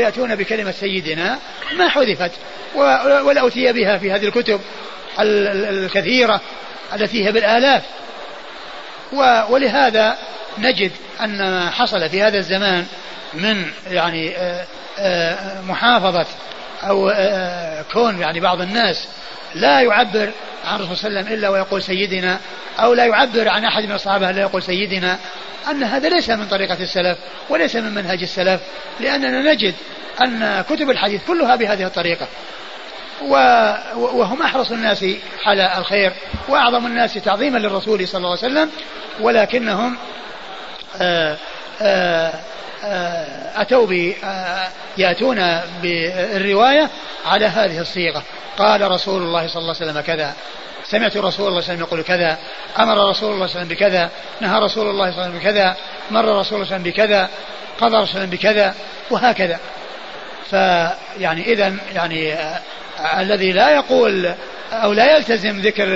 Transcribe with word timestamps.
يأتون 0.00 0.34
بكلمة 0.34 0.70
سيدنا 0.70 1.38
ما 1.76 1.88
حذفت 1.88 2.32
ولا 3.24 3.46
أتي 3.46 3.72
بها 3.72 3.98
في 3.98 4.12
هذه 4.12 4.24
الكتب 4.24 4.60
الكثيرة 5.20 6.40
التي 6.94 7.26
هي 7.26 7.32
بالآلاف. 7.32 7.82
ولهذا 9.48 10.18
نجد 10.58 10.92
أن 11.20 11.38
ما 11.38 11.70
حصل 11.70 12.08
في 12.10 12.22
هذا 12.22 12.38
الزمان 12.38 12.86
من 13.34 13.66
يعني 13.90 14.36
آه، 14.36 14.66
آه، 14.98 15.60
محافظة 15.60 16.26
أو 16.82 17.08
آه، 17.08 17.82
كون 17.92 18.20
يعني 18.20 18.40
بعض 18.40 18.60
الناس 18.60 19.08
لا 19.54 19.80
يعبر 19.80 20.30
عن 20.64 20.76
الرسول 20.76 20.96
صلى 20.96 21.08
الله 21.08 21.18
عليه 21.18 21.28
وسلم 21.28 21.38
إلا 21.38 21.48
ويقول 21.48 21.82
سيدنا 21.82 22.40
أو 22.78 22.94
لا 22.94 23.06
يعبر 23.06 23.48
عن 23.48 23.64
أحد 23.64 23.84
من 23.84 23.92
الصحابة 23.92 24.30
إلا 24.30 24.40
يقول 24.40 24.62
سيدنا. 24.62 25.18
أن 25.70 25.82
هذا 25.82 26.08
ليس 26.08 26.30
من 26.30 26.48
طريقة 26.48 26.76
السلف 26.80 27.18
وليس 27.48 27.76
من 27.76 27.94
منهج 27.94 28.22
السلف 28.22 28.60
لأننا 29.00 29.52
نجد 29.52 29.74
أن 30.22 30.64
كتب 30.70 30.90
الحديث 30.90 31.26
كلها 31.26 31.56
بهذه 31.56 31.86
الطريقة. 31.86 32.26
وهم 33.96 34.42
أحرص 34.42 34.70
الناس 34.70 35.04
على 35.46 35.78
الخير 35.78 36.12
وأعظم 36.48 36.86
الناس 36.86 37.14
تعظيما 37.14 37.58
للرسول 37.58 38.08
صلى 38.08 38.18
الله 38.18 38.38
عليه 38.42 38.52
وسلم 38.52 38.70
ولكنهم 39.20 39.96
آآ 41.00 41.36
آآ 41.82 42.32
أتوا 43.56 43.86
ب 43.86 44.14
يأتون 44.98 45.60
بالرواية 45.82 46.90
على 47.26 47.46
هذه 47.46 47.80
الصيغة. 47.80 48.22
قال 48.58 48.90
رسول 48.90 49.22
الله 49.22 49.46
صلى 49.46 49.62
الله 49.62 49.74
عليه 49.80 49.90
وسلم 49.90 50.00
كذا. 50.00 50.34
سمعت 50.88 51.16
رسول 51.16 51.22
الله 51.22 51.30
صلى 51.32 51.48
الله 51.48 51.48
عليه 51.48 51.64
وسلم 51.64 51.80
يقول 51.80 52.02
كذا 52.02 52.38
أمر 52.78 53.10
رسول 53.10 53.32
الله 53.32 53.46
صلى 53.46 53.62
الله 53.62 53.64
عليه 53.64 53.66
وسلم 53.66 53.68
بكذا 53.68 54.10
نهى 54.40 54.58
رسول 54.60 54.90
الله 54.90 55.10
صلى 55.10 55.12
الله 55.12 55.24
عليه 55.24 55.34
وسلم 55.34 55.38
بكذا 55.38 55.76
مر 56.10 56.24
رسول 56.24 56.34
الله 56.34 56.44
صلى 56.44 56.56
الله 56.56 56.66
عليه 56.66 56.76
وسلم 56.76 56.82
بكذا 56.82 57.28
قضى 57.80 57.96
رسول 57.96 58.22
الله 58.22 58.36
بكذا 58.36 58.74
وهكذا. 59.10 59.60
فيعني 60.50 61.52
إذا 61.52 61.76
يعني 61.94 62.34
الذي 63.18 63.52
لا 63.52 63.70
يقول 63.70 64.34
أو 64.72 64.92
لا 64.92 65.16
يلتزم 65.16 65.60
ذكر 65.60 65.86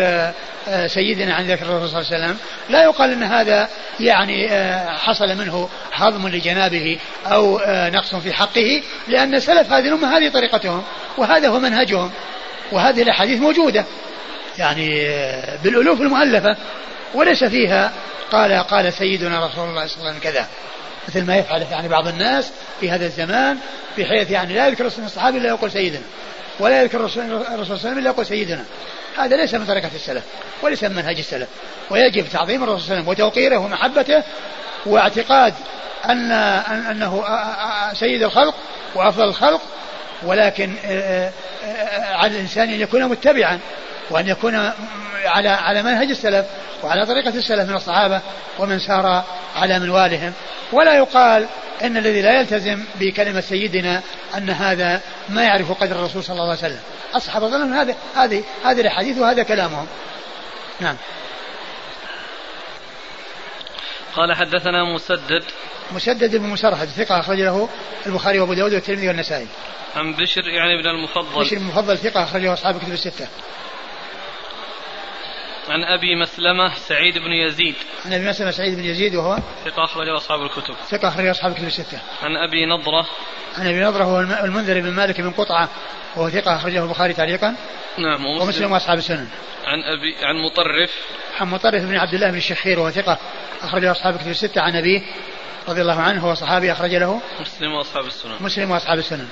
آه، 0.69 0.87
سيدنا 0.87 1.35
عن 1.35 1.47
ذكر 1.47 1.67
الرسول 1.67 1.89
صلى 1.89 2.01
الله 2.01 2.13
عليه 2.13 2.25
وسلم 2.25 2.39
لا 2.69 2.83
يقال 2.83 3.13
أن 3.13 3.23
هذا 3.23 3.69
يعني 4.01 4.53
آه، 4.53 4.97
حصل 4.97 5.37
منه 5.37 5.69
هضم 5.93 6.29
لجنابه 6.29 6.99
آه، 7.27 7.91
نقص 7.91 8.15
في 8.15 8.33
حقه 8.33 8.83
لأن 9.09 9.41
سلف 9.41 9.73
هذه 9.73 9.89
الأمة 9.89 10.17
هذه 10.17 10.29
طريقتهم 10.29 10.83
وهذا 11.19 11.49
هو 11.49 11.59
منهجهم 11.59 12.11
وهذه 12.73 13.03
الأحاديث 13.03 13.41
موجودة. 13.41 13.85
يعني 14.59 14.89
بالألوف 15.65 16.01
المؤلفة 16.01 16.57
وليس 17.15 17.45
فيها 17.45 17.93
قال 18.33 18.53
قال 18.53 18.93
سيدنا 18.93 19.47
رسول 19.47 19.69
الله 19.69 19.87
صلى 19.87 19.97
الله 19.97 20.09
عليه 20.09 20.19
وسلم 20.19 20.33
كذا. 20.33 20.47
مثل 21.09 21.27
ما 21.27 21.37
يفعل 21.37 21.63
يعني 21.71 21.89
بعض 21.89 22.09
الناس 22.09 22.51
في 22.81 22.91
هذا 22.91 23.07
الزمان 23.07 23.59
بحيث 23.99 24.31
يعني 24.31 24.55
لا 24.55 24.69
يذكر 24.69 24.87
اسم 24.87 25.05
الصحابي 25.05 25.39
إلا 25.39 25.49
يقول 25.49 25.71
سيدنا 25.71 26.03
ولا 26.61 26.83
يذكر 26.83 26.99
الرسول 26.99 27.23
صلى 27.23 27.37
الله 27.37 27.47
عليه 27.51 27.73
وسلم 27.73 27.99
إلا 27.99 28.11
يقول 28.11 28.27
سيدنا. 28.27 28.65
هذا 29.19 29.37
ليس 29.37 29.55
من 29.55 29.67
طريقة 29.67 29.91
السلف 29.95 30.23
وليس 30.63 30.85
من 30.85 30.97
منهج 30.97 31.19
السلف. 31.19 31.49
ويجب 31.91 32.29
تعظيم 32.33 32.63
الرسول 32.63 32.81
صلى 32.81 32.87
الله 32.87 33.11
عليه 33.11 33.13
وسلم 33.13 33.27
وتوقيره 33.27 33.59
ومحبته 33.59 34.23
واعتقاد 34.87 35.55
أن 36.05 36.33
أنه 36.91 37.25
سيد 37.93 38.23
الخلق 38.23 38.55
وأفضل 38.95 39.25
الخلق 39.25 39.61
ولكن 40.23 40.75
على 42.11 42.33
الإنسان 42.33 42.69
أن 42.69 42.81
يكون 42.81 43.05
متبعا. 43.05 43.59
وأن 44.11 44.29
يكون 44.29 44.73
على 45.25 45.49
على 45.49 45.83
منهج 45.83 46.11
السلف 46.11 46.47
وعلى 46.83 47.07
طريقة 47.07 47.29
السلف 47.29 47.69
من 47.69 47.77
الصحابة 47.77 48.21
ومن 48.59 48.79
سار 48.79 49.25
على 49.57 49.79
منوالهم 49.79 50.33
ولا 50.73 50.97
يقال 50.97 51.49
إن 51.83 51.97
الذي 51.97 52.23
لا 52.23 52.41
يلتزم 52.41 52.85
بكلمة 53.01 53.41
سيدنا 53.41 54.03
أن 54.37 54.51
هذا 54.51 55.01
ما 55.29 55.43
يعرف 55.43 55.73
قدر 55.73 55.97
الرسول 55.97 56.25
صلى 56.25 56.35
الله 56.35 56.45
عليه 56.45 56.59
وسلم. 56.59 56.81
الصحابه 57.15 57.49
ظنوا 57.49 57.83
هذا 57.83 57.95
هذه 58.17 58.45
هذه 58.65 58.81
الأحاديث 58.81 59.19
وهذا 59.19 59.43
كلامهم. 59.43 59.87
نعم. 60.81 60.97
قال 64.17 64.37
حدثنا 64.37 64.95
مسدد 64.95 65.45
مسدد 65.93 66.37
بن 66.37 66.49
مسرهد 66.49 66.89
ثقة 66.89 67.21
أخرج 67.21 67.41
له 67.41 67.69
البخاري 68.07 68.41
وأبو 68.41 68.55
داود 68.55 68.75
والترمذي 68.75 69.09
والنسائي. 69.09 69.47
عن 69.97 70.13
بشر 70.13 70.49
يعني 70.49 70.83
بن 70.83 70.89
المفضل. 70.89 71.41
بشر 71.41 71.57
المفضل 71.57 71.99
ثقة 71.99 72.23
أخرجه 72.23 72.53
أصحاب 72.53 72.77
الكتب 72.77 72.93
الستة. 72.93 73.27
عن 75.69 75.85
أبي 75.85 76.17
مسلمة 76.23 76.75
سعيد 76.75 77.19
بن 77.19 77.33
يزيد. 77.33 77.75
عن 78.07 78.13
أبي 78.13 78.29
مسلمة 78.29 78.51
سعيد 78.51 78.75
بن 78.75 78.85
يزيد 78.85 79.15
وهو 79.15 79.39
ثقة 79.65 79.85
اخرجه 79.85 80.17
أصحاب 80.17 80.43
الكتب. 80.43 80.75
ثقة 80.89 81.09
اخرجه 81.09 81.31
أصحاب 81.31 81.53
الكتب 81.53 81.67
السته 81.67 81.99
عن 82.23 82.37
أبي 82.37 82.67
نضرة. 82.67 83.07
عن 83.59 83.67
أبي 83.67 83.81
نضرة 83.81 84.05
هو 84.05 84.21
المنذر 84.21 84.81
بن 84.81 84.91
مالك 84.91 85.21
بن 85.21 85.31
قطعة 85.31 85.69
وهو 86.17 86.31
ثقة 86.31 86.57
أخرجه 86.57 86.85
البخاري 86.85 87.15
تعليقا. 87.15 87.57
نعم 87.99 88.27
ومسلم, 88.27 88.43
ومسلم 88.43 88.73
وأصحاب 88.73 88.99
السنن. 88.99 89.29
عن 89.65 89.83
أبي 89.83 90.27
عن 90.27 90.37
مطرف. 90.37 90.91
عن 91.41 91.49
مطرف 91.49 91.83
بن 91.83 91.97
عبد 91.97 92.15
الله 92.15 92.31
بن 92.31 92.37
الشخير 92.37 92.81
وهو 92.81 92.91
ثقة 92.91 93.19
أخرجه 93.63 93.91
أصحاب 93.91 94.15
الكتب 94.15 94.31
الستة. 94.31 94.61
عن 94.61 94.77
ابيه 94.77 95.03
رضي 95.69 95.81
الله 95.81 96.01
عنه 96.01 96.21
هو 96.21 96.35
صحابي 96.35 96.73
أخرج 96.73 96.95
له. 96.95 97.21
مسلم 97.41 97.73
وأصحاب 97.73 98.07
السنن. 98.07 98.37
مسلم 98.41 98.71
وأصحاب 98.71 98.99
السنن. 98.99 99.29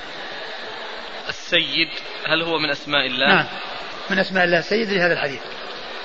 السيد 1.29 1.89
هل 2.27 2.41
هو 2.41 2.59
من 2.59 2.69
أسماء 2.69 3.07
الله؟ 3.07 3.27
نعم 3.27 3.45
من 4.09 4.19
أسماء 4.19 4.43
الله. 4.43 4.59
السيد 4.59 4.89
لهذا 4.89 5.13
الحديث. 5.13 5.41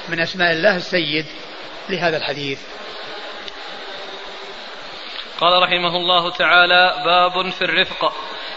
من 0.08 0.20
أسماء 0.20 0.52
الله 0.52 0.76
السيد 0.76 1.26
لهذا 1.88 2.16
الحديث. 2.16 2.60
قال 5.40 5.62
رحمه 5.62 5.96
الله 5.96 6.30
تعالى 6.30 7.02
باب 7.04 7.50
في 7.50 7.62
الرفق. 7.62 8.12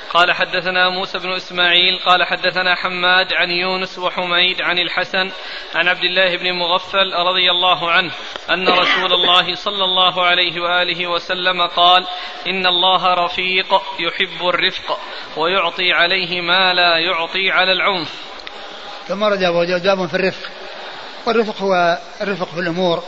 قال 0.09 0.31
حدثنا 0.31 0.89
موسى 0.89 1.19
بن 1.19 1.31
إسماعيل 1.31 1.99
قال 2.05 2.23
حدثنا 2.23 2.75
حماد 2.75 3.33
عن 3.33 3.51
يونس 3.51 3.99
وحميد 3.99 4.61
عن 4.61 4.79
الحسن 4.79 5.31
عن 5.75 5.87
عبد 5.87 6.03
الله 6.03 6.37
بن 6.37 6.51
مغفل 6.51 7.13
رضي 7.13 7.51
الله 7.51 7.91
عنه 7.91 8.11
أن 8.49 8.69
رسول 8.69 9.13
الله 9.13 9.55
صلى 9.55 9.83
الله 9.83 10.25
عليه 10.25 10.61
وآله 10.61 11.07
وسلم 11.07 11.61
قال 11.61 12.07
إن 12.47 12.65
الله 12.65 13.13
رفيق 13.13 13.81
يحب 13.99 14.47
الرفق 14.47 14.99
ويعطي 15.37 15.93
عليه 15.93 16.41
ما 16.41 16.73
لا 16.73 16.97
يعطي 16.97 17.51
على 17.51 17.71
العنف. 17.71 18.13
ثم 19.07 19.23
رد 19.23 19.43
ابو 19.43 19.63
داود 19.63 20.09
في 20.09 20.15
الرفق. 20.15 20.49
والرفق 21.25 21.61
هو 21.61 21.97
الرفق 22.21 22.53
في 22.53 22.59
الأمور 22.59 23.03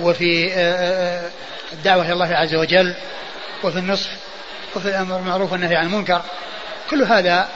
وفي 0.00 0.52
آه، 0.52 0.56
آه، 0.56 1.30
الدعوة 1.72 2.04
إلى 2.04 2.12
الله 2.12 2.34
عز 2.34 2.54
وجل 2.54 2.94
وفي 3.64 3.78
النصح 3.78 4.10
وفي 4.76 4.88
الأمر 4.88 5.18
المعروف 5.18 5.52
والنهي 5.52 5.76
عن 5.76 5.86
المنكر 5.86 6.22
كل 6.90 7.02
هذا 7.02 7.48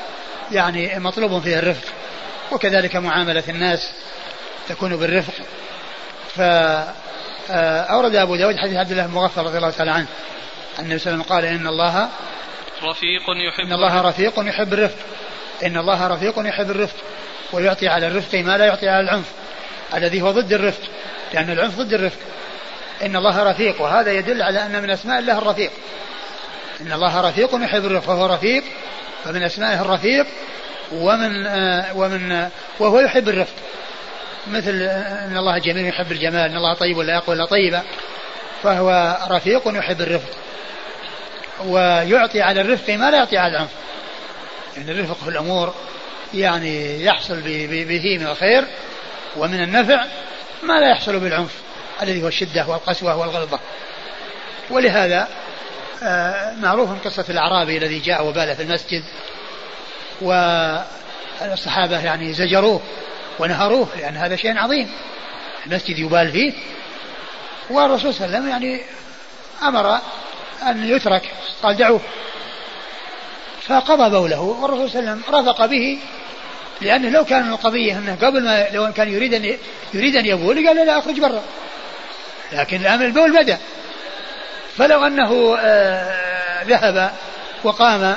يعني 0.53 0.99
مطلوب 0.99 1.43
فيه 1.43 1.59
الرفق. 1.59 1.89
وكذلك 2.53 2.97
معاملة 2.97 3.43
الناس 3.49 3.91
تكون 4.69 4.97
بالرفق. 4.97 5.35
فأورد 6.35 8.15
آه، 8.15 8.23
أبو 8.23 8.37
داود 8.37 8.57
حديث 8.57 8.77
عبد 8.77 8.91
الله 8.91 9.07
بن 9.07 9.15
مغفر 9.15 9.43
رضي 9.45 9.57
الله 9.57 9.71
تعالى 9.71 9.91
عنه. 9.91 10.07
النبي 10.79 10.99
صلى 10.99 11.15
الله 11.15 11.25
عليه 11.25 11.25
وسلم 11.25 11.37
قال 11.37 11.45
إن 11.45 11.67
الله 11.67 12.09
رفيق 12.83 13.23
يحب 13.49 13.67
إن 13.67 13.73
الله 13.73 14.01
رفيق 14.01 14.33
يحب 14.39 14.73
الرفق. 14.73 14.99
إن 15.65 15.77
الله 15.77 16.07
رفيق 16.07 16.35
يحب 16.39 16.71
الرفق. 16.71 16.97
ويعطي 17.53 17.89
على 17.89 18.07
الرفق 18.07 18.39
ما 18.39 18.59
لا 18.59 18.67
يعطي 18.67 18.89
على 18.89 19.01
العنف. 19.01 19.33
الذي 19.95 20.23
هو 20.23 20.31
ضد 20.31 20.53
الرفق 20.53 20.83
لأن 21.35 21.51
العنف 21.51 21.79
ضد 21.79 21.93
الرفق. 21.93 22.19
إن 23.03 23.17
الله 23.17 23.43
رفيق 23.43 23.83
وهذا 23.83 24.13
يدل 24.13 24.43
على 24.43 24.67
أن 24.67 24.83
من 24.83 24.91
أسماء 24.91 25.19
الله 25.19 25.39
الرفيق. 25.39 25.71
إن 26.81 26.93
الله 26.93 27.21
رفيق 27.21 27.51
يحب 27.55 27.85
الرفق 27.85 28.07
فهو 28.07 28.27
رفيق 28.27 28.65
فمن 29.25 29.43
أسمائه 29.43 29.83
الرفيق 29.83 30.27
ومن 30.93 31.47
آه 31.47 31.97
ومن 31.97 32.33
آه 32.33 32.51
وهو 32.79 33.01
يحب 33.01 33.29
الرفق. 33.29 33.55
مثل 34.47 34.83
آه، 34.83 35.27
إن 35.27 35.37
الله 35.37 35.59
جميل 35.59 35.87
يحب 35.87 36.13
الجمال 36.13 36.51
إن 36.51 36.57
الله 36.57 36.75
طيب 36.75 36.97
ولا 36.97 37.15
يقول 37.15 37.37
إلا 37.37 37.47
طيبا 37.47 37.83
فهو 38.63 39.19
رفيق 39.31 39.63
يحب 39.67 40.01
الرفق. 40.01 40.31
ويعطي 41.67 42.43
على 42.43 42.61
الرفق 42.61 42.95
ما 42.95 43.11
لا 43.11 43.19
يعطي 43.19 43.39
على 43.39 43.53
العنف. 43.53 43.71
يعني 44.77 44.91
الرفق 44.91 45.17
في 45.25 45.29
الأمور 45.29 45.75
يعني 46.35 47.05
يحصل 47.05 47.41
به 47.41 48.19
من 48.21 48.27
الخير 48.27 48.65
ومن 49.37 49.63
النفع 49.63 50.05
ما 50.63 50.81
لا 50.81 50.91
يحصل 50.91 51.21
بالعنف 51.21 51.55
الذي 52.03 52.23
هو 52.23 52.29
الشدة 52.29 52.69
والقسوة 52.69 53.17
والغلظة. 53.17 53.59
ولهذا 54.71 55.29
آه، 56.03 56.55
معروف 56.55 57.05
قصة 57.05 57.25
الأعرابي 57.29 57.79
الذي 57.79 57.99
جاء 57.99 58.27
وبال 58.27 58.57
في 58.57 58.63
المسجد 58.63 59.05
والصحابة 60.21 62.05
يعني 62.05 62.33
زجروه 62.33 62.81
ونهروه 63.39 63.89
لأن 63.99 64.17
هذا 64.17 64.37
شيء 64.37 64.59
عظيم. 64.59 64.93
المسجد 65.67 65.99
يبال 65.99 66.33
فيه 66.33 66.53
والرسول 67.71 68.15
صلى 68.15 68.27
الله 68.27 68.37
عليه 68.39 68.49
وسلم 68.49 68.49
يعني 68.49 68.83
أمر 69.63 69.99
أن 70.63 70.89
يترك 70.89 71.31
قال 71.63 71.77
دعوه. 71.77 72.01
فقضى 73.63 74.11
بوله 74.11 74.41
والرسول 74.41 74.91
صلى 74.91 75.01
الله 75.01 75.11
عليه 75.11 75.23
وسلم 75.23 75.35
رفق 75.41 75.67
به 75.67 75.99
لأنه 76.83 77.09
لو 77.09 77.25
كان 77.25 77.53
القضية 77.53 77.99
أنه 77.99 78.17
قبل 78.23 78.45
ما 78.45 78.67
لو 78.73 78.93
كان 78.93 79.09
يريد 79.09 79.35
أن 79.35 79.59
يريد 79.95 80.17
أن 80.17 80.27
يبول 80.27 80.67
قال 80.67 80.87
لا 80.87 80.99
أخرج 80.99 81.21
برا. 81.21 81.43
لكن 82.53 82.77
الآن 82.77 83.03
البول 83.03 83.43
بدأ. 83.43 83.59
فلو 84.77 85.07
أنه 85.07 85.57
آه 85.61 86.63
ذهب 86.65 87.13
وقام 87.65 88.17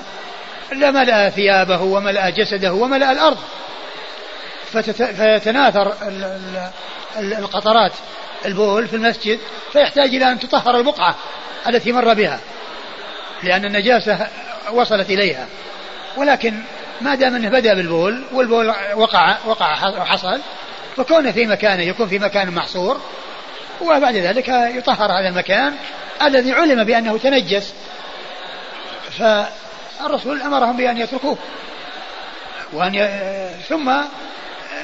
لملأ 0.72 1.30
ثيابه 1.30 1.82
وملأ 1.82 2.30
جسده 2.30 2.74
وملأ 2.74 3.12
الأرض. 3.12 3.38
فيتناثر 4.94 5.94
القطرات 7.18 7.92
البول 8.46 8.88
في 8.88 8.96
المسجد 8.96 9.40
فيحتاج 9.74 10.16
إلى 10.16 10.32
أن 10.32 10.40
تطهر 10.40 10.78
البقعة 10.78 11.16
التي 11.68 11.92
مر 11.92 12.14
بها 12.14 12.40
لأن 13.44 13.66
النجاسة 13.66 14.28
وصلت 14.72 15.10
إليها. 15.10 15.48
ولكن 16.18 16.62
ما 17.02 17.16
دام 17.16 17.36
أنه 17.36 17.50
بدأ 17.50 17.74
بالبول 17.74 18.24
والبول 18.34 18.74
وقع 18.96 19.38
وقع 19.46 19.88
وحصل 19.88 20.42
فكونه 20.98 21.32
في 21.32 21.48
مكانه 21.48 21.84
يكون 21.84 22.08
في 22.08 22.20
مكان 22.20 22.52
محصور 22.52 23.02
وبعد 23.82 24.16
ذلك 24.16 24.48
يطهر 24.48 25.12
هذا 25.12 25.30
المكان 25.30 25.74
الذي 26.22 26.54
علم 26.54 26.84
بأنه 26.84 27.18
تنجس. 27.18 27.74
فالرسول 29.12 30.42
أمرهم 30.42 30.78
بأن 30.78 30.98
يتركوه 30.98 31.38
وأن 32.74 32.96
ي... 32.96 33.10
ثم 33.70 33.90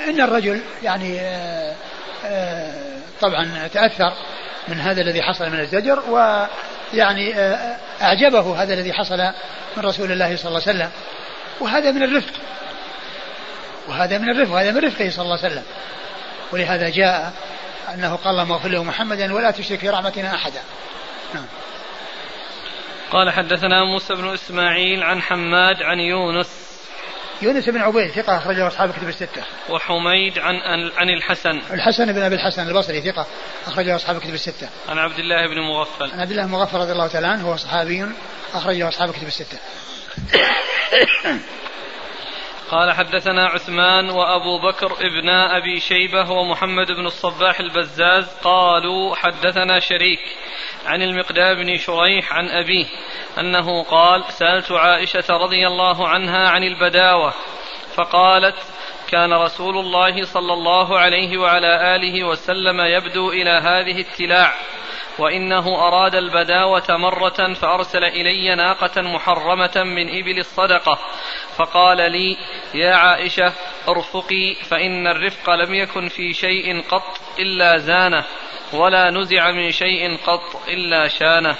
إن 0.09 0.21
الرجل 0.21 0.61
يعني 0.83 1.19
آه، 1.19 1.75
آه، 2.25 2.73
طبعا 3.21 3.67
تأثر 3.73 4.13
من 4.67 4.79
هذا 4.79 5.01
الذي 5.01 5.21
حصل 5.21 5.49
من 5.49 5.59
الزجر 5.59 6.03
ويعني 6.09 7.35
آه، 7.35 7.77
أعجبه 8.01 8.63
هذا 8.63 8.73
الذي 8.73 8.93
حصل 8.93 9.17
من 9.77 9.83
رسول 9.83 10.11
الله 10.11 10.35
صلى 10.35 10.47
الله 10.47 10.61
عليه 10.67 10.79
وسلم. 10.79 10.89
وهذا 11.61 11.91
من 11.91 12.03
الرفق 12.03 12.33
وهذا 13.87 14.17
من 14.17 14.29
الرفق 14.29 14.53
وهذا 14.53 14.71
من 14.71 14.85
رفقه 14.85 15.09
صلى 15.09 15.23
الله 15.23 15.37
عليه 15.37 15.47
وسلم 15.47 15.63
ولهذا 16.51 16.89
جاء 16.89 17.33
أنه 17.93 18.15
قال 18.15 18.31
اللهم 18.31 18.51
اغفر 18.51 18.69
له 18.69 18.83
محمدا 18.83 19.33
ولا 19.33 19.51
تشرك 19.51 19.79
في 19.79 19.89
رحمتنا 19.89 20.35
أحدا 20.35 20.61
نعم 21.33 21.45
قال 23.11 23.29
حدثنا 23.29 23.83
موسى 23.83 24.15
بن 24.15 24.33
إسماعيل 24.33 25.03
عن 25.03 25.21
حماد 25.21 25.75
عن 25.81 25.99
يونس 25.99 26.61
يونس 27.41 27.69
بن 27.69 27.81
عبيد 27.81 28.11
ثقة 28.11 28.37
أخرجه 28.37 28.67
أصحاب 28.67 28.91
كتب 28.91 29.09
الستة. 29.09 29.43
وحميد 29.69 30.39
عن 30.39 30.55
عن 30.97 31.09
الحسن. 31.09 31.61
الحسن 31.73 32.13
بن 32.13 32.21
أبي 32.21 32.35
الحسن 32.35 32.67
البصري 32.67 33.01
ثقة 33.01 33.25
أخرجه 33.67 33.95
أصحاب 33.95 34.19
كتب 34.19 34.33
الستة. 34.33 34.69
عن 34.89 34.97
عبد 34.97 35.19
الله 35.19 35.47
بن 35.47 35.61
مغفل. 35.61 36.11
عن 36.11 36.19
عبد 36.19 36.31
الله 36.31 36.45
بن 36.45 36.51
مغفل 36.51 36.77
رضي 36.77 36.91
الله 36.91 37.07
تعالى 37.07 37.27
عنه 37.27 37.47
هو 37.47 37.55
صحابي 37.55 38.05
أخرجه 38.53 38.87
أصحاب 38.87 39.11
كتب 39.11 39.27
الستة. 39.27 39.57
قال 42.71 42.91
حدثنا 42.91 43.45
عثمان 43.45 44.09
وأبو 44.09 44.59
بكر 44.59 44.91
ابن 44.91 45.29
أبي 45.29 45.79
شيبة 45.79 46.31
ومحمد 46.31 46.91
بن 46.91 47.05
الصباح 47.05 47.59
البزاز 47.59 48.37
قالوا 48.43 49.15
حدثنا 49.15 49.79
شريك 49.79 50.19
عن 50.85 51.01
المقدام 51.01 51.55
بن 51.55 51.77
شريح 51.77 52.33
عن 52.33 52.49
أبيه 52.49 52.85
أنه 53.39 53.83
قال 53.83 54.23
سألت 54.29 54.71
عائشة 54.71 55.23
رضي 55.29 55.67
الله 55.67 56.07
عنها 56.07 56.49
عن 56.49 56.63
البداوة 56.63 57.33
فقالت 57.95 58.55
كان 59.11 59.33
رسول 59.33 59.77
الله 59.77 60.25
صلى 60.25 60.53
الله 60.53 60.99
عليه 60.99 61.37
وعلى 61.37 61.95
آله 61.95 62.23
وسلم 62.23 62.81
يبدو 62.81 63.31
إلى 63.31 63.49
هذه 63.49 64.01
التلاع 64.01 64.53
وإنه 65.19 65.87
أراد 65.87 66.15
البداوة 66.15 66.83
مرة 66.89 67.53
فأرسل 67.53 68.03
إلي 68.03 68.55
ناقة 68.55 69.01
محرمة 69.01 69.71
من 69.75 70.19
إبل 70.19 70.39
الصدقة 70.39 70.99
فقال 71.55 71.97
لي 72.11 72.37
يا 72.73 72.95
عائشة 72.95 73.53
أرفقي 73.87 74.55
فإن 74.69 75.07
الرفق 75.07 75.49
لم 75.49 75.73
يكن 75.73 76.07
في 76.07 76.33
شيء 76.33 76.81
قط 76.81 77.19
إلا 77.39 77.77
زانة 77.77 78.23
ولا 78.73 79.09
نزع 79.09 79.51
من 79.51 79.71
شيء 79.71 80.17
قط 80.17 80.61
إلا 80.67 81.07
شانة. 81.07 81.55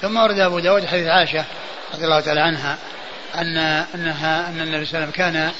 ثم 0.00 0.16
ورد 0.16 0.38
أبو 0.38 0.58
داود 0.58 0.84
حديث 0.84 1.06
عائشة 1.06 1.44
رضي 1.94 2.04
الله 2.04 2.20
تعالى 2.20 2.40
عنها 2.40 2.78
أن 3.34 3.56
أنها 3.94 4.48
أن 4.48 4.60
النبي 4.60 4.84
صلى 4.84 4.98
الله 4.98 4.98
عليه 4.98 5.08
وسلم 5.08 5.10
كان 5.10 5.52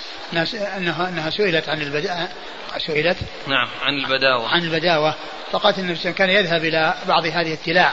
أنها 0.76 1.08
أنها 1.08 1.30
سئلت 1.30 1.68
عن 1.68 1.82
البداء 1.82 2.32
سئلت 2.78 3.16
نعم 3.46 3.68
عن 3.82 3.94
البداوة. 3.94 4.48
عن 4.48 4.62
البداوة. 4.62 5.14
فقالت 5.52 5.78
النبي 5.78 5.94
صلى 5.98 6.10
الله 6.10 6.22
عليه 6.22 6.34
وسلم 6.34 6.44
كان 6.44 6.44
يذهب 6.44 6.64
إلى 6.64 6.94
بعض 7.08 7.26
هذه 7.26 7.52
التلاع. 7.52 7.92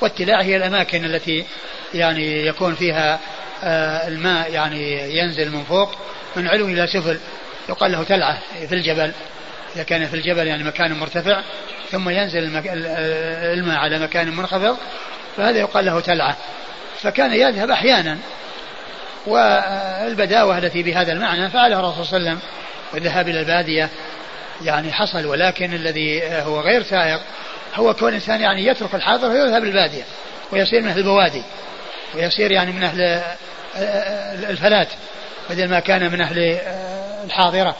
والتلاع 0.00 0.42
هي 0.42 0.56
الأماكن 0.56 1.04
التي 1.04 1.44
يعني 1.94 2.46
يكون 2.46 2.74
فيها 2.74 3.20
آه 3.64 4.08
الماء 4.08 4.52
يعني 4.52 5.16
ينزل 5.18 5.50
من 5.50 5.64
فوق 5.64 5.94
من 6.36 6.48
علو 6.48 6.66
إلى 6.66 6.86
سفل. 6.86 7.18
يقال 7.68 7.92
له 7.92 8.02
تلعة 8.02 8.38
في 8.68 8.74
الجبل. 8.74 9.12
إذا 9.76 9.82
كان 9.82 10.06
في 10.06 10.14
الجبل 10.14 10.46
يعني 10.46 10.64
مكان 10.64 10.92
مرتفع 10.92 11.42
ثم 11.90 12.08
ينزل 12.08 12.56
الماء 13.52 13.76
على 13.76 13.98
مكان 13.98 14.36
منخفض 14.36 14.76
فهذا 15.36 15.58
يقال 15.58 15.84
له 15.84 16.00
تلعة. 16.00 16.36
فكان 17.02 17.32
يذهب 17.32 17.70
أحيانا. 17.70 18.18
والبداوة 19.26 20.58
التي 20.58 20.82
بهذا 20.82 21.12
المعنى 21.12 21.50
فعلها 21.50 21.80
الرسول 21.80 22.06
صلى 22.06 22.16
الله 22.16 22.30
عليه 22.30 22.38
وسلم. 22.38 22.48
والذهاب 22.94 23.28
إلى 23.28 23.40
البادية 23.40 23.88
يعني 24.64 24.92
حصل 24.92 25.26
ولكن 25.26 25.74
الذي 25.74 26.22
هو 26.24 26.60
غير 26.60 26.82
سائق 26.82 27.20
هو 27.74 27.94
كون 27.94 28.08
الإنسان 28.08 28.40
يعني 28.40 28.66
يترك 28.66 28.94
الحاضر 28.94 29.30
ويذهب 29.30 29.64
البادية 29.64 30.02
ويصير 30.52 30.82
من 30.82 30.88
أهل 30.88 30.98
البوادي 30.98 31.42
ويصير 32.14 32.50
يعني 32.50 32.72
من 32.72 32.82
أهل 32.82 33.22
الفلات 34.50 34.88
بدل 35.50 35.68
ما 35.68 35.80
كان 35.80 36.12
من 36.12 36.20
أهل 36.20 36.58
الحاضرة. 37.24 37.76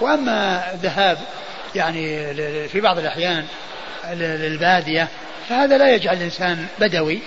وأما 0.00 0.62
الذهاب 0.74 1.18
يعني 1.74 2.34
في 2.68 2.80
بعض 2.80 2.98
الأحيان 2.98 3.44
للبادية 4.12 5.08
فهذا 5.48 5.78
لا 5.78 5.94
يجعل 5.94 6.16
الإنسان 6.16 6.66
بدوي 6.78 7.20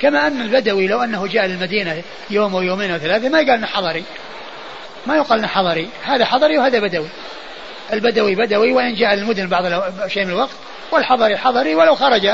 كما 0.00 0.26
أن 0.26 0.40
البدوي 0.40 0.86
لو 0.86 1.02
أنه 1.02 1.26
جاء 1.26 1.46
للمدينة 1.46 2.02
يوم 2.30 2.54
ويومين 2.54 2.94
وثلاثة 2.94 3.28
ما 3.28 3.40
يقال 3.40 3.66
حضري. 3.66 4.04
ما 5.06 5.16
يقال 5.16 5.46
حضري. 5.46 5.88
هذا 6.04 6.24
حضري 6.24 6.58
وهذا 6.58 6.78
بدوي. 6.78 7.08
البدوي 7.92 8.34
بدوي 8.34 8.72
وإن 8.72 8.94
جاء 8.94 9.14
للمدن 9.14 9.46
بعض 9.46 9.64
شيء 10.06 10.24
من 10.24 10.30
الوقت 10.30 10.56
والحضري 10.92 11.36
حضري 11.36 11.74
ولو 11.74 11.94
خرج 11.94 12.26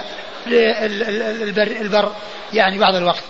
البر, 0.47 1.67
البر 1.81 2.13
يعني 2.53 2.79
بعض 2.79 2.95
الوقت. 2.95 3.23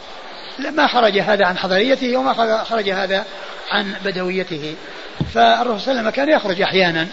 ما 0.58 0.86
خرج 0.86 1.18
هذا 1.18 1.46
عن 1.46 1.58
حضريته 1.58 2.16
وما 2.16 2.64
خرج 2.64 2.90
هذا 2.90 3.24
عن 3.70 3.94
بدويته. 4.04 4.74
فالرسول 5.34 5.80
صلى 5.80 5.92
الله 5.92 6.00
عليه 6.00 6.00
وسلم 6.00 6.10
كان 6.10 6.28
يخرج 6.28 6.62
أحيانا. 6.62 7.08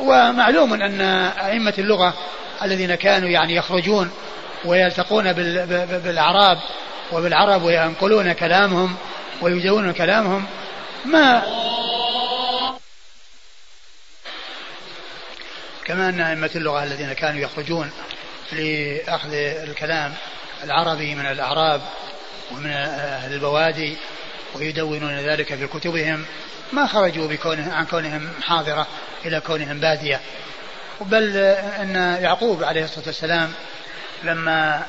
ومعلوم 0.00 0.74
أن 0.74 1.00
أئمة 1.44 1.74
اللغة 1.78 2.14
الذين 2.62 2.94
كانوا 2.94 3.28
يعني 3.28 3.56
يخرجون 3.56 4.10
ويلتقون 4.64 5.32
بالأعراب 5.32 6.58
وبالعرب 7.12 7.62
وينقلون 7.62 8.32
كلامهم 8.32 8.96
ويزون 9.40 9.92
كلامهم. 9.92 10.46
ما 11.04 11.42
كما 15.84 16.08
أن 16.08 16.20
أئمة 16.20 16.50
اللغة 16.56 16.84
الذين 16.84 17.12
كانوا 17.12 17.40
يخرجون 17.40 17.90
لأخذ 18.52 19.32
الكلام 19.34 20.14
العربي 20.64 21.14
من 21.14 21.26
الأعراب 21.26 21.80
ومن 22.52 22.70
أهل 22.70 23.32
البوادي 23.32 23.96
ويدونون 24.54 25.18
ذلك 25.18 25.54
في 25.54 25.66
كتبهم 25.66 26.24
ما 26.72 26.86
خرجوا 26.86 27.28
بكونه 27.28 27.74
عن 27.74 27.86
كونهم 27.86 28.30
حاضرة 28.42 28.86
إلى 29.24 29.40
كونهم 29.40 29.80
بادية. 29.80 30.20
بل 31.00 31.36
أن 31.56 31.94
يعقوب 32.22 32.64
عليه 32.64 32.84
الصلاة 32.84 33.06
والسلام 33.06 33.52
لما 34.24 34.82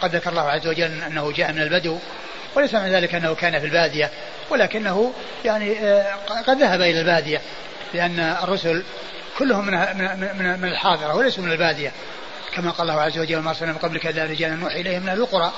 قد 0.00 0.16
ذكر 0.16 0.30
الله 0.30 0.50
عز 0.50 0.66
وجل 0.66 1.02
أنه 1.02 1.32
جاء 1.32 1.52
من 1.52 1.62
البدو 1.62 1.98
وليس 2.54 2.74
من 2.74 2.88
ذلك 2.88 3.14
أنه 3.14 3.34
كان 3.34 3.60
في 3.60 3.66
البادية 3.66 4.10
ولكنه 4.50 5.12
يعني 5.44 5.78
آه، 5.78 6.14
قد 6.46 6.58
ذهب 6.58 6.80
إلى 6.80 7.00
البادية 7.00 7.40
لأن 7.94 8.20
الرسل 8.20 8.82
كلهم 9.38 9.66
من 9.66 9.72
من 10.38 10.60
من 10.60 10.68
الحاضرة 10.68 11.14
وليسوا 11.14 11.44
من 11.44 11.52
البادية. 11.52 11.92
كما 12.54 12.70
قال 12.70 12.90
الله 12.90 13.00
عز 13.00 13.18
وجل 13.18 13.38
ما 13.38 13.50
أرسلنا 13.50 13.72
من 13.72 13.78
قبلك 13.78 14.06
إلا 14.06 14.24
رجالا 14.24 14.54
نوحي 14.54 14.80
إليهم 14.80 15.02
من 15.02 15.08
أهل 15.08 15.18
القرى 15.18 15.52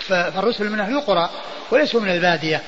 فالرسل 0.00 0.70
من 0.70 0.80
أهل 0.80 0.96
القرى 0.96 1.30
وليسوا 1.70 2.00
من 2.00 2.10
البادية. 2.10 2.62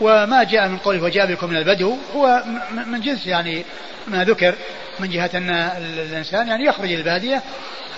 وما 0.00 0.44
جاء 0.44 0.68
من 0.68 0.78
قوله 0.78 1.02
وجاء 1.02 1.26
بكم 1.26 1.50
من 1.50 1.56
البدو 1.56 1.96
هو 2.14 2.44
من 2.86 3.00
جنس 3.00 3.26
يعني 3.26 3.64
ما 4.06 4.24
ذكر 4.24 4.54
من 4.98 5.10
جهة 5.10 5.30
أن 5.34 5.50
الإنسان 5.50 6.48
يعني 6.48 6.64
يخرج 6.64 6.92
البادية 6.92 7.42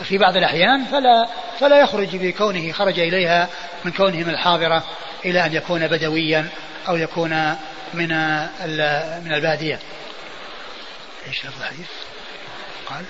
في 0.05 0.19
بعض 0.19 0.37
الأحيان 0.37 0.85
فلا 0.85 1.29
فلا 1.61 1.81
يخرج 1.81 2.17
بكونه 2.17 2.73
خرج 2.73 2.99
إليها 2.99 3.49
من 3.85 3.93
كونه 3.93 4.17
من 4.17 4.31
الحاضرة 4.31 4.85
إلى 5.25 5.47
أن 5.47 5.55
يكون 5.55 5.87
بدويا 5.87 6.49
أو 6.89 6.97
يكون 6.97 7.31
من 7.95 8.09
من 9.25 9.33
البادية. 9.33 9.79
إيش 11.29 11.43
الحديث؟ 11.45 11.89
قال 12.87 13.05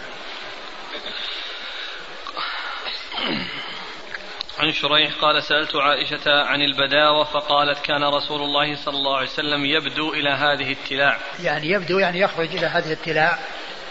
عن 4.59 4.73
شريح 4.73 5.15
قال 5.21 5.43
سألت 5.43 5.77
عائشة 5.77 6.43
عن 6.43 6.62
البداوة 6.62 7.25
فقالت 7.25 7.79
كان 7.79 8.05
رسول 8.05 8.43
الله 8.43 8.77
صلى 8.77 8.97
الله 8.97 9.17
عليه 9.17 9.29
وسلم 9.29 9.65
يبدو 9.65 10.12
إلى 10.12 10.31
هذه 10.31 10.73
التلاع. 10.73 11.19
يعني 11.43 11.71
يبدو 11.71 11.99
يعني 11.99 12.21
يخرج 12.21 12.57
إلى 12.57 12.67
هذه 12.67 12.93
التلاع. 12.93 13.38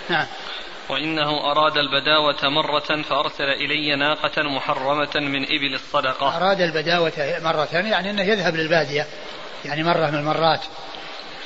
نعم. 0.10 0.26
وإنه 0.90 1.52
أراد 1.52 1.78
البداوة 1.78 2.50
مرة 2.50 3.02
فأرسل 3.02 3.44
إلي 3.44 3.96
ناقة 3.96 4.44
محرمة 4.44 5.16
من 5.16 5.44
إبل 5.44 5.74
الصدقة. 5.74 6.38
أراد 6.38 6.62
البداوة 6.62 7.40
مرة 7.44 7.68
يعني 7.74 8.10
أنه 8.10 8.24
يذهب 8.24 8.56
للبادية 8.56 9.06
يعني 9.66 9.84
مرة 9.84 10.12
من 10.12 10.20
المرات. 10.20 10.62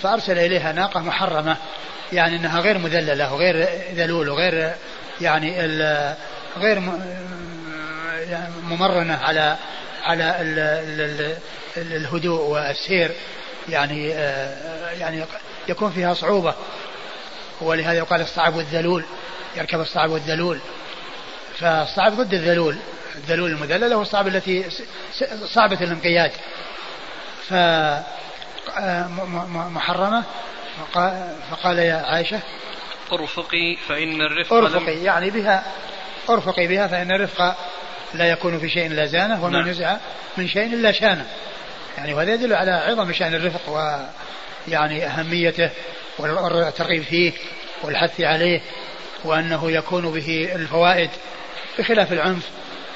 فأرسل 0.02 0.40
إليها 0.40 0.72
ناقة 0.72 1.00
محرمة 1.00 1.58
يعني 2.14 2.36
أنها 2.36 2.62
غير 2.62 2.78
مذللة 2.78 3.34
وغير 3.34 3.68
ذلول 3.96 4.30
وغير 4.30 4.74
يعني 5.22 5.62
غير 6.58 6.80
ممرنة 8.64 9.18
على 9.18 9.58
على 10.04 10.36
الهدوء 11.78 12.42
والسير. 12.42 13.12
يعني 13.70 14.10
يعني 15.00 15.26
يكون 15.70 15.92
فيها 15.92 16.14
صعوبة. 16.14 16.54
ولهذا 17.62 17.98
يقال 17.98 18.22
الصعب 18.22 18.56
والذلول 18.56 19.04
يركب 19.58 19.80
الصعب 19.80 20.10
والذلول 20.10 20.60
فالصعب 21.60 22.12
ضد 22.12 22.34
الذلول 22.34 22.78
الذلول 23.16 23.52
المذللة 23.52 23.96
هو 23.96 24.02
الصعب 24.02 24.28
التي 24.28 24.66
صعبة 25.46 25.84
الانقياد. 25.84 26.32
ف 27.48 27.54
محرمة. 29.74 30.24
فقال 31.52 31.80
يا 31.80 31.96
عائشة 31.96 32.40
ارفقي 33.14 33.76
فإن 33.88 34.22
الرفق 34.22 34.54
ارفقي 34.54 35.04
يعني 35.04 35.30
بها 35.30 35.64
ارفقي 36.30 36.68
بها 36.68 36.88
فإن 36.88 37.12
الرفق 37.12 37.56
لا 38.14 38.26
يكون 38.26 38.60
في 38.60 38.70
شيء 38.70 38.88
إلا 38.88 39.06
زانة 39.06 39.44
وما 39.44 39.60
نعم. 39.60 39.70
نزع 39.70 39.98
من 40.38 40.48
شيء 40.48 40.66
إلا 40.66 40.92
شانة. 40.92 41.26
يعني 41.98 42.14
وهذا 42.14 42.34
يدل 42.34 42.54
على 42.54 42.72
عظم 42.72 43.14
شأن 43.14 43.36
الرفق 43.36 43.70
ويعني 44.68 45.06
أهميته 45.06 45.70
والترغيب 46.20 47.04
فيه 47.04 47.32
والحث 47.84 48.22
عليه 48.22 48.62
وأنه 49.24 49.72
يكون 49.72 50.12
به 50.12 50.50
الفوائد 50.56 51.10
بخلاف 51.80 52.14
العنف 52.14 52.50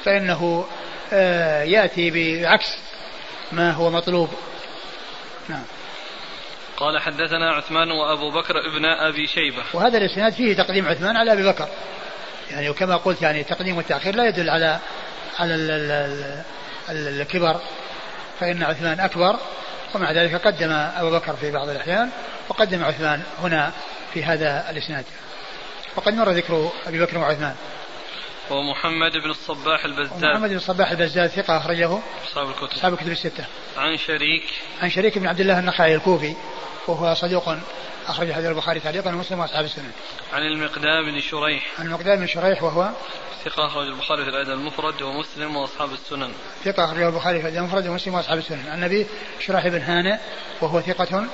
فإنه 0.04 0.66
آه، 1.12 1.62
يأتي 1.62 2.10
بعكس 2.10 2.78
ما 3.52 3.72
هو 3.72 3.90
مطلوب. 3.90 4.28
نعم. 5.48 5.64
قال 6.76 7.00
حدثنا 7.00 7.50
عثمان 7.50 7.90
وأبو 7.90 8.30
بكر 8.30 8.54
ابن 8.58 8.84
أبي 8.84 9.26
شيبة. 9.26 9.62
وهذا 9.72 9.98
الإسناد 9.98 10.32
فيه 10.32 10.56
تقديم 10.56 10.88
عثمان 10.88 11.16
على 11.16 11.32
أبي 11.32 11.42
بكر. 11.42 11.68
يعني 12.50 12.70
وكما 12.70 12.96
قلت 12.96 13.22
يعني 13.22 13.40
التقديم 13.40 13.76
والتاخير 13.76 14.16
لا 14.16 14.28
يدل 14.28 14.50
على 14.50 14.78
على 15.38 15.54
الكبر 16.88 17.60
فإن 18.40 18.62
عثمان 18.62 19.00
أكبر 19.00 19.36
ومع 19.94 20.12
ذلك 20.12 20.34
قدم 20.46 20.72
أبو 20.72 21.10
بكر 21.10 21.36
في 21.36 21.50
بعض 21.50 21.68
الأحيان 21.68 22.10
وقدم 22.48 22.84
عثمان 22.84 23.22
هنا 23.42 23.72
في 24.14 24.24
هذا 24.24 24.70
الإسناد. 24.70 25.04
وقد 25.96 26.14
مر 26.14 26.30
ذكر 26.30 26.70
أبي 26.86 27.00
بكر 27.00 27.18
وعثمان. 27.18 27.54
ومحمد 28.50 29.12
بن 29.12 29.30
الصباح 29.30 29.84
البزاز 29.84 30.24
محمد 30.24 30.48
بن 30.48 30.56
الصباح 30.56 30.90
البزاز 30.90 31.30
ثقة 31.30 31.56
أخرجه 31.56 31.98
أصحاب 32.26 32.48
الكتب. 32.48 32.76
أصحاب 32.76 32.92
الكتب 32.92 33.10
الستة. 33.10 33.44
عن 33.76 33.96
شريك. 33.96 34.44
عن 34.82 34.90
شريك 34.90 35.18
بن 35.18 35.26
عبد 35.26 35.40
الله 35.40 35.58
النخعي 35.58 35.94
الكوفي 35.94 36.36
وهو 36.88 37.14
صدوق 37.14 37.56
أخرج 38.08 38.32
حديث 38.32 38.46
البخاري 38.46 38.80
تعليقا 38.80 39.10
ومسلم 39.14 39.38
وأصحاب 39.40 39.64
السنن. 39.64 39.90
عن 40.32 40.42
المقدام 40.42 41.04
بن 41.04 41.20
شريح. 41.20 41.72
عن 41.78 41.86
المقدام 41.86 42.16
بن 42.18 42.26
شريح 42.26 42.62
وهو 42.62 42.90
ثقة 43.44 43.66
أخرج 43.66 43.86
البخاري 43.86 44.24
في 44.24 44.30
الأدب 44.30 44.50
المفرد 44.50 45.02
ومسلم 45.02 45.56
وأصحاب 45.56 45.92
السنن. 45.92 46.32
ثقة 46.64 46.84
أخرج 46.84 47.02
البخاري 47.02 47.40
في 47.40 47.48
الأدب 47.48 47.58
المفرد 47.58 47.86
ومسلم 47.86 48.14
وأصحاب 48.14 48.38
السنن. 48.38 48.68
عن 48.68 48.78
النبي 48.78 49.06
شريح 49.40 49.68
بن 49.68 49.80
هانئ 49.80 50.18
وهو 50.60 50.80
ثقة 50.80 51.26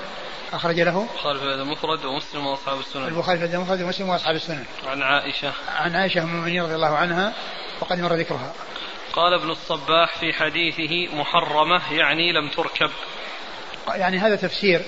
أخرج 0.53 0.81
له 0.81 1.01
البخاري 1.01 1.39
في 1.39 1.45
الأدب 1.45 1.63
المفرد 1.63 2.05
ومسلم 2.05 2.47
وأصحاب 2.47 2.81
السنن. 2.81 3.05
البخاري 3.05 3.39
في 3.39 3.45
الأدب 3.45 3.59
المفرد 3.59 3.83
ومسلم 3.83 4.09
وأصحاب 4.09 4.35
السنن. 4.35 4.65
عن 4.87 5.03
عائشة. 5.03 5.53
عن 5.69 5.97
عائشة 5.97 6.23
أم 6.23 6.29
المؤمنين 6.29 6.63
رضي 6.63 6.75
الله 6.75 6.97
عنها 6.97 7.33
وقد 7.81 8.01
مر 8.01 8.15
ذكرها. 8.15 8.53
قال 9.13 9.35
ابن 9.35 9.51
الصباح 9.51 10.19
في 10.19 10.33
حديثه 10.33 11.17
محرمة 11.17 11.93
يعني 11.93 12.33
لم 12.33 12.49
تركب. 12.49 12.91
يعني 13.89 14.19
هذا 14.19 14.37
تفسير 14.37 14.83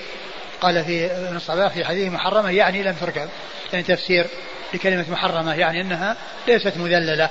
قال 0.64 0.84
في 0.84 1.06
ابن 1.06 1.36
الصباح 1.36 1.72
في 1.72 1.84
حديث 1.84 2.12
محرمة 2.12 2.50
يعني 2.50 2.82
لم 2.82 2.94
تركب 3.00 3.28
يعني 3.72 3.84
تفسير 3.84 4.26
لكلمة 4.74 5.04
محرمة 5.10 5.54
يعني 5.54 5.80
أنها 5.80 6.16
ليست 6.48 6.76
مذللة. 6.76 7.30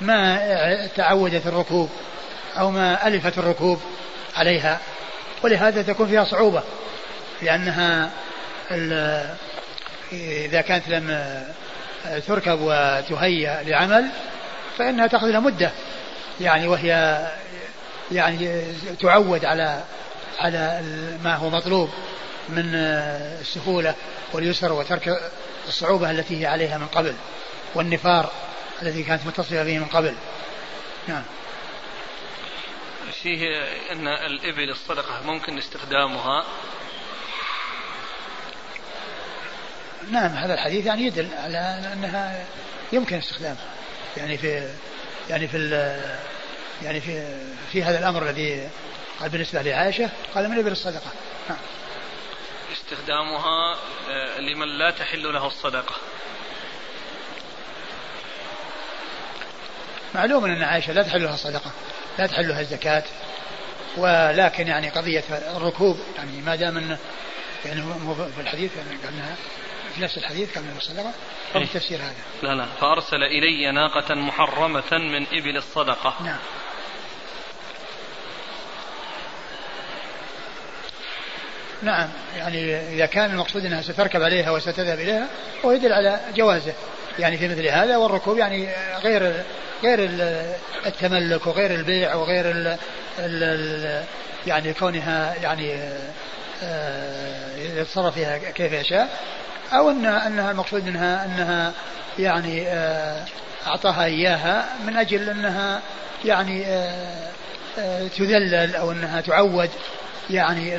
ما 0.00 0.86
تعودت 0.96 1.46
الركوب 1.46 1.90
أو 2.58 2.70
ما 2.70 3.06
ألفت 3.06 3.38
الركوب 3.38 3.80
عليها. 4.36 4.78
ولهذا 5.42 5.82
تكون 5.82 6.08
فيها 6.08 6.24
صعوبة 6.24 6.62
لأنها 7.42 8.10
إذا 10.12 10.60
كانت 10.60 10.88
لم 10.88 11.34
تركب 12.26 12.58
وتهيأ 12.60 13.62
لعمل 13.62 14.08
فإنها 14.78 15.06
تأخذ 15.06 15.26
لها 15.26 15.40
مدة. 15.40 15.70
يعني 16.40 16.68
وهي 16.68 17.20
يعني 18.12 18.62
تعود 19.00 19.44
على 19.44 19.80
على 20.38 20.80
ما 21.24 21.34
هو 21.34 21.50
مطلوب. 21.50 21.90
من 22.48 22.74
السهولة 22.74 23.94
واليسر 24.32 24.72
وترك 24.72 25.32
الصعوبة 25.68 26.10
التي 26.10 26.40
هي 26.40 26.46
عليها 26.46 26.78
من 26.78 26.86
قبل 26.86 27.14
والنفار 27.74 28.32
الذي 28.82 29.02
كانت 29.02 29.26
متصلة 29.26 29.64
به 29.64 29.78
من 29.78 29.84
قبل. 29.84 30.14
نعم. 31.08 31.22
فيه 33.22 33.62
أن 33.92 34.08
الإبل 34.08 34.70
الصدقة 34.70 35.22
ممكن 35.26 35.58
استخدامها. 35.58 36.44
نعم 40.10 40.30
هذا 40.30 40.54
الحديث 40.54 40.86
يعني 40.86 41.02
يدل 41.02 41.28
على 41.34 41.58
أنها 41.92 42.46
يمكن 42.92 43.16
استخدامها. 43.16 43.66
يعني 44.16 44.38
في 44.38 44.68
يعني 45.30 45.48
في 45.48 45.58
يعني 46.82 47.00
في 47.00 47.24
في 47.72 47.82
هذا 47.82 47.98
الأمر 47.98 48.22
الذي 48.22 48.68
قال 49.20 49.30
بالنسبة 49.30 49.62
لعائشة 49.62 50.10
قال 50.34 50.48
من 50.48 50.58
إبل 50.58 50.72
الصدقة؟ 50.72 51.10
نعم. 51.48 51.58
استخدامها 52.72 53.76
آه، 54.10 54.40
لمن 54.40 54.68
لا 54.68 54.90
تحل 54.90 55.32
له 55.32 55.46
الصدقة. 55.46 55.94
معلوم 60.14 60.44
أن 60.44 60.62
عائشة 60.62 60.92
لا 60.92 61.02
تحل 61.02 61.22
لها 61.22 61.34
الصدقة 61.34 61.70
لا 62.18 62.26
تحل 62.26 62.48
لها 62.48 62.60
الزكاة 62.60 63.04
ولكن 63.96 64.66
يعني 64.66 64.88
قضية 64.88 65.24
الركوب 65.56 65.98
يعني 66.16 66.40
ما 66.40 66.56
دام 66.56 66.76
أنه 66.76 66.98
يعني 67.64 67.82
في 68.34 68.40
الحديث 68.40 68.76
يعني 68.76 69.02
قالنا 69.04 69.34
في 69.94 70.02
نفس 70.02 70.18
الحديث 70.18 70.58
من 70.58 70.74
الصدقة 70.76 71.12
أو 71.54 71.60
إيه. 71.60 71.64
التفسير 71.64 71.98
هذا؟ 71.98 72.14
لا 72.42 72.54
لا. 72.54 72.66
فأرسل 72.80 73.22
إلي 73.22 73.72
ناقة 73.72 74.14
محرمة 74.14 74.92
من 74.92 75.26
إبل 75.32 75.56
الصدقة. 75.56 76.14
نعم. 76.24 76.38
نعم. 81.82 82.08
يعني 82.36 82.76
إذا 82.76 83.06
كان 83.06 83.30
المقصود 83.30 83.64
أنها 83.64 83.82
ستركب 83.82 84.22
عليها 84.22 84.50
وستذهب 84.50 85.00
إليها 85.00 85.26
هو 85.64 85.72
يدل 85.72 85.92
على 85.92 86.20
جوازه. 86.36 86.72
يعني 87.18 87.38
في 87.38 87.48
مثل 87.48 87.66
هذا 87.66 87.96
والركوب 87.96 88.38
يعني 88.38 88.68
غير 89.02 89.32
غير 89.82 90.10
التملك 90.86 91.46
وغير 91.46 91.74
البيع 91.74 92.14
وغير 92.14 92.50
ال 92.50 92.76
ال 93.18 94.04
يعني 94.46 94.74
كونها 94.74 95.34
يعني 95.42 95.78
آه، 96.62 97.56
يتصرف 97.56 98.14
فيها 98.14 98.38
كيف 98.38 98.72
يشاء. 98.72 99.08
أو 99.72 99.90
ان 99.90 100.06
أنها 100.06 100.50
المقصود 100.50 100.84
منها 100.84 101.24
أنها 101.24 101.72
يعني 102.18 102.68
آه، 102.68 103.24
أعطاها 103.66 104.04
إياها 104.04 104.68
من 104.86 104.96
أجل 104.96 105.30
أنها 105.30 105.80
يعني 106.24 106.66
آه، 106.66 108.08
تذلل 108.16 108.76
أو 108.76 108.92
أنها 108.92 109.20
تعود 109.20 109.70
يعني 110.30 110.76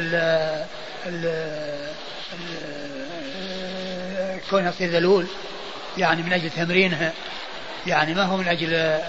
كونها 4.49 4.71
تصير 4.71 4.89
ذلول 4.89 5.27
يعني 5.97 6.23
من 6.23 6.33
أجل 6.33 6.49
تمرينها 6.49 7.13
يعني 7.87 8.13
ما 8.13 8.23
هو 8.23 8.37
من 8.37 8.47
أجل 8.47 8.99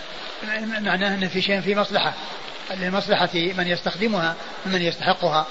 معناه 0.83 1.15
أن 1.15 1.29
في 1.29 1.43
شيء 1.43 1.61
في 1.61 1.75
مصلحة 1.75 2.13
لمصلحة 2.71 3.29
من 3.35 3.67
يستخدمها 3.67 4.37
ممن 4.67 4.83
يستحقها. 4.83 5.47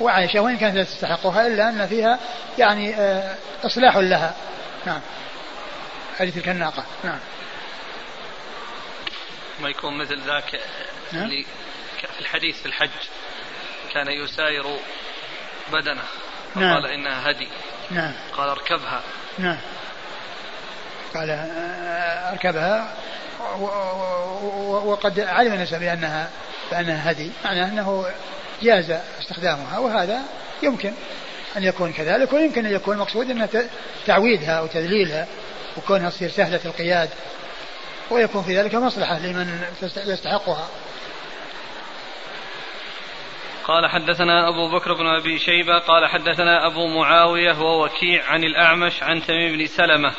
وعائشة 0.00 0.40
وإن 0.40 0.56
كانت 0.56 0.76
لا 0.76 0.84
تستحقها 0.84 1.46
إلا 1.46 1.68
أن 1.68 1.86
فيها 1.86 2.18
يعني 2.58 2.94
آه، 2.94 3.36
إصلاح 3.64 3.96
لها. 3.96 4.34
نعم. 4.86 5.00
هذه 6.16 6.30
تلك 6.30 6.48
الناقة 6.48 6.84
نعم. 7.04 7.18
ما 9.60 9.68
يكون 9.68 9.98
مثل 9.98 10.20
ذاك 10.20 10.60
نعم. 11.12 11.24
اللي 11.24 11.46
في 12.14 12.20
الحديث 12.20 12.60
في 12.60 12.66
الحج 12.66 12.90
كان 13.92 14.08
يساير 14.08 14.64
بدنه. 15.70 16.02
نعم. 16.54 16.74
قال 16.74 16.86
إنها 16.86 17.30
هدي. 17.30 17.48
نعم. 17.90 18.12
قال 18.36 18.48
اركبها. 18.48 19.00
نعم. 19.38 19.58
قال 21.14 21.30
اركبها. 22.32 22.94
وقد 24.84 25.20
علم 25.20 25.52
الناس 25.52 25.74
بأنها 25.74 26.30
بأنها 26.70 27.10
هدي. 27.10 27.30
معناه 27.44 27.68
أنه 27.68 28.06
جاز 28.62 28.96
استخدامها 29.20 29.78
وهذا 29.78 30.22
يمكن 30.62 30.92
أن 31.56 31.64
يكون 31.64 31.92
كذلك 31.92 32.32
ويمكن 32.32 32.66
أن 32.66 32.72
يكون 32.72 32.94
المقصود 32.94 33.30
أنها 33.30 33.48
تعويدها 34.06 34.58
أو 34.58 34.66
تذليلها 34.66 35.26
وكونها 35.76 36.10
تصير 36.10 36.30
سهلة 36.30 36.60
القياد 36.64 37.08
ويكون 38.10 38.42
في 38.42 38.58
ذلك 38.58 38.74
مصلحة 38.74 39.18
لمن 39.18 39.64
يستحقها. 39.96 40.68
قال 43.64 43.90
حدثنا 43.90 44.48
أبو 44.48 44.68
بكر 44.68 44.94
بن 44.94 45.06
أبي 45.06 45.38
شيبة 45.38 45.78
قال 45.78 46.06
حدثنا 46.06 46.66
أبو 46.66 46.86
معاوية 46.86 47.58
ووكيع 47.60 48.24
عن 48.28 48.44
الأعمش 48.44 49.02
عن 49.02 49.22
تميم 49.22 49.52
بن 49.52 49.66
سلمة 49.66 50.12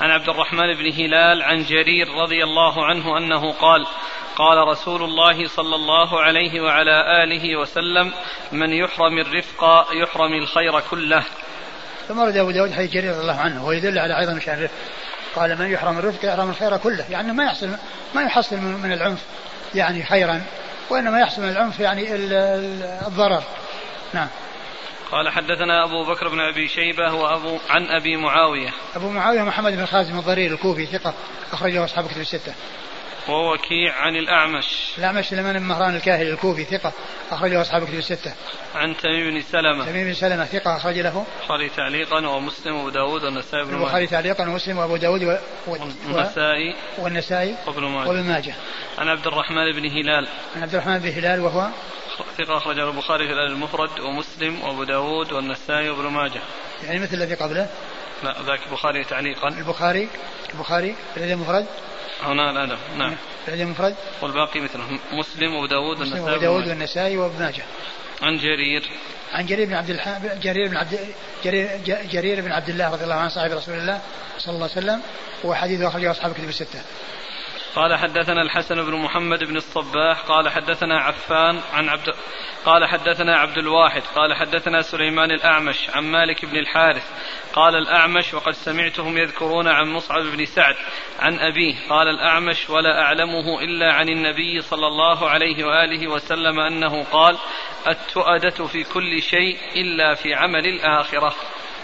عن 0.00 0.10
عبد 0.10 0.28
الرحمن 0.28 0.74
بن 0.74 0.92
هلال 0.92 1.42
عن 1.42 1.62
جرير 1.62 2.08
رضي 2.22 2.44
الله 2.44 2.86
عنه 2.86 3.18
أنه 3.18 3.52
قال 3.52 3.86
قال 4.36 4.68
رسول 4.68 5.02
الله 5.02 5.48
صلى 5.48 5.74
الله 5.74 6.20
عليه 6.20 6.60
وعلى 6.60 7.24
آله 7.24 7.56
وسلم 7.56 8.12
من 8.52 8.72
يحرم 8.72 9.18
الرفق 9.18 9.86
يحرم 9.92 10.34
الخير 10.34 10.80
كله. 10.80 11.22
ثم 12.08 12.18
ورد 12.18 12.36
أبو 12.36 12.50
داود 12.50 12.72
حديث 12.72 12.92
جرير 12.92 13.10
رضي 13.10 13.20
الله 13.20 13.40
عنه 13.40 13.66
ويدل 13.66 13.98
على 13.98 14.18
أيضا 14.18 14.38
شأن 14.38 14.58
الرفق. 14.58 14.74
قال 15.36 15.58
من 15.58 15.70
يحرم 15.70 15.98
الرفق 15.98 16.24
يحرم 16.24 16.50
الخير 16.50 16.76
كله. 16.76 17.04
يعني 17.10 17.32
ما 17.32 17.44
يحصل 17.44 17.68
ما 18.14 18.22
يحصل 18.22 18.56
من 18.56 18.92
العنف 18.92 19.24
يعني 19.74 20.04
خيرا. 20.04 20.42
وإنما 20.90 21.20
يحصل 21.20 21.42
من 21.42 21.48
العنف 21.48 21.80
يعني 21.80 22.14
الضرر. 23.06 23.42
نعم. 24.12 24.28
قال 25.12 25.28
حدثنا 25.28 25.84
أبو 25.84 26.04
بكر 26.04 26.28
بن 26.28 26.40
أبي 26.40 26.68
شيبة 26.68 27.14
وأبو 27.14 27.58
عن 27.70 27.86
أبي 27.86 28.16
معاوية. 28.16 28.70
أبو 28.96 29.10
معاوية 29.10 29.42
محمد 29.42 29.72
بن 29.72 29.86
خازم 29.86 30.18
الضرير 30.18 30.52
الكوفي 30.52 30.86
ثقة 30.86 31.14
أخرجه 31.52 31.84
أصحاب 31.84 32.06
كتب 32.06 32.20
الستة. 32.20 32.54
ووكيع 33.28 33.94
عن 33.94 34.16
الأعمش. 34.16 34.92
الأعمش 34.98 35.28
سليمان 35.28 35.58
بن 35.58 35.64
مهران 35.64 35.96
الكاهلي 35.96 36.30
الكوفي 36.30 36.64
ثقة 36.64 36.92
أخرجه 37.30 37.60
أصحاب 37.60 37.84
كتب 37.84 37.94
الستة. 37.94 38.34
عن 38.74 38.96
تميم 38.96 39.30
بن 39.30 39.42
سلمة. 39.42 39.84
تميم 39.84 40.06
بن 40.06 40.14
سلمة 40.14 40.44
ثقة 40.44 40.76
أخرج 40.76 40.98
له. 40.98 41.26
البخاري 41.40 41.68
تعليقا 41.68 42.26
ومسلم 42.26 42.76
وأبو 42.76 42.88
داود 42.88 43.24
والنسائي 43.24 43.64
بن 43.64 43.74
البخاري 43.74 44.06
تعليقا 44.06 44.48
ومسلم 44.48 44.78
وأبو 44.78 44.96
داود 44.96 45.24
و... 45.24 45.36
والنسائي. 45.66 46.74
والنسائي 46.98 47.54
وابن 47.66 47.84
ماجه. 47.84 48.08
وابن 48.08 48.22
ماجه. 48.22 48.54
عن 48.98 49.08
عبد 49.08 49.26
الرحمن 49.26 49.72
بن 49.72 49.86
هلال. 49.86 50.28
عن 50.56 50.62
عبد 50.62 50.74
الرحمن 50.74 50.98
بن 50.98 51.08
هلال 51.08 51.40
وهو 51.40 51.68
ثقة 52.38 52.56
أخرجه 52.56 52.90
البخاري 52.90 53.26
في 53.26 53.32
المفرد 53.32 54.00
ومسلم 54.00 54.62
وأبو 54.62 54.84
داود 54.84 55.32
والنسائي 55.32 55.90
وابن 55.90 56.06
ماجه. 56.06 56.40
يعني 56.84 56.98
مثل 56.98 57.14
الذي 57.14 57.34
قبله؟ 57.34 57.68
لا 58.24 58.36
ذاك 58.46 58.60
البخاري 58.66 59.04
تعليقا. 59.04 59.48
البخاري 59.48 60.08
البخاري 60.54 60.94
الذي 61.16 61.32
المفرد. 61.32 61.66
هنا 62.22 62.50
الأدب 62.50 62.78
نعم. 62.98 63.16
الذي 63.48 63.62
المفرد 63.62 63.94
والباقي 64.22 64.60
مثله 64.60 64.98
مسلم 65.12 65.54
وأبو 65.54 65.66
داود 65.66 65.98
والنسائي 66.00 66.22
وأبو 66.22 66.40
داود 66.40 66.68
والنسائي 66.68 67.16
وابن 67.16 67.38
ماجه 67.38 67.62
عن 68.22 68.36
جرير. 68.36 68.82
عن 69.32 69.46
جرير 69.46 69.66
بن 69.66 69.74
عبد 69.74 69.90
الح... 69.90 70.18
جرير 70.42 70.68
بن 70.68 70.76
عبد 70.76 70.98
جرير... 71.44 71.80
جرير 71.86 72.40
بن 72.40 72.52
عبد 72.52 72.68
الله 72.68 72.90
رضي 72.90 73.04
الله 73.04 73.14
عنه 73.14 73.28
صاحب 73.28 73.52
رسول 73.52 73.74
الله 73.74 74.00
صلى 74.38 74.54
الله 74.54 74.70
عليه 74.76 74.86
وسلم 74.86 75.02
وحديثه 75.44 75.88
أخرجه 75.88 76.10
أصحاب 76.10 76.30
الكتب 76.30 76.48
الستة. 76.48 76.80
قال 77.74 77.96
حدثنا 77.96 78.42
الحسن 78.42 78.74
بن 78.74 78.94
محمد 78.94 79.44
بن 79.44 79.56
الصباح 79.56 80.20
قال 80.20 80.48
حدثنا 80.48 81.00
عفان 81.00 81.60
عن 81.72 81.88
عبد 81.88 82.14
قال 82.64 82.86
حدثنا 82.86 83.36
عبد 83.36 83.58
الواحد 83.58 84.02
قال 84.14 84.34
حدثنا 84.34 84.82
سليمان 84.82 85.30
الأعمش 85.30 85.90
عن 85.90 86.04
مالك 86.04 86.44
بن 86.44 86.56
الحارث 86.56 87.10
قال 87.52 87.74
الأعمش 87.74 88.34
وقد 88.34 88.52
سمعتهم 88.52 89.18
يذكرون 89.18 89.68
عن 89.68 89.88
مصعب 89.88 90.22
بن 90.22 90.44
سعد 90.44 90.76
عن 91.18 91.38
أبيه 91.38 91.74
قال 91.88 92.08
الأعمش 92.08 92.70
ولا 92.70 93.00
أعلمه 93.00 93.60
إلا 93.60 93.92
عن 93.92 94.08
النبي 94.08 94.60
صلى 94.60 94.86
الله 94.86 95.28
عليه 95.28 95.64
وآله 95.64 96.08
وسلم 96.08 96.60
أنه 96.60 97.04
قال 97.04 97.38
التؤدة 97.88 98.66
في 98.66 98.84
كل 98.84 99.22
شيء 99.22 99.58
إلا 99.76 100.14
في 100.14 100.34
عمل 100.34 100.66
الآخرة. 100.66 101.34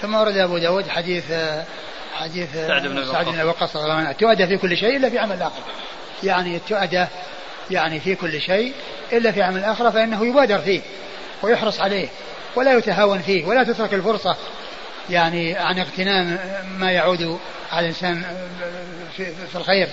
ثم 0.01 0.15
ورد 0.15 0.37
أبو 0.37 0.59
داود 0.59 0.89
حديث 0.89 1.31
حديث 2.15 2.53
سعد 2.55 2.87
بن 2.87 3.13
سعد 3.13 3.27
بن 3.27 3.43
وقاص. 3.43 3.77
رضي 3.77 3.85
الله 3.85 3.95
عنه. 3.95 4.11
التؤدة 4.11 4.47
في 4.47 4.57
كل 4.57 4.77
شيء 4.77 4.97
إلا 4.97 5.11
في 5.11 5.19
عمل 5.19 5.37
الآخرة 5.37 5.65
يعني 6.23 6.57
التؤدة 6.57 7.09
يعني 7.71 8.01
في 8.01 8.15
كل 8.15 8.41
شيء 8.41 8.73
إلا 9.13 9.33
في 9.33 9.43
عمل 9.43 9.59
الآخرة 9.59 9.91
فإنه 9.91 10.27
يبادر 10.27 10.59
فيه 10.59 10.81
ويحرص 11.43 11.81
عليه 11.81 12.09
ولا 12.57 12.79
يتهاون 12.79 13.19
فيه 13.19 13.45
ولا 13.45 13.65
تترك 13.65 13.95
الفرصة 13.95 14.37
يعني 15.11 15.57
عن 15.57 15.79
اغتنام 15.79 16.39
ما 16.79 16.93
يعود 16.93 17.39
على 17.73 17.81
الإنسان 17.81 18.23
في, 19.17 19.25
في 19.51 19.57
الخير. 19.57 19.89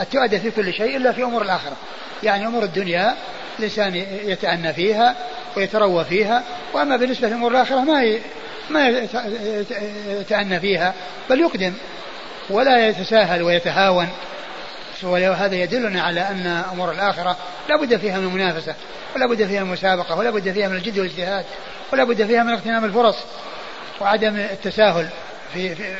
التؤدة 0.00 0.38
في 0.38 0.50
كل 0.50 0.72
شيء 0.72 0.96
إلا 0.96 1.12
في 1.12 1.22
أمور 1.22 1.42
الآخرة. 1.42 1.76
يعني 2.22 2.46
أمور 2.46 2.62
الدنيا 2.62 3.14
الإنسان 3.58 3.94
يتأنى 4.24 4.72
فيها 4.72 5.16
ويتروى 5.56 6.04
فيها 6.04 6.42
وأما 6.72 6.96
بالنسبة 6.96 7.28
لأمور 7.28 7.50
الآخرة 7.50 7.80
ما 7.80 8.18
ما 8.70 8.88
يتأنى 10.20 10.60
فيها 10.60 10.94
بل 11.30 11.40
يقدم 11.40 11.72
ولا 12.50 12.88
يتساهل 12.88 13.42
ويتهاون. 13.42 14.08
وهذا 15.02 15.54
يدلنا 15.54 16.02
على 16.02 16.20
أن 16.20 16.46
أمور 16.72 16.92
الآخرة 16.92 17.36
لا 17.68 17.76
بد 17.76 17.96
فيها 17.96 18.18
من 18.18 18.26
المنافسة 18.26 18.74
ولا 19.16 19.26
بد 19.26 19.46
فيها 19.46 19.60
من 19.60 19.68
المسابقة 19.68 20.16
ولا 20.16 20.30
بد 20.30 20.52
فيها 20.52 20.68
من 20.68 20.76
الجد 20.76 20.98
والاجتهاد 20.98 21.44
ولا 21.92 22.04
بد 22.04 22.26
فيها 22.26 22.42
من 22.42 22.52
اغتنام 22.52 22.84
الفرص 22.84 23.16
وعدم 24.00 24.36
التساهل 24.36 25.08
في, 25.54 25.74
في 25.74 25.94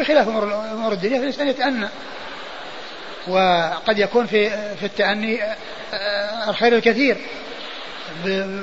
بخلاف 0.00 0.28
امور 0.28 0.92
الدنيا 0.92 1.18
فالإنسان 1.18 1.48
يتأنى. 1.48 1.88
وقد 3.28 3.98
يكون 3.98 4.26
في 4.26 4.50
في 4.76 4.86
التأني 4.86 5.42
آه، 5.42 6.50
الخير 6.50 6.76
الكثير 6.76 7.16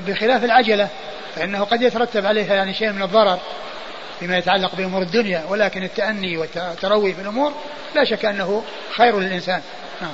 بخلاف 0.07 0.43
العجلة. 0.43 0.87
فإنه 1.36 1.63
قد 1.63 1.82
يترتب 1.82 2.26
عليها 2.26 2.56
يعني 2.56 2.74
شيء 2.74 2.91
من 2.91 3.04
الضرر 3.04 3.39
فيما 4.19 4.38
يتعلق 4.38 4.76
بأمور 4.76 5.02
الدنيا 5.02 5.46
ولكن 5.50 5.84
التأني 5.84 6.38
والتروي 6.38 7.13
في 7.13 7.22
الأمور 7.22 7.54
لا 7.96 8.04
شك 8.04 8.26
أنه 8.26 8.63
خير 8.96 9.19
للإنسان. 9.19 9.62
نعم. 10.02 10.13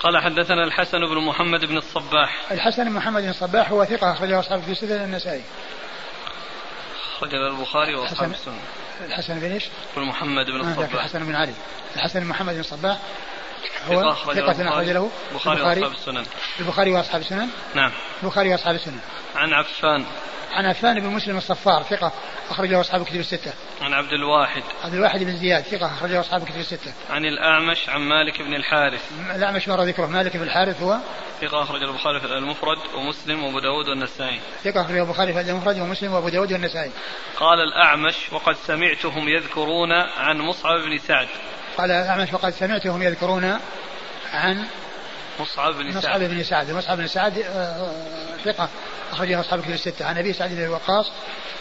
قال 0.00 0.22
حدثنا 0.22 0.64
الحسن 0.64 0.98
بن 0.98 1.18
محمد 1.18 1.64
بن 1.64 1.76
الصباح. 1.76 2.36
الحسن 2.50 2.84
بن 2.84 2.90
محمد 2.90 3.22
بن 3.22 3.28
الصباح 3.28 3.70
هو 3.70 3.84
ثقة 3.84 4.12
أخرجه 4.12 4.40
أصحاب 4.40 4.62
في 4.62 4.74
سنن 4.74 5.04
النسائي. 5.04 5.42
أخرج 7.16 7.34
البخاري 7.34 7.94
وأصحاب 7.94 8.30
السنن 8.30 8.58
الحسن 9.04 9.40
بن 9.40 9.52
إيش؟ 9.52 9.64
بن 9.96 10.02
محمد 10.02 10.46
بن 10.46 10.60
الصباح. 10.60 10.94
الحسن 10.94 11.26
بن 11.26 11.34
علي. 11.34 11.54
الحسن 11.96 12.20
بن 12.20 12.26
محمد 12.26 12.54
بن 12.54 12.60
الصباح 12.60 12.98
هو 13.88 14.14
ثقة 14.14 14.68
أخرج 14.68 14.88
له 14.88 15.10
البخاري 15.30 15.62
وأصحاب 15.62 15.92
السنن 15.92 16.24
البخاري 16.60 16.92
وأصحاب 16.92 17.20
السنن 17.20 17.48
نعم 17.74 17.92
البخاري 18.22 18.48
وأصحاب 18.48 18.74
السنن 18.74 19.00
عن 19.34 19.52
عفان 19.52 20.04
عن 20.52 20.66
عفان 20.66 21.00
بن 21.00 21.06
مسلم 21.06 21.36
الصفار 21.36 21.82
ثقة 21.82 22.12
أخرجه 22.50 22.80
أصحاب 22.80 23.00
الكتب 23.02 23.20
الستة. 23.20 23.52
عن 23.80 23.94
عبد 23.94 24.12
الواحد. 24.12 24.62
عبد 24.84 24.94
الواحد 24.94 25.24
بن 25.24 25.36
زياد 25.36 25.62
ثقة 25.62 25.86
أخرجه 25.86 26.20
أصحاب 26.20 26.42
الكتب 26.42 26.60
الستة. 26.60 26.92
عن 27.10 27.24
الأعمش 27.24 27.88
عن 27.88 28.00
مالك 28.00 28.42
بن 28.42 28.54
الحارث. 28.54 29.12
الأعمش 29.36 29.68
مر 29.68 29.82
ذكره 29.82 30.06
مالك 30.06 30.36
بن 30.36 30.42
الحارث 30.42 30.82
هو 30.82 30.98
ثقة 31.40 31.62
أخرج 31.62 31.82
البخاري 31.82 32.20
في 32.20 32.26
المفرد 32.26 32.78
ومسلم 32.94 33.44
وأبو 33.44 33.58
داود 33.58 33.88
والنسائي. 33.88 34.40
ثقة 34.64 34.80
أخرج 34.80 34.98
البخاري 34.98 35.32
في 35.32 35.40
المفرد 35.40 35.78
ومسلم 35.78 36.12
وأبو 36.12 36.28
داود 36.28 36.52
والنسائي. 36.52 36.90
قال 37.36 37.58
الأعمش 37.60 38.32
وقد 38.32 38.56
سمعتهم 38.56 39.28
يذكرون 39.28 39.92
عن 39.92 40.38
مصعب 40.38 40.80
بن 40.80 40.98
سعد. 40.98 41.28
قال 41.78 41.90
الأعمش 41.90 42.32
وقد 42.32 42.50
سمعتهم 42.50 43.02
يذكرون 43.02 43.58
عن 44.32 44.66
مصعب 45.40 45.74
بن 45.74 45.92
سعد. 45.92 45.96
مصعب 45.96 46.20
بن 46.20 46.42
سعد. 46.42 46.70
مصعب 46.70 46.96
بن 46.96 47.06
سعد 47.06 47.44
ثقة 48.44 48.68
أخرجه 49.12 49.40
أصحاب 49.40 49.58
الكتب 49.58 49.74
الستة. 49.74 50.04
عن 50.04 50.18
أبي 50.18 50.32
سعد 50.32 50.50
بن 50.50 50.68
وقاص 50.68 51.10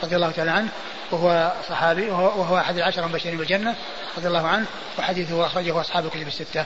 رضي 0.03 0.15
الله 0.15 0.31
تعالى 0.31 0.51
عنه 0.51 0.69
وهو 1.11 1.53
صحابي 1.69 2.09
وهو 2.09 2.57
أحد 2.57 2.77
العشر 2.77 3.03
المبشرين 3.03 3.37
بالجنة 3.37 3.75
رضي 4.17 4.27
الله 4.27 4.47
عنه 4.47 4.65
وحديثه 4.99 5.45
أخرجه 5.45 5.81
أصحاب 5.81 6.05
الكتب 6.05 6.27
الستة. 6.27 6.65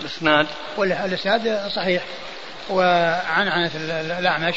الإسناد؟ 0.00 0.46
والإسناد 0.76 1.68
صحيح. 1.68 2.02
وعنعنة 2.70 3.70
الأعمش 4.18 4.56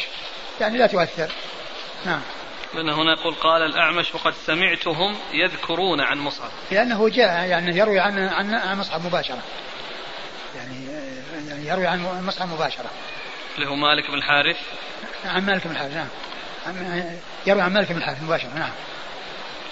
يعني 0.61 0.77
لا 0.77 0.87
تؤثر. 0.87 1.31
نعم. 2.05 2.21
لأن 2.73 2.89
هنا 2.89 3.13
يقول 3.13 3.33
قال 3.33 3.61
الأعمش 3.61 4.15
وقد 4.15 4.33
سمعتهم 4.45 5.15
يذكرون 5.33 6.01
عن 6.01 6.17
مصعب. 6.17 6.51
لأنه 6.71 7.09
جاء 7.09 7.47
يعني 7.47 7.77
يروي 7.77 7.99
عن 7.99 8.19
عن 8.19 8.77
مصعب 8.77 9.05
مباشرة. 9.05 9.43
يعني 10.55 10.85
يعني 11.49 11.67
يروي 11.67 11.87
عن 11.87 12.23
مصعب 12.25 12.49
مباشرة. 12.49 12.89
اللي 13.55 13.69
هو 13.69 13.75
مالك 13.75 14.11
بن 14.11 14.17
الحارث. 14.17 14.57
عن 15.25 15.45
مالك 15.45 15.67
بن 15.67 15.71
الحارث 15.71 15.93
نعم. 15.95 16.07
يروي 17.47 17.61
عن 17.61 17.73
مالك 17.73 17.91
بن 17.91 17.97
الحارث 17.97 18.23
مباشرة 18.23 18.49
نعم. 18.55 18.71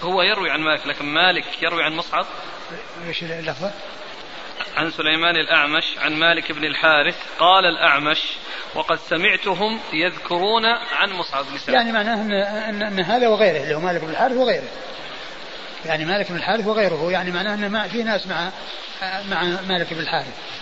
هو 0.04 0.22
يروي 0.22 0.52
عن 0.52 0.60
مالك 0.60 0.88
لكن 0.88 1.06
مالك 1.06 1.64
يروي 1.64 1.84
عن 1.84 1.94
مصعب؟ 1.94 2.26
إيش 3.08 3.24
اللفظة؟ 3.24 3.72
عن 4.76 4.92
سليمان 4.92 5.36
الأعمش 5.36 5.98
عن 5.98 6.14
مالك 6.14 6.52
بن 6.52 6.66
الحارث 6.66 7.16
قال 7.40 7.66
الأعمش 7.66 8.22
وقد 8.76 9.00
سمعتهم 9.00 9.80
يذكرون 9.94 10.66
عن 10.66 11.12
مصعب 11.12 11.46
بن 11.46 11.58
سعد 11.58 11.76
يعني 11.76 11.92
معناه 11.92 12.22
أن, 12.22 12.32
أن, 12.32 12.82
أن 12.82 13.00
هذا 13.00 13.28
وغيره 13.28 13.64
اللي 13.64 13.76
هو 13.76 13.80
مالك 13.80 14.02
بن 14.02 14.10
الحارث 14.10 14.38
وغيره. 14.38 14.68
يعني 15.86 16.06
مالك 16.06 16.32
بن 16.32 16.38
الحارث 16.38 16.68
وغيره 16.68 17.12
يعني 17.12 17.32
معناه 17.32 17.54
أن 17.54 17.90
في 17.90 18.04
ناس 18.04 18.28
مع 18.28 18.52
مع 19.02 19.44
مالك 19.68 19.94
بن 19.94 20.00
الحارث. 20.00 20.58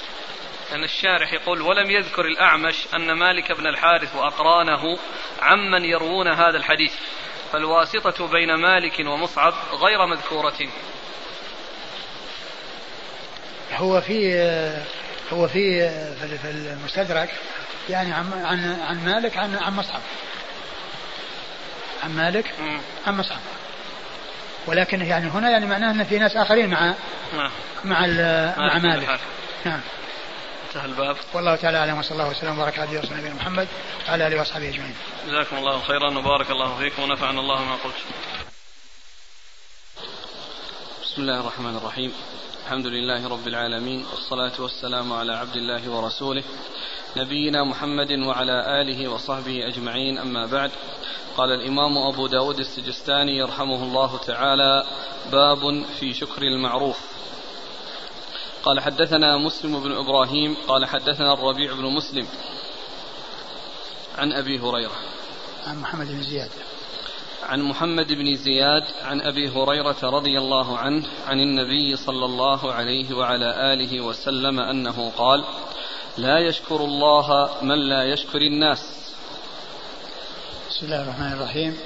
أن 0.74 0.84
الشارح 0.84 1.34
يقول 1.34 1.62
ولم 1.62 1.92
يذكر 1.92 2.26
الأعمش 2.26 2.76
أن 2.96 3.12
مالك 3.12 3.52
بن 3.52 3.68
الحارث 3.68 4.16
وأقرانه 4.16 4.98
عمن 5.42 5.86
يروون 5.86 6.28
هذا 6.28 6.58
الحديث 6.58 6.94
فالواسطة 7.52 8.28
بين 8.28 8.54
مالك 8.54 9.00
ومصعب 9.00 9.54
غير 9.74 10.06
مذكورة. 10.06 10.70
هو 13.76 14.02
في 14.02 14.36
هو 15.34 15.48
في 15.48 15.90
في 16.42 16.50
المستدرك 16.50 17.30
يعني 17.90 18.14
عن 18.14 18.34
عن 18.34 18.80
عن 18.82 19.06
مالك 19.06 19.38
عن 19.38 19.56
عن 19.56 19.74
مصعب. 19.74 20.02
عن 22.04 22.12
مالك 22.12 22.54
عن 23.08 23.18
مصعب. 23.18 23.40
ولكن 24.68 25.02
يعني 25.02 25.30
هنا 25.30 25.50
يعني 25.50 25.66
معناه 25.66 25.92
إن 25.92 26.04
في 26.04 26.20
ناس 26.20 26.36
آخرين 26.36 26.70
مع 26.70 26.94
نعم. 27.38 27.52
مع 27.84 28.00
مع 28.58 28.78
مالك. 28.78 29.20
نعم. 29.66 29.82
انتهى 30.68 30.86
الباب. 30.86 31.18
والله 31.34 31.56
تعالى 31.56 31.78
أعلم 31.78 31.98
وصلى 31.98 32.12
الله 32.12 32.30
وسلم 32.30 32.60
وبارك 32.60 32.80
على 32.80 33.02
نبينا 33.12 33.34
محمد 33.34 33.68
وعلى 34.08 34.28
آله 34.28 34.40
وأصحابه 34.40 34.70
أجمعين. 34.70 34.96
جزاكم 35.28 35.58
الله 35.58 35.82
خيرا 35.82 36.18
وبارك 36.18 36.52
الله 36.52 36.78
فيكم 36.78 37.04
ونفعنا 37.04 37.40
الله 37.40 37.64
ما 37.64 37.76
قلت. 37.76 37.96
بسم 41.04 41.22
الله 41.22 41.40
الرحمن 41.40 41.78
الرحيم. 41.78 42.14
الحمد 42.66 42.88
لله 42.88 43.28
رب 43.28 43.48
العالمين 43.48 44.06
والصلاة 44.12 44.52
والسلام 44.60 45.14
على 45.14 45.34
عبد 45.34 45.56
الله 45.56 45.90
ورسوله 45.90 46.44
نبينا 47.18 47.64
محمد 47.64 48.12
وعلى 48.12 48.82
آله 48.82 49.08
وصحبه 49.08 49.68
أجمعين 49.68 50.18
أما 50.18 50.46
بعد. 50.46 50.72
قال 51.38 51.52
الإمام 51.52 51.98
أبو 51.98 52.28
داود 52.28 52.60
السجستاني 52.60 53.38
يرحمه 53.38 53.84
الله 53.84 54.18
تعالى 54.18 54.86
باب 55.32 55.86
في 56.00 56.14
شكر 56.14 56.42
المعروف. 56.42 57.00
قال 58.64 58.80
حدثنا 58.80 59.38
مسلم 59.38 59.80
بن 59.80 59.92
إبراهيم 59.92 60.58
قال 60.68 60.86
حدثنا 60.86 61.34
الربيع 61.34 61.74
بن 61.74 61.84
مسلم. 61.84 62.28
عن 64.18 64.34
أبي 64.34 64.60
هريرة. 64.60 64.96
عن 65.68 65.82
محمد 65.82 66.08
بن 66.08 66.24
زياد. 66.24 66.52
عن 67.46 67.62
محمد 67.62 68.08
بن 68.08 68.36
زياد 68.36 68.84
عن 69.04 69.22
أبي 69.22 69.50
هريرة 69.50 69.98
رضي 70.04 70.38
الله 70.38 70.78
عنه 70.78 71.04
عن 71.28 71.40
النبي 71.40 71.96
صلى 71.96 72.26
الله 72.26 72.74
عليه 72.74 73.16
وعلى 73.16 73.74
آله 73.74 74.02
وسلم 74.02 74.60
أنه 74.60 75.12
قال 75.18 75.44
لا 76.18 76.40
يشكر 76.40 76.76
الله 76.76 77.50
من 77.62 77.90
لا 77.90 78.04
يشكر 78.04 78.42
الناس. 78.42 78.80
بسم 80.70 80.86
الله 80.86 81.02
الرحمن 81.02 81.34
الرحيم. 81.34 81.78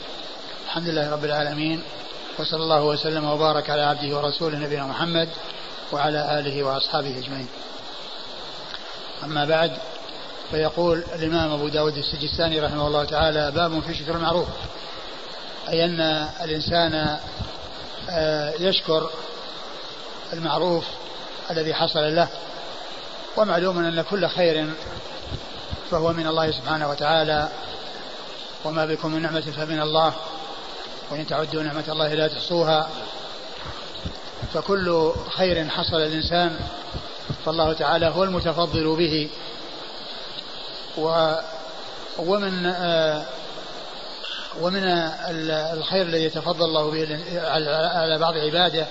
الحمد 0.65 0.87
لله 0.87 1.11
رب 1.11 1.25
العالمين 1.25 1.83
وصلى 2.39 2.63
الله 2.63 2.83
وسلم 2.83 3.25
وبارك 3.25 3.69
على 3.69 3.81
عبده 3.81 4.17
ورسوله 4.17 4.57
نبينا 4.57 4.87
محمد 4.87 5.29
وعلى 5.91 6.39
آله 6.39 6.63
وأصحابه 6.63 7.17
أجمعين. 7.17 7.47
أما 9.23 9.45
بعد 9.45 9.71
فيقول 10.51 11.03
الإمام 11.15 11.51
أبو 11.51 11.67
داود 11.67 11.97
السجستاني 11.97 12.59
رحمه 12.59 12.87
الله 12.87 13.03
تعالى 13.05 13.51
باب 13.51 13.79
في 13.79 13.93
شكر 13.93 14.15
المعروف. 14.15 14.47
أي 15.67 15.85
أن 15.85 16.01
الإنسان 16.41 17.19
آه، 18.09 18.53
يشكر 18.59 19.09
المعروف 20.33 20.85
الذي 21.51 21.73
حصل 21.73 22.15
له 22.15 22.27
ومعلوم 23.37 23.77
أن 23.77 24.01
كل 24.01 24.27
خير 24.27 24.73
فهو 25.91 26.13
من 26.13 26.27
الله 26.27 26.51
سبحانه 26.51 26.89
وتعالى. 26.89 27.49
وما 28.65 28.85
بكم 28.85 29.11
من 29.11 29.21
نعمة 29.21 29.41
فمن 29.41 29.81
الله 29.81 30.13
وإن 31.11 31.27
تعدوا 31.27 31.63
نعمة 31.63 31.83
الله 31.89 32.13
لا 32.13 32.27
تحصوها. 32.27 32.89
فكل 34.53 35.11
خير 35.29 35.69
حصل 35.69 35.95
الإنسان 35.95 36.59
فالله 37.45 37.73
تعالى 37.73 38.07
هو 38.07 38.23
المتفضل 38.23 38.95
به. 38.95 39.29
و 40.97 41.33
ومن 42.17 42.65
آه 42.65 43.25
ومن 44.61 44.83
الخير 45.73 46.01
الذي 46.01 46.23
يتفضل 46.23 46.65
الله 46.65 46.91
به 46.91 47.19
على 47.95 48.17
بعض 48.17 48.33
عباده 48.37 48.87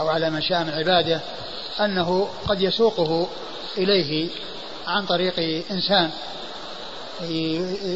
أو 0.00 0.08
على 0.08 0.30
من 0.30 0.42
شاء 0.42 0.64
من 0.64 0.70
عباده 0.70 1.20
أنه 1.80 2.28
قد 2.48 2.60
يسوقه 2.60 3.28
إليه 3.78 4.28
عن 4.86 5.06
طريق 5.06 5.64
إنسان 5.70 6.10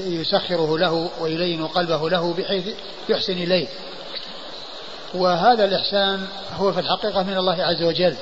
يسخره 0.06 0.78
له 0.78 1.10
ويلين 1.20 1.66
قلبه 1.66 2.10
له 2.10 2.34
بحيث 2.34 2.64
يحسن 3.08 3.32
إليه. 3.32 3.68
وهذا 5.14 5.64
الإحسان 5.64 6.26
هو 6.56 6.72
في 6.72 6.80
الحقيقة 6.80 7.22
من 7.22 7.36
الله 7.36 7.62
عز 7.62 7.82
وجل 7.82 8.16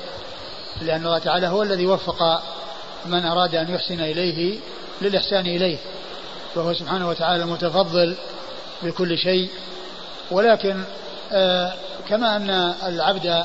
لأن 0.81 1.05
الله 1.05 1.19
تعالى 1.19 1.47
هو 1.47 1.63
الذي 1.63 1.85
وفق 1.85 2.41
من 3.05 3.25
أراد 3.25 3.55
أن 3.55 3.69
يحسن 3.69 3.99
إليه 3.99 4.59
للإحسان 5.01 5.45
إليه 5.45 5.77
فهو 6.55 6.73
سبحانه 6.73 7.09
وتعالى 7.09 7.45
متفضل 7.45 8.15
بكل 8.83 9.17
شيء 9.17 9.49
ولكن 10.31 10.83
آه، 11.31 11.73
كما 12.09 12.35
أن 12.35 12.49
العبد 12.87 13.43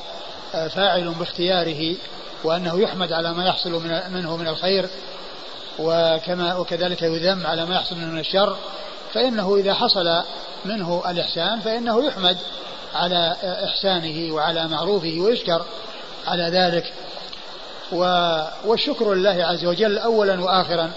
آه، 0.55 0.68
فاعل 0.68 1.14
باختياره 1.18 1.94
وأنه 2.44 2.81
يحمد 2.81 3.12
على 3.12 3.35
ما 3.35 3.46
يحصل 3.46 3.83
منه 4.11 4.37
من 4.37 4.49
الخير 4.49 4.88
وكما 5.79 6.57
وكذلك 6.57 7.03
يذم 7.03 7.46
على 7.46 7.66
ما 7.66 7.75
يحصل 7.75 7.96
منه 7.96 8.07
من 8.07 8.18
الشر 8.18 8.57
فإنه 9.14 9.57
إذا 9.57 9.75
حصل 9.75 10.22
منه 10.64 11.03
الإحسان 11.11 11.61
فإنه 11.61 12.05
يحمد 12.05 12.38
على 12.94 13.37
إحسانه 13.42 14.35
وعلى 14.35 14.68
معروفه 14.68 15.16
ويشكر 15.20 15.64
على 16.27 16.42
ذلك. 16.42 16.92
والشكر 18.64 19.14
لله 19.14 19.44
عز 19.44 19.64
وجل 19.64 19.99
أولا 19.99 20.44
وآخرا 20.44 20.90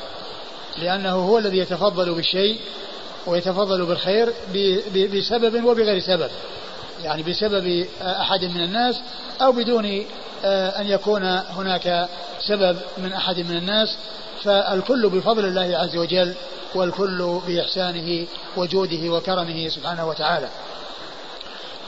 لأنه 0.78 1.16
هو 1.16 1.38
الذي 1.38 1.58
يتفضل 1.58 2.14
بالشيء 2.14 2.60
ويتفضل 3.28 3.86
بالخير 3.86 4.34
بسبب 5.14 5.64
وبغير 5.64 6.00
سبب. 6.00 6.30
يعني 7.04 7.24
بسبب 7.24 7.86
أحد 8.02 8.46
من 8.46 8.64
الناس 8.64 9.00
أو 9.42 9.52
بدون 9.52 10.06
آه، 10.46 10.82
أن 10.82 10.88
يكون 10.88 11.24
هناك 11.26 12.10
سبب 12.48 12.78
من 12.98 13.14
أحد 13.14 13.40
من 13.40 13.58
الناس. 13.58 13.98
فالكل 14.44 15.10
بفضل 15.10 15.46
الله 15.46 15.78
عز 15.78 15.98
وجل 15.98 16.34
والكل 16.76 17.40
بإحسانه 17.48 18.28
وجوده 18.58 19.10
وكرمه 19.10 19.70
سبحانه 19.70 20.08
وتعالى. 20.08 20.48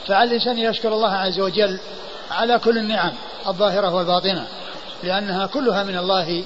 فعلى 0.06 0.30
الإنسان 0.30 0.58
يشكر 0.58 0.92
الله 0.94 1.12
عز 1.12 1.40
وجل 1.40 1.78
على 2.30 2.58
كل 2.58 2.78
النعم 2.78 3.12
الظاهرة 3.46 3.94
والباطنة 3.94 4.46
لأنها 5.02 5.46
كلها 5.46 5.82
من 5.82 5.96
الله 5.96 6.44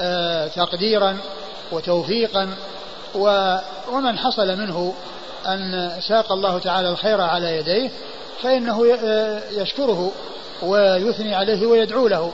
آه، 0.00 0.46
تقديرا 0.48 1.18
وتوفيقا 1.72 2.50
ومن 3.14 4.18
حصل 4.18 4.56
منه 4.56 4.94
أن 5.46 5.92
ساق 6.08 6.32
الله 6.32 6.58
تعالى 6.58 6.88
الخير 6.88 7.20
على 7.20 7.56
يديه 7.56 7.90
فإنه 8.42 8.86
يشكره 9.50 10.12
ويثني 10.62 11.34
عليه 11.34 11.66
ويدعو 11.66 12.08
له. 12.08 12.32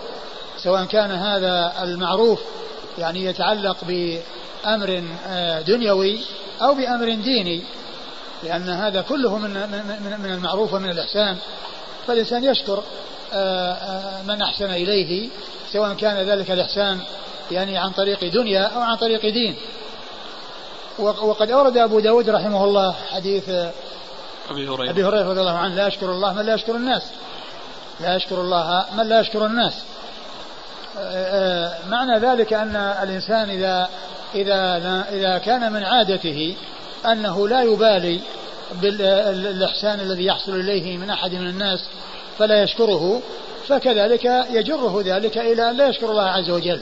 سواء 0.58 0.84
كان 0.84 1.10
هذا 1.10 1.72
المعروف 1.82 2.40
يعني 2.98 3.24
يتعلق 3.24 3.76
بأمر 3.82 5.04
آه، 5.28 5.60
دنيوي 5.60 6.20
أو 6.62 6.74
بأمر 6.74 7.14
ديني 7.14 7.62
لأن 8.42 8.68
هذا 8.68 9.00
كله 9.00 9.38
من 9.38 9.50
من 10.22 10.32
المعروف 10.32 10.74
ومن 10.74 10.90
الإحسان. 10.90 11.37
فالإنسان 12.06 12.44
يشكر 12.44 12.82
آه، 13.32 13.72
آه، 13.72 14.22
من 14.22 14.42
أحسن 14.42 14.70
إليه 14.70 15.28
سواء 15.72 15.94
كان 15.94 16.16
ذلك 16.16 16.50
الإحسان 16.50 17.00
يعني 17.50 17.78
عن 17.78 17.90
طريق 17.90 18.24
دنيا 18.24 18.62
أو 18.62 18.80
عن 18.80 18.96
طريق 18.96 19.20
دين. 19.20 19.56
وقد 20.98 21.50
أورد 21.50 21.76
أبو 21.76 22.00
داود 22.00 22.30
رحمه 22.30 22.64
الله 22.64 22.92
حديث 22.92 23.48
أبي 24.50 24.68
هريرة. 24.68 24.90
أبي 24.90 25.04
هريرة 25.04 25.30
رضي 25.30 25.40
الله 25.40 25.59
عنه 25.59 25.74
لا 25.74 25.87
يشكر 25.87 26.12
الله 26.12 26.33
من 26.33 26.46
لا 26.46 26.54
يشكر 26.54 26.76
الناس. 26.76 27.02
لا 28.00 28.16
يشكر 28.16 28.40
الله 28.40 28.85
من 28.96 29.09
لا 29.09 29.20
يشكر 29.20 29.46
الناس. 29.46 29.74
معنى 31.88 32.18
ذلك 32.18 32.52
أن 32.52 32.76
الإنسان 32.76 33.50
إذا 33.50 33.88
إذا 34.35 35.04
إذا 35.12 35.38
كان 35.38 35.72
من 35.72 35.85
عادته 35.85 36.57
أنه 37.07 37.48
لا 37.48 37.62
يبالي 37.62 38.20
بالإحسان 38.72 40.00
الذي 40.00 40.24
يحصل 40.24 40.54
إليه 40.54 40.96
من 40.96 41.11
أحد 41.11 41.35
من 41.35 41.46
الناس 41.46 41.88
فلا 42.38 42.62
يشكره 42.62 43.22
فكذلك 43.68 44.24
يجره 44.50 45.02
ذلك 45.04 45.38
إلى 45.38 45.70
أن 45.70 45.76
لا 45.76 45.88
يشكر 45.88 46.11
الله 46.11 46.22
عز 46.22 46.50
وجل 46.50 46.80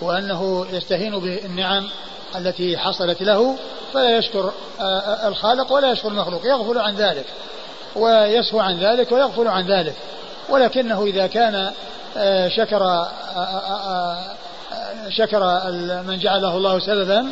وأنه 0.00 0.66
يستهين 0.72 1.18
بالنعم 1.18 1.88
التي 2.36 2.78
حصلت 2.78 3.22
له 3.22 3.56
فلا 3.94 4.18
يشكر 4.18 4.52
آه، 4.80 4.82
آه، 4.82 5.28
الخالق 5.28 5.72
ولا 5.72 5.90
يشكر 5.92 6.08
المخلوق 6.08 6.46
يغفل 6.46 6.78
عن 6.78 6.94
ذلك 6.94 7.26
ويسهو 7.96 8.60
عن 8.60 8.78
ذلك 8.78 9.12
ويغفل 9.12 9.48
عن 9.48 9.66
ذلك. 9.66 9.94
ولكنه 10.48 11.04
إذا 11.04 11.26
كان 11.26 11.70
آه، 12.16 12.48
شكر 12.48 13.08
شكر 15.08 15.70
من 16.06 16.18
جعله 16.18 16.56
الله 16.56 16.78
سببا 16.78 17.26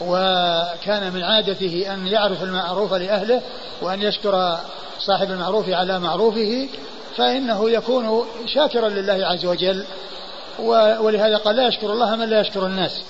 وكان 0.00 1.12
من 1.12 1.22
عادته 1.22 1.94
أن 1.94 2.06
يعرف 2.06 2.42
المعروف 2.42 2.94
لأهله 2.94 3.40
وأن 3.82 4.02
يشكر 4.02 4.58
صاحب 4.98 5.30
المعروف 5.30 5.68
على 5.68 5.98
معروفه 5.98 6.68
فإنه 7.16 7.70
يكون 7.70 8.24
شاكرا 8.46 8.88
لله 8.88 9.26
عز 9.26 9.44
وجل. 9.44 9.84
ولهذا 11.00 11.36
قال 11.36 11.56
لا 11.56 11.68
يشكر 11.68 11.92
الله 11.92 12.16
من 12.16 12.28
لا 12.28 12.40
يشكر 12.40 12.66
الناس. 12.66 13.02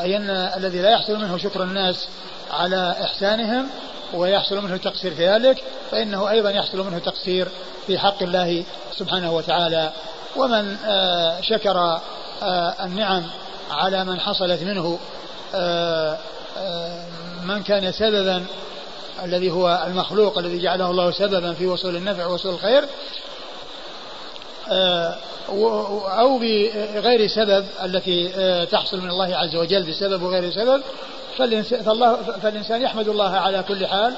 أي 0.00 0.16
أن 0.16 0.30
الذي 0.30 0.82
لا 0.82 0.90
يحصل 0.90 1.16
منه 1.16 1.36
شكر 1.36 1.62
الناس 1.62 2.08
على 2.50 2.96
إحسانهم 3.02 3.66
ويحصل 4.14 4.64
منه 4.64 4.76
تقصير 4.76 5.14
في 5.14 5.28
ذلك 5.28 5.62
فإنه 5.90 6.30
أيضا 6.30 6.50
يحصل 6.50 6.78
منه 6.78 6.98
تقصير 6.98 7.48
في 7.86 7.98
حق 7.98 8.22
الله 8.22 8.64
سبحانه 8.96 9.32
وتعالى. 9.32 9.92
ومن 10.36 10.76
آه، 10.86 11.40
شكر 11.40 12.00
آه، 12.42 12.74
النعم 12.84 13.22
على 13.70 14.04
من 14.04 14.20
حصلت 14.20 14.62
منه 14.62 14.98
آه، 15.54 16.18
من 17.42 17.62
كان 17.62 17.92
سببا 17.92 18.44
الذي 19.24 19.50
هو 19.50 19.84
المخلوق 19.86 20.38
الذي 20.38 20.58
جعله 20.58 20.90
الله 20.90 21.10
سببا 21.10 21.52
في 21.52 21.66
وصول 21.66 21.96
النفع 21.96 22.26
ووصول 22.26 22.54
الخير 22.54 22.84
أو 26.18 26.38
بغير 26.38 27.26
سبب 27.26 27.66
التي 27.84 28.28
تحصل 28.72 29.00
من 29.00 29.10
الله 29.10 29.36
عز 29.36 29.56
وجل 29.56 29.82
بسبب 29.82 30.22
وغير 30.22 30.50
سبب 30.50 30.82
فالإنسان 32.42 32.82
يحمد 32.82 33.08
الله 33.08 33.30
على 33.30 33.64
كل 33.68 33.86
حال 33.86 34.14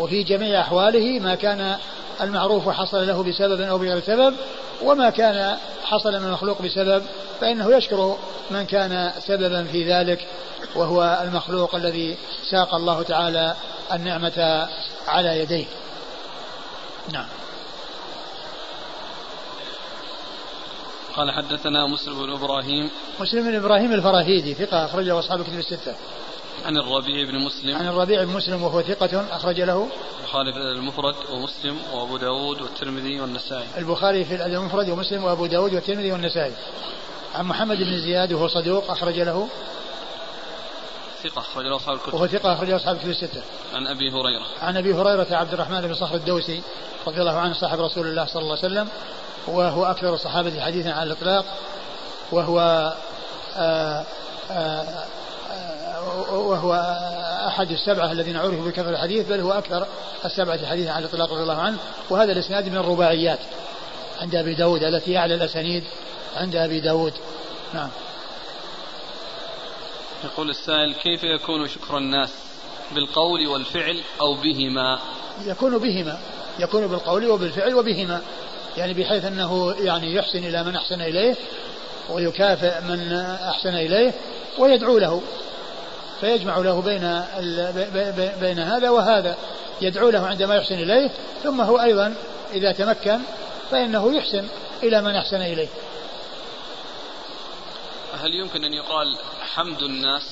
وفي 0.00 0.22
جميع 0.22 0.60
أحواله 0.60 1.20
ما 1.20 1.34
كان 1.34 1.76
المعروف 2.20 2.68
حصل 2.68 3.06
له 3.06 3.22
بسبب 3.22 3.60
أو 3.60 3.78
بغير 3.78 4.00
سبب 4.00 4.34
وما 4.82 5.10
كان 5.10 5.56
حصل 5.84 6.12
من 6.20 6.26
المخلوق 6.26 6.62
بسبب 6.62 7.02
فإنه 7.40 7.76
يشكر 7.76 8.16
من 8.50 8.66
كان 8.66 9.12
سببا 9.26 9.64
في 9.64 9.92
ذلك 9.92 10.26
وهو 10.76 11.20
المخلوق 11.22 11.74
الذي 11.74 12.16
ساق 12.50 12.74
الله 12.74 13.02
تعالى 13.02 13.54
النعمة 13.92 14.68
على 15.06 15.40
يديه. 15.40 15.66
نعم. 17.12 17.26
قال 21.16 21.30
حدثنا 21.30 21.86
مسلم 21.86 22.26
بن 22.26 22.32
إبراهيم 22.32 22.90
مسلم 23.20 23.50
بن 23.50 23.54
إبراهيم 23.54 23.92
الفراهيدي 23.92 24.54
ثقة 24.54 24.84
أخرجه 24.84 25.18
أصحاب 25.18 25.40
الكتب 25.40 25.58
الستة. 25.58 25.94
عن 26.64 26.76
الربيع 26.76 27.24
بن 27.30 27.38
مسلم 27.38 27.76
عن 27.76 27.88
الربيع 27.88 28.24
بن 28.24 28.30
مسلم 28.30 28.62
وهو 28.62 28.82
ثقة 28.82 29.36
أخرج 29.36 29.60
له. 29.60 29.88
البخاري 30.18 30.52
في 30.52 30.58
المفرد 30.58 31.14
ومسلم 31.32 31.76
وأبو 31.92 32.16
داود 32.16 32.62
والترمذي 32.62 33.20
والنسائي. 33.20 33.66
البخاري 33.78 34.24
في 34.24 34.46
المفرد 34.46 34.90
ومسلم 34.90 35.24
وأبو 35.24 35.46
داود 35.46 35.74
والترمذي 35.74 36.12
والنسائي. 36.12 36.52
عن 37.34 37.44
محمد 37.44 37.76
بن 37.76 37.98
زياد 37.98 38.32
وهو 38.32 38.48
صدوق 38.48 38.90
أخرج 38.90 39.20
له. 39.20 39.48
ثقة 41.24 41.40
أخرج 41.40 41.64
له 41.66 41.76
أصحاب 41.76 41.96
الكتب. 41.96 42.14
وهو 42.14 42.26
ثقة 42.26 42.52
أخرج 42.52 42.68
له 42.68 42.76
أصحاب 42.76 42.96
الكتب 42.96 43.10
الستة. 43.10 43.42
عن 43.74 43.86
أبي 43.86 44.10
هريرة. 44.10 44.46
عن 44.62 44.76
أبي 44.76 44.94
هريرة 44.94 45.26
عبد 45.30 45.52
الرحمن 45.52 45.80
بن 45.80 45.94
صخر 45.94 46.14
الدوسي 46.14 46.62
رضي 47.06 47.20
الله 47.20 47.38
عنه 47.38 47.54
صاحب 47.54 47.80
رسول 47.80 48.06
الله 48.06 48.26
صلى 48.26 48.42
الله 48.42 48.58
عليه 48.58 48.66
وسلم 48.66 48.88
وهو 49.46 49.84
أكثر 49.84 50.14
الصحابة 50.14 50.60
حديثا 50.60 50.88
على 50.88 51.12
الإطلاق 51.12 51.44
وهو 52.32 52.60
آآ 53.56 54.04
آآ 54.50 55.04
وهو 56.32 56.74
أحد 57.48 57.70
السبعة 57.70 58.12
الذين 58.12 58.36
عرفوا 58.36 58.64
بكثرة 58.64 58.90
الحديث 58.90 59.28
بل 59.28 59.40
هو 59.40 59.52
أكثر 59.52 59.86
السبعة 60.24 60.66
حديثا 60.66 60.90
على 60.90 61.04
الإطلاق 61.04 61.32
رضي 61.32 61.42
الله 61.42 61.62
عنه 61.62 61.78
وهذا 62.10 62.32
الإسناد 62.32 62.68
من 62.68 62.76
الرباعيات 62.76 63.38
عند 64.20 64.34
أبي 64.34 64.54
داود 64.54 64.82
التي 64.82 65.18
أعلى 65.18 65.34
الأسانيد 65.34 65.84
عند 66.36 66.56
أبي 66.56 66.80
داود. 66.80 67.12
نعم. 67.74 67.88
يقول 70.24 70.50
السائل 70.50 70.94
كيف 70.94 71.24
يكون 71.24 71.68
شكر 71.68 71.98
الناس 71.98 72.30
بالقول 72.94 73.46
والفعل 73.46 74.00
أو 74.20 74.34
بهما؟ 74.34 74.98
يكون 75.46 75.78
بهما 75.78 76.18
يكون 76.58 76.86
بالقول 76.86 77.26
وبالفعل 77.26 77.74
وبهما. 77.74 78.22
يعني 78.76 78.94
بحيث 78.94 79.24
أنه 79.24 79.74
يعني 79.78 80.14
يحسن 80.14 80.38
إلى 80.38 80.64
من 80.64 80.76
أحسن 80.76 81.00
إليه 81.00 81.36
ويكافئ 82.10 82.80
من 82.80 83.12
أحسن 83.48 83.74
إليه 83.74 84.12
ويدعو 84.58 84.98
له 84.98 85.22
فيجمع 86.20 86.58
له 86.58 86.80
بين 86.80 87.22
بين 88.40 88.58
هذا 88.58 88.90
وهذا. 88.90 89.36
يدعو 89.80 90.10
له 90.10 90.26
عندما 90.26 90.54
يحسن 90.54 90.74
إليه 90.74 91.10
ثم 91.42 91.60
هو 91.60 91.80
أيضا 91.80 92.14
إذا 92.52 92.72
تمكن 92.72 93.18
فإنه 93.70 94.16
يحسن 94.16 94.46
إلى 94.82 95.02
من 95.02 95.14
أحسن 95.14 95.40
إليه. 95.40 95.68
هل 98.14 98.34
يمكن 98.34 98.64
أن 98.64 98.74
يقال 98.74 99.18
حمد 99.54 99.82
الناس؟ 99.82 100.22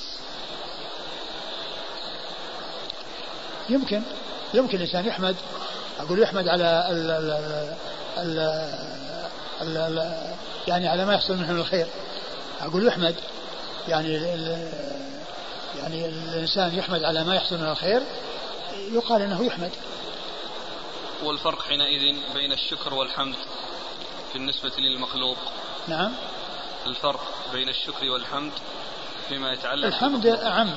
يمكن. 3.68 4.02
يمكن 4.54 4.76
الإنسان 4.76 5.06
يحمد. 5.06 5.36
أقول 5.98 6.22
يحمد 6.22 6.48
على 6.48 6.88
ال 6.90 7.10
ال 7.10 7.30
ال 8.18 8.38
ال 9.62 9.76
ال 9.76 10.14
يعني 10.68 10.88
على 10.88 11.04
ما 11.04 11.14
يحصل 11.14 11.36
منه 11.36 11.52
من 11.52 11.60
الخير. 11.60 11.86
أقول 12.60 12.86
يحمد. 12.86 13.14
يعني 13.88 14.12
يعني 15.78 16.06
الإنسان 16.06 16.74
يحمد 16.74 17.04
على 17.04 17.24
ما 17.24 17.34
يحصل 17.34 17.58
من 17.58 17.68
الخير. 17.68 18.02
يقال 18.92 19.22
أنه 19.22 19.44
يحمد. 19.44 19.70
والفرق 21.22 21.62
حينئذ 21.62 22.16
بين 22.34 22.52
الشكر 22.52 22.94
والحمد 22.94 23.36
بالنسبة 24.34 24.72
للمخلوق. 24.78 25.38
نعم. 25.88 26.12
الفرق 26.86 27.20
بين 27.52 27.68
الشكر 27.68 28.10
والحمد 28.10 28.52
فيما 29.28 29.52
يتعلق 29.52 29.86
الحمد 29.86 30.26
أعم. 30.26 30.70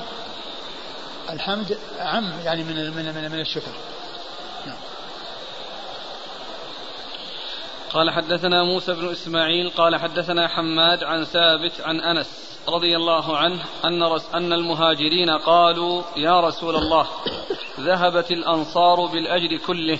الحمد 1.30 1.78
أعم 2.00 2.32
يعني 2.44 2.64
من 2.64 2.76
من 2.76 3.14
من, 3.14 3.30
من 3.32 3.40
الشكر. 3.40 3.70
نعم. 4.66 4.76
قال 7.92 8.10
حدثنا 8.10 8.64
موسى 8.64 8.92
بن 8.94 9.10
إسماعيل 9.10 9.70
قال 9.70 9.96
حدثنا 9.96 10.48
حماد 10.48 11.04
عن 11.04 11.24
ثابت 11.24 11.80
عن 11.80 12.00
أنس 12.00 12.58
رضي 12.68 12.96
الله 12.96 13.36
عنه 13.36 13.64
أن, 13.84 14.02
أن 14.34 14.52
المهاجرين 14.52 15.30
قالوا 15.30 16.02
يا 16.16 16.40
رسول 16.40 16.76
الله 16.76 17.06
ذهبت 17.80 18.30
الأنصار 18.30 19.06
بالأجر 19.06 19.56
كله. 19.56 19.98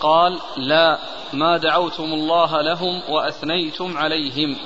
قال 0.00 0.40
لا 0.56 0.98
ما 1.32 1.56
دعوتم 1.56 2.04
الله 2.04 2.62
لهم 2.62 3.02
وأثنيتم 3.08 3.96
عليهم. 3.98 4.56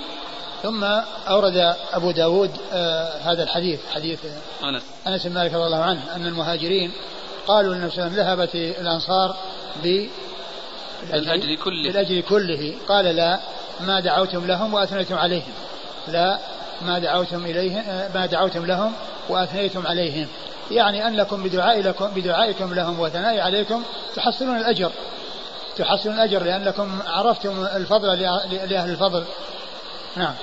ثم 0.62 0.84
أورد 1.28 1.76
أبو 1.92 2.10
داود 2.10 2.50
آه 2.72 3.18
هذا 3.18 3.42
الحديث 3.42 3.80
حديث 3.94 4.20
أنس. 4.64 4.82
أنس 5.06 5.26
بن 5.26 5.34
مالك 5.34 5.54
رضي 5.54 5.66
الله 5.66 5.82
عنه 5.82 6.16
أن 6.16 6.26
المهاجرين 6.26 6.92
قالوا 7.46 7.74
للنبي 7.74 7.90
صلى 7.90 8.06
الله 8.06 8.22
عليه 8.22 8.22
وسلم 8.22 8.38
ذهبت 8.38 8.54
الأنصار 8.80 9.36
ب 9.84 10.08
كله. 11.64 11.82
بالأجر 11.82 12.20
كله. 12.20 12.74
قال 12.88 13.04
لا 13.04 13.40
ما 13.80 14.00
دعوتم 14.00 14.46
لهم 14.46 14.74
وأثنيتم 14.74 15.18
عليهم. 15.18 15.52
لا 16.08 16.38
ما 16.82 16.98
دعوتم 16.98 17.44
إليه 17.44 18.08
ما 18.14 18.26
دعوتم 18.26 18.66
لهم 18.66 18.92
وأثنيتم 19.28 19.86
عليهم. 19.86 20.28
يعني 20.70 21.06
أنكم 21.06 21.42
بدعاء 21.42 21.80
لكم 21.80 22.06
بدعائكم 22.06 22.74
لهم 22.74 23.00
وثناء 23.00 23.40
عليكم 23.40 23.82
تحصلون 24.16 24.56
الأجر. 24.56 24.90
تحصلون 25.76 26.14
الأجر 26.14 26.42
لأنكم 26.42 26.98
عرفتم 27.06 27.64
الفضل 27.64 28.20
لأهل 28.70 28.90
الفضل. 28.90 29.24
نعم. 30.16 30.34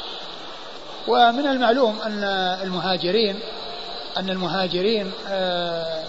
ومن 1.07 1.45
المعلوم 1.45 1.95
أن 2.05 2.23
المهاجرين 2.63 3.39
أن 4.17 4.29
المهاجرين 4.29 5.11
آه، 5.29 6.03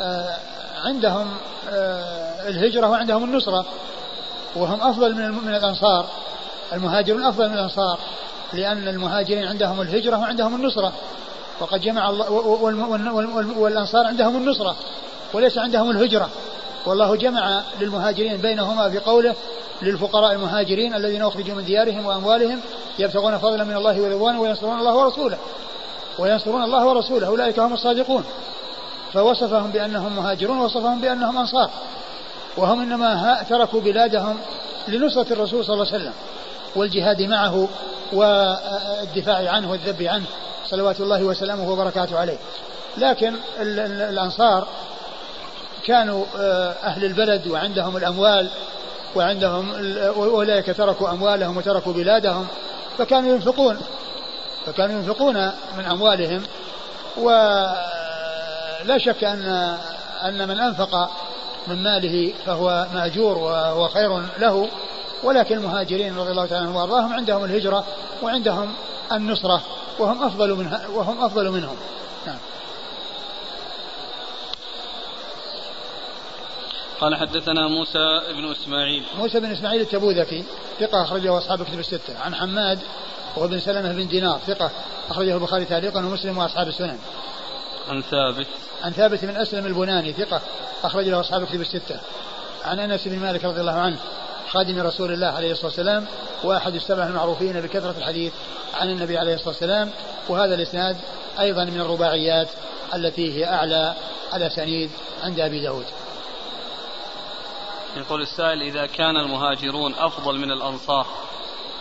آه، 0.00 0.36
عندهم 0.84 1.28
آه، 1.70 2.48
الهجرة 2.48 2.88
وعندهم 2.90 3.24
النصرة 3.24 3.66
وهم 4.56 4.80
أفضل 4.80 5.14
من 5.14 5.30
من 5.30 5.54
الأنصار. 5.54 6.06
المهاجرون 6.72 7.24
أفضل 7.24 7.48
من 7.48 7.54
الأنصار 7.54 7.98
لأن 8.52 8.88
المهاجرين 8.88 9.44
عندهم 9.44 9.80
الهجرة 9.80 10.18
وعندهم 10.18 10.54
النصرة. 10.54 10.92
وقد 11.60 11.80
جمع 11.80 12.10
الله 12.10 12.30
والأنصار 13.58 14.06
عندهم 14.06 14.36
النصرة 14.36 14.76
وليس 15.34 15.58
عندهم 15.58 15.90
الهجرة. 15.90 16.30
والله 16.86 17.16
جمع 17.16 17.62
للمهاجرين 17.80 18.36
بينهما 18.36 18.90
في 18.90 18.98
قوله 18.98 19.34
للفقراء 19.82 20.32
المهاجرين 20.32 20.94
الذين 20.94 21.22
أخرجوا 21.22 21.54
من 21.54 21.64
ديارهم 21.64 22.06
وأموالهم 22.06 22.60
يبتغون 22.98 23.38
فضلا 23.38 23.64
من 23.64 23.76
الله 23.76 24.02
ورضوانه 24.02 24.40
وينصرون 24.40 24.78
الله 24.78 24.94
ورسوله. 24.94 25.38
وينصرون 26.18 26.62
الله 26.62 26.86
ورسوله. 26.86 27.26
أولئك 27.26 27.58
هم 27.58 27.74
الصادقون. 27.74 28.24
فوصفهم 29.12 29.70
بأنهم 29.70 30.16
مهاجرون 30.16 30.58
ووصفهم 30.58 31.00
بأنهم 31.00 31.38
أنصار. 31.38 31.70
وهم 32.56 32.80
إنما 32.80 33.42
تركوا 33.48 33.80
بلادهم 33.80 34.38
لنصرة 34.88 35.32
الرسول 35.32 35.64
صلى 35.64 35.74
الله 35.74 35.86
عليه 35.86 35.96
وسلم. 35.96 36.12
والجهاد 36.76 37.22
معه 37.22 37.68
والدفاع 38.12 39.50
عنه 39.50 39.70
والذب 39.70 40.02
عنه. 40.02 40.26
صلوات 40.66 41.00
الله 41.00 41.22
وسلامه 41.22 41.70
وبركاته 41.70 42.18
عليه. 42.18 42.38
لكن 42.96 43.34
الأنصار 43.60 44.68
كانوا 45.86 46.24
آه، 46.38 46.74
أهل 46.84 47.04
البلد 47.04 47.46
وعندهم 47.46 47.96
الأموال 47.96 48.48
وعندهم 49.14 49.72
أولئك 50.16 50.76
تركوا 50.76 51.10
أموالهم 51.10 51.56
وتركوا 51.56 51.92
بلادهم. 51.92 52.46
فكانوا 52.98 53.34
ينفقون 53.34 53.80
فكانوا 54.66 54.96
ينفقون 54.96 55.34
من 55.78 55.84
أموالهم 55.84 56.42
ولا 57.16 58.98
شك 58.98 59.24
أن 59.24 59.76
أن 60.24 60.48
من 60.48 60.58
أنفق 60.58 61.10
من 61.66 61.82
ماله 61.82 62.32
فهو 62.46 62.86
مأجور 62.94 63.38
وخير 63.76 64.22
له 64.38 64.68
ولكن 65.22 65.56
المهاجرين 65.56 66.18
رضي 66.18 66.30
الله 66.30 66.46
تعالى 66.46 66.64
عنهم 66.64 66.76
وأرضاهم 66.76 67.12
عندهم 67.12 67.44
الهجرة 67.44 67.84
وعندهم 68.22 68.72
النصرة 69.12 69.62
وهم 69.98 70.24
أفضل 70.24 70.54
منها 70.54 70.86
وهم 70.94 71.24
أفضل 71.24 71.50
منهم. 71.50 71.76
قال 77.00 77.16
حدثنا 77.16 77.68
موسى 77.68 78.20
بن 78.32 78.50
إسماعيل. 78.50 79.04
موسى 79.18 79.40
بن 79.40 79.50
إسماعيل 79.50 79.80
التبوذكي 79.80 80.44
ثقة 80.80 81.02
أخرجه 81.02 81.38
أصحاب 81.38 81.62
كتب 81.62 81.78
الستة. 81.78 82.18
عن 82.24 82.34
حماد 82.34 82.78
وابن 83.36 83.60
سلمة 83.60 83.92
بن 83.92 84.08
دينار 84.08 84.40
ثقة 84.46 84.70
أخرجه 85.10 85.34
البخاري 85.34 85.64
تعليقا 85.64 85.98
ومسلم 85.98 86.38
وأصحاب 86.38 86.68
السنن. 86.68 86.98
عن 87.88 88.02
ثابت. 88.02 88.46
عن 88.82 88.92
ثابت 88.92 89.24
بن 89.24 89.36
أسلم 89.36 89.66
البناني 89.66 90.12
ثقة 90.12 90.40
أخرج 90.84 91.08
له 91.08 91.20
أصحاب 91.20 91.42
الكتب 91.42 91.60
الستة. 91.60 92.00
عن 92.64 92.80
أنس 92.80 93.08
بن 93.08 93.18
مالك 93.18 93.44
رضي 93.44 93.60
الله 93.60 93.72
عنه 93.72 93.98
خادم 94.50 94.80
رسول 94.80 95.12
الله 95.12 95.26
عليه 95.26 95.52
الصلاة 95.52 95.66
والسلام 95.66 96.06
وأحد 96.44 96.74
السبع 96.74 97.06
المعروفين 97.06 97.60
بكثرة 97.60 97.94
الحديث 97.98 98.32
عن 98.74 98.90
النبي 98.90 99.18
عليه 99.18 99.34
الصلاة 99.34 99.48
والسلام. 99.48 99.90
وهذا 100.28 100.54
الإسناد 100.54 100.96
أيضا 101.40 101.64
من 101.64 101.80
الرباعيات 101.80 102.48
التي 102.94 103.38
هي 103.38 103.44
أعلى 103.44 103.94
الأسانيد 104.34 104.90
عند 105.22 105.40
أبي 105.40 105.60
داود. 105.60 105.84
يقول 107.96 108.22
السائل 108.22 108.62
إذا 108.62 108.86
كان 108.86 109.16
المهاجرون 109.16 109.94
أفضل 109.94 110.38
من 110.38 110.50
الأنصار 110.50 111.06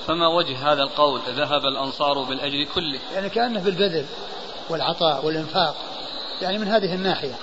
فما 0.08 0.28
وجه 0.28 0.72
هذا 0.72 0.84
القول؟ 0.84 1.22
ذهب 1.28 1.66
الأنصار 1.66 2.24
بالأجر 2.24 2.64
كله. 2.64 3.00
يعني 3.14 3.30
كأنه 3.30 3.60
بالبذل 3.60 4.06
والعطاء 4.70 5.26
والإنفاق 5.26 5.76
يعني 6.42 6.58
من 6.58 6.68
هذه 6.68 6.94
الناحية. 6.94 7.36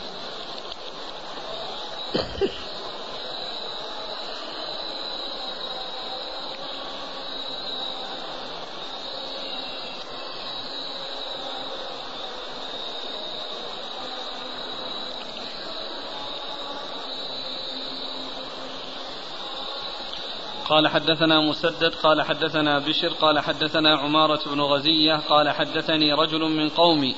قال 20.69 20.89
حدثنا 20.89 21.41
مسدد 21.41 21.95
قال 21.95 22.23
حدثنا 22.23 22.79
بشر 22.79 23.09
قال 23.09 23.41
حدثنا 23.41 23.97
عمارة 23.97 24.41
بن 24.47 24.61
غزية 24.61 25.17
قال 25.17 25.51
حدثني 25.51 26.13
رجل 26.13 26.41
من 26.41 26.69
قومي 26.69 27.17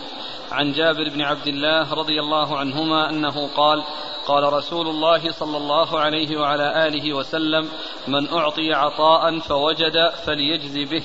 عن 0.53 0.73
جابر 0.73 1.09
بن 1.09 1.23
عبد 1.23 1.47
الله 1.47 1.95
رضي 1.95 2.21
الله 2.21 2.59
عنهما 2.59 3.11
أنه 3.11 3.49
قال 3.57 3.83
قال 4.27 4.53
رسول 4.53 4.89
الله 4.89 5.31
صلى 5.31 5.57
الله 5.57 5.99
عليه 5.99 6.37
وعلى 6.37 6.87
آله 6.87 7.13
وسلم 7.13 7.69
من 8.09 8.29
أعطي 8.29 8.73
عطاء 8.73 9.39
فوجد 9.39 10.11
فليجزي 10.27 10.85
به 10.85 11.03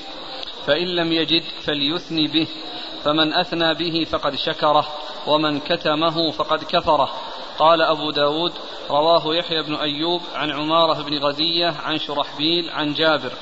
فإن 0.66 0.86
لم 0.86 1.12
يجد 1.12 1.42
فليثني 1.64 2.26
به 2.26 2.46
فمن 3.04 3.32
أثنى 3.32 3.74
به 3.74 4.04
فقد 4.10 4.34
شكره 4.34 4.88
ومن 5.26 5.60
كتمه 5.60 6.30
فقد 6.30 6.64
كفره 6.64 7.10
قال 7.58 7.82
أبو 7.82 8.10
داود 8.10 8.52
رواه 8.90 9.34
يحيى 9.34 9.62
بن 9.62 9.74
أيوب 9.74 10.22
عن 10.34 10.50
عمارة 10.50 11.02
بن 11.02 11.18
غزية 11.18 11.74
عن 11.84 11.98
شرحبيل 11.98 12.70
عن 12.70 12.94
جابر. 12.94 13.32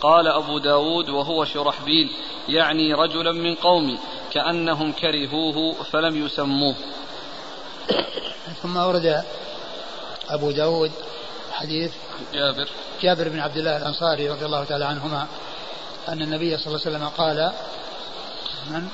قال 0.00 0.26
أبو 0.26 0.58
داود 0.58 1.08
وهو 1.08 1.44
شرحبيل 1.44 2.10
يعني 2.48 2.94
رجلا 2.94 3.32
من 3.32 3.54
قومي 3.54 3.98
كأنهم 4.32 4.92
كرهوه 4.92 5.72
فلم 5.72 6.26
يسموه. 6.26 6.74
ثم 8.62 8.76
أورد 8.76 9.24
أبو 10.28 10.50
داود 10.50 10.92
حديث 11.52 11.92
جابر. 12.32 12.68
جابر 13.02 13.28
بن 13.28 13.40
عبد 13.40 13.56
الله 13.56 13.76
الأنصاري 13.76 14.30
رضي 14.30 14.46
الله 14.46 14.64
تعالى 14.64 14.84
عنهما 14.84 15.26
أن 16.08 16.22
النبي 16.22 16.56
صلى 16.56 16.66
الله 16.66 16.80
عليه 16.86 16.96
وسلم 16.96 17.08
قال 17.08 17.52
من 18.70 18.88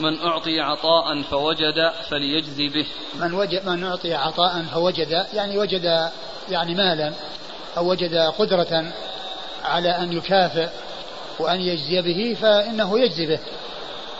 من 0.00 0.20
أعطي 0.20 0.60
عطاء 0.60 1.22
فوجد 1.22 1.92
فليجزي 2.10 2.68
به. 2.68 2.86
من 3.20 3.34
وجد 3.34 3.68
من 3.68 3.84
أعطي 3.84 4.14
عطاء 4.14 4.62
فوجد 4.62 5.26
يعني 5.34 5.58
وجد 5.58 6.10
يعني 6.50 6.74
مالا 6.74 7.12
أو 7.76 7.90
وجد 7.90 8.14
قدرة 8.14 8.92
على 9.64 9.88
أن 9.88 10.12
يكافئ 10.12 10.68
وأن 11.38 11.60
يجزي 11.60 12.02
به 12.02 12.36
فإنه 12.40 12.98
يجزي 12.98 13.26
به. 13.26 13.38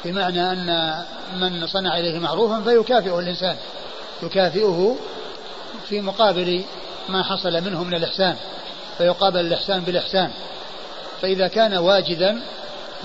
بمعنى 0.05 0.53
أن 0.53 0.95
من 1.37 1.67
صنع 1.67 1.99
إليه 1.99 2.19
معروفا 2.19 2.61
فيكافئه 2.61 3.19
الإنسان. 3.19 3.57
يكافئه 4.23 4.97
في 5.89 6.01
مقابل 6.01 6.65
ما 7.09 7.23
حصل 7.23 7.53
منه 7.65 7.85
من 7.85 7.95
الإحسان 7.95 8.37
فيقابل 8.99 9.41
الإحسان 9.41 9.81
بالإحسان. 9.81 10.31
فإذا 11.23 11.49
كان 11.49 11.77
واجدا 11.77 12.41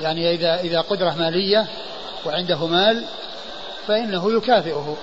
يعني 0.01 0.33
إذا 0.33 0.59
إذا 0.59 0.81
قدرة 0.81 1.15
مالية 1.19 1.67
وعنده 2.25 2.67
مال 2.67 3.05
فإنه 3.87 4.37
يكافئه 4.37 4.97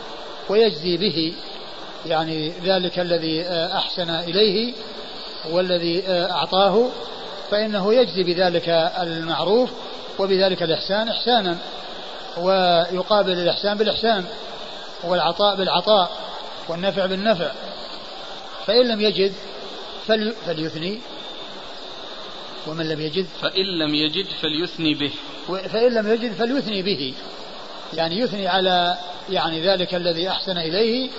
ويجزي 0.48 0.96
به 0.96 1.34
يعني 2.06 2.52
ذلك 2.64 2.98
الذي 2.98 3.42
آه، 3.42 3.76
أحسن 3.76 4.10
إليه 4.10 4.72
والذي 5.50 6.06
آه، 6.08 6.32
أعطاه 6.32 6.88
فإنه 7.50 7.94
يجزي 7.94 8.22
بذلك 8.22 8.68
المعروف 9.00 9.70
وبذلك 10.18 10.62
الإحسان 10.62 11.08
إحسانا 11.08 11.58
ويقابل 12.36 13.32
الإحسان 13.32 13.76
بالإحسان 13.76 14.24
والعطاء 15.04 15.56
بالعطاء 15.56 16.10
والنفع 16.68 17.06
بالنفع 17.06 17.50
فإن 18.66 18.88
لم 18.88 19.00
يجد 19.00 19.32
فليثني 20.46 21.00
ومن 22.66 22.88
لم 22.88 23.00
يجد 23.00 23.26
فإن 23.40 23.78
لم 23.78 23.94
يجد 23.94 24.26
فليثني 24.42 24.94
به. 24.94 25.12
فإن 25.68 25.94
لم 25.94 26.12
يجد 26.12 26.32
فليثني 26.32 26.82
به. 26.82 27.14
يعني 27.94 28.18
يثني 28.18 28.48
على 28.48 28.96
يعني 29.30 29.68
ذلك 29.68 29.94
الذي 29.94 30.28
أحسن 30.28 30.58
إليه 30.58 31.10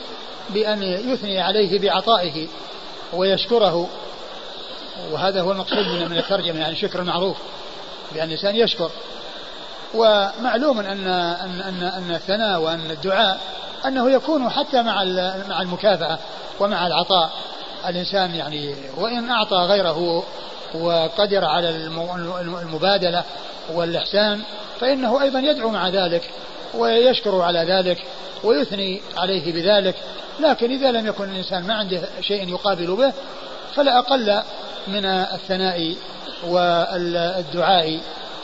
بأن 0.50 0.84
يثني 0.84 1.42
عليه 1.42 1.80
بعطائه 1.80 2.48
ويشكره. 3.14 3.90
وهذا 5.12 5.42
هو 5.42 5.52
المقصود 5.52 5.88
من 5.88 6.18
الترجمة 6.18 6.60
يعني 6.60 6.76
شكر 6.76 7.00
المعروف 7.00 7.38
بأن 8.14 8.28
الإنسان 8.28 8.56
يشكر. 8.56 8.92
ومعلوم 9.94 10.80
أن 10.80 11.08
أن 11.08 11.62
أن 11.62 11.84
أن 11.84 12.16
الثناء 12.16 12.62
وأن 12.62 12.92
الدعاء 12.92 13.42
أنه 13.86 14.12
يكون 14.12 14.50
حتى 14.50 14.82
مع 14.82 15.04
مع 15.50 15.62
المكافأة 15.62 16.20
ومع 16.60 16.88
العطاء. 16.88 17.32
الإنسان 17.88 18.36
يعني 18.36 18.76
وإن 18.98 19.30
أعطى 19.30 19.56
غيره 19.56 20.24
وقدر 20.74 21.46
على 21.46 21.70
المبادلة 22.62 23.24
والإحسان 23.74 24.42
فإنه 24.80 25.22
أيضا 25.22 25.40
يدعو 25.40 25.70
مع 25.70 25.90
ذلك 25.90 26.30
ويشكر 26.74 27.42
على 27.42 27.60
ذلك 27.60 27.98
ويثني 28.44 29.02
عليه 29.18 29.54
بذلك. 29.54 29.96
لكن 30.40 30.72
إذا 30.72 30.92
لم 30.92 31.08
يكن 31.08 31.24
الإنسان 31.24 31.68
ما 31.68 31.74
عنده 31.74 32.02
شيء 32.22 32.50
يقابل 32.50 32.96
به 32.96 33.14
فلا 33.76 34.00
أقل 34.00 34.42
من 34.88 35.06
الثناء 35.06 35.96
والدعاء 36.48 38.00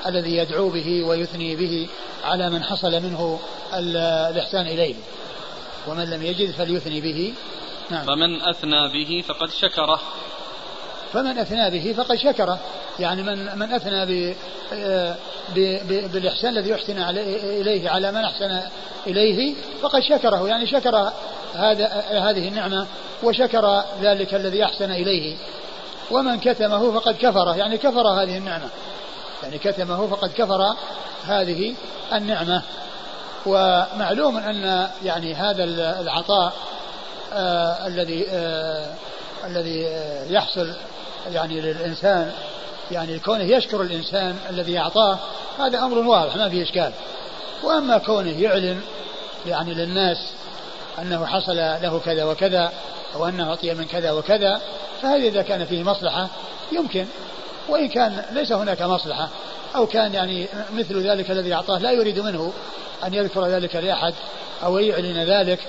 الذي 0.05 0.37
يدعو 0.37 0.69
به 0.69 1.03
ويثني 1.03 1.55
به 1.55 1.87
على 2.23 2.49
من 2.49 2.63
حصل 2.63 2.91
منه 2.91 3.39
الإحسان 3.73 4.67
إليه. 4.67 4.95
ومن 5.87 6.09
لم 6.09 6.23
يجد 6.23 6.51
فليثني 6.51 7.01
به. 7.01 7.33
نعم. 7.91 8.05
فمن 8.05 8.41
أثنى 8.41 8.87
به 8.93 9.23
فقد 9.27 9.51
شكره. 9.51 10.01
فمن 11.13 11.37
أثنى 11.37 11.69
به 11.69 11.93
فقد 11.97 12.15
شكره 12.15 12.59
يعني 12.99 13.23
من 13.23 13.57
من 13.59 13.73
أثنى 13.73 14.05
ب 14.05 14.35
بالإحسان 16.11 16.57
الذي 16.57 16.69
يحسن 16.69 17.01
إليه 17.43 17.89
على 17.89 18.11
من 18.11 18.23
أحسن 18.23 18.61
إليه 19.07 19.55
فقد 19.81 19.99
شكره. 19.99 20.47
يعني 20.47 20.67
شكر 20.67 21.11
هذا 21.55 21.87
هذه 22.11 22.47
النعمة 22.47 22.87
وشكر 23.23 23.83
ذلك 24.01 24.33
الذي 24.33 24.63
أحسن 24.63 24.91
إليه. 24.91 25.37
ومن 26.11 26.39
كتمه 26.39 26.91
فقد 26.91 27.15
كفره. 27.15 27.57
يعني 27.57 27.77
كفر 27.77 28.07
هذه 28.07 28.37
النعمة. 28.37 28.69
يعني 29.43 29.57
كتمه 29.57 30.07
فقد 30.07 30.31
كفر 30.31 30.75
هذه 31.27 31.75
النعمة. 32.13 32.61
ومعلوم 33.45 34.37
أن 34.37 34.89
يعني 35.03 35.33
هذا 35.33 35.63
العطاء 36.01 36.53
آه 37.33 37.87
الذي 37.87 38.25
آه 38.29 38.93
الذي 39.45 39.87
يحصل 40.29 40.73
يعني 41.33 41.61
للإنسان 41.61 42.31
يعني 42.91 43.19
كونه 43.19 43.43
يشكر 43.43 43.81
الإنسان 43.81 44.37
الذي 44.49 44.79
أعطاه 44.79 45.19
هذا 45.59 45.79
أمر 45.79 45.97
واضح 45.97 46.35
ما 46.35 46.49
فيه 46.49 46.63
إشكال. 46.63 46.91
وأما 47.63 47.97
كونه 47.97 48.41
يعلن 48.41 48.81
يعني 49.47 49.73
للناس 49.73 50.17
أنه 50.99 51.25
حصل 51.25 51.55
له 51.55 52.01
كذا 52.05 52.23
وكذا 52.23 52.71
أو 53.15 53.27
أنه 53.27 53.49
أعطي 53.49 53.73
من 53.73 53.85
كذا 53.85 54.11
وكذا 54.11 54.61
فهذا 55.01 55.27
إذا 55.27 55.41
كان 55.41 55.65
فيه 55.65 55.83
مصلحة 55.83 56.27
يمكن. 56.71 57.05
وإن 57.69 57.89
كان 57.89 58.25
ليس 58.31 58.51
هناك 58.51 58.81
مصلحة 58.81 59.29
أو 59.75 59.87
كان 59.87 60.13
يعني 60.13 60.47
مثل 60.73 61.09
ذلك 61.09 61.31
الذي 61.31 61.53
أعطاه 61.53 61.77
لا 61.77 61.91
يريد 61.91 62.19
منه 62.19 62.53
أن 63.03 63.13
يذكر 63.13 63.45
ذلك 63.45 63.75
لأحد 63.75 64.13
أو 64.63 64.77
يعلن 64.77 65.23
ذلك 65.23 65.59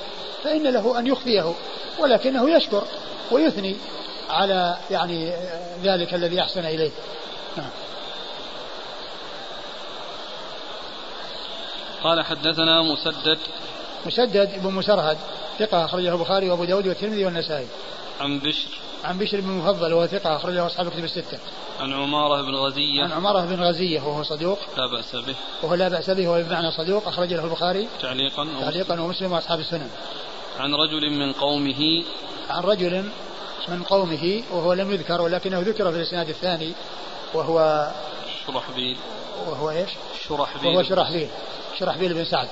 فإن 0.45 0.63
له 0.63 0.99
أن 0.99 1.07
يخفيه 1.07 1.55
ولكنه 1.99 2.51
يشكر 2.57 2.83
ويثني 3.31 3.77
على 4.31 4.77
يعني 4.91 5.33
ذلك 5.83 6.15
الذي 6.15 6.41
أحسن 6.41 6.65
إليه. 6.65 6.91
نعم. 7.57 7.71
قال 12.05 12.25
حدثنا 12.25 12.83
مسدد. 12.83 13.39
مسدد 14.07 14.63
بن 14.63 14.73
مسرهد 14.73 15.19
ثقة 15.59 15.85
أخرجه 15.85 16.13
البخاري 16.13 16.51
وأبو 16.51 16.65
داود 16.65 16.87
والترمذي 16.87 17.25
والنسائي. 17.25 17.67
عن 18.21 18.39
بشر. 18.39 18.69
عن 19.05 19.19
بشر 19.19 19.41
بن 19.41 19.49
المفضل 19.49 19.93
وهو 19.93 20.07
ثقة 20.07 20.37
أخرجه 20.37 20.67
أصحاب 20.67 20.87
الكتب 20.87 21.05
الستة. 21.05 21.39
عن 21.81 21.93
عمارة 21.93 22.43
بن 22.43 22.55
غزية. 22.55 23.03
عن 23.03 23.13
عمارة 23.13 23.41
بن 23.41 23.63
غزية 23.63 24.01
وهو 24.01 24.23
صدوق. 24.23 24.59
لا 24.77 24.87
بأس 24.87 25.17
به. 25.17 25.35
وهو 25.63 25.75
لا 25.75 25.89
بأس 25.89 26.11
به 26.11 26.29
وهو 26.29 26.43
بمعنى 26.43 26.71
صدوق 26.73 27.09
أخرج 27.09 27.35
له 27.35 27.45
البخاري. 27.45 27.89
تعليقا 28.03 28.49
تعليقا 28.61 29.01
ومسلم 29.01 29.33
وأصحاب 29.33 29.61
السنن. 29.61 29.91
عن 30.61 30.75
رجل 30.75 31.11
من 31.11 31.33
قومه. 31.33 32.05
عن 32.51 32.63
رجل 32.63 33.05
من 33.69 33.83
قومه 33.83 34.43
وهو 34.51 34.73
لم 34.73 34.93
يذكر 34.93 35.21
ولكنه 35.21 35.61
ذكر 35.61 35.91
في 35.91 35.97
الإسناد 35.97 36.29
الثاني 36.29 36.73
وهو 37.35 37.91
شرحبيل. 38.47 38.97
وهو 39.47 39.71
إيش؟ 39.71 39.91
شرحبيل. 40.29 40.75
وهو 40.75 40.83
شرحبيل 40.83 41.29
شرحبيل 41.79 42.15
بن 42.15 42.25
سعد. 42.25 42.49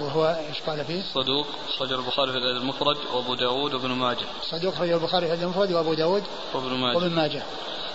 وهو 0.00 0.44
إيش 0.48 0.62
قال 0.62 0.84
فيه؟ 0.84 1.02
صدوق 1.14 1.46
أخرج 1.68 1.92
البخاري 1.92 2.32
في 2.32 2.38
الأدب 2.38 2.62
المفرد 2.62 2.96
وأبو 3.14 3.34
داود 3.34 3.74
وابن 3.74 3.90
ماجه. 3.90 4.26
صدوق 4.42 4.74
أخرج 4.74 4.90
البخاري 4.90 5.26
في 5.26 5.32
الأدب 5.32 5.42
المفرد 5.42 5.72
وأبو 5.72 5.94
داود 5.94 6.22
وابن 6.54 6.68
ماجه. 6.68 6.96
وابن 6.96 7.10
ماجه. 7.10 7.42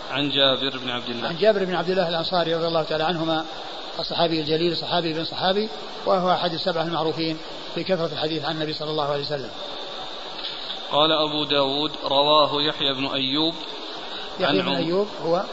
عن 0.09 0.29
جابر 0.29 0.77
بن 0.77 0.89
عبد 0.89 1.09
الله. 1.09 1.27
عن 1.27 1.37
جابر 1.37 1.65
بن 1.65 1.75
عبد 1.75 1.89
الله 1.89 2.09
الأنصاري 2.09 2.55
رضي 2.55 2.67
الله 2.67 2.83
تعالى 2.83 3.03
عنهما 3.03 3.45
الصحابي 3.99 4.39
الجليل 4.41 4.77
صحابي 4.77 5.13
بن 5.13 5.25
صحابي 5.25 5.69
وهو 6.05 6.31
أحد 6.31 6.53
السبعة 6.53 6.83
المعروفين 6.83 7.37
في 7.75 7.83
كثرة 7.83 8.09
الحديث 8.13 8.45
عن 8.45 8.55
النبي 8.55 8.73
صلى 8.73 8.91
الله 8.91 9.05
عليه 9.05 9.21
وسلم. 9.21 9.49
قال 10.91 11.11
أبو 11.11 11.43
داود 11.43 11.91
رواه 12.05 12.61
يحيى 12.61 12.93
بن 12.93 13.05
أيوب 13.05 13.55
يحيى 14.39 14.61
بن 14.61 14.75
أيوب 14.75 15.07
هو 15.25 15.43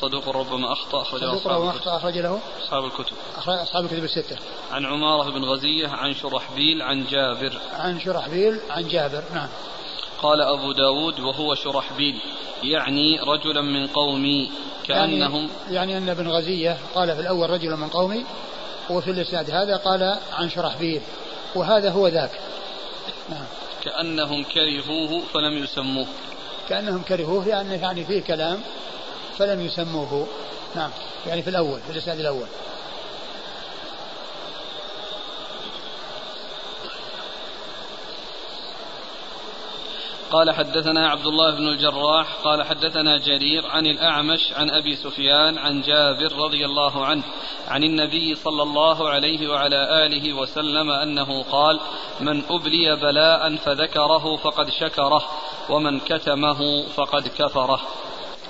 صدوق 0.00 0.28
ربما 0.28 0.72
أخطأ 0.72 1.04
صدوق 1.04 1.34
أصحاب 1.34 1.52
رواه 1.52 1.70
الكتب. 1.70 1.78
أخطأ 1.78 1.96
أخرج 1.96 2.18
له 2.18 2.40
أصحاب 2.62 2.84
الكتب. 2.84 3.16
أخرج 3.36 3.58
أصحاب 3.58 3.84
الكتب 3.84 4.04
الستة. 4.04 4.36
عن 4.72 4.86
عمارة 4.86 5.30
بن 5.30 5.44
غزية 5.44 5.88
عن 5.88 6.14
شرحبيل 6.14 6.82
عن 6.82 7.04
جابر. 7.10 7.60
عن 7.72 8.00
شرحبيل 8.00 8.60
عن 8.70 8.88
جابر 8.88 9.22
نعم. 9.34 9.48
قال 10.22 10.40
أبو 10.40 10.72
داود 10.72 11.20
وهو 11.20 11.54
شرحبيل. 11.54 12.20
يعني 12.62 13.20
رجلا 13.20 13.60
من 13.60 13.86
قومي 13.86 14.50
كأنهم 14.86 15.48
يعني, 15.70 15.74
يعني 15.74 15.98
أن 15.98 16.08
ابن 16.08 16.28
غزية 16.28 16.78
قال 16.94 17.14
في 17.14 17.20
الأول 17.20 17.50
رجل 17.50 17.76
من 17.76 17.88
قومي 17.88 18.24
وفي 18.90 19.10
الإسناد 19.10 19.50
هذا 19.50 19.76
قال 19.76 20.18
عن 20.32 20.50
شرحبيل 20.50 21.00
وهذا 21.54 21.90
هو 21.90 22.08
ذاك. 22.08 22.30
نعم. 23.28 23.44
كأنهم 23.84 24.44
كرهوه 24.44 25.22
فلم 25.34 25.64
يسموه. 25.64 26.06
كأنهم 26.68 27.02
كرهوه 27.02 27.44
لأنه 27.44 27.74
يعني 27.74 28.04
فيه 28.04 28.22
كلام 28.22 28.60
فلم 29.38 29.60
يسموه. 29.60 30.26
نعم. 30.76 30.90
يعني 31.26 31.42
في 31.42 31.50
الأول 31.50 31.80
في 31.80 31.92
الإسناد 31.92 32.20
الأول. 32.20 32.46
قال 40.32 40.50
حدثنا 40.50 41.08
عبد 41.08 41.26
الله 41.26 41.50
بن 41.50 41.68
الجراح 41.68 42.26
قال 42.44 42.62
حدثنا 42.62 43.18
جرير 43.18 43.66
عن 43.66 43.86
الأعمش 43.86 44.52
عن 44.52 44.70
أبي 44.70 44.96
سفيان 44.96 45.58
عن 45.58 45.82
جابر 45.82 46.32
رضي 46.32 46.64
الله 46.66 47.04
عنه 47.06 47.22
عن 47.68 47.84
النبي 47.84 48.34
صلى 48.34 48.62
الله 48.62 49.08
عليه 49.08 49.48
وعلى 49.48 50.06
آله 50.06 50.32
وسلم 50.32 50.90
أنه 50.90 51.42
قال 51.42 51.80
من 52.20 52.42
أبلي 52.50 52.96
بلاء 52.96 53.56
فذكره 53.56 54.36
فقد 54.36 54.70
شكره 54.70 55.22
ومن 55.70 56.00
كتمه 56.00 56.82
فقد 56.82 57.28
كفره. 57.38 57.80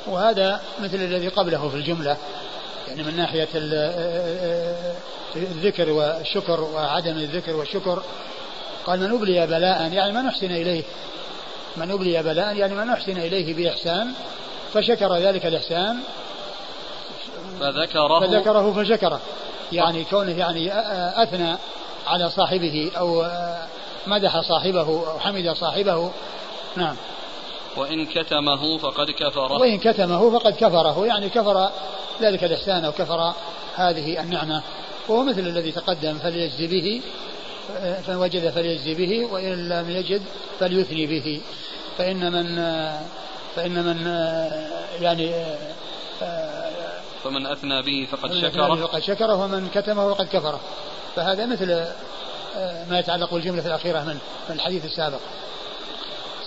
وهذا 0.07 0.61
مثل 0.81 0.97
الذي 0.97 1.29
قبله 1.29 1.69
في 1.69 1.77
الجملة 1.77 2.17
يعني 2.89 3.03
من 3.03 3.17
ناحية 3.17 3.49
ال- 3.55 4.95
الذكر 5.37 5.91
والشكر 5.91 6.61
وعدم 6.61 7.17
الذكر 7.17 7.57
والشكر. 7.57 8.03
قال 8.87 9.01
من 9.01 9.15
أبلي 9.15 9.47
بلاء. 9.47 9.93
يعني 9.93 10.13
من 10.13 10.27
أحسن 10.27 10.47
إليه. 10.51 10.83
من 11.77 11.91
أبلي 11.91 12.23
بلاء 12.23 12.57
يعني 12.57 12.75
من 12.75 12.91
أحسن 12.91 13.19
إليه 13.19 13.55
بإحسان 13.55 14.13
فشكر 14.73 15.17
ذلك 15.17 15.47
الإحسان. 15.47 15.99
فذكره. 17.61 18.21
فذكره 18.21 18.73
فشكره. 18.73 19.21
يعني 19.73 20.05
كونه 20.05 20.39
يعني 20.39 20.73
أثنى 21.23 21.57
على 22.07 22.31
صاحبه 22.31 22.91
أو 22.99 23.27
مدح 24.07 24.41
صاحبه 24.41 24.81
أو 24.81 25.19
حمد 25.19 25.53
صاحبه. 25.53 26.11
نعم. 26.77 26.97
وإن 27.77 28.07
كتمه 28.07 28.79
فقد 28.79 29.11
كفره. 29.11 29.53
وإن 29.53 29.79
كتمه 29.79 30.39
فقد 30.39 30.53
كفره. 30.53 31.07
يعني 31.07 31.29
كفر 31.29 31.71
ذلك 32.21 32.45
الإحسان 32.45 32.85
أو 32.85 32.93
كفر 32.93 33.33
هذه 33.77 34.21
النعمة. 34.21 34.63
وهو 35.09 35.23
مثل 35.23 35.41
الذي 35.41 35.73
تقدم 35.73 36.19
فليجزي 36.19 36.67
به 36.67 37.03
فإن 38.07 38.17
وجد 38.17 38.51
فليجزي 38.51 38.95
به 38.95 39.33
وإن 39.33 39.69
لم 39.69 39.91
يجد 39.91 40.23
فليثني 40.61 41.07
به. 41.07 41.41
فإن 41.99 42.33
من 42.33 42.57
فإن 43.57 43.85
من 43.85 44.07
يعني 45.01 45.57
فمن 47.25 47.47
أثنى 47.47 47.83
به 47.83 48.09
فقد 48.11 48.31
فمن 48.31 48.41
شكره. 48.41 48.87
فقد 48.87 49.03
شكره 49.03 49.35
ومن 49.35 49.69
كتمه 49.75 50.15
فقد 50.15 50.29
كفره. 50.29 50.61
فهذا 51.17 51.47
مثل 51.47 51.67
ما 52.91 52.99
يتعلق 52.99 53.35
بالجملة 53.35 53.67
الأخيرة 53.67 54.01
من 54.01 54.19
من 54.49 54.55
الحديث 54.55 54.85
السابق. 54.85 55.21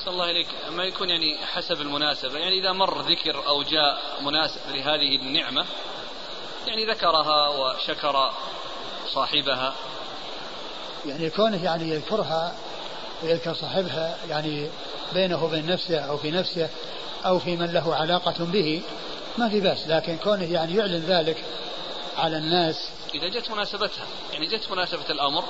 صلى 0.06 0.14
الله 0.14 0.32
إليك. 0.32 0.48
ما 0.70 0.84
يكون 0.84 1.10
يعني 1.10 1.38
حسب 1.38 1.82
المناسبة. 1.82 2.38
يعني 2.38 2.60
إذا 2.60 2.72
مر 2.72 3.02
ذكر 3.02 3.48
أو 3.48 3.64
جاء 3.64 3.98
مناسب 4.22 4.62
لهذه 4.74 5.16
النعمة 5.16 5.66
يعني 6.68 6.86
ذكرها 6.86 7.48
وشكر 7.48 8.32
صاحبها 9.08 9.74
يعني 11.06 11.30
كونه 11.30 11.64
يعني 11.64 11.90
يذكرها 11.90 12.54
ويذكر 13.24 13.54
صاحبها 13.54 14.18
يعني 14.30 14.68
بينه 15.14 15.44
وبين 15.44 15.66
نفسه 15.66 16.00
أو 16.00 16.18
في 16.18 16.32
نفسه 16.32 16.70
أو 17.26 17.40
في 17.40 17.56
من 17.56 17.66
له 17.66 17.96
علاقة 17.96 18.46
به 18.46 18.82
ما 19.38 19.50
في 19.50 19.60
بأس. 19.60 19.88
لكن 19.88 20.18
كونه 20.18 20.44
يعني 20.44 20.76
يعلن 20.76 21.06
ذلك 21.08 21.44
على 22.18 22.38
الناس. 22.38 22.90
إذا 23.16 23.28
جت 23.28 23.52
مناسبتها 23.52 24.06
يعني 24.34 24.48
جت 24.48 24.72
مناسبة 24.72 25.10
الأمر 25.10 25.44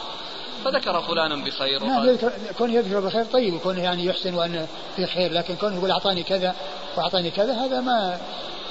فذكر 0.66 1.02
فلانا 1.02 1.36
بخير 1.36 1.84
نعم 1.84 2.18
كونه 2.58 2.74
يذكر 2.74 3.00
بخير 3.00 3.26
طيب 3.26 3.54
وكونه 3.54 3.84
يعني 3.84 4.06
يحسن 4.06 4.34
وأنه 4.34 4.68
في 4.95 5.06
خير. 5.06 5.32
لكن 5.32 5.56
كونه 5.56 5.76
يقول 5.76 5.91
أعطاني 5.91 6.24
كذا 6.24 6.56
وأعطاني 6.97 7.32
كذا 7.32 7.54
هذا 7.54 7.82
ما 7.82 8.20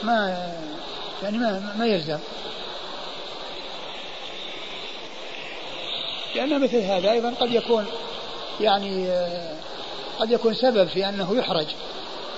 ما 0.02 0.46
يعني 1.22 1.38
ما 1.38 1.74
ما 1.78 1.86
يلزم. 1.86 2.18
لأن 6.34 6.60
مثل 6.62 6.76
هذا 6.76 7.10
أيضا 7.10 7.34
قد 7.40 7.52
يكون 7.52 7.86
يعني 8.60 9.08
آه، 9.08 9.56
قد 10.20 10.30
يكون 10.30 10.54
سبب 10.54 10.88
في 10.88 11.08
أنه 11.08 11.36
يحرج 11.36 11.66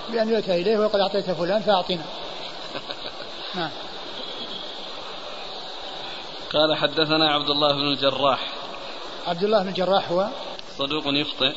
بأن 0.09 0.29
يؤتى 0.29 0.55
إليه 0.55 0.79
ويقول 0.79 1.01
أعطيت 1.01 1.31
فلان 1.31 1.63
فأعطنا 1.63 2.05
نعم. 3.55 3.71
قال 6.53 6.77
حدثنا 6.77 7.31
عبد 7.31 7.51
الله 7.51 7.73
بن 7.73 7.93
الجراح. 7.93 8.47
عبد 9.27 9.45
الله 9.45 9.63
بن 9.63 9.69
الجراح 9.69 10.11
هو 10.11 10.29
صدوق 10.79 11.03
يخطئ. 11.07 11.53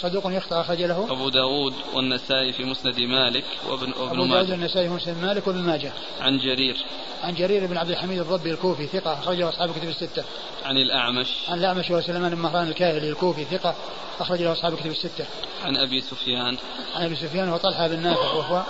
صدوق 0.00 0.32
يخطئ 0.32 0.60
أخرج 0.60 0.82
له. 0.82 1.12
أبو 1.12 1.28
داود 1.28 1.74
والنسائي 1.94 2.52
في 2.52 2.64
مسند 2.64 3.00
مالك 3.00 3.44
وابن, 3.68 3.92
وابن 3.92 4.02
أبو 4.02 4.14
داود 4.14 4.28
ماجه 4.28 4.54
النسائي 4.54 4.88
مسلم 4.88 5.18
مالك 5.18 5.46
وابن 5.46 5.58
ماجه. 5.58 5.92
عن 6.20 6.38
جرير. 6.38 6.76
عن 7.22 7.34
جرير 7.34 7.66
بن 7.66 7.76
عبد 7.76 7.90
الحميد 7.90 8.18
الضبي 8.18 8.50
الكوفي 8.50 8.86
ثقة 8.86 9.12
أخرجه 9.12 9.48
أصحاب 9.48 9.70
الكتب 9.70 9.88
الستة. 9.88 10.24
عن 10.64 10.76
الأعمش. 10.76 11.28
عن 11.48 11.58
الأعمش 11.58 11.90
وسلمان 11.90 12.34
بن 12.34 12.40
مهران 12.40 12.68
الكاهلي 12.68 13.10
الكوفي 13.10 13.44
ثقة 13.44 13.74
أخرج 14.20 14.42
له 14.42 14.52
أصحاب 14.52 14.72
الكتب 14.72 14.90
الستة. 14.90 15.26
عن 15.64 15.76
أبي 15.76 16.00
سفيان. 16.00 16.56
عن 16.94 17.04
أبي 17.04 17.16
سفيان 17.16 17.48
وطلحة 17.48 17.88
بن 17.88 18.02
نافع 18.02 18.32
وهو 18.32 18.62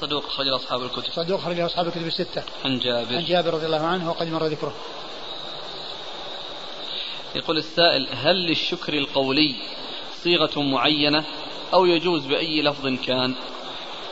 صدوق 0.00 0.26
أخرج 0.26 0.48
أصحاب 0.48 0.82
الكتب. 0.82 1.12
صدوق 1.12 1.38
أخرج 1.38 1.56
له 1.56 1.66
أصحاب 1.66 1.86
الكتب 1.86 2.06
الستة. 2.06 2.42
عن 2.64 2.70
عن 2.70 2.78
جابر 2.78 3.20
جابر 3.20 3.54
رضي 3.54 3.66
الله 3.66 3.86
عنه 3.86 4.10
وقد 4.10 4.28
مر 4.28 4.46
ذكره. 4.46 4.74
يقول 7.34 7.58
السائل 7.58 8.08
هل 8.12 8.36
للشكر 8.46 8.94
القولي 8.94 9.54
صيغة 10.24 10.62
معينة 10.62 11.24
أو 11.74 11.86
يجوز 11.86 12.26
بأي 12.26 12.62
لفظ 12.62 12.86
كان؟ 13.06 13.34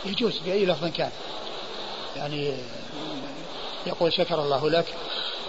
يجوز 0.07 0.38
بأي 0.38 0.66
لفظ 0.66 0.86
كان. 0.86 1.11
يعني 2.16 2.52
يقول 3.86 4.12
شكر 4.12 4.42
الله 4.42 4.70
لك 4.70 4.94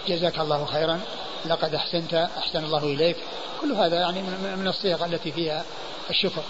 جزاك 0.08 0.38
الله 0.38 0.64
خيرا 0.64 1.00
لقد 1.46 1.74
أحسنت 1.74 2.14
أحسن 2.14 2.64
الله 2.64 2.84
إليك. 2.84 3.16
كل 3.60 3.72
هذا 3.72 4.00
يعني 4.00 4.22
من 4.56 4.68
الصيغ 4.68 5.04
التي 5.04 5.32
فيها 5.32 5.64
الشكر. 6.10 6.42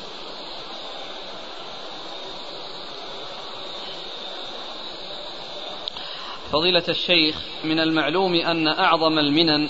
فضيلة 6.52 6.84
الشيخ 6.88 7.36
من 7.64 7.80
المعلوم 7.80 8.34
أن 8.34 8.68
أعظم 8.68 9.18
المنن 9.18 9.68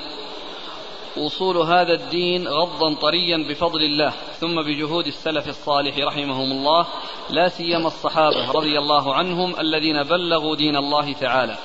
وصول 1.17 1.57
هذا 1.57 1.95
الدين 1.95 2.49
غضا 2.49 2.95
طريا 2.95 3.37
بفضل 3.37 3.83
الله 3.83 4.13
ثم 4.41 4.63
بجهود 4.63 5.07
السلف 5.07 5.49
الصالح 5.49 5.99
رحمهم 5.99 6.53
الله 6.53 6.87
لا 7.31 7.49
سيما 7.49 7.87
الصحابة 7.89 8.51
رضي 8.51 8.79
الله 8.79 9.15
عنهم 9.15 9.61
الذين 9.61 10.03
بلغوا 10.03 10.57
دين 10.57 10.77
الله 10.77 11.13
تعالى. 11.13 11.57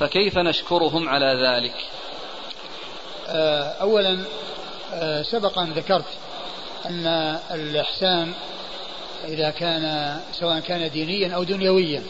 فكيف 0.00 0.38
نشكرهم 0.38 1.08
على 1.08 1.26
ذلك؟ 1.26 1.74
آه، 3.28 3.62
أولا 3.62 4.24
آه، 4.94 5.22
سبق 5.22 5.58
أن 5.58 5.70
ذكرت 5.70 6.18
أن 6.86 7.06
الإحسان 7.50 8.32
إذا 9.24 9.50
كان 9.50 10.16
سواء 10.32 10.60
كان 10.60 10.90
دينيا 10.90 11.34
أو 11.34 11.42
دنيويا. 11.42 12.02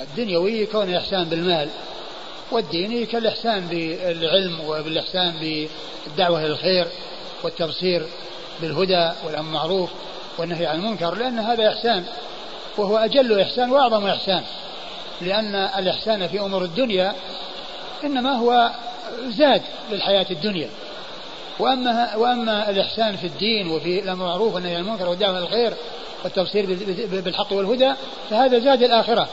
الدنيوي 0.00 0.52
يكون 0.52 0.88
الإحسان 0.88 1.24
بالمال. 1.24 1.68
والديني 2.52 3.06
كالإحسان 3.06 3.66
بالعلم 3.66 4.60
وبالإحسان 4.66 5.34
بالدعوة 6.06 6.40
إلى 6.40 6.52
الخير 6.52 6.86
والتبصير 7.42 8.06
بالهدى 8.60 9.10
والأمر 9.24 9.48
المعروف 9.48 9.90
والنهي 10.38 10.66
عن 10.66 10.78
المنكر 10.78 11.14
لأن 11.14 11.38
هذا 11.38 11.68
إحسان 11.68 12.04
وهو 12.76 12.96
أجل 12.96 13.40
إحسان 13.40 13.72
وأعظم 13.72 14.06
إحسان 14.06 14.42
لأن 15.20 15.54
الإحسان 15.54 16.28
في 16.28 16.40
أمور 16.40 16.64
الدنيا 16.64 17.14
إنما 18.04 18.32
هو 18.32 18.70
زاد 19.28 19.62
للحياة 19.90 20.26
الدنيا. 20.30 20.68
وأما 21.58 22.16
وأما 22.16 22.70
الإحسان 22.70 23.16
في 23.16 23.26
الدين 23.26 23.68
وفي 23.68 23.98
الأمر 23.98 24.24
المعروف 24.24 24.54
والنهي 24.54 24.74
عن 24.76 24.80
المنكر 24.80 25.08
والدعوة 25.08 25.38
إلى 25.38 25.46
الخير 25.46 25.74
والتبصير 26.24 26.66
بالحق 27.10 27.52
والهدى 27.52 27.92
فهذا 28.30 28.58
زاد 28.58 28.82
الآخرة. 28.82 29.28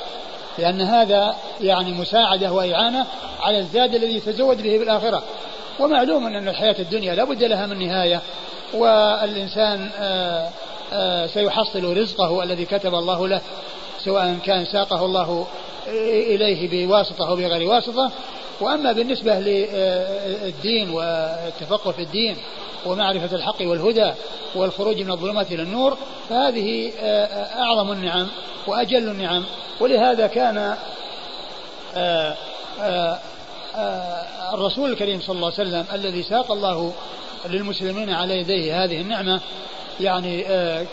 لأن 0.59 0.81
هذا 0.81 1.35
يعني 1.61 1.91
مساعدة 1.91 2.51
وإعانة 2.51 3.05
على 3.41 3.59
الزاد 3.59 3.95
الذي 3.95 4.15
يتزود 4.15 4.61
به 4.61 4.77
بالآخرة. 4.77 5.23
ومعلوم 5.79 6.27
أن 6.27 6.47
الحياة 6.47 6.75
الدنيا 6.79 7.15
لا 7.15 7.23
بد 7.23 7.43
لها 7.43 7.65
من 7.65 7.87
نهاية 7.87 8.21
والإنسان 8.73 9.89
آه، 9.99 10.49
آه، 10.93 11.27
سيحصل 11.27 11.97
رزقه 11.97 12.43
الذي 12.43 12.65
كتب 12.65 12.95
الله 12.95 13.27
له 13.27 13.41
سواء 13.99 14.37
كان 14.45 14.65
ساقه 14.65 15.05
الله 15.05 15.47
إليه 16.03 16.87
بواسطة 16.87 17.29
أو 17.29 17.35
بغير 17.35 17.69
واسطة. 17.69 18.11
وأما 18.61 18.91
بالنسبة 18.91 19.39
للدين 19.39 20.89
والتفقه 20.89 21.91
في 21.91 22.01
الدين 22.01 22.37
ومعرفة 22.85 23.35
الحق 23.35 23.61
والهدى 23.61 24.11
والخروج 24.55 25.01
من 25.01 25.11
الظلمات 25.11 25.51
إلى 25.51 25.63
النور 25.63 25.97
فهذه 26.29 26.91
أعظم 27.59 27.91
النعم 27.91 28.27
وأجل 28.67 29.09
النعم. 29.09 29.43
ولهذا 29.79 30.27
كان 30.27 30.75
الرسول 34.53 34.91
الكريم 34.91 35.21
صلى 35.21 35.35
الله 35.35 35.53
عليه 35.57 35.69
وسلم 35.69 35.85
الذي 35.93 36.23
ساق 36.23 36.51
الله 36.51 36.93
للمسلمين 37.49 38.09
على 38.09 38.37
يديه 38.39 38.83
هذه 38.83 39.01
النعمة 39.01 39.39
يعني 39.99 40.43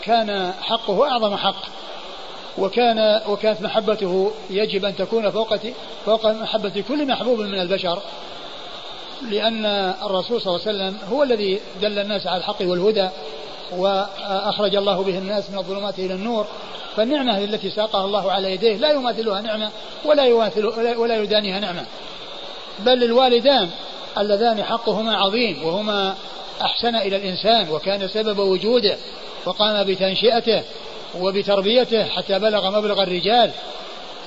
كان 0.03 0.53
حقه 0.61 1.11
أعظم 1.11 1.35
حق. 1.35 1.63
وكان 2.57 3.21
وكانت 3.27 3.61
محبته 3.61 4.31
يجب 4.49 4.85
أن 4.85 4.95
تكون 4.95 5.29
فوق 5.29 5.55
فوق 6.05 6.25
محبة 6.25 6.83
كل 6.87 7.07
محبوب 7.07 7.39
من 7.39 7.59
البشر 7.59 8.01
لأن 9.21 9.65
الرسول 10.03 10.41
صلى 10.41 10.55
الله 10.55 10.67
عليه 10.67 10.77
وسلم 10.77 10.97
هو 11.11 11.23
الذي 11.23 11.59
دل 11.81 11.99
الناس 11.99 12.27
على 12.27 12.37
الحق 12.37 12.61
والهدى 12.61 13.09
وأخرج 13.77 14.75
الله 14.75 15.03
به 15.03 15.17
الناس 15.17 15.49
من 15.49 15.57
الظلمات 15.57 15.99
إلى 15.99 16.13
النور. 16.13 16.47
فالنعمة 16.95 17.37
التي 17.37 17.69
ساقها 17.69 18.05
الله 18.05 18.31
على 18.31 18.51
يديه 18.53 18.77
لا 18.77 18.91
يماثلها 18.91 19.41
نعمة 19.41 19.71
ولا 20.05 20.25
يماثل 20.25 20.65
ولا 20.97 21.17
يدانيها 21.23 21.59
نعمة. 21.59 21.85
بل 22.79 23.03
الوالدان 23.03 23.69
اللذان 24.17 24.63
حقهما 24.63 25.17
عظيم 25.17 25.63
وهما 25.63 26.15
أحسن 26.61 26.95
إلى 26.95 27.15
الإنسان 27.15 27.69
وكان 27.69 28.07
سبب 28.07 28.39
وجوده 28.39 28.97
وقام 29.45 29.83
بتنشئته 29.83 30.63
وبتربيته 31.19 32.03
حتى 32.03 32.39
بلغ 32.39 32.77
مبلغ 32.77 33.03
الرجال 33.03 33.51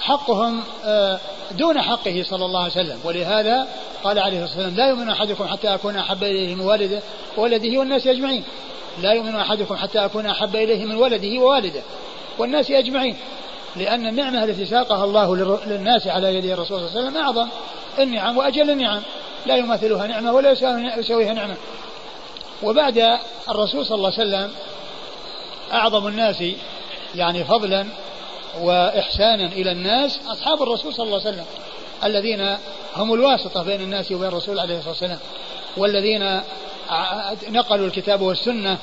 حقهم 0.01 0.62
آه، 0.85 1.20
دون 1.51 1.83
حقه 1.83 2.22
صلى 2.22 2.45
الله 2.45 2.61
عليه 2.61 2.72
وسلم. 2.72 2.99
ولهذا 3.05 3.66
قال 4.05 4.18
عليه 4.18 4.45
الصلاة 4.45 4.64
والسلام 4.64 4.76
لا 4.76 4.89
يؤمن 4.89 5.09
أحدكم 5.09 5.47
حتى 5.47 5.74
أكون 5.74 5.97
أحب 5.97 6.24
إليه 6.24 6.55
من 6.55 6.61
والده 6.61 7.03
وولده 7.37 7.78
والناس 7.78 8.07
أجمعين. 8.07 8.45
لا 9.03 9.12
يؤمن 9.12 9.37
أحدكم 9.37 9.76
حتى 9.76 10.05
أكون 10.05 10.26
أحب 10.26 10.57
إليه 10.57 10.85
من 10.85 10.97
ولده 10.97 11.39
ووالده 11.39 11.83
والناس 12.39 12.70
أجمعين. 12.70 13.16
لأن 13.76 14.07
النعمة 14.07 14.45
التي 14.45 14.64
ساقها 14.64 15.05
الله 15.05 15.37
للناس 15.66 16.07
على 16.07 16.35
يد 16.35 16.45
الرسول 16.45 16.66
صلى 16.81 16.89
الله 16.89 16.91
عليه 16.91 17.09
وسلم 17.09 17.16
أعظم. 17.16 17.49
النعم 17.99 18.39
وأجل 18.39 18.70
النعم. 18.70 19.03
لا 19.47 19.57
يماثلها 19.57 20.07
نعمة 20.07 20.33
ولا 20.33 20.51
يساويها 20.99 21.33
نعمة. 21.33 21.57
وبعد 22.62 23.18
الرسول 23.49 23.87
صلى 23.87 23.97
الله 23.97 24.12
عليه 24.18 24.28
وسلم 24.28 24.51
أعظم 25.73 26.07
الناس 26.07 26.45
يعني 27.14 27.45
فضلا 27.45 27.87
وإحسانا 28.61 29.47
إلى 29.47 29.73
الناس 29.73 30.21
أصحاب 30.27 30.62
الرسول 30.62 30.95
صلى 30.95 31.07
الله 31.07 31.21
عليه 31.21 31.31
وسلم 31.31 31.47
الذين 32.05 32.57
هم 32.97 33.14
الواسطة 33.14 33.62
بين 33.62 33.81
الناس 33.81 34.12
وبين 34.12 34.29
الرسول 34.29 34.59
عليه 34.59 34.75
الصلاة 34.79 34.91
والسلام 34.91 35.18
والذين 35.77 36.41
نقلوا 37.49 37.87
الكتاب 37.87 38.21
والسنة 38.21 38.79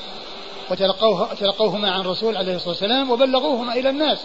وتلقوه 0.71 1.33
تلقوهما 1.33 1.91
عن 1.91 2.01
الرسول 2.01 2.37
عليه 2.37 2.55
الصلاة 2.55 2.69
والسلام 2.69 3.11
وبلغوهما 3.11 3.73
إلى 3.73 3.89
الناس. 3.89 4.17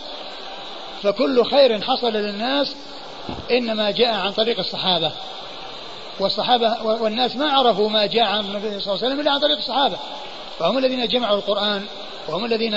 فكل 1.03 1.45
خير 1.45 1.81
حصل 1.81 2.13
للناس 2.13 2.77
إنما 3.51 3.91
جاء 3.91 4.15
عن 4.15 4.33
طريق 4.33 4.59
الصحابة. 4.59 5.13
والصحابة 6.21 6.83
والناس 6.83 7.37
ما 7.37 7.51
عرفوا 7.53 7.89
ما 7.89 8.07
جاء 8.07 8.25
عن 8.25 8.45
النبي 8.45 8.61
صلى 8.81 8.95
الله 8.95 9.05
عليه 9.05 9.07
وسلم 9.07 9.21
إلا 9.21 9.31
عن 9.31 9.41
طريق 9.41 9.57
الصحابة. 9.57 9.97
فهم 10.59 10.79
الذين 10.79 11.09
جمعوا 11.09 11.37
القرآن 11.37 11.87
وهم 12.29 12.45
الذين 12.45 12.77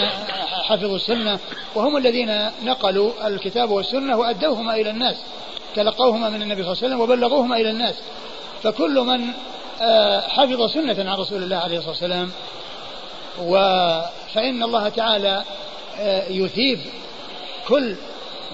حفظوا 0.63 0.95
السنة 0.95 1.39
وهم 1.75 1.97
الذين 1.97 2.51
نقلوا 2.63 3.27
الكتاب 3.27 3.71
والسنة 3.71 4.17
وأدوهما 4.17 4.75
إلى 4.75 4.89
الناس 4.89 5.15
تلقوهما 5.75 6.29
من 6.29 6.41
النبي 6.41 6.63
صلى 6.63 6.71
الله 6.71 6.83
عليه 6.83 6.87
وسلم 6.87 7.01
وبلغوهما 7.01 7.57
إلى 7.57 7.69
الناس. 7.69 7.95
فكل 8.63 8.99
من 8.99 9.27
آه، 9.81 10.21
حفظ 10.21 10.71
سنة 10.71 11.11
عن 11.11 11.17
رسول 11.17 11.43
الله 11.43 11.57
عليه 11.57 11.77
الصلاة 11.77 11.91
والسلام 11.91 12.31
فإن 14.33 14.63
الله 14.63 14.89
تعالى 14.89 15.43
آه، 15.99 16.27
يثيب 16.29 16.79
كل 17.67 17.95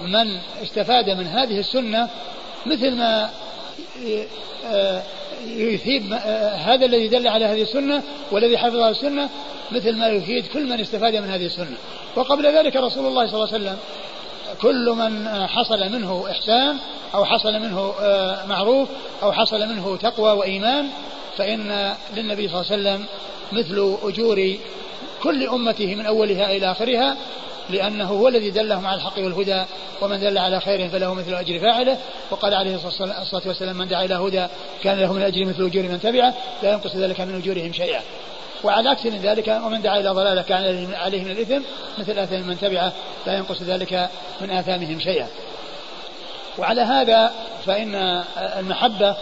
من 0.02 0.38
استفاد 0.62 1.10
من 1.10 1.26
هذه 1.26 1.58
السنة 1.58 2.08
مثل 2.66 2.96
ما 2.96 3.30
آه، 5.42 5.60
يثيب 5.60 6.12
هذا 6.66 6.86
الذي 6.86 7.08
دل 7.08 7.28
على 7.28 7.44
هذه 7.44 7.62
السنة 7.62 8.02
والذي 8.30 8.58
حفظ 8.58 8.76
هذه 8.76 8.90
السنة 8.90 9.28
مثل 9.72 9.96
ما 9.96 10.08
يفيد 10.08 10.46
كل 10.46 10.68
من 10.68 10.80
استفاد 10.80 11.16
من 11.16 11.30
هذه 11.30 11.46
السنة. 11.46 11.76
وقبل 12.16 12.46
ذلك 12.46 12.76
رسول 12.76 13.06
الله 13.06 13.26
صلى 13.26 13.34
الله 13.34 13.54
عليه 13.54 13.64
وسلم 13.64 13.78
كل 14.62 14.90
من 14.90 15.28
حصل 15.46 15.92
منه 15.92 16.24
إحسان 16.30 16.76
أو 17.14 17.24
حصل 17.24 17.52
منه 17.52 17.94
آه، 18.00 18.46
معروف 18.46 18.88
أو 19.22 19.32
حصل 19.32 19.68
منه 19.68 19.96
تقوى 19.96 20.32
وإيمان 20.32 20.88
فإن 21.36 21.94
للنبي 22.16 22.48
صلى 22.48 22.60
الله 22.60 22.72
عليه 22.72 22.82
وسلم 22.82 23.06
مثل 23.52 23.96
أجور 24.02 24.56
كل 25.22 25.46
أمته 25.46 25.94
من 25.94 26.06
أولها 26.06 26.56
إلى 26.56 26.70
آخرها 26.70 27.16
لأنه 27.70 28.04
هو 28.04 28.28
الذي 28.28 28.50
دلهم 28.50 28.86
على 28.86 28.96
الحق 28.96 29.18
والهدى 29.18 29.64
ومن 30.00 30.20
دل 30.20 30.38
على 30.38 30.60
خير 30.60 30.88
فله 30.88 31.14
مثل 31.14 31.34
أجر 31.34 31.58
فاعله. 31.58 31.98
وقال 32.30 32.54
عليه 32.54 32.74
الصلاة 32.74 33.42
والسلام 33.46 33.76
من 33.76 33.88
دعا 33.88 34.04
إلى 34.04 34.14
هدى 34.14 34.46
كان 34.82 35.00
له 35.00 35.12
من 35.12 35.22
أجر 35.22 35.44
مثل 35.44 35.66
أجور 35.66 35.82
من 35.82 36.00
تبعه 36.02 36.34
لا 36.62 36.72
ينقص 36.72 36.96
ذلك 36.96 37.20
من 37.20 37.34
أجورهم 37.34 37.72
شيئا. 37.72 38.00
وعلى 38.64 38.88
عكس 38.88 39.06
من 39.06 39.18
ذلك 39.18 39.48
ومن 39.48 39.82
دعا 39.82 40.00
إلى 40.00 40.08
ضلالة 40.08 40.42
كان 40.42 40.94
عليه 40.94 41.24
من 41.24 41.30
الإثم 41.30 41.62
مثل 41.98 42.18
آثام 42.18 42.46
من 42.46 42.60
تبعه 42.60 42.92
لا 43.26 43.36
ينقص 43.36 43.62
ذلك 43.62 44.08
من 44.40 44.50
آثامهم 44.50 45.00
شيئا. 45.00 45.28
وعلى 46.58 46.80
هذا 46.80 47.32
فإن 47.66 47.94
المحبة 48.36 49.16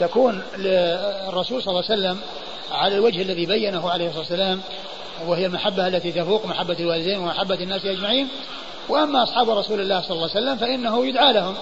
تكون 0.00 0.42
للرسول 0.58 1.62
صلى 1.62 1.70
الله 1.70 1.84
عليه 1.90 1.94
وسلم 2.00 2.20
على 2.72 2.94
الوجه 2.94 3.22
الذي 3.22 3.46
بينه 3.46 3.90
عليه 3.90 4.06
الصلاة 4.06 4.20
والسلام 4.20 4.60
وهي 5.26 5.46
المحبة 5.46 5.86
التي 5.86 6.12
تفوق 6.12 6.46
محبة 6.46 6.76
الوالدين 6.80 7.18
ومحبة 7.18 7.54
الناس 7.54 7.84
أجمعين. 7.84 8.28
وأما 8.88 9.22
أصحاب 9.22 9.50
رسول 9.50 9.80
الله 9.80 10.00
صلى 10.00 10.10
الله 10.10 10.30
عليه 10.34 10.40
وسلم 10.40 10.56
فإنه 10.56 11.06
يدعى 11.06 11.32
لهم 11.32 11.54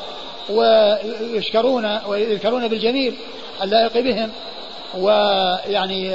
ويشكرون 0.51 1.99
ويذكرون 2.07 2.69
بالجميل 2.69 3.15
اللائق 3.63 3.99
بهم 3.99 4.31
ويعني 4.99 6.09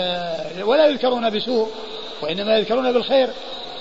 ولا 0.64 0.86
يذكرون 0.88 1.30
بسوء 1.30 1.68
وإنما 2.22 2.58
يذكرون 2.58 2.92
بالخير 2.92 3.30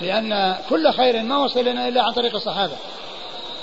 لأن 0.01 0.55
كل 0.69 0.91
خير 0.91 1.23
ما 1.23 1.37
وصل 1.37 1.65
لنا 1.65 1.87
إلا 1.87 2.03
عن 2.03 2.13
طريق 2.13 2.35
الصحابة. 2.35 2.73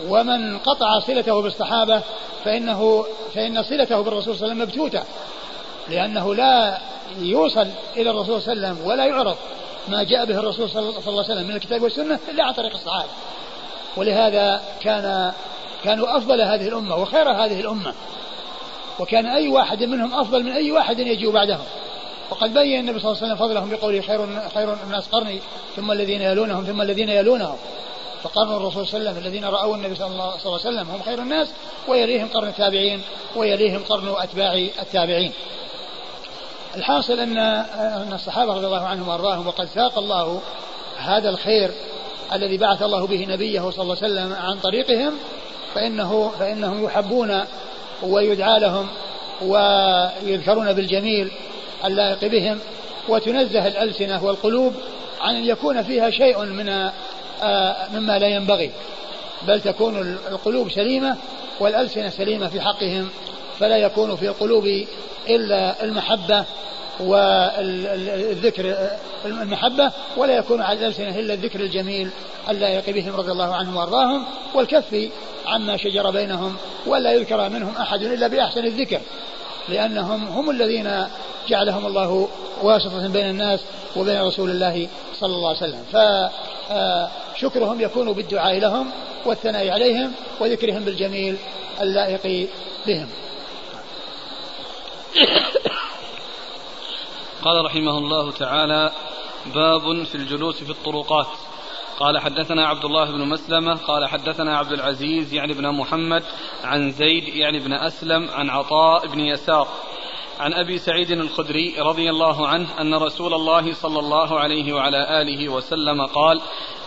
ومن 0.09 0.59
قطع 0.59 0.99
صلته 0.99 1.42
بالصحابة 1.42 2.03
فإنه 2.45 3.07
فإن 3.34 3.62
صلته 3.62 4.01
بالرسول 4.01 4.36
صلى 4.36 4.53
الله 4.53 4.62
عليه 4.62 4.64
وسلم 4.64 4.82
مبتوتة 4.84 5.03
لأنه 5.88 6.34
لا 6.34 6.78
يوصل 7.18 7.66
إلى 7.97 8.11
الرسول 8.11 8.42
صلى 8.42 8.53
الله 8.53 8.66
عليه 8.66 8.74
وسلم 8.76 8.86
ولا 8.90 9.07
يعرف 9.07 9.36
ما 9.89 10.03
جاء 10.03 10.24
به 10.24 10.39
الرسول 10.39 10.70
صلى 10.70 10.80
الله 10.80 11.03
عليه 11.07 11.32
وسلم 11.32 11.49
من 11.49 11.57
الكتاب 11.57 11.82
والسنة 11.82 12.18
إلا 12.30 12.45
عن 12.45 12.53
طريق 12.53 12.72
الصحابة. 12.74 13.09
ولهذا 13.97 14.62
كان 14.82 15.32
كانوا 15.85 16.16
أفضل 16.16 16.41
هذه 16.41 16.68
الأمة 16.68 16.97
وخير 16.97 17.30
هذه 17.30 17.61
الأمة. 17.61 17.95
وكان 19.01 19.26
أي 19.26 19.49
واحد 19.49 19.82
منهم 19.82 20.14
أفضل 20.14 20.43
من 20.43 20.53
أي 20.53 20.72
واحد 20.72 20.99
يجيء 20.99 21.30
بعدهم. 21.30 21.64
وقد 22.30 22.55
بين 22.55 22.80
النبي 22.80 23.01
صلى 23.01 23.12
الله 23.12 23.22
عليه 23.22 23.32
وسلم 23.32 23.49
فضلهم 23.49 23.70
بقوله 23.70 24.01
خير 24.01 24.49
خير 24.55 24.74
الناس 24.85 25.09
قرني 25.09 25.41
ثم 25.76 25.93
الذين 25.93 26.22
يلونهم 26.22 26.64
ثم 26.64 26.82
الذين 26.82 27.09
يلونهم. 27.09 27.57
فقرن 28.22 28.57
الرسول 28.57 28.87
صلى 28.87 28.99
الله 28.99 29.11
عليه 29.11 29.20
وسلم 29.20 29.26
الذين 29.26 29.45
رأوا 29.45 29.76
النبي 29.76 29.95
صلى 29.95 30.07
الله 30.07 30.32
عليه 30.45 30.51
وسلم 30.51 30.91
هم 30.91 31.03
خير 31.03 31.18
الناس 31.18 31.49
ويليهم 31.89 32.28
قرن 32.28 32.49
التابعين 32.49 33.03
ويليهم 33.37 33.82
قرن 33.89 34.14
أتباع 34.18 34.55
التابعين. 34.55 35.32
الحاصل 36.77 37.20
أن 37.20 37.39
أن 37.39 38.12
الصحابة 38.12 38.55
رضي 38.55 38.66
الله 38.66 38.87
عنهم 38.87 39.09
وأرضاهم 39.09 39.47
وقد 39.47 39.68
ساق 39.75 39.99
الله 39.99 40.41
هذا 40.99 41.31
الخير 41.31 41.70
الذي 42.33 42.57
بعث 42.57 42.83
الله 42.83 43.07
به 43.07 43.27
نبيه 43.29 43.70
صلى 43.70 43.83
الله 43.83 43.97
عليه 44.03 44.12
وسلم 44.12 44.33
عن 44.33 44.59
طريقهم 44.59 45.12
فإنه 45.75 46.33
فإنهم 46.39 46.85
يحبون 46.85 47.41
ويدعى 48.03 48.61
لهم 48.61 48.89
ويذكرون 49.43 50.72
بالجميل 50.72 51.31
اللائق 51.85 52.25
بهم 52.25 52.59
وتنزه 53.09 53.66
الألسنة 53.66 54.25
والقلوب 54.25 54.75
عن 55.20 55.35
أن 55.35 55.45
يكون 55.45 55.83
فيها 55.83 56.11
شيء 56.11 56.45
من 56.45 56.91
آه، 57.43 57.77
مما 57.95 58.18
لا 58.18 58.27
ينبغي 58.27 58.70
بل 59.47 59.61
تكون 59.61 60.18
القلوب 60.31 60.70
سليمة 60.70 61.16
والألسنة 61.61 62.09
سليمة 62.09 62.49
في 62.49 62.61
حقهم 62.61 63.09
فلا 63.61 63.76
يكون 63.76 64.16
في 64.16 64.28
القلوب 64.28 64.84
إلا 65.28 65.84
المحبة 65.84 66.44
والذكر 67.00 68.76
المحبة 69.24 69.92
ولا 70.16 70.36
يكون 70.36 70.62
على 70.62 70.78
الألسنة 70.78 71.18
إلا 71.18 71.34
الذكر 71.34 71.61
الجميل 71.61 72.11
اللائق 72.48 72.90
بهم 72.90 73.16
رضي 73.16 73.32
الله 73.32 73.55
عنهم 73.55 73.76
وأرضاهم 73.76 74.24
والكف 74.55 75.11
عما 75.46 75.76
شجر 75.76 76.11
بينهم 76.11 76.57
ولا 76.86 77.12
يذكر 77.12 77.48
منهم 77.48 77.76
أحد 77.76 78.02
إلا 78.02 78.26
بأحسن 78.26 78.64
الذكر 78.64 79.00
لأنهم 79.68 80.28
هم 80.28 80.50
الذين 80.50 81.07
جعلهم 81.48 81.86
الله 81.86 82.28
واسطة 82.62 83.09
بين 83.09 83.30
الناس 83.30 83.61
وبين 83.96 84.22
رسول 84.22 84.50
الله 84.50 84.88
صلى 85.20 85.34
الله 85.34 85.48
عليه 85.48 85.59
وسلم. 85.59 85.84
فشكرهم 87.34 87.80
يكون 87.80 88.12
بالدعاء 88.12 88.59
لهم 88.59 88.90
والثناء 89.24 89.70
عليهم 89.70 90.12
وذكرهم 90.40 90.84
بالجميل 90.84 91.36
اللائق 91.80 92.48
بهم. 92.86 93.09
قال 97.45 97.65
رحمه 97.65 97.99
الله 97.99 98.31
تعالى 98.31 98.93
باب 99.55 100.05
في 100.05 100.15
الجلوس 100.15 100.65
في 100.65 100.71
الطرقات. 100.71 101.27
قال 101.99 102.19
حدثنا 102.19 102.67
عبد 102.67 102.85
الله 102.85 103.05
بن 103.05 103.29
مسلمة 103.29 103.75
قال 103.75 104.09
حدثنا 104.09 104.59
عبد 104.59 104.73
العزيز 104.73 105.35
يعني 105.35 105.53
بن 105.53 105.71
محمد 105.71 106.23
عن 106.65 106.91
زيد 106.91 107.29
يعني 107.29 107.59
بن 107.59 107.73
أسلم 107.73 108.31
عن 108.31 108.51
عطاء 108.51 109.07
بن 109.07 109.21
يسار 109.21 109.69
عن 110.41 110.53
أبي 110.53 110.79
سعيد 110.79 111.11
الخدري 111.11 111.75
رضي 111.79 112.11
الله 112.11 112.49
عنه 112.49 112.81
أن 112.81 112.95
رسول 112.95 113.35
الله 113.35 113.75
صلى 113.75 113.99
الله 113.99 114.41
عليه 114.41 114.73
وعلى 114.73 115.23
آله 115.23 115.49
وسلم 115.49 116.07
قال 116.07 116.41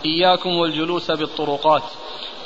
إياكم 0.04 0.50
والجلوس 0.50 1.10
بالطرقات. 1.10 1.82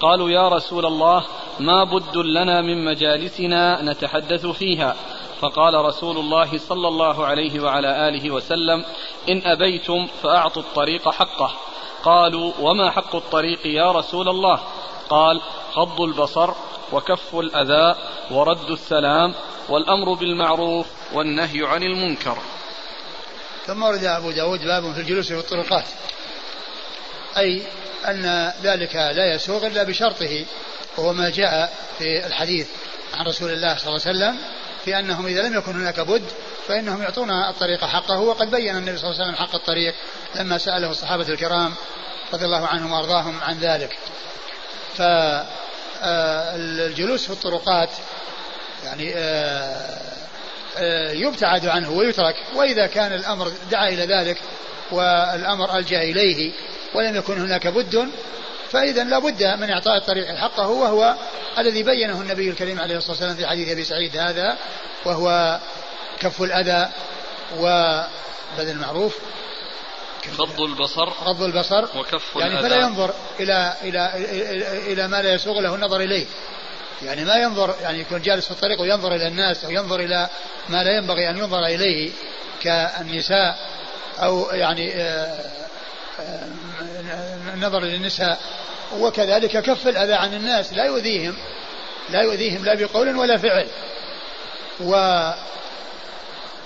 قالوا 0.01 0.30
يا 0.30 0.49
رسول 0.49 0.87
الله 0.87 1.24
ما 1.61 1.85
بد 1.85 2.16
لنا 2.16 2.61
من 2.61 2.85
مجالسنا 2.85 3.83
نتحدث 3.83 4.47
فيها. 4.47 4.97
فقال 5.43 5.74
رسول 5.74 6.18
الله 6.18 6.59
صلى 6.59 6.88
الله 6.88 7.26
عليه 7.26 7.61
وعلى 7.61 8.09
آله 8.09 8.30
وسلم 8.30 8.84
إن 9.28 9.43
أبيتم 9.45 10.07
فأعطوا 10.22 10.62
الطريق 10.62 11.11
حقه. 11.11 11.55
قالوا 12.03 12.53
وما 12.61 12.90
حق 12.90 13.16
الطريق 13.16 13.66
يا 13.66 13.93
رسول 13.93 14.28
الله؟ 14.28 14.61
قال 15.09 15.40
غض 15.74 16.01
البصر 16.01 16.51
وكف 16.93 17.34
الأذى 17.34 17.97
ورد 18.30 18.70
السلام 18.70 19.34
والأمر 19.68 20.14
بالمعروف 20.14 20.86
والنهي 21.12 21.66
عن 21.66 21.82
المنكر. 21.82 22.38
ثم 23.66 23.82
ورد 23.82 24.05
أبو 24.05 24.30
داود 24.30 24.61
باب 24.64 24.93
في 24.93 25.01
الجلوس 25.01 25.32
في 25.32 25.38
الطرقات 25.38 25.84
أي 27.36 27.62
أن 28.09 28.53
ذلك 28.62 28.95
لا 28.97 29.34
يسوغ 29.34 29.66
إلا 29.66 29.82
بشرطه 29.82 30.45
وهو 30.99 31.12
ما 31.12 31.30
جاء 31.30 31.72
في 31.99 32.26
الحديث 32.26 32.68
عن 33.14 33.26
رسول 33.26 33.51
الله 33.51 33.76
صلى 33.76 33.88
الله 33.88 34.01
عليه 34.07 34.18
وسلم. 34.18 34.61
في 34.85 34.99
أنهم 34.99 35.26
إذا 35.26 35.43
لم 35.43 35.55
يكن 35.55 35.80
هناك 35.80 36.01
بد 36.01 36.22
فإنهم 36.68 37.03
يعطون 37.03 37.30
الطريق 37.30 37.85
حقه 37.85 38.18
وقد 38.18 38.51
بين 38.51 38.76
النبي 38.76 38.99
صلى 38.99 39.11
الله 39.11 39.22
عليه 39.22 39.33
وسلم 39.33 39.47
حق 39.47 39.55
الطريق 39.55 39.95
لما 40.35 40.59
سأله 40.59 40.91
الصحابة 40.91 41.28
الكرام 41.28 41.74
رضي 42.33 42.45
الله 42.45 42.66
عنهم 42.66 42.93
وأرضاهم 42.93 43.41
عن 43.43 43.59
ذلك. 43.59 43.99
فالجلوس 46.05 47.26
في 47.26 47.30
الطرقات 47.30 47.91
يعني 48.85 49.12
آه، 49.14 50.01
آه، 50.76 51.12
يبتعد 51.12 51.66
عنه 51.66 51.91
ويترك 51.91 52.35
وإذا 52.55 52.87
كان 52.87 53.12
الأمر 53.12 53.53
دعا 53.70 53.89
إلى 53.89 54.07
ذلك 54.07 54.39
والأمر 54.91 55.78
ألجأ 55.78 56.03
إليه 56.03 56.53
ولم 56.95 57.16
يكن 57.16 57.41
هناك 57.41 57.66
بد 57.66 58.09
فإذا 58.72 59.04
لا 59.04 59.18
بد 59.18 59.42
من 59.42 59.70
إعطاء 59.70 59.96
الطريق 59.96 60.34
حقه 60.36 60.68
وهو 60.68 61.14
الذي 61.58 61.82
بينه 61.82 62.20
النبي 62.20 62.50
الكريم 62.50 62.80
عليه 62.80 62.96
الصلاة 62.96 63.10
والسلام 63.10 63.36
في 63.36 63.46
حديث 63.46 63.68
أبي 63.68 63.84
سعيد 63.84 64.16
هذا 64.16 64.56
وهو 65.04 65.58
كف 66.20 66.42
الأذى 66.42 66.88
وبذل 67.58 68.70
المعروف. 68.70 69.16
غض 70.36 70.60
البصر 70.60 71.08
غض 71.08 71.42
البصر. 71.42 71.84
وكف 71.98 72.36
يعني 72.36 72.52
الأذى. 72.52 72.68
فلا 72.68 72.76
ينظر 72.76 73.14
إلى 73.40 73.74
إلى 73.82 74.12
إلى, 74.14 74.92
إلى 74.92 75.08
ما 75.08 75.22
لا 75.22 75.34
يسوغ 75.34 75.60
له 75.60 75.74
النظر 75.74 76.00
إليه. 76.00 76.26
يعني 77.02 77.24
ما 77.24 77.34
ينظر 77.34 77.74
يعني 77.82 78.00
يكون 78.00 78.22
جالس 78.22 78.44
في 78.44 78.50
الطريق 78.50 78.80
وينظر 78.80 79.14
إلى 79.14 79.28
الناس 79.28 79.64
أو 79.64 79.70
ينظر 79.70 80.00
إلى 80.00 80.28
ما 80.68 80.84
لا 80.84 80.96
ينبغي 80.96 81.30
أن 81.30 81.38
ينظر 81.38 81.66
إليه 81.66 82.10
كالنساء 82.62 83.58
أو 84.18 84.50
يعني 84.50 84.94
آه، 84.94 85.44
آه، 87.54 87.78
للنساء 87.78 88.40
وكذلك 88.98 89.62
كف 89.62 89.88
الأذى 89.88 90.12
عن 90.12 90.34
الناس 90.34 90.72
لا 90.72 90.84
يؤذيهم 90.84 91.34
لا 92.10 92.22
يؤذيهم 92.22 92.64
لا 92.64 92.74
بقول 92.74 93.16
ولا 93.16 93.38
فعل. 93.38 93.66
و 94.80 94.94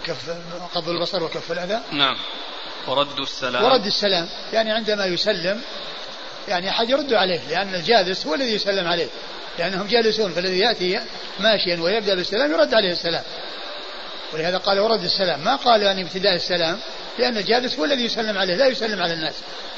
كف 0.07 0.31
قبض 0.75 0.89
البصر 0.89 1.23
وكف 1.23 1.53
الأذى؟ 1.53 1.81
نعم. 1.93 2.17
ورد 2.87 3.19
السلام. 3.19 3.65
ورد 3.65 3.87
السلام 3.87 4.29
يعني 4.53 4.73
عندما 4.73 5.07
يسلم 5.07 5.61
يعني 6.49 6.71
أحد 6.71 6.91
يرد 6.91 7.13
عليه 7.13 7.41
لأن 7.51 7.75
الجالس 7.75 8.27
هو 8.27 8.35
الذي 8.35 8.55
يسلم 8.55 8.89
عليه. 8.89 9.09
لأنهم 9.59 9.87
جالسون 9.87 10.33
فالذي 10.33 10.59
يأتي 10.59 11.01
ماشيا 11.41 11.81
ويبدأ 11.81 12.15
بالسلام 12.15 12.53
يرد 12.53 12.75
عليه 12.75 12.93
السلام. 12.93 13.23
ولهذا 14.33 14.59
قال 14.59 14.81
ورد 14.81 15.05
السلام. 15.05 15.41
ما 15.41 15.57
قال 15.57 15.85
أن 15.85 15.99
ابتداء 15.99 16.35
السلام؟ 16.35 16.79
لأن 17.19 17.37
الجالس 17.37 17.79
هو 17.79 17.85
الذي 17.85 18.05
يسلم 18.05 18.39
عليه 18.39 18.55
لا 18.55 18.67
يسلم 18.67 19.03
على 19.03 19.15
الناس. 19.15 19.35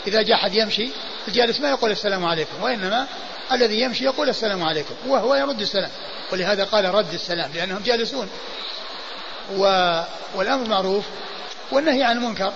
إذا 0.07 0.23
جاء 0.23 0.37
أحد 0.37 0.55
يمشي 0.55 0.89
الجالس 1.29 1.61
ما 1.61 1.71
يقول 1.71 1.91
السلام 1.91 2.25
عليكم 2.25 2.63
وإنما 2.63 3.07
الذي 3.53 3.81
يمشي 3.81 4.05
يقول 4.05 4.29
السلام 4.29 4.63
عليكم 4.63 4.95
وهو 5.07 5.35
يرد 5.35 5.61
السلام. 5.61 5.91
ولهذا 6.33 6.65
قال 6.65 6.95
رد 6.95 7.15
السلام 7.15 7.51
لأنهم 7.55 7.83
جالسون. 7.83 8.29
و... 9.57 9.63
والأمر 10.35 10.69
معروف 10.69 11.05
والنهي 11.73 12.03
عن 12.03 12.17
المنكر. 12.17 12.53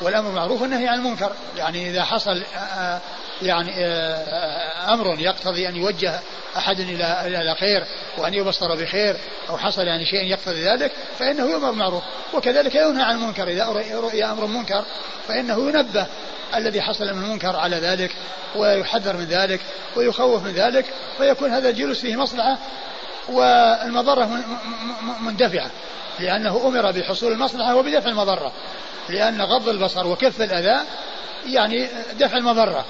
والأمر 0.00 0.30
معروف 0.30 0.62
والنهي 0.62 0.88
عن 0.88 0.98
المنكر. 0.98 1.32
يعني 1.56 1.90
إذا 1.90 2.04
حصل 2.04 2.42
يعني 3.42 3.84
أمر 4.88 5.20
يقتضي 5.20 5.68
أن 5.68 5.76
يوجه 5.76 6.20
أحد 6.56 6.80
إلى 6.80 7.26
إلى 7.26 7.54
خير 7.54 7.84
وأن 8.18 8.34
يبصر 8.34 8.74
بخير 8.74 9.16
أو 9.50 9.58
حصل 9.58 9.82
يعني 9.82 10.04
شيء 10.06 10.24
يقتضي 10.24 10.64
ذلك 10.64 10.92
فإنه 11.18 11.50
يؤمر 11.50 11.72
معروف 11.72 12.02
وكذلك 12.34 12.74
ينهى 12.74 13.02
عن 13.02 13.16
المنكر. 13.16 13.48
إذا 13.48 13.66
رؤي 13.94 14.24
أمر 14.24 14.46
منكر 14.46 14.84
فإنه 15.28 15.68
ينبه 15.68 16.06
الذي 16.54 16.82
حصل 16.82 17.04
من 17.04 17.24
المنكر 17.24 17.56
على 17.56 17.76
ذلك 17.76 18.10
ويحذر 18.56 19.16
من 19.16 19.24
ذلك 19.24 19.60
ويخوف 19.96 20.44
من 20.44 20.52
ذلك 20.52 20.86
فيكون 21.18 21.50
هذا 21.50 21.68
الجلوس 21.68 22.00
فيه 22.00 22.16
مصلحة 22.16 22.58
والمضرة 23.28 24.28
مندفعة 25.20 25.70
لأنه 26.20 26.66
أمر 26.66 26.90
بحصول 26.90 27.32
المصلحة 27.32 27.76
وبدفع 27.76 28.08
المضرة 28.08 28.52
لأن 29.08 29.42
غض 29.42 29.68
البصر 29.68 30.06
وكف 30.06 30.42
الأذى 30.42 30.80
يعني 31.46 31.88
دفع 32.18 32.36
المضرة. 32.36 32.84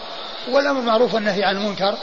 والأمر 0.48 0.80
معروف 0.80 1.14
والنهي 1.14 1.44
عن 1.44 1.56
المنكر. 1.56 1.98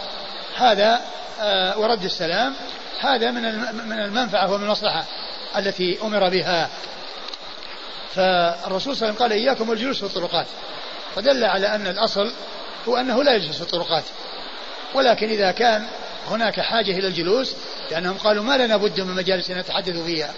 هذا 0.56 1.02
آه، 1.42 1.80
ورد 1.80 2.04
السلام. 2.04 2.54
هذا 3.00 3.32
من 3.32 3.42
من 3.88 4.00
المنفعة 4.00 4.54
ومن 4.54 4.64
المصلحة 4.64 5.06
التي 5.58 5.98
أمر 6.04 6.30
بها. 6.30 6.70
فالرسول 8.16 8.96
صلى 8.96 9.10
الله 9.10 9.16
عليه 9.16 9.16
وسلم 9.16 9.16
قال 9.16 9.32
إياكم 9.32 9.70
والجلوس 9.70 9.98
في 9.98 10.04
الطرقات 10.04 10.48
فدل 11.16 11.44
على 11.44 11.76
أن 11.76 11.88
الأصل 11.88 12.32
هو 12.88 12.98
أنه 12.98 13.24
لا 13.24 13.36
يجلس 13.36 13.56
في 13.56 13.62
الطرقات. 13.62 14.04
ولكن 14.94 15.30
إذا 15.30 15.52
كان 15.52 15.88
هناك 16.28 16.60
حاجة 16.60 16.92
إلى 16.92 17.08
الجلوس 17.08 17.56
لأنهم 17.92 18.18
قالوا 18.18 18.44
ما 18.44 18.58
لنا 18.58 18.78
بد 18.78 19.02
من 19.02 19.16
مجالس 19.16 19.52
نتحدث 19.52 19.98
فيها. 19.98 20.34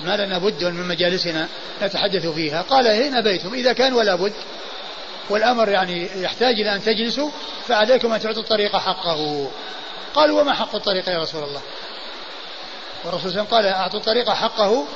ما 0.00 0.16
لنا 0.16 0.38
بد 0.38 0.64
من 0.64 0.88
مجالسنا 0.88 1.48
نتحدث 1.82 2.26
فيها. 2.26 2.62
قال 2.62 2.86
إن 2.86 3.14
أبيتم 3.14 3.54
إذا 3.54 3.72
كان 3.72 3.92
ولا 3.92 4.14
بد. 4.14 4.32
والأمر 5.30 5.68
يعني 5.68 6.08
يحتاج 6.22 6.60
إلى 6.60 6.74
أن 6.74 6.82
تجلسوا 6.82 7.30
فعليكم 7.68 8.12
أن 8.12 8.20
تعطوا 8.20 8.42
الطريق 8.42 8.76
حقه. 8.76 9.50
قالوا 10.14 10.40
وما 10.40 10.54
حق 10.54 10.74
الطريق 10.74 11.08
يا 11.08 11.18
رسول 11.18 11.42
الله؟ 11.42 11.60
والرسول 13.04 13.32
صلى 13.32 13.40
الله 13.40 13.54
عليه 13.56 13.68
وسلم 13.68 13.74
قال 13.74 13.80
أعطوا 13.80 13.98
الطريق 13.98 14.30
حقه 14.30 14.86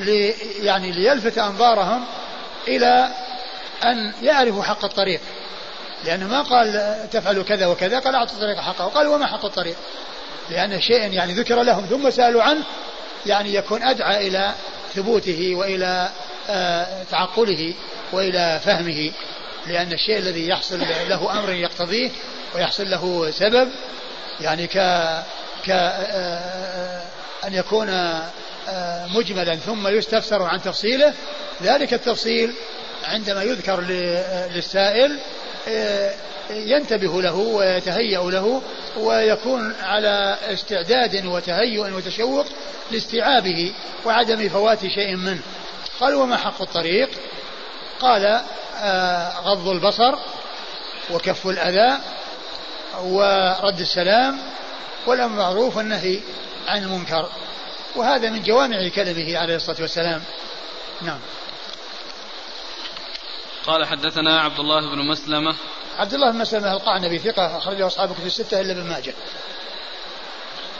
لي 0.00 0.34
يعني 0.62 0.92
ليلفت 0.92 1.38
أنظارهم 1.38 2.04
إلى 2.68 3.08
أن 3.84 4.12
يعرفوا 4.22 4.62
حق 4.62 4.84
الطريق. 4.84 5.20
لأنه 6.04 6.26
ما 6.26 6.42
قال 6.42 6.96
تفعلوا 7.12 7.44
كذا 7.44 7.66
وكذا 7.66 7.98
قال 7.98 8.14
أعطوا 8.14 8.34
الطريق 8.34 8.60
حقه. 8.60 8.84
قال 8.84 9.06
وما 9.06 9.26
حق 9.26 9.44
الطريق؟ 9.44 9.76
لأن 10.50 10.80
شيء 10.80 11.12
يعني 11.12 11.32
ذكر 11.32 11.62
لهم 11.62 11.86
ثم 11.86 12.10
سألوا 12.10 12.42
عنه 12.42 12.62
يعني 13.26 13.54
يكون 13.54 13.82
أدعى 13.82 14.28
إلى 14.28 14.54
ثبوته 14.94 15.54
وإلى 15.54 16.10
آه، 16.48 17.02
تعقله. 17.10 17.74
وإلى 18.12 18.60
فهمه 18.64 19.12
لأن 19.66 19.92
الشيء 19.92 20.18
الذي 20.18 20.48
يحصل 20.48 20.80
له 21.08 21.38
أمر 21.38 21.52
يقتضيه 21.52 22.10
ويحصل 22.54 22.90
له 22.90 23.30
سبب 23.30 23.68
يعني 24.40 24.66
ك 24.66 24.78
ك 25.64 25.70
آه، 25.70 27.02
أن 27.44 27.54
يكون 27.54 27.88
آه، 28.68 29.06
مجملا 29.06 29.56
ثم 29.56 29.88
يستفسر 29.88 30.42
عن 30.42 30.62
تفصيله. 30.62 31.14
ذلك 31.62 31.94
التفصيل 31.94 32.52
عندما 33.04 33.42
يذكر 33.42 33.80
للسائل 34.54 35.18
ينتبه 36.50 37.22
له 37.22 37.34
ويتهيأ 37.34 38.30
له 38.30 38.62
ويكون 38.96 39.74
على 39.82 40.36
استعداد 40.52 41.26
وتهيؤ 41.26 41.96
وتشوق 41.96 42.46
لاستيعابه 42.90 43.72
وعدم 44.06 44.48
فوات 44.48 44.80
شيء 44.80 45.16
منه. 45.16 45.40
قال 46.00 46.14
وما 46.14 46.36
حق 46.36 46.62
الطريق؟ 46.62 47.10
قال 48.00 48.40
آه، 48.76 49.40
غض 49.40 49.68
البصر 49.68 50.14
وكف 51.10 51.46
الأذى 51.46 51.98
ورد 53.02 53.80
السلام 53.80 54.38
والأمر 55.06 55.36
معروف 55.36 55.76
والنهي 55.76 56.20
عن 56.66 56.82
المنكر. 56.82 57.28
وهذا 57.96 58.30
من 58.30 58.42
جوامع 58.42 58.88
كلمه 58.88 59.38
عليه 59.38 59.56
الصلاة 59.56 59.80
والسلام. 59.80 60.22
نعم. 61.02 61.18
قال 63.66 63.86
حدثنا 63.86 64.40
عبد 64.40 64.58
الله 64.58 64.80
بن 64.80 65.06
مسلمة. 65.06 65.54
عبد 65.98 66.14
الله 66.14 66.30
بن 66.30 66.38
مسلمة 66.38 66.72
القعنبي 66.72 67.18
ثقة 67.18 67.58
أخرجه 67.58 67.86
أصحاب 67.86 68.14
كتب 68.14 68.26
الستة 68.26 68.60
إلا 68.60 68.72
ابن 68.72 68.88
ماجه. 68.88 69.14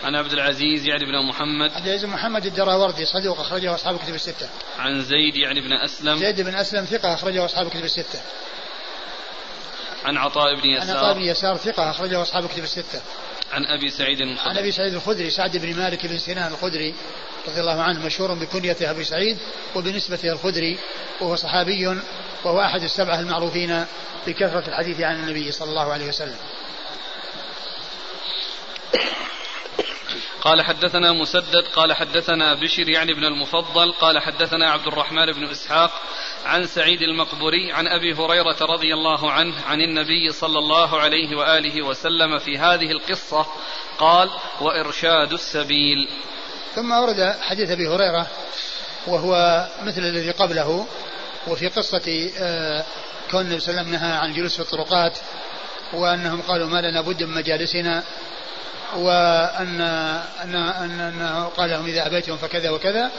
عن 0.05 0.15
عبد 0.15 0.33
العزيز 0.33 0.87
يعني 0.87 1.05
بن 1.05 1.27
محمد. 1.29 1.73
عبد 1.73 1.87
العزيز 1.87 2.05
محمد 2.05 2.47
الدراوردي 2.47 3.05
صدوق 3.05 3.41
أخرجه 3.41 3.75
أصحاب 3.75 3.99
كتب 3.99 4.15
الستة. 4.15 4.49
عن 4.79 5.03
زيد 5.03 5.37
يعني 5.37 5.61
بن 5.61 5.73
أسلم. 5.73 6.19
زيد 6.19 6.41
بن 6.41 6.55
أسلم 6.55 6.85
ثقة 6.85 7.15
أخرجه 7.15 7.45
أصحاب 7.45 7.69
كتب 7.69 7.85
الستة. 7.85 8.21
عن 10.05 10.17
عطاء 10.17 10.55
بن 10.55 10.69
يسار. 10.69 10.91
عن 10.91 10.97
عطاء 10.97 11.15
بن 11.15 11.23
يسار 11.23 11.57
ثقة 11.57 11.91
أخرجه 11.91 12.23
أصحاب 12.23 12.47
كتب 12.49 12.63
الستة. 12.63 13.01
عن 13.53 13.65
أبي 13.65 13.91
سعيد 13.91 14.21
الخدري. 14.21 14.51
عن 14.51 14.59
أبي 14.59 14.73
سعيد 14.73 14.95
الخدري 14.95 15.31
سعد 15.31 15.57
بن 15.57 15.77
مالك 15.77 16.07
بن 16.07 16.19
سنان 16.19 16.53
الخدري 16.53 16.95
رضي 17.49 17.61
الله 17.61 17.83
عنه 17.83 18.07
مشهور 18.07 18.35
بكنيته 18.35 18.91
أبي 18.91 19.05
سعيد 19.05 19.39
وبنسبته 19.75 20.33
الخدري 20.33 20.79
وهو 21.21 21.37
صحابي 21.37 21.87
وهو 22.45 22.61
أحد 22.61 22.83
السبعة 22.83 23.21
المعروفين 23.21 23.85
بكثرة 24.27 24.69
الحديث 24.69 25.01
عن 25.01 25.15
النبي 25.15 25.53
صلى 25.53 25.71
الله 25.71 25.93
عليه 25.93 26.09
وسلم. 26.09 26.37
قال 30.41 30.63
حدثنا 30.63 31.13
مسدد 31.13 31.65
قال 31.75 31.93
حدثنا 31.93 32.55
بشر 32.55 32.89
يعني 32.89 33.15
بن 33.15 33.25
المفضل 33.25 33.93
قال 33.93 34.19
حدثنا 34.19 34.71
عبد 34.71 34.87
الرحمن 34.87 35.33
بن 35.33 35.45
إسحاق 35.45 35.91
عن 36.45 36.67
سعيد 36.67 37.03
المقبري 37.03 37.73
عن 37.73 37.87
أبي 37.87 38.15
هريرة 38.15 38.57
رضي 38.61 38.95
الله 38.95 39.33
عنه 39.33 39.55
عن 39.67 39.81
النبي 39.81 40.33
صلى 40.33 40.59
الله 40.59 41.01
عليه 41.01 41.37
وآله 41.37 41.83
وسلم 41.83 42.39
في 42.39 42.59
هذه 42.59 42.91
القصة 42.91 43.47
قال 43.99 44.31
وإرشاد 44.61 45.33
السبيل 45.33 46.09
ثم 46.75 46.93
ورد 46.93 47.37
حديث 47.41 47.71
أبي 47.71 47.89
هريرة 47.89 48.27
وهو 49.07 49.67
مثل 49.83 50.01
الذي 50.01 50.31
قبله 50.31 50.87
وفي 51.47 51.69
قصة 51.69 52.31
آه، 52.39 52.85
كون 53.31 53.47
النبي 53.47 53.91
نهى 53.91 54.13
عن 54.13 54.31
الجلوس 54.31 54.55
في 54.57 54.63
الطرقات 54.63 55.19
وأنهم 55.93 56.43
قالوا 56.43 56.69
ما 56.69 56.81
لنا 56.81 57.01
بد 57.01 57.23
من 57.23 57.35
مجالسنا 57.35 58.05
وأن 58.97 59.81
أن 60.45 60.55
أن 60.55 61.01
أنه 61.01 61.45
قال 61.45 61.71
لهم 61.71 61.87
إذا 61.87 62.07
أبيتم 62.07 62.37
فكذا 62.37 62.71
وكذا. 62.71 63.11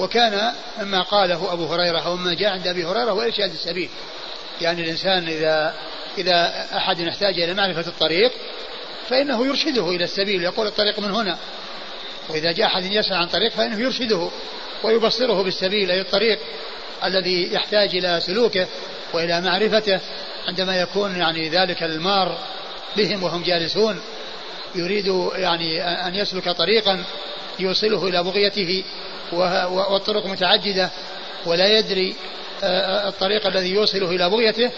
وكان 0.00 0.52
مما 0.80 1.02
قاله 1.02 1.52
أبو 1.52 1.66
هريرة 1.66 2.00
أو 2.00 2.16
مما 2.16 2.34
جاء 2.34 2.50
عند 2.50 2.66
أبي 2.66 2.84
هريرة 2.84 3.10
هو 3.10 3.20
إرشاد 3.20 3.50
السبيل. 3.50 3.88
يعني 4.60 4.82
الإنسان 4.82 5.28
إذا 5.28 5.74
إذا 6.18 6.66
أحد 6.76 7.00
يحتاج 7.00 7.40
إلى 7.40 7.54
معرفة 7.54 7.86
الطريق 7.86 8.32
فإنه 9.08 9.46
يرشده 9.46 9.90
إلى 9.90 10.04
السبيل. 10.04 10.42
يقول 10.42 10.66
الطريق 10.66 10.98
من 10.98 11.10
هنا. 11.10 11.38
وإذا 12.28 12.52
جاء 12.52 12.66
أحد 12.66 12.84
يسأل 12.84 13.16
عن 13.16 13.26
طريق 13.26 13.52
فإنه 13.52 13.80
يرشده 13.80 14.30
ويبصره 14.82 15.42
بالسبيل 15.42 15.90
أي 15.90 16.00
الطريق 16.00 16.38
الذي 17.04 17.52
يحتاج 17.52 17.96
إلى 17.96 18.20
سلوكه 18.20 18.66
وإلى 19.12 19.40
معرفته 19.40 20.00
عندما 20.48 20.80
يكون 20.80 21.16
يعني 21.16 21.48
ذلك 21.48 21.82
المار 21.82 22.38
بهم 22.96 23.22
وهم 23.22 23.42
جالسون. 23.42 24.00
يريد 24.78 25.30
يعني 25.34 25.82
أن 25.82 26.14
يسلك 26.14 26.48
طريقا 26.48 27.04
يوصله 27.58 28.08
إلى 28.08 28.22
بغيته 28.22 28.84
والطرق 29.32 30.26
متعددة 30.26 30.90
ولا 31.46 31.78
يدري 31.78 32.14
آه، 32.62 33.08
الطريق 33.08 33.46
الذي 33.46 33.70
يوصله 33.70 34.10
إلى 34.10 34.30
بغيته 34.30 34.70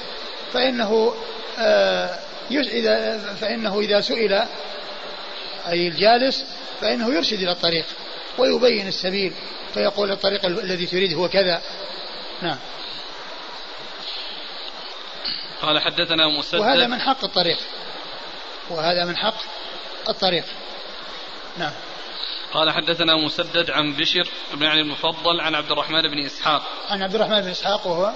فإنه 0.52 1.14
آه، 1.58 2.18
إذا 2.50 3.18
فإنه 3.40 3.80
إذا 3.80 4.00
سئل 4.00 4.42
أي 5.68 5.88
الجالس 5.88 6.44
فإنه 6.80 7.14
يرشد 7.14 7.42
إلى 7.42 7.52
الطريق 7.52 7.84
ويبين 8.38 8.88
السبيل 8.88 9.32
فيقول 9.74 10.10
الطريق 10.10 10.46
الذي 10.46 10.86
تريد 10.86 11.14
هو 11.14 11.28
كذا. 11.28 11.62
نعم. 12.42 12.58
قال 15.62 15.80
حدثنا 15.80 16.38
مسدد. 16.38 16.60
وهذا 16.60 16.86
من 16.86 17.00
حق 17.00 17.24
الطريق. 17.24 17.58
وهذا 18.70 19.04
من 19.04 19.16
حق 19.16 19.36
الطريق 20.10 20.44
نعم 21.58 21.72
قال 22.52 22.70
حدثنا 22.70 23.16
مسدد 23.16 23.70
عن 23.70 23.96
بشر 23.96 24.28
بن 24.54 24.66
علي 24.66 24.80
المفضل 24.80 25.40
عن 25.40 25.54
عبد 25.54 25.72
الرحمن 25.72 26.02
بن 26.02 26.18
إسحاق 26.18 26.62
عن 26.88 27.02
عبد 27.02 27.14
الرحمن 27.14 27.40
بن 27.40 27.48
إسحاق 27.48 27.86
وهو 27.86 28.12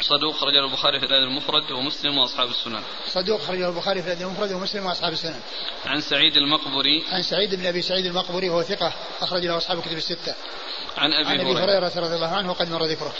صدوق 0.00 0.44
رجل 0.44 0.64
البخاري 0.64 1.00
في 1.00 1.06
الأدب 1.06 1.28
المفرد 1.28 1.70
ومسلم 1.72 2.18
وأصحاب 2.18 2.48
السنن. 2.48 2.82
صدوق 3.06 3.50
رجل 3.50 3.64
البخاري 3.64 4.02
في 4.02 4.08
الأدب 4.08 4.22
المفرد 4.22 4.52
ومسلم 4.52 4.86
وأصحاب 4.86 5.12
السنن. 5.12 5.40
عن 5.86 6.00
سعيد 6.00 6.36
المقبري. 6.36 7.04
عن 7.12 7.22
سعيد 7.22 7.54
بن 7.54 7.66
أبي 7.66 7.82
سعيد 7.82 8.06
المقبري 8.06 8.48
وهو 8.48 8.62
ثقة 8.62 8.92
أخرج 9.20 9.46
له 9.46 9.56
أصحاب 9.56 9.78
الكتب 9.78 9.96
الستة. 9.96 10.34
عن 10.96 11.12
أبي 11.12 11.28
عن 11.28 11.40
أبي 11.40 11.52
هريرة 11.52 11.92
رضي 11.96 12.14
الله 12.14 12.36
عنه 12.36 12.50
وقد 12.50 12.70
مر 12.70 12.84
ذكره. 12.84 13.12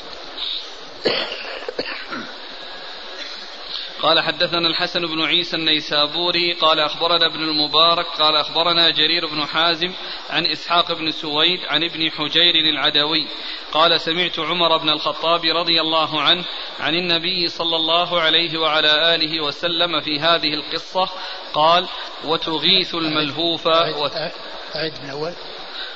قال 4.03 4.21
حدثنا 4.21 4.69
الحسن 4.69 5.07
بن 5.07 5.25
عيسى 5.25 5.57
النيسابوري 5.57 6.53
قال 6.53 6.81
أخبرنا 6.81 7.27
ابن 7.27 7.43
المبارك 7.43 8.07
قال 8.07 8.37
أخبرنا 8.37 8.91
جرير 8.91 9.27
بن 9.27 9.47
حازم 9.47 9.93
عن 10.31 10.47
إسحاق 10.47 10.93
بن 10.93 11.11
سويد 11.11 11.61
عن 11.65 11.85
ابن 11.85 12.11
حجير 12.11 12.55
العدوي. 12.55 13.27
قال 13.73 14.01
سمعت 14.01 14.39
عمر 14.39 14.77
بن 14.77 14.91
الخطاب 14.91 15.45
رضي 15.45 15.81
الله 15.81 16.21
عنه 16.21 16.45
عن 16.81 16.95
النبي 16.95 17.49
صلى 17.49 17.77
الله 17.77 18.21
عليه 18.21 18.59
وعلى 18.59 19.15
آله 19.15 19.41
وسلم 19.41 20.01
في 20.01 20.21
هذه 20.21 20.55
القصة 20.55 21.09
قال 21.53 21.89
وتغيث 22.25 22.95
الملهوف 22.95 23.69
أعد 24.77 24.93
من 25.03 25.11
أول. 25.11 25.33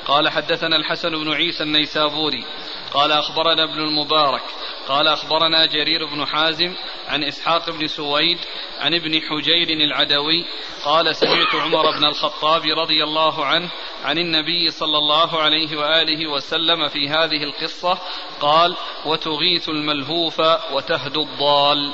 قال 0.07 0.29
حدثنا 0.29 0.77
الحسن 0.77 1.11
بن 1.11 1.33
عيسى 1.33 1.63
النيسابوري. 1.63 2.45
قال 2.93 3.13
أخبرنا 3.13 3.65
ابن 3.65 3.81
المبارك 3.81 4.43
قال 4.89 5.09
أخبرنا 5.09 5.67
جرير 5.67 6.07
بن 6.07 6.27
حازم 6.27 6.75
عن 7.09 7.25
إسحاق 7.25 7.71
بن 7.71 7.87
سويد 7.87 8.39
عن 8.81 8.95
ابن 8.95 9.21
حجير 9.21 9.71
العدوي 9.71 10.45
قال 10.85 11.17
سمعت 11.17 11.55
عمر 11.55 11.91
بن 11.91 12.05
الخطاب 12.05 12.63
رضي 12.79 13.05
الله 13.05 13.45
عنه 13.45 13.69
عن 14.05 14.19
النبي 14.19 14.71
صلى 14.71 14.99
الله 14.99 15.41
عليه 15.43 15.77
وآله 15.77 16.31
وسلم 16.31 16.89
في 16.89 17.09
هذه 17.09 17.43
القصة 17.43 17.99
قال 18.41 18.77
وتغيث 19.07 19.69
الملهوف 19.69 20.41
وتهدو 20.73 21.23
الضال 21.23 21.93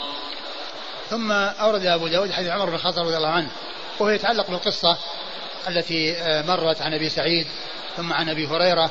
ثم 1.11 1.32
أورد 1.32 1.86
أبو 1.86 2.09
داود 2.09 2.30
حديث 2.32 2.51
عمر 2.51 2.66
بن 2.66 2.74
الخطاب 2.74 3.07
رضي 3.07 3.16
الله 3.16 3.28
عنه 3.28 3.51
وهو 4.01 4.11
يتعلق 4.11 4.51
بالقصة 4.51 4.99
التي 5.68 6.16
مرت 6.46 6.82
عن 6.82 6.94
أبي 6.94 7.09
سعيد 7.09 7.46
ثم 7.96 8.12
عن 8.12 8.28
أبي 8.28 8.46
هريرة 8.46 8.90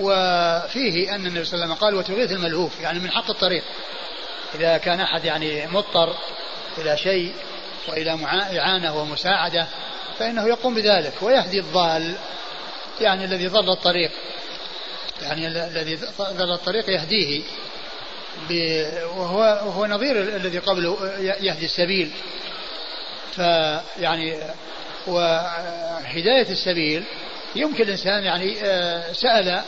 وفيه 0.00 1.14
أن 1.14 1.26
النبي 1.26 1.44
صلى 1.44 1.54
الله 1.54 1.64
عليه 1.64 1.74
وسلم 1.74 1.74
قال 1.74 1.94
وتغيث 1.94 2.32
الملهوف 2.32 2.80
يعني 2.80 2.98
من 2.98 3.10
حق 3.10 3.30
الطريق. 3.30 3.62
إذا 4.54 4.76
كان 4.76 5.00
أحد 5.00 5.24
يعني 5.24 5.66
مضطر 5.66 6.16
إلى 6.78 6.96
شيء 6.96 7.32
وإلى 7.88 8.18
إعانة 8.58 8.96
ومساعدة 9.00 9.66
فإنه 10.18 10.48
يقوم 10.48 10.74
بذلك 10.74 11.12
ويهدي 11.22 11.60
الضال 11.60 12.14
يعني 13.00 13.24
الذي 13.24 13.46
ضل 13.46 13.70
الطريق. 13.70 14.10
يعني 15.22 15.46
الذي 15.46 15.98
ضل 16.20 16.52
الطريق 16.52 16.90
يهديه 16.90 17.42
وهو 19.16 19.38
وهو 19.38 19.86
نظير 19.86 20.20
الذي 20.20 20.58
قبله 20.58 21.16
يهدي 21.18 21.64
السبيل. 21.64 22.10
فيعني 23.36 24.36
وهداية 25.06 26.50
السبيل 26.50 27.04
يمكن 27.56 27.84
الإنسان 27.84 28.24
يعني 28.24 28.56
آه، 28.62 29.12
سأل 29.12 29.62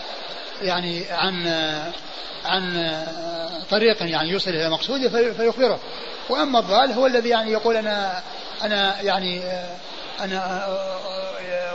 يعني 0.63 1.05
عن 1.11 1.47
عن 2.45 2.93
طريق 3.71 4.03
يعني 4.03 4.31
يوصل 4.31 4.51
إلى 4.51 4.71
مقصوده 4.71 5.33
فيخبره. 5.33 5.81
وأما 6.29 6.59
الضال 6.59 6.93
هو 6.93 7.07
الذي 7.07 7.29
يعني 7.29 7.53
يقول 7.53 7.77
أنا 7.77 8.23
أنا 8.63 9.01
يعني 9.01 9.43
أنا 10.21 10.67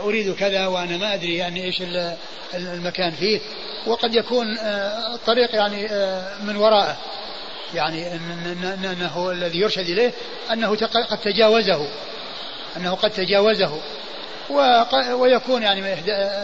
أريد 0.04 0.34
كذا 0.34 0.66
وأنا 0.66 0.96
ما 0.96 1.14
أدري 1.14 1.36
يعني 1.36 1.64
إيش 1.64 1.82
المكان 2.54 3.10
فيه. 3.10 3.40
وقد 3.86 4.14
يكون 4.14 4.58
الطريق 5.14 5.54
يعني 5.54 5.88
من 6.42 6.56
وراءه. 6.56 6.96
يعني 7.74 8.14
أنه 8.92 9.30
الذي 9.30 9.58
يرشد 9.58 9.90
إليه 9.90 10.12
أنه 10.52 10.76
قد 11.10 11.18
تجاوزه. 11.18 11.88
أنه 12.76 12.94
قد 12.94 13.10
تجاوزه. 13.10 13.80
ويكون 15.12 15.62
يعني 15.62 15.80
من 15.80 15.94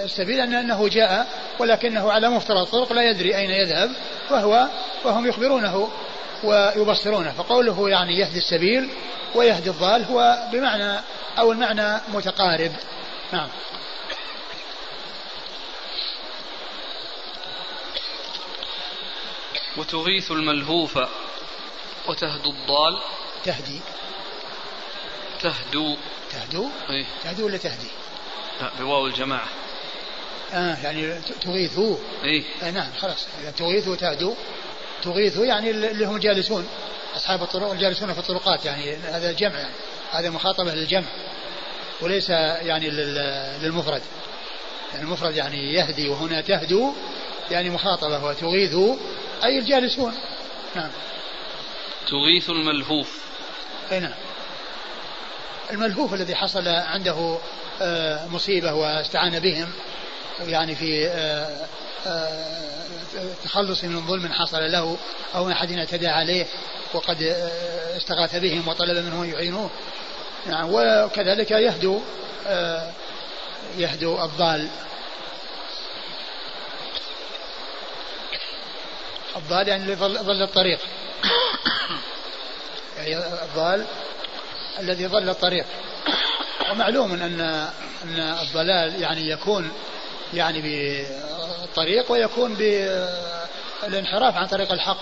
السبيل 0.05 0.41
أنه 0.41 0.89
جاء 0.89 1.27
ولكنه 1.59 2.13
على 2.13 2.29
مفترض 2.29 2.59
الطرق 2.59 2.93
لا 2.93 3.11
يدري 3.11 3.37
أين 3.37 3.51
يذهب 3.51 3.91
فهو 4.29 4.69
وهم 5.05 5.27
يخبرونه 5.27 5.89
ويبصرونه. 6.45 7.33
فقوله 7.33 7.91
يعني 7.91 8.19
يهدي 8.19 8.39
السبيل 8.39 8.91
ويهدي 9.35 9.71
الضال 9.71 10.05
هو 10.05 10.49
بمعنى 10.53 11.01
أو 11.39 11.53
المعنى 11.53 12.01
متقارب. 12.09 12.73
نعم. 13.33 13.49
وتغيث 19.77 20.31
الملهوف 20.31 20.99
وتهدو 22.09 22.51
الضال. 22.51 22.99
تهدي. 23.45 23.81
تهدو. 25.43 25.97
تهدو. 26.33 26.69
إيه. 26.91 27.05
تهدو 27.25 27.47
ولا 27.47 27.57
تهدي؟ 27.57 27.89
لا 28.61 28.71
بواو 28.79 29.07
الجماعة. 29.07 29.49
آه 30.53 30.77
يعني 30.85 31.15
تغيثوا 31.41 31.97
إيه. 32.25 32.43
آه 32.63 32.71
نعم 32.71 32.93
خلاص. 32.99 33.27
تغيثوا 33.57 33.97
تهدو 33.97 34.35
تغيثوا 35.03 35.45
يعني 35.45 35.71
اللي 35.71 36.05
هم 36.05 36.19
جالسون 36.19 36.67
أصحاب 37.17 37.43
الطرق 37.43 37.71
الجالسون 37.71 38.13
في 38.13 38.19
الطرقات 38.19 38.65
يعني 38.65 38.97
هذا 38.97 39.33
جمع 39.33 39.59
يعني 39.59 39.75
هذا 40.11 40.31
مخاطبة 40.31 40.75
للجمع 40.75 41.09
وليس 42.01 42.31
يعني 42.31 42.91
للمفرد. 43.61 44.03
يعني 44.93 45.05
المفرد 45.05 45.37
يعني 45.37 45.75
يهدي 45.75 46.09
وهنا 46.09 46.41
تهدو 46.41 46.93
يعني 47.51 47.71
مخاطبة 47.71 48.25
وتغيث 48.25 48.75
أي 49.45 49.59
الجالسون. 49.59 50.15
نعم. 50.77 50.91
تغيث 52.09 52.51
الملهوف. 52.51 53.19
أي 53.93 54.01
نعم. 54.01 54.15
الملهوف 55.71 56.15
الذي 56.15 56.35
حصل 56.35 56.69
عنده 56.69 57.39
آه، 57.83 58.27
مصيبة 58.27 58.73
واستعان 58.73 59.39
بهم 59.39 59.69
يعني 60.41 60.75
في 60.75 61.09
آه، 61.09 61.67
آه، 62.07 62.55
تخلص 63.45 63.85
من 63.85 64.07
ظلم 64.07 64.33
حصل 64.33 64.73
له 64.73 64.97
أو 65.35 65.51
أحد 65.51 65.73
اعتدى 65.73 66.09
عليه 66.09 66.47
وقد 66.95 67.23
استغاث 67.97 68.37
بهم 68.37 68.69
وطلب 68.69 69.05
منهم 69.05 69.25
يعينوه. 69.25 69.71
نعم 70.47 70.69
وكذلك 70.71 71.51
يهدو 71.51 72.01
يهدو 73.79 74.25
الضال. 74.25 74.69
الضال 79.37 79.69
يعني 79.69 79.95
ضل 79.95 80.43
الطريق. 80.43 80.79
يعني 82.97 83.17
الضال 83.17 83.87
الذي 84.79 85.07
ضل 85.07 85.29
الطريق. 85.29 85.67
ومعلوم 86.71 87.13
أن 87.13 87.41
أن 88.05 88.21
الضلال 88.21 89.03
يعني 89.03 89.31
يكون 89.31 89.73
يعني 90.35 90.61
بالطريق 90.61 92.13
ويكون 92.13 92.55
بالانحراف 93.83 94.37
عن 94.37 94.47
طريق 94.47 94.73
الحق. 94.73 95.01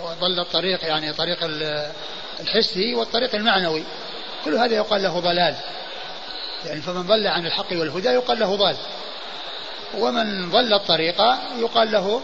وضل 0.00 0.40
الطريق 0.40 0.84
يعني 0.84 1.12
طريق 1.12 1.38
الحسي 2.40 2.94
والطريق 2.94 3.34
المعنوي. 3.34 3.84
كل 4.44 4.54
هذا 4.54 4.76
يقال 4.76 5.02
له 5.02 5.20
ضلال. 5.20 5.56
يعني 6.64 6.80
فمن 6.82 7.02
ضل 7.02 7.26
عن 7.26 7.46
الحق 7.46 7.72
والهدى 7.72 8.08
يقال 8.08 8.38
له 8.38 8.56
ضال. 8.56 8.76
ومن 9.94 10.50
ضل 10.50 10.74
الطريق 10.74 11.20
يقال 11.58 11.92
له 11.92 12.22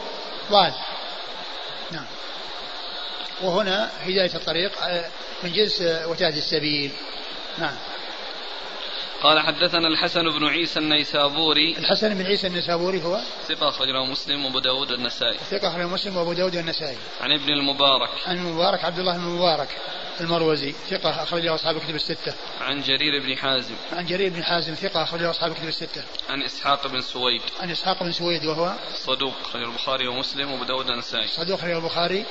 ضال. 0.51 0.73
نعم. 1.91 2.07
وهنا 3.43 3.91
هداية 4.03 4.35
الطريق 4.35 4.83
آه، 4.83 5.05
من 5.43 5.53
جنس 5.53 5.83
وتهدي 5.83 6.39
السبيل. 6.39 6.93
نعم. 7.59 7.77
قال 9.23 9.41
حدثنا 9.41 9.89
الحسن 9.89 10.31
بن 10.31 10.45
عيسى 10.45 10.79
النيسابوري 10.79 11.79
الحسن 11.79 12.15
بن 12.15 12.27
عيسى 12.27 12.47
النيسابوري 12.47 13.03
هو 13.03 13.21
ثقة 13.49 13.69
أخرجه 13.69 14.05
مسلم 14.05 14.45
وأبو 14.45 14.59
داود 14.59 14.93
والنسائي 14.93 15.39
ثقة 15.51 15.69
أخرجه 15.69 15.87
مسلم 15.87 16.17
وأبو 16.17 16.33
داود 16.33 16.57
والنسائي 16.57 16.97
عن 17.21 17.33
ابن 17.33 17.53
المبارك 17.53 18.11
عن 18.27 18.37
المبارك 18.37 18.85
عبد 18.85 18.99
الله 18.99 19.17
بن 19.17 19.25
المبارك 19.25 19.69
المروزي 20.21 20.73
ثقة 20.73 21.23
أخرجه 21.23 21.55
أصحاب 21.55 21.77
الكتب 21.77 21.95
الستة. 21.95 22.35
عن 22.61 22.83
جرير 22.83 23.23
بن 23.23 23.37
حازم. 23.37 23.75
عن 23.93 24.07
جرير 24.07 24.31
بن 24.31 24.45
حازم 24.45 24.75
ثقة 24.75 25.03
أخرجه 25.03 25.31
أصحاب 25.31 25.53
الكتب 25.53 25.69
الستة. 25.69 26.03
عن 26.31 26.43
إسحاق 26.43 26.87
بن 26.87 27.01
سويد. 27.01 27.43
عن 27.61 27.71
إسحاق 27.71 28.03
بن 28.03 28.13
سويد 28.13 28.45
وهو 28.45 28.75
صدوق 28.95 29.35
أخرجه 29.45 29.65
البخاري 29.65 30.09
ومسلم 30.09 30.53
وأبو 30.53 30.65
داود 30.65 30.91
والنسائي. 30.91 31.27
صدوق 31.27 31.59
أخرجه 31.59 31.79
البخاري 31.79 32.25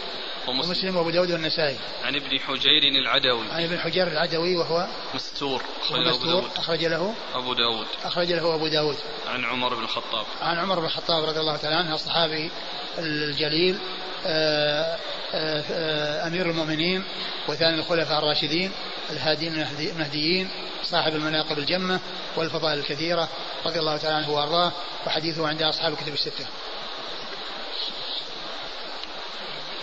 ومسلم, 0.47 0.69
ومسلم 0.69 0.97
وأبو 0.97 1.09
داود 1.09 1.31
والنسائي. 1.31 1.77
عن 2.03 2.15
ابن 2.15 2.39
حجير 2.39 2.83
العدوي. 2.83 3.51
عن 3.51 3.63
ابن 3.63 3.79
حجير 3.79 4.07
العدوي 4.07 4.55
وهو 4.55 4.87
مستور 5.13 5.61
أخرج 5.81 6.07
أبو 6.07 6.25
داود. 6.25 6.51
أخرج 6.81 6.93
له 6.93 7.13
أبو 7.35 7.53
داود. 7.53 7.87
أخرج 8.03 8.31
له 8.31 8.55
أبو 8.55 8.67
داود. 8.67 8.97
عن 9.27 9.45
عمر 9.45 9.75
بن 9.75 9.83
الخطاب. 9.83 10.25
عن 10.41 10.57
عمر 10.57 10.79
بن 10.79 10.85
الخطاب 10.85 11.23
رضي 11.23 11.39
الله 11.39 11.57
تعالى 11.57 11.75
عنه 11.75 11.95
الصحابي 11.95 12.51
الجليل 12.97 13.77
آه، 14.25 14.97
آه، 15.33 16.27
أمير 16.27 16.49
المؤمنين 16.49 17.03
وثاني 17.47 17.79
الخلفاء 17.79 18.19
الراشدين 18.19 18.71
الهادين 19.09 19.67
المهديين 19.79 20.49
صاحب 20.83 21.15
المناقب 21.15 21.59
الجمة 21.59 21.99
والفضائل 22.35 22.79
الكثيرة 22.79 23.29
رضي 23.65 23.79
الله 23.79 23.97
تعالى 23.97 24.15
عنه 24.15 24.31
وأرضاه 24.31 24.71
وحديثه 25.05 25.47
عند 25.47 25.61
أصحاب 25.61 25.93
الكتب 25.93 26.13
الستة 26.13 26.45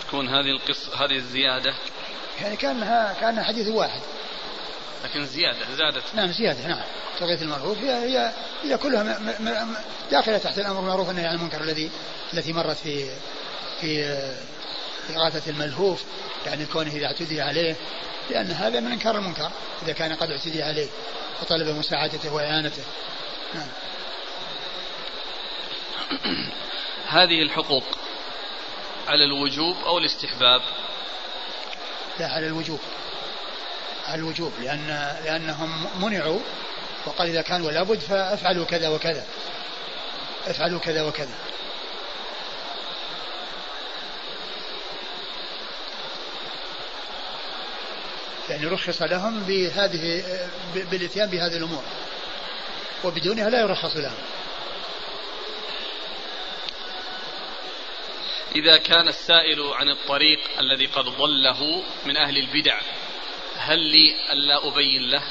تكون 0.07 0.27
هذه 0.27 0.51
القصة 0.51 1.05
هذه 1.05 1.15
الزيادة 1.15 1.73
يعني 2.41 2.55
كانها 2.55 3.13
كأن 3.13 3.43
حديث 3.43 3.67
واحد 3.67 4.01
لكن 5.03 5.25
زيادة 5.25 5.75
زادت. 5.77 6.03
نعم 6.15 6.31
زيادة 6.31 6.67
نعم. 6.67 6.83
تغيث 7.19 7.41
المعروف 7.41 7.77
هي 7.77 7.91
هي 7.91 8.31
هي 8.63 8.77
كلها 8.77 9.19
داخلة 10.11 10.37
تحت 10.37 10.59
الأمر 10.59 10.79
المعروف 10.79 11.07
والنهي 11.07 11.25
عن 11.25 11.35
المنكر 11.35 11.61
الذي 11.61 11.89
التي 12.33 12.53
مرت 12.53 12.77
في 12.77 13.09
في 13.81 14.03
إغاثة 15.09 15.51
الملهوف 15.51 16.03
يعني 16.45 16.65
كونه 16.65 16.91
إذا 16.91 17.05
اعتدي 17.05 17.41
عليه 17.41 17.75
لأن 18.29 18.51
هذا 18.51 18.79
من 18.79 18.91
إنكار 18.91 19.17
المنكر 19.17 19.51
إذا 19.83 19.93
كان 19.93 20.13
قد 20.13 20.31
اعتدي 20.31 20.63
عليه 20.63 20.87
وطلب 21.41 21.67
مساعدته 21.67 22.33
وإعانته. 22.33 22.83
نعم. 23.53 23.67
هذه 27.19 27.41
الحقوق 27.41 27.83
على 29.07 29.23
الوجوب 29.23 29.75
أو 29.85 29.97
الاستحباب؟ 29.97 30.61
لا 32.19 32.27
على 32.27 32.47
الوجوب. 32.47 32.79
الوجوب 34.15 34.53
لأن 34.61 34.87
لأنهم 35.25 35.87
منعوا 36.03 36.39
وقال 37.05 37.27
إذا 37.27 37.41
كان 37.41 37.61
ولا 37.61 37.83
بد 37.83 37.99
فافعلوا 37.99 38.65
كذا 38.65 38.89
وكذا. 38.89 39.25
افعلوا 40.47 40.79
كذا 40.79 41.01
وكذا. 41.03 41.35
يعني 48.49 48.65
رخص 48.65 49.01
لهم 49.01 49.43
بهذه 49.43 50.23
بالإتيان 50.73 51.29
بهذه 51.29 51.57
الأمور 51.57 51.83
وبدونها 53.03 53.49
لا 53.49 53.61
يرخص 53.61 53.95
لهم. 53.95 54.17
إذا 58.55 58.77
كان 58.77 59.07
السائل 59.07 59.61
عن 59.61 59.89
الطريق 59.89 60.39
الذي 60.59 60.85
قد 60.85 61.05
ضله 61.05 61.83
من 62.05 62.17
أهل 62.17 62.37
البدع 62.37 62.81
هل 63.59 63.79
لي 63.79 64.15
ألا 64.33 64.67
أبين 64.67 65.01
له؟ 65.01 65.21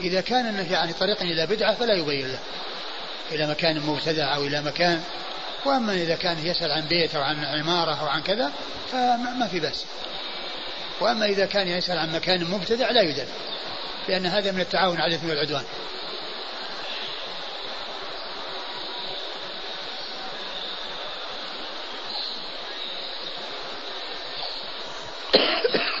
إذا 0.00 0.20
كان 0.20 0.46
أنه 0.46 0.72
يعني 0.72 0.92
طريق 0.92 1.22
إلى 1.22 1.46
بدعة 1.46 1.74
فلا 1.74 1.94
يبين 1.94 2.28
له. 2.28 2.38
إلى 3.32 3.46
مكان 3.46 3.80
مبتدع 3.80 4.34
أو 4.34 4.44
إلى 4.44 4.62
مكان. 4.62 5.02
وأما 5.64 5.94
إذا 5.94 6.16
كان 6.16 6.46
يسأل 6.46 6.72
عن 6.72 6.88
بيت 6.88 7.14
أو 7.14 7.22
عن 7.22 7.44
عمارة 7.44 8.00
أو 8.00 8.06
عن 8.06 8.22
كذا 8.22 8.52
فما 8.92 9.48
في 9.50 9.60
بأس. 9.60 9.84
وأما 11.00 11.26
إذا 11.26 11.46
كان 11.46 11.68
يسأل 11.68 11.98
عن 11.98 12.12
مكان 12.12 12.44
مبتدع 12.44 12.90
لا 12.90 13.02
يدل. 13.02 13.26
لأن 14.08 14.26
هذا 14.26 14.52
من 14.52 14.60
التعاون 14.60 15.00
على 15.00 15.14
الإثم 15.14 15.28
والعدوان 15.28 15.64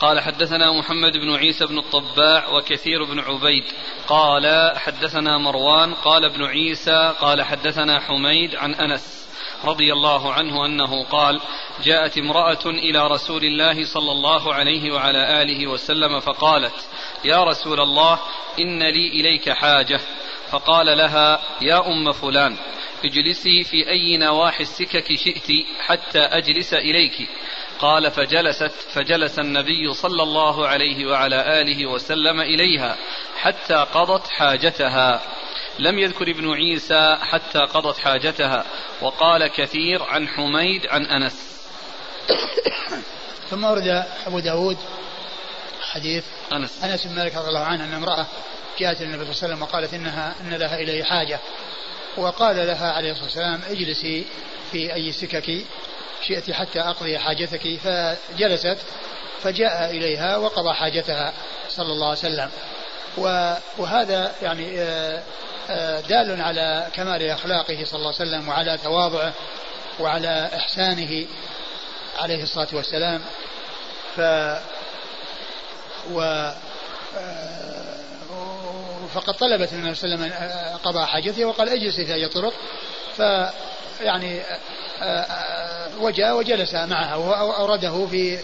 قال 0.00 0.20
حدثنا 0.20 0.72
محمد 0.72 1.12
بن 1.12 1.34
عيسى 1.34 1.66
بن 1.66 1.78
الطباع 1.78 2.48
وكثير 2.48 3.04
بن 3.04 3.20
عبيد 3.20 3.64
قال 4.08 4.72
حدثنا 4.76 5.38
مروان 5.38 5.94
قال 5.94 6.24
ابن 6.24 6.44
عيسى 6.44 7.14
قال 7.20 7.42
حدثنا 7.42 8.00
حميد 8.00 8.56
عن 8.56 8.74
أنس 8.74 9.24
رضي 9.64 9.92
الله 9.92 10.32
عنه 10.32 10.66
أنه 10.66 11.04
قال 11.04 11.40
جاءت 11.84 12.18
امرأة 12.18 12.66
إلى 12.66 13.06
رسول 13.06 13.44
الله 13.44 13.84
صلى 13.84 14.12
الله 14.12 14.54
عليه 14.54 14.92
وعلى 14.92 15.42
آله 15.42 15.66
وسلم 15.66 16.20
فقالت 16.20 16.88
يا 17.24 17.44
رسول 17.44 17.80
الله 17.80 18.18
إن 18.60 18.82
لي 18.82 19.08
إليك 19.08 19.50
حاجة 19.50 20.00
فقال 20.50 20.86
لها 20.86 21.42
يا 21.62 21.86
أم 21.86 22.12
فلان 22.12 22.56
اجلسي 23.04 23.64
في 23.64 23.88
أي 23.88 24.16
نواحي 24.16 24.62
السكك 24.62 25.14
شئت 25.16 25.66
حتى 25.80 26.20
أجلس 26.20 26.74
إليك 26.74 27.28
قال 27.84 28.10
فجلست 28.10 28.72
فجلس 28.92 29.38
النبي 29.38 29.94
صلى 29.94 30.22
الله 30.22 30.68
عليه 30.68 31.06
وعلى 31.06 31.60
آله 31.60 31.86
وسلم 31.86 32.40
إليها 32.40 32.96
حتى 33.36 33.74
قضت 33.74 34.28
حاجتها. 34.28 35.22
لم 35.78 35.98
يذكر 35.98 36.30
ابن 36.30 36.52
عيسى 36.52 37.18
حتى 37.20 37.58
قضت 37.58 37.98
حاجتها. 37.98 38.64
وقال 39.00 39.46
كثير 39.46 40.02
عن 40.02 40.28
حميد 40.28 40.86
عن 40.86 41.06
أنس. 41.06 41.66
ثم 43.50 43.64
ورد 43.64 44.04
أبو 44.26 44.38
داود 44.38 44.76
حديث 45.92 46.24
أنس. 46.52 46.84
أنس 46.84 47.06
بن 47.06 47.14
مالك 47.14 47.34
رضي 47.36 47.48
الله 47.48 47.64
عنه 47.64 47.84
أن 47.84 47.92
امرأة 47.92 48.26
جاءت 48.78 49.02
النبي 49.02 49.24
صلى 49.24 49.32
الله 49.32 49.42
عليه 49.42 49.54
وسلم 49.54 49.62
وقالت 49.62 49.94
إنها 49.94 50.34
إن 50.40 50.54
لها 50.54 50.80
إليه 50.80 51.04
حاجة. 51.04 51.40
وقال 52.16 52.56
لها 52.56 52.92
عليه 52.92 53.10
الصلاة 53.10 53.24
والسلام 53.24 53.60
اجلسي 53.70 54.24
في 54.72 54.94
أي 54.94 55.12
سكك 55.12 55.64
شئت 56.28 56.50
حتى 56.50 56.80
أقضي 56.80 57.18
حاجتك 57.18 57.78
فجلست 57.78 58.78
فجاء 59.42 59.90
إليها 59.90 60.36
وقضى 60.36 60.74
حاجتها 60.74 61.32
صلى 61.68 61.92
الله 61.92 62.06
عليه 62.08 62.18
وسلم. 62.18 62.50
وهذا 63.78 64.32
يعني 64.42 64.80
آه، 64.80 65.22
آه، 65.70 66.00
دال 66.00 66.42
على 66.42 66.88
كمال 66.92 67.30
أخلاقه 67.30 67.84
صلى 67.84 67.98
الله 67.98 68.14
عليه 68.20 68.30
وسلم 68.30 68.48
وعلى 68.48 68.78
تواضعه 68.78 69.32
وعلى 70.00 70.50
إحسانه 70.56 71.26
عليه 72.18 72.42
الصلاة 72.42 72.68
والسلام. 72.72 73.20
ف 74.16 74.20
و 76.10 76.20
آه، 77.16 77.94
فقد 79.14 79.34
طلبت 79.34 79.72
النبي 79.72 79.94
صلى 79.94 80.14
الله 80.14 80.24
عليه 80.24 80.34
وسلم 80.34 80.78
قضاء 80.84 81.06
حاجته 81.06 81.44
وقال 81.44 81.68
اجلسي 81.68 82.06
في 82.06 82.14
اي 82.14 82.28
طرق 82.28 82.52
فيعني 83.16 84.42
وجاء 86.00 86.36
وجلس 86.36 86.74
معها 86.74 87.14
واورده 87.14 88.06
في 88.06 88.38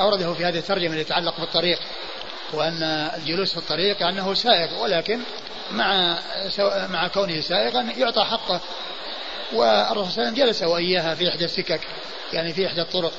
أورده 0.00 0.34
في 0.34 0.44
هذه 0.44 0.58
الترجمة 0.58 0.92
اللي 0.92 1.04
تتعلق 1.04 1.40
بالطريق 1.40 1.78
وأن 2.52 2.82
الجلوس 3.16 3.52
في 3.52 3.58
الطريق 3.58 4.02
أنه 4.02 4.34
سائق 4.34 4.82
ولكن 4.82 5.20
مع 5.70 6.18
مع 6.90 7.08
كونه 7.08 7.40
سائغا 7.40 7.82
يعطى 7.96 8.24
حقه. 8.24 8.60
والرسول 9.52 10.10
صلى 10.10 10.22
الله 10.22 10.30
عليه 10.30 10.30
وسلم 10.30 10.34
جلس 10.34 10.62
وإياها 10.62 11.14
في 11.14 11.28
إحدى 11.28 11.44
السكك 11.44 11.80
يعني 12.32 12.52
في 12.52 12.66
إحدى 12.66 12.82
الطرق 12.82 13.12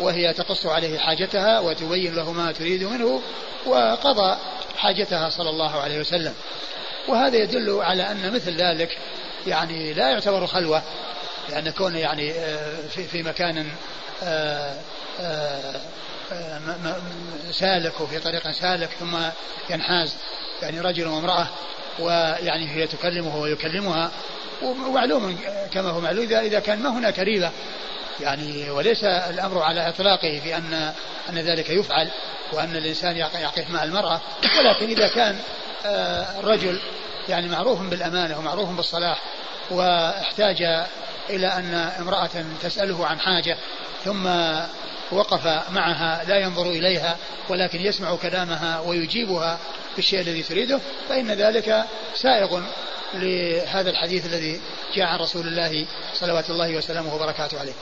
وهي 0.00 0.32
تقص 0.32 0.66
عليه 0.66 0.98
حاجتها 0.98 1.60
وتبين 1.60 2.14
له 2.14 2.32
ما 2.32 2.52
تريد 2.52 2.84
منه 2.84 3.22
وقضى 3.66 4.36
حاجتها 4.76 5.28
صلى 5.28 5.50
الله 5.50 5.80
عليه 5.80 6.00
وسلم. 6.00 6.34
وهذا 7.08 7.36
يدل 7.36 7.80
على 7.82 8.10
أن 8.10 8.32
مثل 8.32 8.56
ذلك 8.56 8.98
يعني 9.46 9.92
لا 9.92 10.10
يعتبر 10.10 10.46
خلوة. 10.46 10.82
لأن 11.48 11.70
كونه 11.70 11.98
يعني 11.98 12.32
آه، 12.32 12.88
في, 12.94 13.04
في 13.04 13.22
مكان 13.22 13.66
آه، 14.22 14.76
آه، 15.20 15.80
سالك 17.50 18.00
وفي 18.00 18.18
طريق 18.18 18.50
سالك 18.50 18.88
ثم 19.00 19.16
ينحاز 19.70 20.16
يعني 20.62 20.80
رجل 20.80 21.06
وامرأة 21.06 21.46
ويعني 21.98 22.70
هي 22.70 22.86
تكلمه 22.86 23.36
ويكلمها 23.36 24.10
ومعلوم 24.62 25.38
كما 25.72 25.90
هو 25.90 26.00
معلوم 26.00 26.24
إذا 26.24 26.60
كان 26.60 26.82
ما 26.82 26.98
هناك 26.98 27.18
ريبة 27.18 27.50
يعني 28.20 28.70
وليس 28.70 29.04
الأمر 29.04 29.62
على 29.62 29.88
إطلاقه 29.88 30.40
في 30.44 30.56
أن 30.56 30.92
أن 31.28 31.38
ذلك 31.38 31.70
يفعل 31.70 32.10
وأن 32.52 32.76
الإنسان 32.76 33.16
يقف 33.16 33.70
مع 33.70 33.84
المرأة 33.84 34.20
ولكن 34.58 34.88
إذا 34.88 35.08
كان 35.08 35.38
الرجل 36.38 36.80
يعني 37.28 37.48
معروف 37.48 37.80
بالأمانة 37.80 38.38
ومعروف 38.38 38.68
بالصلاح 38.68 39.22
واحتاج 39.70 40.86
إلى 41.30 41.46
أن 41.46 41.74
امرأة 41.74 42.44
تسأله 42.62 43.06
عن 43.06 43.20
حاجة 43.20 43.56
ثم 44.04 44.26
وقف 45.10 45.46
معها 45.70 46.24
لا 46.24 46.38
ينظر 46.38 46.70
إليها 46.70 47.16
ولكن 47.48 47.80
يسمع 47.80 48.16
كلامها 48.16 48.80
ويجيبها 48.80 49.58
بالشيء 49.96 50.20
الذي 50.20 50.42
تريده 50.42 50.80
فإن 51.08 51.30
ذلك 51.30 51.84
سائغ 52.14 52.62
لهذا 53.14 53.90
الحديث 53.90 54.26
الذي 54.26 54.60
جاء 54.94 55.06
عن 55.06 55.18
رسول 55.18 55.46
الله 55.46 55.86
صلوات 56.14 56.50
الله 56.50 56.76
وسلامه 56.76 57.14
وبركاته 57.14 57.60
عليه. 57.60 57.72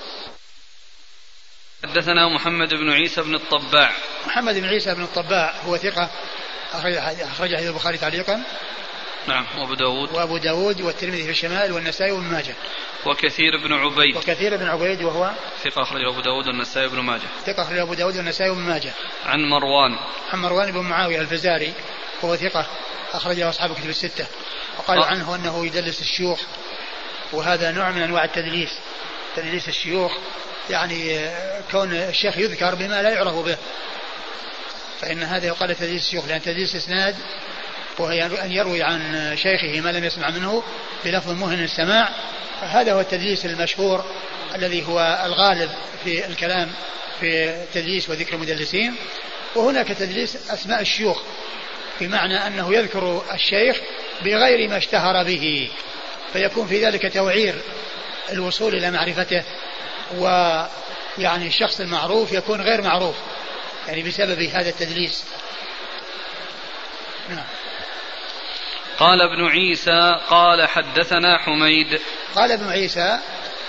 حدثنا 1.85 2.29
محمد 2.29 2.75
بن 2.75 2.91
عيسى 2.91 3.23
بن 3.23 3.35
الطباع. 3.35 3.93
محمد 4.27 4.55
بن 4.55 4.69
عيسى 4.69 4.95
بن 4.95 5.03
الطباع 5.03 5.55
هو 5.67 5.77
ثقة 5.77 6.11
أخرج 6.73 6.99
حديث 7.55 7.69
البخاري 7.69 7.99
تعليقا. 7.99 8.43
نعم 9.29 9.47
وأبو 9.59 9.75
داود. 9.75 10.13
وأبو 10.13 10.37
داود 10.37 10.81
والترمذي 10.81 11.25
في 11.25 11.31
الشمال 11.31 11.73
والنسائي 11.73 12.13
وابن 12.13 12.25
ماجه. 12.25 12.55
وكثير 13.07 13.57
بن 13.65 13.73
عبيد. 13.73 14.17
وكثير 14.17 14.57
بن 14.57 14.69
عبيد 14.69 15.03
وهو 15.03 15.31
ثقة 15.65 15.83
أخرج 15.83 16.05
أبو 16.05 16.21
داود 16.21 16.47
والنسائي 16.47 16.87
وابن 16.87 17.01
ماجه. 17.01 17.29
ثقة 17.47 17.63
أخرج 17.63 17.79
أبو 17.79 17.95
داود 17.95 18.17
والنسائي 18.17 18.51
وابن 18.51 18.61
ماجه. 18.61 18.93
عن 19.27 19.41
مروان. 19.41 19.99
عن 20.33 20.39
مروان 20.39 20.73
بن 20.73 20.81
معاوية 20.81 21.21
الفزاري 21.21 21.73
وهو 22.23 22.37
ثقة 22.37 22.67
أخرجه 23.13 23.49
أصحاب 23.49 23.71
الكتب 23.71 23.89
الستة. 23.89 24.27
وقالوا 24.79 25.05
عنه 25.05 25.35
أنه 25.35 25.67
يدلس 25.67 26.01
الشيوخ 26.01 26.41
وهذا 27.33 27.71
نوع 27.71 27.91
من 27.91 28.03
أنواع 28.03 28.25
التدليس. 28.25 28.79
تدليس 29.37 29.69
الشيوخ 29.69 30.13
يعني 30.71 31.31
كون 31.71 31.93
الشيخ 31.93 32.39
يذكر 32.39 32.75
بما 32.75 33.03
لا 33.03 33.11
يعرف 33.11 33.35
به. 33.35 33.57
فإن 35.01 35.23
هذا 35.23 35.47
يقال 35.47 35.77
تدليس 35.77 36.07
الشيوخ 36.07 36.27
لأن 36.27 36.43
تدليس 36.43 36.77
إسناد 36.77 37.17
وهي 38.03 38.27
أن 38.27 38.53
يروي 38.53 38.83
عن 38.83 39.33
شيخه 39.37 39.81
ما 39.81 39.93
لم 39.93 40.05
يسمع 40.05 40.31
منه 40.31 40.63
بلفظ 41.05 41.31
مهن 41.31 41.65
السماع 41.65 42.09
هذا 42.61 42.93
هو 42.93 43.01
التدليس 43.01 43.47
المشهور 43.47 44.05
الذي 44.55 44.87
هو 44.87 45.23
الغالب 45.25 45.71
في 46.05 46.27
الكلام 46.27 46.73
في 47.21 47.51
التدليس 47.51 48.11
وذكر 48.11 48.35
المدلسين. 48.35 48.95
وهناك 49.55 49.89
تدليس 49.89 50.51
أسماء 50.51 50.81
الشيوخ 50.81 51.23
بمعنى 52.01 52.47
أنه 52.47 52.75
يذكر 52.75 53.23
الشيخ 53.35 53.77
بغير 54.25 54.69
ما 54.69 54.77
اشتهر 54.77 55.25
به 55.25 55.71
فيكون 56.33 56.67
في 56.67 56.87
ذلك 56.87 57.13
توعير 57.13 57.55
الوصول 58.33 58.75
إلى 58.75 58.91
معرفته 58.91 59.43
ويعني 60.15 61.47
الشخص 61.47 61.81
المعروف 61.81 62.33
يكون 62.33 62.61
غير 62.61 62.83
معروف 62.83 63.17
يعني 63.89 64.03
بسبب 64.03 64.43
هذا 64.43 64.69
التدليس. 64.69 65.25
نعم. 67.29 67.45
قال 69.03 69.21
ابن 69.21 69.47
عيسى 69.47 70.21
قال 70.29 70.69
حدثنا 70.69 71.39
حميد. 71.39 72.01
قال 72.35 72.53
ابن 72.53 72.69
عيسى 72.69 73.19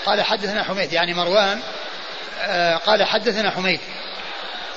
قال 0.05 0.21
حدثنا 0.21 0.63
حميد 0.63 0.93
يعني 0.93 1.13
مروان 1.13 1.61
آه، 2.39 2.75
قال 2.75 3.03
حدثنا 3.03 3.51
حميد. 3.51 3.79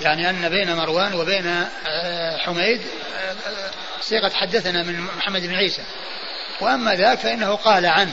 يعني 0.00 0.30
أن 0.30 0.48
بين 0.48 0.76
مروان 0.76 1.14
وبين 1.14 1.46
آه، 1.86 2.36
حميد 2.38 2.80
آه، 3.16 3.70
صيغة 4.00 4.30
حدثنا 4.34 4.82
من 4.82 5.00
محمد 5.00 5.42
بن 5.42 5.54
عيسى. 5.54 5.82
وأما 6.60 6.94
ذاك 6.94 7.18
فإنه 7.18 7.56
قال 7.56 7.86
عن 7.86 8.12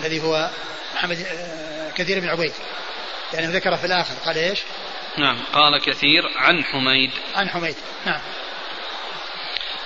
الذي 0.00 0.22
هو 0.22 0.50
محمد 0.94 1.26
كثير 1.96 2.20
بن 2.20 2.28
عبيد. 2.28 2.52
يعني 3.32 3.46
ذكر 3.46 3.76
في 3.76 3.86
الآخر 3.86 4.14
قال 4.26 4.38
إيش؟ 4.38 4.62
نعم 5.18 5.38
قال 5.52 5.80
كثير 5.80 6.22
عن 6.36 6.64
حميد. 6.64 7.10
عن 7.36 7.48
حميد 7.48 7.76
نعم. 8.06 8.20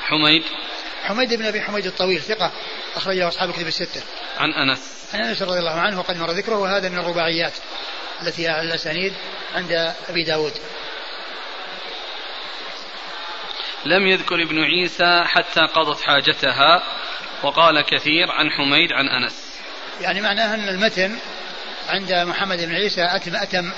حميد 0.04 0.44
حميد 1.04 1.34
بن 1.34 1.44
أبي 1.44 1.60
حميد 1.60 1.86
الطويل 1.86 2.20
ثقة 2.20 2.52
اخرجه 2.96 3.28
أصحاب 3.28 3.48
الكتب 3.48 3.66
الستة. 3.66 4.02
عن 4.38 4.50
أنس. 4.52 5.08
عن 5.14 5.20
أنس 5.20 5.42
رضي 5.42 5.58
الله 5.58 5.80
عنه 5.80 5.98
وقد 5.98 6.16
مر 6.16 6.30
ذكره 6.30 6.56
وهذا 6.56 6.88
من 6.88 6.98
الرباعيات 6.98 7.52
التي 8.22 8.48
على 8.48 8.68
الأسانيد 8.68 9.12
عند 9.54 9.94
أبي 10.08 10.24
داود. 10.24 10.52
لم 13.84 14.06
يذكر 14.06 14.42
ابن 14.42 14.64
عيسى 14.64 15.24
حتى 15.24 15.60
قضت 15.60 16.00
حاجتها 16.00 16.82
وقال 17.42 17.80
كثير 17.80 18.30
عن 18.30 18.50
حميد 18.50 18.92
عن 18.92 19.08
أنس. 19.08 19.60
يعني 20.00 20.20
معناه 20.20 20.54
أن 20.54 20.68
المتن 20.68 21.18
عند 21.88 22.12
محمد 22.12 22.58
بن 22.60 22.74
عيسى 22.74 23.02
اتم 23.04 23.36
أتم 23.36 23.72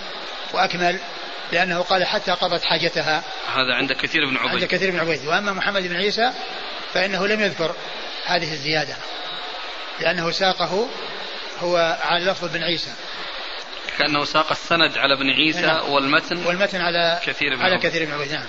وأكمل 0.52 0.98
لأنه 1.52 1.82
قال 1.82 2.04
حتى 2.04 2.32
قضت 2.32 2.64
حاجتها. 2.64 3.22
هذا 3.54 3.74
عند 3.74 3.92
كثير 3.92 4.26
بن 4.26 4.36
عبيد. 4.36 4.50
عند 4.50 4.64
كثير 4.64 4.90
بن 4.90 4.98
عبيد 4.98 5.26
وأما 5.26 5.52
محمد 5.52 5.82
بن 5.82 5.96
عيسى 5.96 6.32
فإنه 6.96 7.26
لم 7.26 7.40
يذكر 7.40 7.74
هذه 8.26 8.52
الزيادة 8.52 8.96
لأنه 10.00 10.30
ساقه 10.30 10.88
هو 11.58 11.98
على 12.02 12.24
لفظ 12.24 12.52
بن 12.52 12.62
عيسى. 12.62 12.90
كأنه 13.98 14.24
ساق 14.24 14.50
السند 14.50 14.98
على 14.98 15.14
ابن 15.14 15.30
عيسى 15.30 15.60
نعم. 15.60 15.90
والمتن 15.90 16.46
والمتن 16.46 16.80
على 16.80 17.20
كثير 17.24 17.56
بن 17.56 17.62
على 17.62 17.78
كثير 17.78 18.04
بن 18.04 18.12
عبيد 18.12 18.32
نعم. 18.32 18.46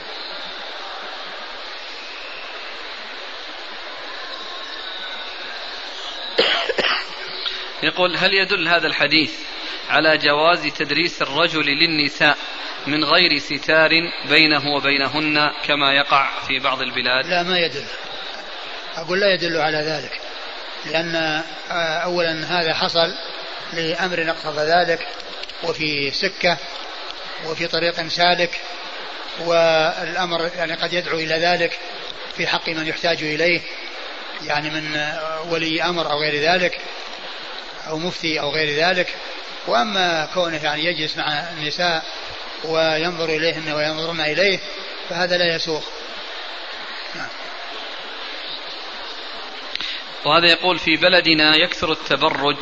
يقول 7.83 8.17
هل 8.17 8.33
يدل 8.33 8.67
هذا 8.67 8.87
الحديث 8.87 9.33
على 9.89 10.17
جواز 10.17 10.67
تدريس 10.67 11.21
الرجل 11.21 11.65
للنساء 11.65 12.37
من 12.87 13.03
غير 13.03 13.37
ستار 13.37 13.91
بينه 14.29 14.67
وبينهن 14.75 15.51
كما 15.65 15.93
يقع 15.93 16.39
في 16.47 16.59
بعض 16.59 16.81
البلاد؟ 16.81 17.25
لا 17.25 17.43
ما 17.43 17.59
يدل. 17.59 17.85
أقول 18.97 19.19
لا 19.19 19.33
يدل 19.33 19.57
على 19.57 19.77
ذلك 19.77 20.19
لأن 20.85 21.15
آه، 21.71 21.73
أولا 21.97 22.61
هذا 22.61 22.73
حصل 22.73 23.13
لأمر 23.73 24.29
اقتضى 24.29 24.61
ذلك 24.61 25.07
وفي 25.63 26.11
سكة 26.11 26.57
وفي 27.45 27.67
طريق 27.67 28.07
سالك 28.07 28.61
والأمر 29.39 30.51
يعني 30.57 30.73
قد 30.73 30.93
يدعو 30.93 31.17
إلى 31.19 31.35
ذلك 31.35 31.79
في 32.37 32.47
حق 32.47 32.69
من 32.69 32.87
يحتاج 32.87 33.23
إليه 33.23 33.61
يعني 34.45 34.69
من 34.69 35.11
ولي 35.49 35.83
أمر 35.83 36.11
أو 36.11 36.19
غير 36.19 36.51
ذلك 36.51 36.79
أو 37.87 37.97
مفتي 37.97 38.39
أو 38.39 38.49
غير 38.49 38.87
ذلك 38.87 39.15
وأما 39.67 40.29
كونه 40.33 40.63
يعني 40.63 40.85
يجلس 40.85 41.17
مع 41.17 41.49
النساء 41.49 42.03
وينظر 42.63 43.29
إليهن 43.29 43.71
وينظرن 43.71 44.21
إليه 44.21 44.59
فهذا 45.09 45.37
لا 45.37 45.55
يسوق 45.55 45.83
نعم. 47.15 47.27
وهذا 50.25 50.47
يقول 50.47 50.79
في 50.79 50.95
بلدنا 50.95 51.55
يكثر 51.55 51.91
التبرج 51.91 52.57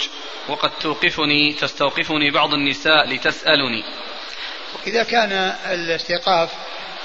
وقد 0.49 0.71
توقفني 0.81 1.53
تستوقفني 1.53 2.31
بعض 2.31 2.53
النساء 2.53 3.07
لتسألني. 3.07 3.83
إذا 4.87 5.03
كان 5.03 5.31
الاستيقاف 5.71 6.49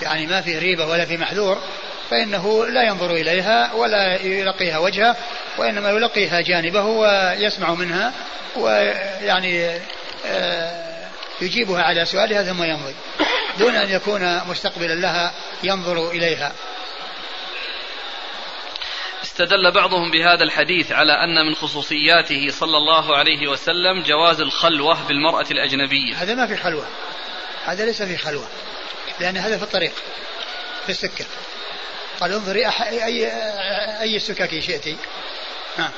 يعني 0.02 0.26
ما 0.26 0.40
فيه 0.40 0.58
ريبة 0.58 0.86
ولا 0.86 1.04
في 1.04 1.16
محذور 1.16 1.58
فإنه 2.10 2.66
لا 2.66 2.82
ينظر 2.82 3.14
إليها 3.14 3.72
ولا 3.74 4.22
يلقيها 4.22 4.78
وجهه 4.78 5.16
وإنما 5.58 5.90
يلقيها 5.90 6.40
جانبه 6.40 6.84
ويسمع 6.84 7.74
منها 7.74 8.12
ويعني 8.56 9.80
آه، 10.26 10.90
يجيبها 11.40 11.82
على 11.82 12.04
سؤالها 12.04 12.42
ثم 12.42 12.62
يمضي 12.62 12.94
دون 13.58 13.76
أن 13.76 13.90
يكون 13.90 14.40
مستقبلا 14.48 14.94
لها 14.94 15.32
ينظر 15.62 16.10
إليها. 16.10 16.52
استدل 19.30 19.70
بعضهم 19.70 20.10
بهذا 20.10 20.44
الحديث 20.44 20.92
على 20.92 21.12
أن 21.12 21.46
من 21.46 21.54
خصوصياته 21.54 22.50
صلى 22.50 22.76
الله 22.76 23.16
عليه 23.16 23.48
وسلم 23.48 24.02
جواز 24.02 24.40
الخلوة 24.40 25.06
بالمرأة 25.08 25.46
الأجنبية. 25.50 26.22
هذا 26.22 26.34
ما 26.34 26.46
في 26.46 26.56
خلوة. 26.56 26.86
هذا 27.64 27.84
ليس 27.84 28.02
في 28.02 28.16
خلوة. 28.16 28.48
لأن 29.20 29.36
هذا 29.36 29.56
في 29.56 29.62
الطريق 29.62 29.92
في 30.84 30.90
السكة. 30.90 31.24
قال 32.20 32.32
انظري 32.32 32.66
أي, 32.66 33.04
أي, 33.04 33.26
أي 34.00 34.16
السكك 34.16 34.60
شئت 34.60 34.96
نعم 35.78 35.90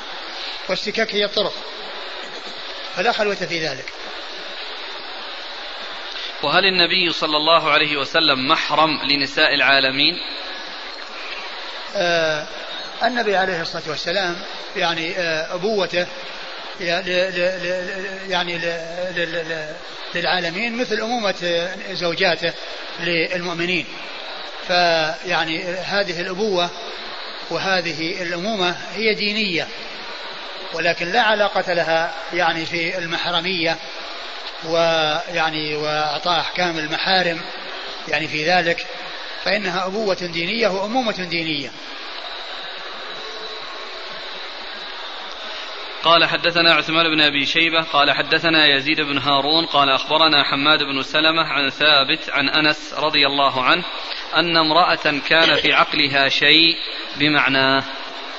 والسكك 0.68 1.14
هي 1.14 1.24
الطرق. 1.24 1.54
فلا 2.96 3.12
خلوة 3.12 3.34
في 3.34 3.66
ذلك. 3.66 3.92
وهل 6.42 6.64
النبي 6.64 7.12
صلى 7.12 7.36
الله 7.36 7.70
عليه 7.70 7.96
وسلم 7.96 8.48
محرم 8.48 9.02
لنساء 9.02 9.54
العالمين؟ 9.54 10.14
آه 11.96 12.46
النبي 13.04 13.36
عليه 13.36 13.62
الصلاة 13.62 13.82
والسلام 13.88 14.36
يعني 14.76 15.18
آه 15.18 15.54
أبوته 15.54 16.06
يعني 18.28 18.60
للعالمين 20.14 20.76
مثل 20.76 21.00
أمومة 21.00 21.68
زوجاته 21.92 22.52
للمؤمنين. 23.00 23.86
فيعني 24.66 25.64
هذه 25.64 26.20
الأبوة 26.20 26.70
وهذه 27.50 28.22
الأمومة 28.22 28.76
هي 28.94 29.14
دينية 29.14 29.68
ولكن 30.74 31.12
لا 31.12 31.20
علاقة 31.20 31.72
لها 31.72 32.14
يعني 32.32 32.66
في 32.66 32.98
المحرمية 32.98 33.76
ويعني 34.64 35.76
وإعطاء 35.76 36.40
أحكام 36.40 36.78
المحارم 36.78 37.40
يعني 38.08 38.28
في 38.28 38.50
ذلك. 38.50 38.86
فإنها 39.44 39.86
أبوة 39.86 40.14
دينية 40.14 40.68
وأمومة 40.68 41.24
دينية. 41.30 41.70
قال 46.04 46.24
حدثنا 46.24 46.74
عثمان 46.74 47.10
بن 47.10 47.20
أبي 47.20 47.46
شيبة 47.46 47.82
قال 47.82 48.12
حدثنا 48.12 48.66
يزيد 48.66 49.00
بن 49.00 49.18
هارون 49.18 49.66
قال 49.66 49.88
أخبرنا 49.88 50.44
حماد 50.44 50.82
بن 50.82 51.02
سلمة 51.02 51.42
عن 51.42 51.70
ثابت 51.70 52.30
عن 52.30 52.48
أنس 52.48 52.94
رضي 52.98 53.26
الله 53.26 53.62
عنه 53.62 53.84
أن 54.36 54.56
امرأة 54.56 55.20
كان 55.28 55.56
في 55.56 55.72
عقلها 55.72 56.28
شيء 56.28 56.76
بمعناه 57.16 57.84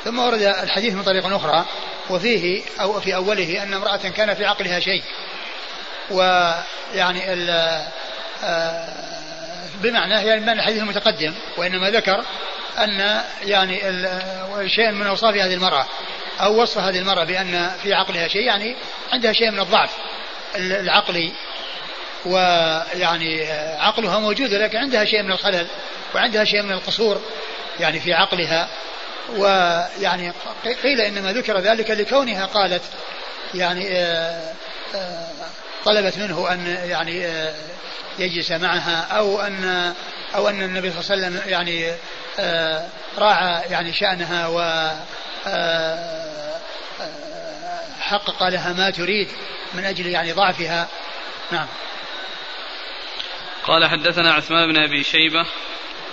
ثم 0.04 0.20
ورد 0.20 0.42
الحديث 0.42 0.94
من 0.94 1.04
طريق 1.04 1.26
أخرى 1.26 1.66
وفيه 2.10 2.62
أو 2.82 3.00
في 3.00 3.16
أوله 3.16 3.64
أن 3.64 3.74
امرأة 3.74 3.98
كان 3.98 4.34
في 4.34 4.46
عقلها 4.46 4.80
شيء. 4.80 5.04
ويعني 6.12 7.22
آه، 8.44 8.88
بمعنى 9.82 10.14
يعني 10.14 10.42
من 10.42 10.50
الحديث 10.50 10.82
المتقدم 10.82 11.34
وإنما 11.58 11.90
ذكر 11.90 12.24
أن 12.78 13.22
يعني 13.46 13.80
شيء 14.76 14.92
من 14.92 15.08
أوصاف 15.08 15.36
هذه 15.36 15.54
المرأة. 15.54 15.86
أو 16.42 16.62
وصف 16.62 16.78
هذه 16.78 17.00
المرأة 17.00 17.24
بأن 17.24 17.72
في 17.84 17.94
عقلها 17.94 18.28
شيء 18.28 18.42
يعني 18.42 18.76
عندها 19.12 19.34
شيء 19.34 19.52
من 19.52 19.60
الضعف. 19.60 19.90
العقلي 20.56 21.32
ويعني 22.26 23.52
عقلها 23.80 24.20
موجود 24.20 24.54
لكن 24.54 24.78
عندها 24.78 25.06
شيء 25.06 25.24
من 25.24 25.32
الخلل 25.32 25.68
وعندها 26.16 26.44
شيء 26.44 26.62
من 26.62 26.72
القصور 26.72 27.22
يعني 27.80 28.00
في 28.00 28.14
عقلها. 28.14 28.70
ويعني 29.30 30.34
قيل 30.84 31.02
إنما 31.02 31.34
ذكر 31.34 31.60
ذلك 31.60 31.92
لكونها 31.92 32.46
قالت 32.46 32.82
يعني 33.54 33.88
آه، 33.92 34.54
آه، 34.96 35.28
طلبت 35.86 36.18
منه 36.18 36.54
أن 36.54 36.68
يعني 36.68 37.26
آه، 37.26 37.56
يجلس 38.20 38.52
معها 38.52 39.02
أو 39.02 39.42
أن 39.42 39.94
أو 40.36 40.50
أن 40.50 40.62
النبي 40.62 40.92
صلى 40.92 41.16
الله 41.16 41.28
عليه 41.28 41.38
وسلم 41.38 41.52
يعني 41.52 41.92
راعى 43.18 43.62
يعني 43.70 43.94
شأنها 43.94 44.48
و 44.48 44.60
حقق 48.00 48.44
لها 48.44 48.74
ما 48.74 48.90
تريد 48.90 49.28
من 49.74 49.86
أجل 49.86 50.08
يعني 50.08 50.32
ضعفها. 50.32 50.88
نعم. 51.52 51.68
قال 53.64 53.86
حدثنا 53.86 54.34
عثمان 54.34 54.68
بن 54.68 54.78
أبي 54.78 55.04
شيبة 55.04 55.46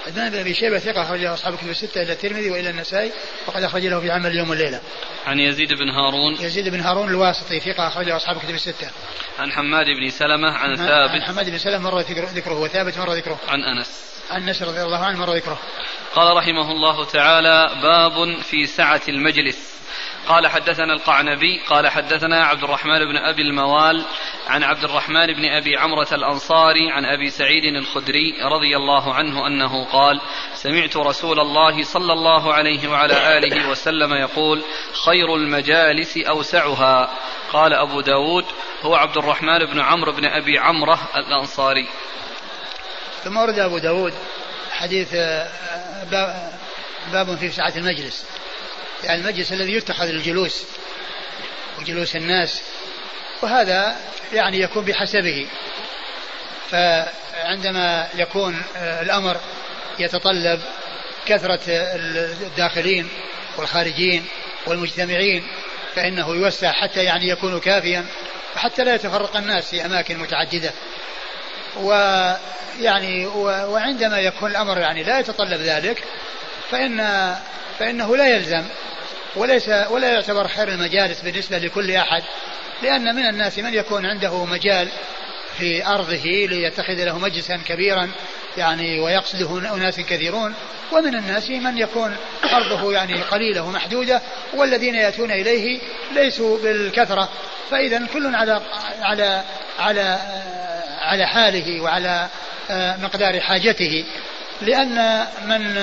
عثمان 0.06 0.30
بن 0.30 0.38
أبي 0.38 0.54
شيبة 0.54 0.78
ثقة 0.78 1.02
أخرج 1.02 1.20
له 1.20 1.34
أصحاب 1.34 1.56
كتب 1.56 1.70
الستة 1.70 2.02
إلى 2.02 2.12
الترمذي 2.12 2.50
والى 2.50 2.70
النسائي 2.70 3.12
وقد 3.46 3.62
أخرج 3.62 3.86
له 3.86 4.00
في 4.00 4.10
عمل 4.10 4.26
اليوم 4.26 4.50
والليله. 4.50 4.80
عن 5.26 5.38
يزيد 5.38 5.72
بن 5.72 5.90
هارون 5.90 6.36
يزيد 6.40 6.68
بن 6.68 6.80
هارون 6.80 7.08
الواسطي 7.08 7.60
ثقة 7.60 7.88
أخرج 7.88 8.06
له 8.06 8.16
أصحاب 8.16 8.38
كتب 8.38 8.54
الستة. 8.54 8.90
عن 9.38 9.52
حماد 9.52 9.86
بن 9.86 10.10
سلمة 10.10 10.52
عن 10.52 10.76
ثابت 10.76 11.10
عن 11.10 11.22
حماد 11.22 11.50
بن 11.50 11.58
سلمة 11.58 11.90
مر 11.90 12.00
ذكره 12.00 12.60
وثابت 12.60 12.98
مر 12.98 13.12
ذكره. 13.12 13.38
عن 13.48 13.64
أنس. 13.64 14.10
عن 14.30 14.48
أنس 14.48 14.62
رضي 14.62 14.82
الله 14.82 15.04
عنه 15.04 15.18
مر 15.18 15.34
ذكره. 15.34 15.58
قال 16.14 16.36
رحمه 16.36 16.72
الله 16.72 17.04
تعالى 17.04 17.70
باب 17.82 18.42
في 18.42 18.66
سعة 18.66 19.02
المجلس. 19.08 19.80
قال 20.28 20.46
حدثنا 20.46 20.92
القعنبي 20.92 21.60
قال 21.68 21.88
حدثنا 21.88 22.44
عبد 22.44 22.64
الرحمن 22.64 22.98
بن 22.98 23.16
أبي 23.16 23.42
الموال 23.42 24.04
عن 24.48 24.62
عبد 24.62 24.84
الرحمن 24.84 25.26
بن 25.26 25.44
أبي 25.44 25.76
عمرة 25.76 26.08
الأنصاري 26.12 26.90
عن 26.90 27.04
أبي 27.04 27.30
سعيد 27.30 27.64
الخدري 27.64 28.32
رضي 28.42 28.76
الله 28.76 29.14
عنه 29.14 29.46
أنه 29.46 29.84
قال 29.84 30.20
سمعت 30.54 30.96
رسول 30.96 31.40
الله 31.40 31.82
صلى 31.82 32.12
الله 32.12 32.54
عليه 32.54 32.88
وعلى 32.88 33.38
آله 33.38 33.68
وسلم 33.68 34.12
يقول 34.14 34.62
خير 35.04 35.34
المجالس 35.34 36.16
أوسعها. 36.16 37.10
قال 37.52 37.74
أبو 37.74 38.00
داود 38.00 38.44
هو 38.82 38.94
عبد 38.94 39.16
الرحمن 39.16 39.58
بن 39.58 39.80
عمرو 39.80 40.12
بن 40.12 40.24
أبي 40.24 40.58
عمرة 40.58 40.98
الأنصاري. 41.16 41.88
ثم 43.24 43.36
ورد 43.36 43.58
أبو 43.58 43.78
داود 43.78 44.14
حديث 44.72 45.14
باب 47.12 47.36
في 47.40 47.48
سعة 47.48 47.72
المجلس. 47.76 48.39
يعني 49.04 49.20
المجلس 49.20 49.52
الذي 49.52 49.72
يتخذ 49.72 50.06
للجلوس 50.06 50.64
وجلوس 51.78 52.16
الناس 52.16 52.62
وهذا 53.42 53.96
يعني 54.32 54.60
يكون 54.60 54.84
بحسبه. 54.84 55.46
فعندما 56.70 58.08
يكون 58.14 58.62
آه، 58.76 59.02
الأمر 59.02 59.40
يتطلب 59.98 60.60
كثرة 61.26 61.60
الداخلين 61.66 63.08
والخارجين 63.56 64.26
والمجتمعين 64.66 65.46
فإنه 65.94 66.28
يوسع 66.28 66.72
حتى 66.72 67.04
يعني 67.04 67.28
يكون 67.28 67.60
كافيا 67.60 68.06
حتى 68.56 68.84
لا 68.84 68.94
يتفرق 68.94 69.36
الناس 69.36 69.70
في 69.70 69.84
أماكن 69.84 70.18
متعددة. 70.18 70.72
ويعني 71.76 73.26
وعندما 73.36 74.18
يكون 74.18 74.50
الأمر 74.50 74.78
يعني 74.78 75.02
لا 75.02 75.18
يتطلب 75.18 75.60
ذلك 75.60 76.04
فإن 76.70 77.34
فإنه 77.78 78.16
لا 78.16 78.26
يلزم 78.26 78.64
وليس 79.36 79.68
ولا 79.68 80.12
يعتبر 80.12 80.48
خير 80.48 80.68
المجالس 80.68 81.20
بالنسبة 81.20 81.58
لكل 81.58 81.90
أحد 81.90 82.22
لأن 82.82 83.14
من 83.16 83.26
الناس 83.26 83.58
من 83.58 83.74
يكون 83.74 84.06
عنده 84.06 84.44
مجال 84.44 84.88
في 85.58 85.86
أرضه 85.86 86.24
ليتخذ 86.24 87.04
له 87.04 87.18
مجلسا 87.18 87.56
كبيرا 87.56 88.10
يعني 88.56 89.00
ويقصده 89.00 89.74
أناس 89.74 90.00
كثيرون. 90.00 90.54
ومن 90.92 91.14
الناس 91.14 91.50
من 91.50 91.78
يكون 91.78 92.16
أرضه 92.52 92.92
يعني 92.92 93.22
قليلة 93.22 93.62
ومحدودة 93.62 94.22
والذين 94.54 94.94
يأتون 94.94 95.30
إليه 95.30 95.80
ليسوا 96.12 96.58
بالكثرة. 96.58 97.28
فإذا 97.70 98.06
كل 98.12 98.34
على 98.34 98.60
على 99.02 99.42
على 99.78 100.18
على 101.00 101.26
حاله 101.26 101.80
وعلى 101.80 102.28
مقدار 103.02 103.40
حاجته. 103.40 104.04
لأن 104.62 105.26
من 105.44 105.78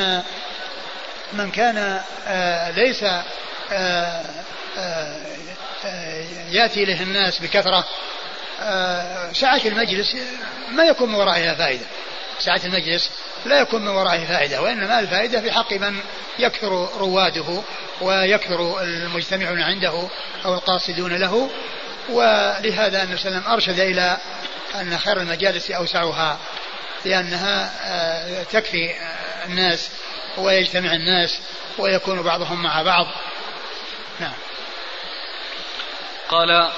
من 1.34 1.52
كان 1.52 2.02
ليس 2.76 3.04
يأتي 6.52 6.84
إليه 6.84 7.02
الناس 7.02 7.40
بكثرة 7.40 7.86
سعة 9.34 9.62
المجلس 9.66 10.16
ما 10.72 10.84
يكون 10.84 11.10
من 11.10 11.16
ورائها 11.16 11.56
فائدة. 11.56 11.86
سعة 12.40 12.62
المجلس 12.66 13.10
لا 13.46 13.60
يكون 13.60 13.82
من 13.82 13.88
ورائه 13.88 14.26
فائدة 14.26 14.62
وإنما 14.62 15.00
الفائدة 15.00 15.42
في 15.42 15.52
حق 15.52 15.74
من 15.74 16.00
يكثر 16.40 16.90
رواده 16.98 17.62
ويكثر 18.02 18.82
المجتمعون 18.82 19.62
عنده 19.62 20.08
أو 20.46 20.54
القاصدون 20.54 21.14
له. 21.14 21.50
ولهذا 22.10 23.04
النبي 23.04 23.18
صلى 23.18 23.30
الله 23.30 23.40
عليه 23.40 23.40
وسلم 23.40 23.52
أرشد 23.52 23.80
إلى 23.80 24.18
أن 24.76 24.98
خير 24.98 25.18
المجالس 25.18 25.72
أوسعها 25.72 26.38
لأنها 27.06 27.72
آه، 27.86 28.44
تكفي 28.44 28.96
الناس 29.46 29.90
ويجتمع 30.38 30.94
الناس 30.94 31.42
ويكون 31.78 32.22
بعضهم 32.22 32.64
مع 32.64 32.82
بعض. 32.82 33.08
نعم. 34.20 34.34
قال 36.30 36.72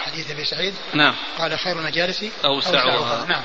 حديث 0.00 0.30
أبي 0.30 0.44
سعيد. 0.44 0.74
نعم. 0.94 1.14
قال 1.38 1.58
خير 1.58 1.78
المجالس 1.78 2.24
اوسعها. 2.44 3.24
نعم. 3.24 3.42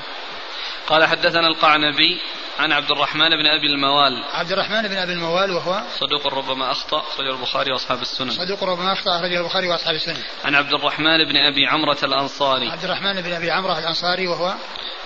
قال 0.86 1.06
حدثنا 1.06 1.48
القعنبي 1.48 2.20
عن 2.58 2.72
عبد 2.72 2.90
الرحمن 2.90 3.28
بن 3.28 3.46
أبي 3.46 3.66
الموال. 3.66 4.24
عبد 4.32 4.52
الرحمن 4.52 4.88
بن 4.88 4.96
أبي 4.96 5.12
الموال 5.12 5.50
وهو 5.50 5.82
صدوق 5.98 6.26
ربما 6.34 6.70
أخطأ 6.70 7.00
أخرجه 7.00 7.30
البخاري 7.30 7.72
وأصحاب 7.72 8.02
السنن. 8.02 8.30
صدوق 8.30 8.64
ربما 8.64 8.92
أخطأ 8.92 9.16
أخرجه 9.16 9.40
البخاري 9.40 9.68
وأصحاب 9.68 9.94
السنن. 9.94 10.22
عن 10.44 10.54
عبد 10.54 10.72
الرحمن 10.72 11.24
بن 11.24 11.36
أبي 11.36 11.66
عمرة 11.66 11.98
الأنصاري. 12.02 12.70
عبد 12.70 12.84
الرحمن 12.84 13.20
بن 13.22 13.32
أبي 13.32 13.50
عمرة 13.50 13.78
الأنصاري 13.78 14.26
وهو 14.26 14.54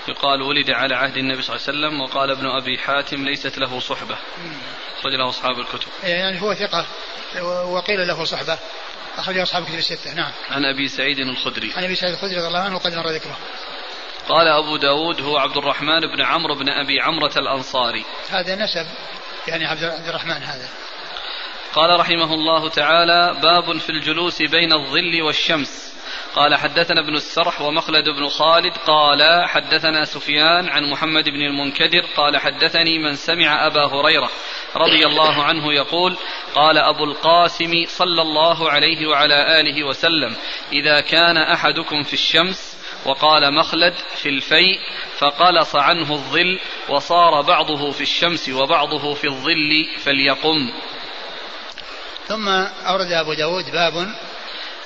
يقال 0.09 0.43
ولد 0.43 0.71
على 0.71 0.95
عهد 0.95 1.17
النبي 1.17 1.43
صلى 1.43 1.57
الله 1.57 1.69
عليه 1.69 1.79
وسلم 1.79 2.01
وقال 2.01 2.31
ابن 2.31 2.47
أبي 2.47 2.79
حاتم 2.79 3.25
ليست 3.25 3.59
له 3.59 3.81
صحبة. 3.81 4.17
أخرج 4.99 5.13
له 5.13 5.29
أصحاب 5.29 5.59
الكتب. 5.59 5.89
يعني 6.03 6.43
هو 6.43 6.55
ثقة 6.55 6.87
وقيل 7.67 8.09
له 8.09 8.25
صحبة. 8.25 8.59
أخرجه 9.19 9.43
أصحاب 9.43 9.63
الكتب 9.63 9.79
الستة 9.79 10.15
نعم. 10.15 10.33
عن 10.51 10.65
أبي 10.65 10.89
سعيد 10.89 11.19
الخدري. 11.19 11.73
عن 11.77 11.85
أبي 11.85 11.95
سعيد 11.95 12.15
الخدري 12.15 12.37
رضي 12.37 12.47
الله 12.47 12.61
عنه 12.61 12.77
وقد 12.77 12.95
مر 12.95 13.09
ذكره. 13.09 13.39
قال 14.29 14.49
أبو 14.49 14.77
داود 14.77 15.21
هو 15.21 15.39
عبد 15.39 15.57
الرحمن 15.57 16.01
بن 16.01 16.23
عمرو 16.23 16.55
بن 16.55 16.69
أبي 16.69 17.01
عمرة 17.01 17.33
الأنصاري. 17.37 18.05
هذا 18.31 18.55
نسب 18.55 18.87
يعني 19.49 19.67
عبد 19.67 20.09
الرحمن 20.09 20.43
هذا. 20.43 20.69
قال 21.75 22.01
رحمه 22.01 22.35
الله 22.35 22.69
تعالى 22.69 23.41
باب 23.43 23.79
في 23.79 23.91
الجلوس 23.91 24.43
بين 24.43 24.73
الظل 24.73 25.23
والشمس. 25.23 25.92
قال 26.35 26.55
حدثنا 26.55 27.01
ابن 27.01 27.15
السرح 27.15 27.61
ومخلد 27.61 28.09
بن 28.09 28.29
خالد 28.29 28.77
قال 28.77 29.49
حدثنا 29.49 30.05
سفيان 30.05 30.69
عن 30.69 30.91
محمد 30.91 31.25
بن 31.25 31.43
المنكدر 31.43 32.05
قال 32.17 32.37
حدثني 32.37 32.99
من 32.99 33.15
سمع 33.15 33.67
أبا 33.67 33.87
هريرة 33.87 34.31
رضي 34.77 35.07
الله 35.07 35.43
عنه 35.43 35.73
يقول 35.73 36.17
قال 36.55 36.79
أبو 36.79 37.05
القاسم 37.05 37.85
صلى 37.87 38.23
الله 38.23 38.71
عليه 38.71 39.07
وعلى 39.07 39.61
آله 39.61 39.85
وسلم 39.85 40.37
إذا 40.73 41.01
كان 41.01 41.37
أحدكم 41.37 42.03
في 42.03 42.13
الشمس 42.13 42.79
وقال 43.07 43.55
مخلد 43.55 43.95
في 43.95 44.29
الفيء 44.29 44.79
فقلص 45.19 45.77
عنه 45.77 46.13
الظل 46.13 46.59
وصار 46.89 47.41
بعضه 47.41 47.91
في 47.91 48.01
الشمس 48.01 48.49
وبعضه 48.49 49.15
في 49.15 49.27
الظل 49.27 49.87
فليقم. 50.05 50.73
ثم 52.27 52.49
أورد 52.89 53.13
أبو 53.13 53.35
داود 53.35 53.65
باب 53.65 54.15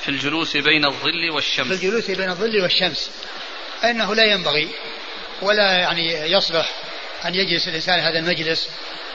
في 0.07 0.13
الجلوس 0.13 0.57
بين 0.57 0.85
الظل 0.85 1.31
والشمس. 1.31 1.67
في 1.67 1.75
الجلوس 1.75 2.11
بين 2.11 2.31
الظل 2.31 2.63
والشمس. 2.63 3.11
أنه 3.85 4.15
لا 4.15 4.25
ينبغي 4.25 4.69
ولا 5.43 5.73
يعني 5.73 6.33
يصلح 6.33 6.71
أن 7.25 7.35
يجلس 7.35 7.69
الإنسان 7.69 8.01
هذا 8.01 8.19
المجلس 8.19 8.69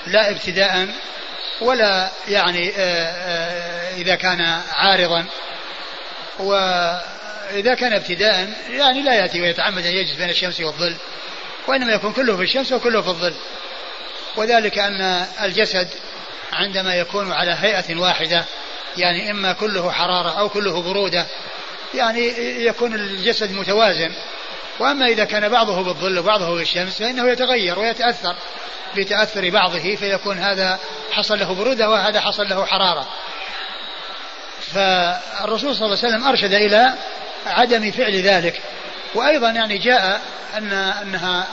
لا 0.07 0.29
ابتداء 0.29 0.87
ولا 1.61 2.11
يعني 2.27 2.69
آه، 2.69 2.73
آه، 2.77 3.95
إذا 3.95 4.15
كان 4.15 4.61
عارضا. 4.71 5.25
وإذا 6.39 7.73
كان 7.73 7.93
ابتداء 7.93 8.53
يعني 8.69 9.01
لا 9.01 9.13
يأتي 9.13 9.41
ويتعمد 9.41 9.85
أن 9.85 9.91
يجلس 9.91 10.15
بين 10.15 10.29
الشمس 10.29 10.61
والظل 10.61 10.95
وإنما 11.67 11.93
يكون 11.93 12.13
كله 12.13 12.37
في 12.37 12.43
الشمس 12.43 12.71
وكله 12.71 13.01
في 13.01 13.07
الظل. 13.07 13.33
وذلك 14.35 14.77
أن 14.79 15.01
الجسد 15.43 15.87
عندما 16.53 16.95
يكون 16.95 17.31
على 17.31 17.51
هيئة 17.51 17.95
واحدة 17.95 18.45
يعني 18.97 19.31
إما 19.31 19.53
كله 19.53 19.91
حرارة 19.91 20.39
أو 20.39 20.49
كله 20.49 20.81
برودة 20.81 21.25
يعني 21.93 22.27
يكون 22.65 22.93
الجسد 22.93 23.51
متوازن. 23.51 24.11
وأما 24.79 25.05
إذا 25.05 25.25
كان 25.25 25.49
بعضه 25.49 25.81
بالظل 25.83 26.19
وبعضه 26.19 26.55
بالشمس 26.55 26.97
فإنه 26.99 27.29
يتغير 27.31 27.79
ويتأثر 27.79 28.35
بتأثر 28.95 29.49
بعضه 29.49 29.95
فيكون 29.95 30.37
هذا 30.37 30.79
حصل 31.11 31.39
له 31.39 31.53
برودة 31.53 31.89
وهذا 31.89 32.21
حصل 32.21 32.49
له 32.49 32.65
حرارة. 32.65 33.07
فالرسول 34.73 35.75
صلى 35.75 35.85
الله 35.85 35.97
عليه 35.97 36.07
وسلم 36.07 36.27
أرشد 36.27 36.53
إلى 36.53 36.93
عدم 37.45 37.91
فعل 37.91 38.21
ذلك. 38.21 38.61
وأيضا 39.15 39.49
يعني 39.49 39.77
جاء 39.77 40.21
أن 40.57 40.73
أنها 40.73 41.47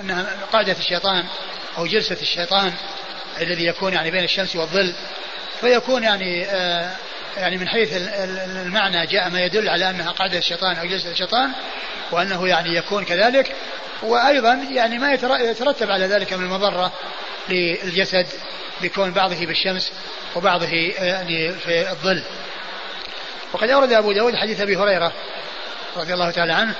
أنها 0.00 0.36
قاعدة 0.52 0.76
الشيطان 0.78 1.24
أو 1.78 1.86
جلسة 1.86 2.16
الشيطان 2.22 2.72
الذي 3.40 3.66
يكون 3.66 3.92
يعني 3.92 4.10
بين 4.10 4.24
الشمس 4.24 4.56
والظل 4.56 4.94
فيكون 5.64 6.02
يعني 6.02 6.44
آه 6.44 6.90
يعني 7.36 7.56
من 7.56 7.68
حيث 7.68 7.88
المعنى 8.56 9.06
جاء 9.06 9.30
ما 9.30 9.40
يدل 9.40 9.68
على 9.68 9.90
أنها 9.90 10.10
قاعدة 10.10 10.38
الشيطان 10.38 10.76
أو 10.76 10.86
جلسة 10.86 11.10
الشيطان 11.10 11.50
وأنه 12.12 12.48
يعني 12.48 12.76
يكون 12.76 13.04
كذلك. 13.04 13.52
وأيضا 14.02 14.54
يعني 14.70 14.98
ما 14.98 15.12
يترتب 15.40 15.90
على 15.90 16.06
ذلك 16.06 16.32
من 16.32 16.44
المضرة 16.44 16.92
للجسد 17.48 18.26
بكون 18.82 19.12
بعضه 19.12 19.46
بالشمس 19.46 19.92
وبعضه 20.36 20.66
يعني 20.98 21.52
في 21.52 21.90
الظل. 21.90 22.22
وقد 23.52 23.70
أورد 23.70 23.92
أبو 23.92 24.12
داود 24.12 24.36
حديث 24.36 24.60
أبي 24.60 24.76
هريرة 24.76 25.12
رضي 25.96 26.14
الله 26.14 26.30
تعالى 26.30 26.52
عنه 26.52 26.74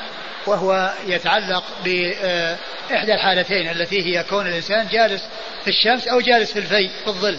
وهو 0.47 0.93
يتعلق 1.07 1.65
بإحدى 1.85 3.15
الحالتين 3.15 3.71
التي 3.71 4.03
هي 4.03 4.25
كون 4.25 4.47
الإنسان 4.47 4.87
جالس 4.87 5.23
في 5.65 5.71
الشمس 5.71 6.09
أو 6.09 6.21
جالس 6.21 6.53
في 6.53 6.59
الفي 6.59 6.89
في 6.89 7.07
الظل. 7.07 7.39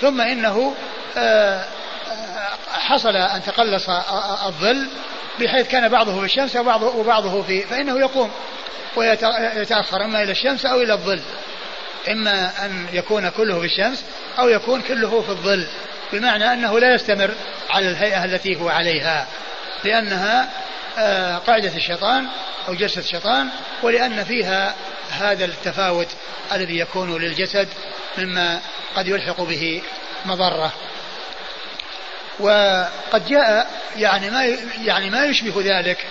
ثم 0.00 0.20
إنه 0.20 0.74
آه، 1.16 1.64
حصل 2.72 3.16
أن 3.16 3.42
تقلص 3.42 3.90
الظل 4.46 4.86
بحيث 5.40 5.68
كان 5.68 5.88
بعضه 5.88 6.18
في 6.18 6.24
الشمس 6.24 6.56
وبعضه, 6.56 6.96
وبعضه 6.96 7.42
في 7.42 7.62
فإنه 7.62 7.98
يقوم 7.98 8.30
ويتأخر 8.96 10.04
إما 10.04 10.22
إلى 10.22 10.32
الشمس 10.32 10.66
أو 10.66 10.82
إلى 10.82 10.92
الظل. 10.92 11.20
إما 12.10 12.52
أن 12.64 12.86
يكون 12.92 13.28
كله 13.28 13.60
في 13.60 13.66
الشمس 13.66 14.04
أو 14.38 14.48
يكون 14.48 14.80
كله 14.80 15.22
في 15.22 15.28
الظل 15.28 15.66
بمعنى 16.12 16.52
أنه 16.52 16.78
لا 16.78 16.94
يستمر 16.94 17.30
على 17.70 17.88
الهيئة 17.88 18.24
التي 18.24 18.56
هو 18.56 18.68
عليها 18.68 19.26
لأنها 19.84 20.48
آه، 20.98 21.36
قاعدة 21.36 21.76
الشيطان 21.76 22.26
أو 22.68 22.74
جلسة 22.74 23.00
الشيطان 23.00 23.48
ولأن 23.82 24.24
فيها 24.24 24.74
هذا 25.10 25.44
التفاوت 25.44 26.08
الذي 26.52 26.78
يكون 26.78 27.20
للجسد 27.20 27.68
مما 28.18 28.60
قد 28.96 29.08
يلحق 29.08 29.40
به 29.40 29.82
مضرة. 30.24 30.72
وقد 32.40 33.28
جاء 33.28 33.70
يعني 33.96 34.30
ما 34.30 34.44
يعني 34.84 35.10
ما 35.10 35.24
يشبه 35.24 35.62
ذلك 35.64 36.06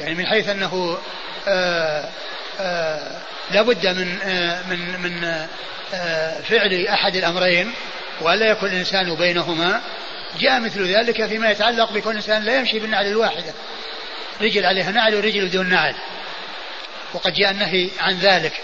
يعني 0.00 0.14
من 0.14 0.26
حيث 0.26 0.48
أنه 0.48 0.98
آآ 1.48 2.08
آآ 2.60 3.20
لابد 3.50 3.86
من 3.86 4.18
من 4.68 5.00
من 5.00 5.46
فعل 6.42 6.86
أحد 6.86 7.16
الأمرين 7.16 7.72
وألا 8.20 8.50
يكون 8.50 8.68
الإنسان 8.68 9.14
بينهما. 9.14 9.80
جاء 10.40 10.60
مثل 10.60 10.94
ذلك 10.94 11.26
فيما 11.26 11.50
يتعلق 11.50 11.92
بكون 11.92 12.12
الإنسان 12.12 12.42
لا 12.42 12.58
يمشي 12.58 12.78
بالنعل 12.78 13.06
الواحدة. 13.06 13.54
رجل 14.40 14.66
عليها 14.66 14.90
نعل 14.90 15.14
ورجل 15.14 15.46
بدون 15.46 15.68
نعل. 15.68 15.94
وقد 17.14 17.32
جاء 17.32 17.50
النهي 17.50 17.90
عن 18.00 18.18
ذلك 18.18 18.60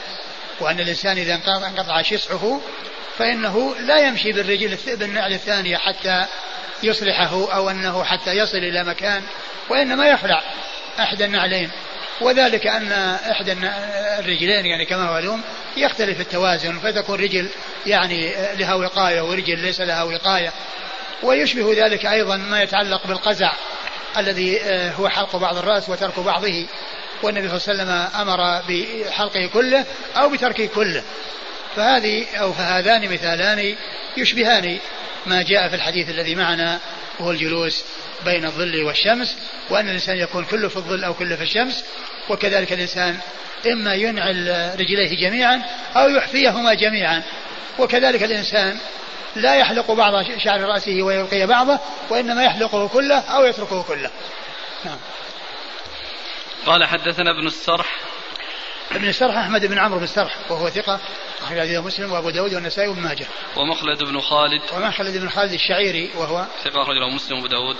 وأن 0.60 0.80
الإنسان 0.80 1.18
إذا 1.18 1.34
انقطع 1.34 2.02
شسعه 2.02 2.60
فإنه 3.18 3.74
لا 3.80 4.08
يمشي 4.08 4.32
بالرجل 4.32 4.78
بالنعل 4.86 5.32
الثانية 5.32 5.76
حتى 5.76 6.26
يصلحه 6.82 7.54
أو 7.54 7.70
أنه 7.70 8.04
حتى 8.04 8.32
يصل 8.32 8.58
إلى 8.58 8.84
مكان 8.84 9.22
وإنما 9.68 10.08
يخلع 10.08 10.42
إحدى 11.00 11.24
النعلين. 11.24 11.70
وذلك 12.20 12.66
أن 12.66 12.92
إحدى 13.30 13.52
الرجلين 14.18 14.66
يعني 14.66 14.84
كما 14.84 15.18
اليوم 15.18 15.42
يختلف 15.76 16.20
التوازن. 16.20 16.78
فتكون 16.78 17.20
رجل 17.20 17.48
يعني 17.86 18.34
لها 18.54 18.74
وقاية 18.74 19.20
ورجل 19.20 19.58
ليس 19.58 19.80
لها 19.80 20.02
وقاية. 20.02 20.52
ويشبه 21.22 21.86
ذلك 21.86 22.06
أيضا 22.06 22.36
ما 22.36 22.62
يتعلق 22.62 23.06
بالقزع 23.06 23.52
الذي 24.16 24.60
آه، 24.62 24.92
هو 24.92 25.08
حلق 25.08 25.36
بعض 25.36 25.56
الرأس 25.56 25.88
وترك 25.88 26.20
بعضه. 26.20 26.66
والنبي 27.22 27.48
صلى 27.48 27.74
الله 27.74 27.82
عليه 27.82 28.02
وسلم 28.02 28.20
أمر 28.20 28.62
بحلقه 28.68 29.46
كله 29.46 29.84
أو 30.16 30.28
بتركه 30.28 30.66
كله. 30.66 31.02
فهذه 31.76 32.26
أو 32.34 32.52
فهذان 32.52 33.12
مثالان 33.12 33.76
يشبهان 34.16 34.78
ما 35.26 35.42
جاء 35.42 35.68
في 35.68 35.74
الحديث 35.74 36.10
الذي 36.10 36.34
معنا 36.34 36.80
وهو 37.20 37.30
الجلوس 37.30 37.84
بين 38.24 38.44
الظل 38.44 38.84
والشمس 38.84 39.36
وأن 39.70 39.88
الإنسان 39.88 40.16
يكون 40.16 40.44
كله 40.44 40.68
في 40.68 40.76
الظل 40.76 41.04
أو 41.04 41.14
كله 41.14 41.36
في 41.36 41.42
الشمس 41.42 41.84
وكذلك 42.28 42.72
الإنسان 42.72 43.18
إما 43.66 43.94
ينعل 43.94 44.70
رجليه 44.80 45.16
جميعا 45.16 45.62
أو 45.96 46.08
يحفيهما 46.08 46.74
جميعا. 46.74 47.22
وكذلك 47.78 48.22
الإنسان 48.22 48.78
لا 49.36 49.56
يحلق 49.56 49.90
بعض 49.90 50.12
شعر 50.38 50.60
رأسه 50.60 51.02
ويلقي 51.02 51.46
بعضه 51.46 51.78
وإنما 52.10 52.44
يحلقه 52.44 52.88
كله 52.88 53.18
أو 53.18 53.44
يتركه 53.44 53.82
كله. 53.82 54.10
نعم. 54.84 54.98
قال 56.66 56.84
حدثنا 56.84 57.30
ابن 57.30 57.46
السرح. 57.46 57.96
ابن 58.92 59.08
السرح 59.08 59.36
أحمد 59.36 59.66
بن 59.66 59.78
عمرو 59.78 59.98
بن 59.98 60.04
السرح 60.04 60.36
وهو 60.50 60.70
ثقة. 60.70 61.00
أخرج 61.46 61.60
حديث 61.60 61.78
مسلم 61.78 62.12
وأبو 62.12 62.30
داود 62.30 62.54
والنسائي 62.54 62.88
وابن 62.88 63.00
ماجه. 63.00 63.26
ومخلد 63.56 64.04
بن 64.04 64.20
خالد. 64.20 64.62
ومخلد 64.72 65.16
بن 65.16 65.28
خالد 65.28 65.52
الشعيري 65.52 66.10
وهو 66.16 66.46
ثقة 66.64 66.82
اخرجه 66.82 67.08
مسلم 67.08 67.36
وأبو 67.36 67.46
داود. 67.46 67.76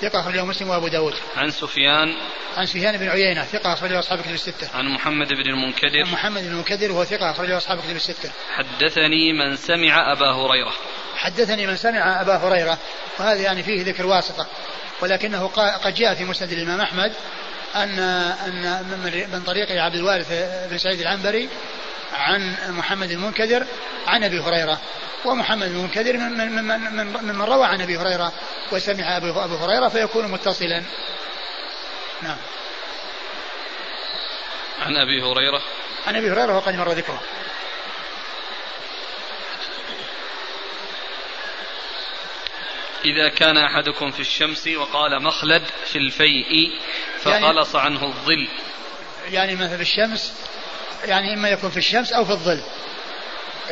ثقة 0.00 0.20
اخرجه 0.20 0.44
مسلم 0.44 0.68
وأبو 0.68 0.88
داود. 0.88 1.14
عن 1.36 1.50
سفيان. 1.50 2.14
عن 2.56 2.66
سفيان 2.66 2.96
بن 2.96 3.08
عيينة 3.08 3.44
ثقة 3.44 3.72
اخرجه 3.72 3.98
أصحاب 3.98 4.20
كتب 4.20 4.34
الستة. 4.34 4.68
عن 4.74 4.88
محمد 4.88 5.28
بن 5.28 5.50
المنكدر. 5.50 6.04
عن 6.06 6.12
محمد 6.12 6.42
بن 6.42 6.48
المنكدر 6.48 6.92
وهو 6.92 7.04
ثقة 7.04 7.30
اخرجه 7.30 7.56
أصحاب 7.56 7.78
كتب 7.78 7.96
الستة. 7.96 8.30
حدثني 8.54 9.32
من 9.32 9.56
سمع 9.56 10.12
أبا 10.12 10.30
هريرة. 10.30 10.72
حدثني 11.16 11.66
من 11.66 11.76
سمع 11.76 12.20
أبا 12.20 12.36
هريرة 12.36 12.78
وهذا 13.18 13.40
يعني 13.40 13.62
فيه 13.62 13.84
ذكر 13.84 14.06
واسطة 14.06 14.46
ولكنه 15.02 15.46
قد 15.84 15.94
جاء 15.94 16.14
في 16.14 16.24
مسند 16.24 16.52
الإمام 16.52 16.80
أحمد 16.80 17.12
أن 17.74 17.98
أن 17.98 19.28
من 19.32 19.42
طريق 19.42 19.70
عبد 19.70 19.94
الوارث 19.94 20.32
بن 20.70 20.78
سعيد 20.78 21.00
العنبري 21.00 21.48
عن 22.14 22.56
محمد 22.68 23.10
المنكدر 23.10 23.66
عن 24.06 24.24
أبي 24.24 24.40
هريرة 24.40 24.80
ومحمد 25.24 25.66
المنكدر 25.66 26.16
من 26.16 26.32
من 26.38 26.64
من, 26.64 26.96
من, 26.96 27.24
من 27.24 27.42
روى 27.42 27.66
عن 27.66 27.80
أبي 27.80 27.96
هريرة 27.96 28.32
وسمع 28.72 29.16
أبي 29.16 29.30
هريرة 29.30 29.88
فيكون 29.88 30.30
متصلا. 30.30 30.82
نعم. 32.22 32.36
عن 34.80 34.96
أبي 34.96 35.22
هريرة. 35.22 35.62
عن 36.06 36.16
أبي 36.16 36.30
هريرة 36.30 36.56
وقد 36.56 36.74
مر 36.74 36.92
ذكره. 36.92 37.20
إذا 43.04 43.28
كان 43.28 43.56
أحدكم 43.56 44.10
في 44.10 44.20
الشمس 44.20 44.68
وقال 44.68 45.22
مخلد 45.22 45.62
في 45.86 45.98
الفيء 45.98 46.78
فخلص 47.20 47.74
يعني 47.74 47.86
عنه 47.86 48.04
الظل. 48.04 48.48
يعني 49.30 49.54
مثل 49.54 49.76
في 49.76 49.82
الشمس 49.82 50.34
يعني 51.04 51.34
إما 51.34 51.48
يكون 51.48 51.70
في 51.70 51.76
الشمس 51.76 52.12
أو 52.12 52.24
في 52.24 52.30
الظل. 52.30 52.60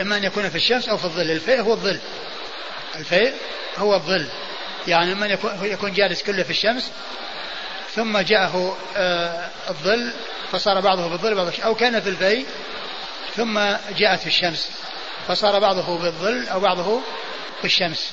إما 0.01 0.17
أن 0.17 0.25
يكون 0.25 0.49
في 0.49 0.57
الشمس 0.57 0.89
أو 0.89 0.97
في 0.97 1.05
الظل. 1.05 1.31
الفيء 1.31 1.61
هو 1.61 1.73
الظل. 1.73 1.99
الفيء 2.97 3.35
هو 3.79 3.95
الظل. 3.95 4.29
يعني 4.89 5.13
إما 5.13 5.27
أن 5.27 5.39
يكون, 5.63 5.93
جالس 5.93 6.23
كله 6.23 6.43
في 6.43 6.51
الشمس 6.51 6.91
ثم 7.95 8.19
جاءه 8.19 8.77
آه 8.97 9.51
الظل 9.69 10.13
فصار 10.53 10.81
بعضه 10.81 11.09
بالظل 11.09 11.35
بعضه 11.35 11.53
أو 11.65 11.75
كان 11.75 12.01
في 12.01 12.09
الفيء 12.09 12.47
ثم 13.37 13.61
جاءت 13.99 14.21
في 14.21 14.27
الشمس 14.27 14.71
فصار 15.29 15.59
بعضه 15.59 15.99
بالظل 15.99 16.49
أو 16.49 16.61
بعضه 16.61 17.01
في 17.61 17.65
الشمس. 17.65 18.13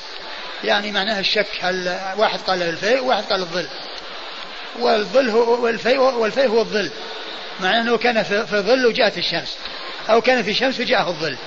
يعني 0.64 0.92
معناها 0.92 1.20
الشك 1.20 1.48
هل 1.62 2.00
واحد 2.18 2.40
قال 2.40 2.64
الفيء 2.64 3.04
وواحد 3.04 3.24
قال 3.24 3.42
الظل. 3.42 3.68
والظل 4.80 5.30
هو 5.30 5.64
والفيء 5.64 6.00
والفيء 6.00 6.48
هو 6.48 6.60
الظل. 6.60 6.92
مع 7.60 7.80
أنه 7.80 7.98
كان 7.98 8.24
في 8.24 8.62
ظل 8.62 8.86
وجاءت 8.86 9.18
الشمس. 9.18 9.58
أو 10.10 10.22
كان 10.22 10.44
في 10.44 10.54
شمس 10.54 10.80
وجاءه 10.80 11.10
الظل. 11.10 11.38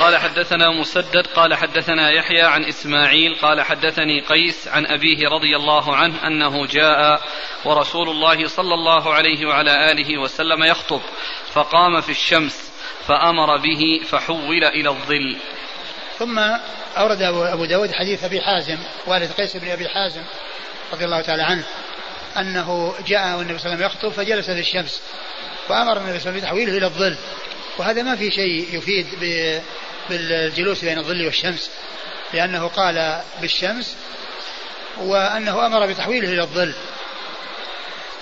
قال 0.00 0.16
حدثنا 0.16 0.70
مسدد 0.70 1.26
قال 1.26 1.54
حدثنا 1.54 2.10
يحيى 2.10 2.42
عن 2.42 2.64
إسماعيل 2.64 3.34
قال 3.34 3.62
حدثني 3.62 4.20
قيس 4.20 4.68
عن 4.68 4.86
أبيه 4.86 5.28
رضي 5.28 5.56
الله 5.56 5.96
عنه 5.96 6.26
أنه 6.26 6.66
جاء 6.66 7.20
ورسول 7.64 8.08
الله 8.08 8.46
صلى 8.46 8.74
الله 8.74 9.14
عليه 9.14 9.46
وعلى 9.46 9.92
آله 9.92 10.18
وسلم 10.18 10.64
يخطب 10.64 11.00
فقام 11.52 12.00
في 12.00 12.10
الشمس 12.10 12.72
فأمر 13.06 13.56
به 13.56 14.00
فحول 14.04 14.64
إلى 14.64 14.88
الظل. 14.88 15.36
ثم 16.18 16.38
أورد 16.96 17.22
أبو 17.22 17.64
داود 17.64 17.92
حديث 17.92 18.24
أبي 18.24 18.40
حازم 18.40 18.78
والد 19.06 19.32
قيس 19.32 19.56
بن 19.56 19.70
أبي 19.70 19.88
حازم 19.88 20.22
رضي 20.92 21.04
الله 21.04 21.20
تعالى 21.20 21.42
عنه. 21.42 21.64
أنه 22.36 22.94
جاء 23.06 23.38
والنبي 23.38 23.58
صلى 23.58 23.72
الله 23.72 23.84
عليه 23.84 23.86
وسلم 23.86 23.86
يخطب 23.86 24.08
فجلس 24.08 24.46
في 24.46 24.60
الشمس 24.60 25.00
فأمر 25.68 25.96
النبي 25.96 25.98
صلى 25.98 26.06
الله 26.06 26.10
عليه 26.10 26.18
وسلم 26.18 26.36
بتحويله 26.36 26.78
إلى 26.78 26.86
الظل. 26.86 27.16
وهذا 27.78 28.02
ما 28.02 28.16
في 28.16 28.30
شيء 28.30 28.68
يفيد 28.72 29.06
بالجلوس 30.10 30.84
بين 30.84 30.98
الظل 30.98 31.24
والشمس 31.24 31.70
لأنه 32.34 32.66
قال 32.66 33.22
بالشمس 33.40 33.96
وأنه 35.00 35.66
أمر 35.66 35.86
بتحويله 35.86 36.28
إلى 36.28 36.42
الظل. 36.42 36.74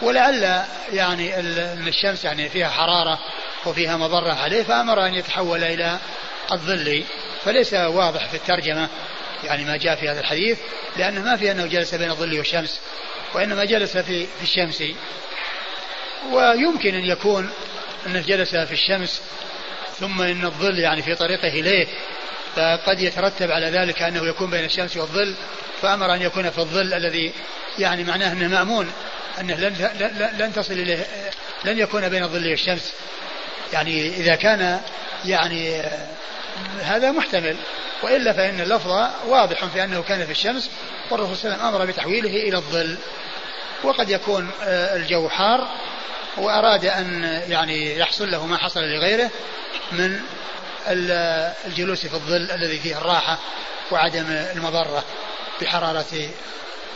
ولعل 0.02 0.64
يعني 0.92 1.40
الشمس 1.88 2.24
يعني 2.24 2.48
فيها 2.48 2.68
حرارة 2.68 3.18
وفيها 3.66 3.96
مضرة 3.96 4.32
عليه 4.32 4.62
فأمر 4.62 5.06
أن 5.06 5.14
يتحول 5.14 5.64
إلى 5.64 5.98
الظل. 6.52 7.04
فليس 7.44 7.74
واضح 7.74 8.28
في 8.28 8.34
الترجمة 8.34 8.88
يعني 9.44 9.64
ما 9.64 9.76
جاء 9.76 9.96
في 9.96 10.08
هذا 10.08 10.20
الحديث 10.20 10.58
لأنه 10.96 11.20
ما 11.20 11.36
في 11.36 11.50
أنه 11.50 11.66
جلس 11.66 11.94
بين 11.94 12.10
الظل 12.10 12.38
والشمس. 12.38 12.80
وإنما 13.34 13.64
جلس 13.64 13.96
في, 13.96 14.26
في 14.26 14.42
الشمس. 14.42 14.82
ويمكن 16.32 16.94
أن 16.94 17.04
يكون 17.04 17.50
أنه 18.06 18.20
جلس 18.20 18.56
في 18.56 18.72
الشمس 18.72 19.22
ثم 19.98 20.22
أن 20.22 20.44
الظل 20.44 20.78
يعني 20.78 21.02
في 21.02 21.14
طريقه 21.14 21.48
إليه 21.48 21.86
فقد 22.56 23.00
يترتب 23.00 23.50
على 23.50 23.66
ذلك 23.66 24.02
أنه 24.02 24.26
يكون 24.26 24.50
بين 24.50 24.64
الشمس 24.64 24.96
والظل 24.96 25.34
فأمر 25.82 26.14
أن 26.14 26.22
يكون 26.22 26.50
في 26.50 26.58
الظل 26.58 26.94
الذي 26.94 27.32
يعني 27.78 28.04
معناه 28.04 28.32
أنه 28.32 28.48
مأمون 28.48 28.92
أنه 29.40 29.54
لن, 29.54 30.32
لن 30.38 30.52
تصل 30.52 30.72
إليه 30.72 31.06
لن 31.64 31.78
يكون 31.78 32.08
بين 32.08 32.22
الظل 32.22 32.50
والشمس. 32.50 32.92
يعني 33.72 34.08
إذا 34.08 34.34
كان 34.34 34.80
يعني 35.24 35.82
هذا 36.82 37.10
محتمل. 37.10 37.56
وإلا 38.02 38.32
فإن 38.32 38.60
اللفظ 38.60 38.90
واضح 39.26 39.64
في 39.64 39.84
أنه 39.84 40.02
كان 40.02 40.26
في 40.26 40.32
الشمس 40.32 40.70
والرسول 41.10 41.36
صلى 41.36 41.52
الله 41.52 41.64
عليه 41.64 41.68
وسلم 41.68 41.80
أمر 41.80 41.92
بتحويله 41.92 42.48
إلى 42.48 42.56
الظل. 42.56 42.98
وقد 43.84 44.10
يكون 44.10 44.50
آه، 44.62 44.96
الجو 44.96 45.28
حار 45.28 45.68
وأراد 46.36 46.84
أن 46.84 47.42
يعني 47.48 47.98
يحصل 47.98 48.30
له 48.30 48.46
ما 48.46 48.56
حصل 48.56 48.80
لغيره 48.80 49.30
من 49.92 50.20
الجلوس 51.66 52.06
في 52.06 52.14
الظل 52.14 52.50
الذي 52.50 52.78
فيه 52.78 52.98
الراحة 52.98 53.38
وعدم 53.90 54.26
المضرة 54.30 55.04
بحرارة 55.60 56.30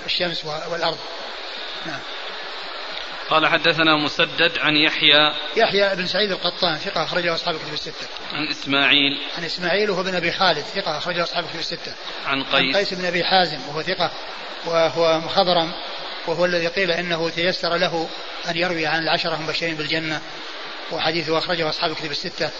الشمس 0.06 0.44
والأرض. 0.44 0.98
نعم. 1.86 2.01
قال 3.31 3.47
حدثنا 3.47 3.97
مسدد 3.97 4.59
عن 4.59 4.77
يحيى 4.77 5.35
يحيى 5.57 5.97
بن 5.97 6.07
سعيد 6.07 6.31
القطان 6.31 6.78
ثقة 6.78 7.05
أخرجه 7.05 7.35
أصحاب 7.35 7.55
الكتب 7.55 7.73
الستة. 7.73 8.07
عن 8.32 8.49
إسماعيل. 8.49 9.19
عن 9.39 9.44
إسماعيل 9.44 9.90
وهو 9.90 10.03
بن 10.03 10.15
أبي 10.15 10.32
خالد 10.32 10.65
ثقة 10.74 10.99
أخرجه 10.99 11.23
أصحاب 11.23 11.44
الكتب 11.44 11.59
الستة. 11.59 11.93
عن 12.27 12.43
قيس 12.43 12.55
عن 12.55 12.77
قيس. 12.77 12.94
بن 12.94 13.05
أبي 13.05 13.24
حازم 13.24 13.59
وهو 13.69 13.82
ثقة 13.82 14.11
وهو 14.66 15.20
مخضرم 15.20 15.73
وهو 16.27 16.44
الذي 16.44 16.66
قيل 16.66 16.90
إنه 16.90 17.28
تيسر 17.28 17.77
له 17.77 18.09
أن 18.49 18.57
يروي 18.57 18.86
عن 18.86 19.03
العشرة 19.03 19.35
المبشرين 19.35 19.74
بالجنة. 19.74 20.20
وحديثه 20.93 21.39
أخرجه 21.39 21.69
أصحاب 21.69 21.90
الكتب 21.90 22.11
الستة. 22.11 22.51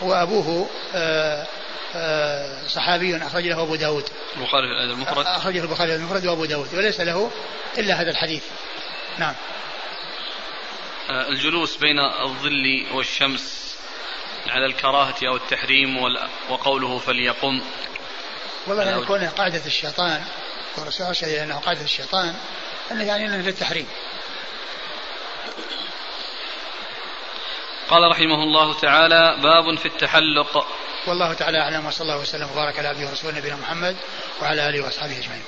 وأبوه 0.00 0.70
آآ 0.94 1.46
آآ 1.94 2.68
صحابي 2.68 3.16
أخرج 3.16 3.46
له 3.46 3.62
أبو 3.62 3.74
داود. 3.74 4.04
البخاري 4.36 4.66
في 4.66 4.72
الأدب 4.72 4.90
المفرد. 4.90 5.26
أخرجه 5.26 5.62
البخاري 5.62 5.90
في 5.90 5.96
المفرد 5.96 6.26
وأبو 6.26 6.44
داود 6.44 6.74
وليس 6.74 7.00
له 7.00 7.30
إلا 7.78 7.94
هذا 7.94 8.10
الحديث. 8.10 8.42
نعم. 9.18 9.34
الجلوس 11.10 11.76
بين 11.76 11.98
الظل 11.98 12.86
والشمس 12.92 13.76
على 14.48 14.66
الكراهة 14.66 15.16
أو 15.22 15.36
التحريم 15.36 15.96
وقوله 16.50 16.98
فليقم. 16.98 17.62
والله 18.66 18.84
يعني 18.84 19.04
كونه 19.04 19.30
قاعدة 19.30 19.66
الشيطان 19.66 20.24
والرسول 20.76 21.06
أرشد 21.06 21.28
إلى 21.28 21.42
أنه 21.42 21.58
قاعدة 21.58 21.82
الشيطان 21.82 22.34
أنه 22.90 23.04
يعني 23.04 23.26
أنه 23.26 23.36
للتحريم 23.36 23.86
قال 27.88 28.10
رحمه 28.10 28.42
الله 28.42 28.80
تعالى 28.80 29.36
باب 29.42 29.78
في 29.78 29.86
التحلق. 29.86 30.66
والله 31.06 31.32
تعالى 31.32 31.58
أعلم 31.58 31.86
وصلى 31.86 32.02
الله 32.02 32.18
وسلم 32.18 32.50
وبارك 32.50 32.78
على 32.78 32.88
عبده 32.88 33.06
ورسوله 33.06 33.38
نبينا 33.38 33.56
محمد 33.56 33.96
وعلى 34.42 34.68
آله 34.68 34.80
وأصحابه 34.80 35.18
أجمعين. 35.18 35.42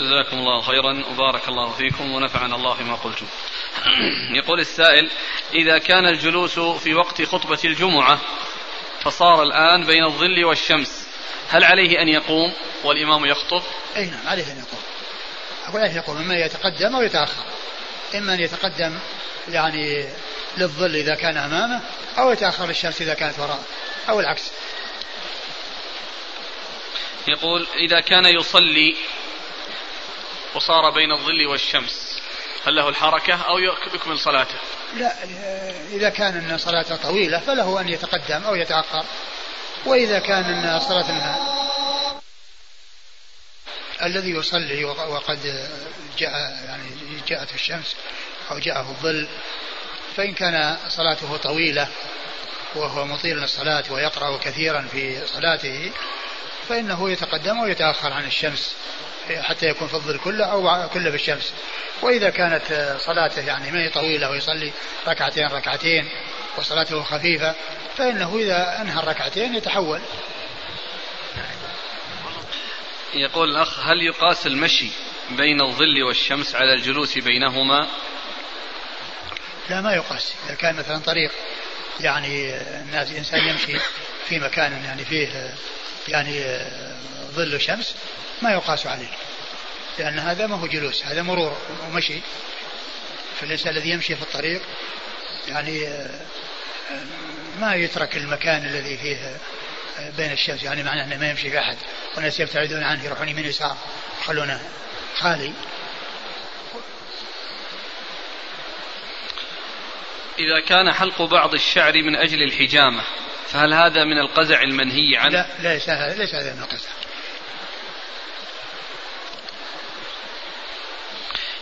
جزاكم 0.00 0.36
الله 0.38 0.62
خيرا. 0.62 1.04
وبارك 1.10 1.48
الله 1.48 1.72
فيكم 1.72 2.12
ونفعنا 2.12 2.54
الله 2.54 2.74
بما 2.74 2.94
قلتم. 2.94 3.26
يقول 4.30 4.60
السائل 4.60 5.10
إذا 5.54 5.78
كان 5.78 6.06
الجلوس 6.06 6.58
في 6.58 6.94
وقت 6.94 7.22
خطبة 7.22 7.58
الجمعة 7.64 8.20
فصار 9.00 9.42
الآن 9.42 9.86
بين 9.86 10.04
الظل 10.04 10.44
والشمس 10.44 11.06
هل 11.48 11.64
عليه 11.64 12.02
أن 12.02 12.08
يقوم؟ 12.08 12.52
والإمام 12.84 13.24
يخطب. 13.24 13.62
أي 13.96 14.06
نعم 14.06 14.28
عليه 14.28 14.52
أن 14.52 14.58
يقوم. 14.58 14.80
أقول 15.66 15.82
أيش 15.82 15.94
يقول 15.94 16.16
إما 16.16 16.36
يتقدم 16.36 16.96
أو 16.96 17.02
يتأخر. 17.02 17.44
إما 18.14 18.34
أن 18.34 18.40
يتقدم 18.40 18.98
يعني 19.48 20.08
للظل 20.56 20.96
إذا 20.96 21.14
كان 21.14 21.36
أمامه 21.36 21.80
أو 22.18 22.32
يتأخر 22.32 22.66
للشمس 22.66 23.02
إذا 23.02 23.14
كانت 23.14 23.38
وراءه 23.38 23.64
أو 24.08 24.20
العكس. 24.20 24.52
يقول 27.28 27.66
إذا 27.74 28.00
كان 28.00 28.24
يصلي 28.24 28.96
وصار 30.54 30.90
بين 30.90 31.12
الظل 31.12 31.46
والشمس 31.46 32.22
هل 32.66 32.76
له 32.76 32.88
الحركة 32.88 33.34
أو 33.34 33.58
يكمل 33.94 34.18
صلاته؟ 34.18 34.54
لا 34.96 35.12
إذا 35.92 36.08
كان 36.08 36.50
أن 36.50 36.58
صلاته 36.58 36.96
طويلة 36.96 37.40
فله 37.40 37.80
أن 37.80 37.88
يتقدم 37.88 38.44
أو 38.44 38.54
يتأخر 38.54 39.04
وإذا 39.86 40.18
كان 40.18 40.44
أن 40.44 40.80
صلاة 40.80 41.36
الذي 44.02 44.30
يصلي 44.30 44.84
وقد 44.84 45.68
جاء 46.18 46.30
يعني 46.66 46.90
جاءت 47.28 47.54
الشمس 47.54 47.96
أو 48.50 48.58
جاءه 48.58 48.80
الظل 48.80 49.28
فإن 50.16 50.34
كان 50.34 50.76
صلاته 50.88 51.36
طويلة 51.36 51.88
وهو 52.74 53.04
مطيل 53.04 53.44
الصلاة 53.44 53.84
ويقرأ 53.90 54.38
كثيرا 54.38 54.88
في 54.92 55.26
صلاته 55.26 55.92
فإنه 56.68 57.10
يتقدم 57.10 57.58
ويتأخر 57.58 58.12
عن 58.12 58.24
الشمس 58.24 58.76
حتى 59.40 59.66
يكون 59.66 59.88
في 59.88 59.94
الظل 59.94 60.18
كله 60.18 60.44
أو 60.44 60.88
كله 60.88 61.10
في 61.10 61.16
الشمس. 61.16 61.52
وإذا 62.02 62.30
كانت 62.30 62.96
صلاته 63.00 63.42
يعني 63.42 63.70
ما 63.70 63.82
هي 63.84 63.88
طويلة 63.88 64.30
ويصلي 64.30 64.72
ركعتين 65.08 65.46
ركعتين 65.46 66.08
وصلاته 66.56 67.02
خفيفة 67.02 67.54
فإنه 67.96 68.36
إذا 68.38 68.80
أنهى 68.80 69.02
الركعتين 69.02 69.54
يتحول. 69.54 70.00
يقول 73.14 73.50
الأخ 73.50 73.80
هل 73.80 74.02
يقاس 74.02 74.46
المشي 74.46 74.90
بين 75.30 75.60
الظل 75.60 76.02
والشمس 76.02 76.54
على 76.54 76.74
الجلوس 76.74 77.18
بينهما؟ 77.18 77.88
لا 79.70 79.80
ما 79.80 79.94
يقاس. 79.94 80.34
إذا 80.46 80.54
كان 80.54 80.76
مثلا 80.76 80.98
طريق 80.98 81.30
يعني 82.00 82.56
الناس 82.56 83.12
إنسان 83.12 83.48
يمشي 83.48 83.78
في 84.28 84.38
مكان 84.38 84.84
يعني 84.84 85.04
فيه 85.04 85.54
يعني 86.08 86.42
ظل 87.30 87.60
شمس 87.60 87.94
ما 88.42 88.52
يقاس 88.52 88.86
عليه 88.86 89.08
لأن 89.98 90.18
هذا 90.18 90.46
ما 90.46 90.56
هو 90.56 90.66
جلوس 90.66 91.04
هذا 91.04 91.22
مرور 91.22 91.56
ومشي. 91.88 92.20
فالإنسان 93.40 93.76
الذي 93.76 93.90
يمشي 93.90 94.16
في 94.16 94.22
الطريق 94.22 94.62
يعني 95.48 95.88
ما 97.60 97.74
يترك 97.74 98.16
المكان 98.16 98.64
الذي 98.66 98.96
فيه 98.96 99.36
بين 100.16 100.32
الشمس 100.32 100.62
يعني 100.62 100.82
معناه 100.82 101.04
أنه 101.04 101.16
ما 101.16 101.30
يمشي 101.30 101.50
في 101.50 101.58
أحد. 101.58 101.76
والناس 102.14 102.40
يبتعدون 102.40 102.82
عنه 102.82 103.04
يروحون 103.04 103.28
يمين 103.28 103.44
يسار 103.44 103.76
يخلونه 104.20 104.70
خالي. 105.16 105.52
إذا 110.38 110.60
كان 110.60 110.92
حلق 110.92 111.22
بعض 111.22 111.54
الشعر 111.54 112.02
من 112.02 112.16
أجل 112.16 112.42
الحجامة 112.42 113.02
فهل 113.48 113.74
هذا 113.74 114.04
من 114.04 114.18
القزع 114.18 114.62
المنهي 114.62 115.16
عنه؟ 115.16 115.32
لا 115.32 115.74
ليس 115.74 115.88
هذا 115.88 116.14
ليس 116.14 116.34
هذا 116.34 116.52
من 116.52 116.62
القزع. 116.62 116.88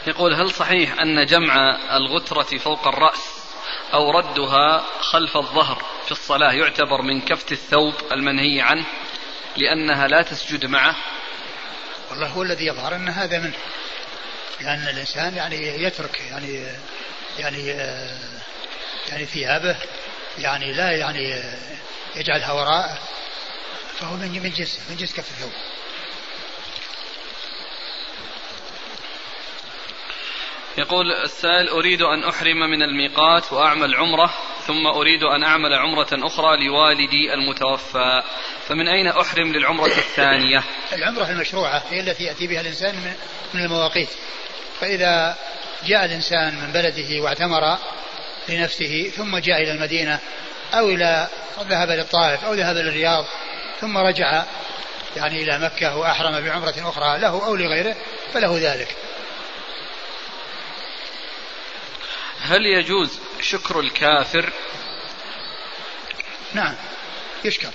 يقول 0.07 0.35
هل 0.35 0.51
صحيح 0.51 1.01
أن 1.01 1.27
جمع 1.27 1.79
الغترة 1.97 2.59
فوق 2.59 2.89
الرأس 2.89 3.35
أو 3.95 4.11
ردها 4.11 4.85
خلف 5.01 5.37
الظهر 5.37 5.85
في 6.05 6.13
الصلاة 6.13 6.53
يعتبر 6.53 7.03
من 7.03 7.21
كفت 7.21 7.53
الثوب 7.53 7.95
المنهي 8.13 8.61
عنه 8.61 8.85
لأنها 9.57 10.09
لا 10.09 10.23
تسجد 10.23 10.67
معه 10.67 10.97
والله 12.11 12.27
هو 12.27 12.43
الذي 12.43 12.67
يظهر 12.67 12.95
أن 12.95 13.09
هذا 13.09 13.39
منه 13.39 13.57
لأن 14.61 14.89
الإنسان 14.89 15.37
يعني 15.37 15.83
يترك 15.83 16.21
يعني 16.31 16.67
يعني 17.39 17.69
يعني 19.09 19.25
ثيابه 19.27 19.77
يعني 20.39 20.73
لا 20.73 20.91
يعني 20.91 21.43
يجعلها 22.17 22.53
وراءه 22.53 22.99
فهو 23.99 24.17
من 24.17 24.43
من 24.43 24.51
جنس 24.51 24.81
من 24.91 24.97
جنس 24.97 25.13
كف 25.13 25.31
الثوب 25.31 25.53
يقول 30.79 31.13
السائل 31.13 31.69
أريد 31.69 32.03
أن 32.03 32.25
أحرم 32.25 32.57
من 32.57 32.83
الميقات 32.83 33.53
وأعمل 33.53 33.95
عمرة 33.95 34.35
ثم 34.67 34.87
أريد 34.87 35.23
أن 35.23 35.43
أعمل 35.43 35.75
عمرة 35.75 36.09
أخرى 36.13 36.67
لوالدي 36.67 37.35
المتوفى. 37.35 38.23
فمن 38.69 38.89
أين 38.89 39.07
أحرم 39.07 39.53
للعمرة 39.53 39.87
الثانية؟ 39.87 40.63
العمرة 40.93 41.31
المشروعة 41.31 41.83
هي 41.91 42.01
التي 42.01 42.25
يأتي 42.25 42.47
بها 42.47 42.61
الإنسان 42.61 42.95
من 43.55 43.65
المواقيت. 43.65 44.09
فإذا 44.81 45.37
جاء 45.87 46.05
الإنسان 46.05 46.55
من 46.55 46.73
بلده 46.73 47.21
واعتمر 47.21 47.79
لنفسه 48.49 49.13
ثم 49.17 49.39
جاء 49.39 49.63
إلى 49.63 49.73
المدينة 49.73 50.21
أو 50.75 50.89
إلى 50.89 51.29
ذهب 51.61 51.91
للطائف 51.91 52.45
أو 52.45 52.55
ذهب 52.55 52.77
للرياض 52.77 53.25
ثم 53.81 53.99
رجع 53.99 54.45
يعني 55.17 55.43
إلى 55.43 55.59
مكة 55.59 55.97
وأحرم 55.97 56.41
بعمرة 56.41 56.75
أخرى 56.79 57.19
له 57.19 57.47
أو 57.47 57.57
لغيره 57.57 57.97
فله 58.35 58.59
ذلك. 58.61 58.97
هل 62.41 62.67
يجوز 62.67 63.21
شكر 63.41 63.81
الكافر؟ 63.81 64.53
نعم 66.53 66.75
يشكر. 67.45 67.71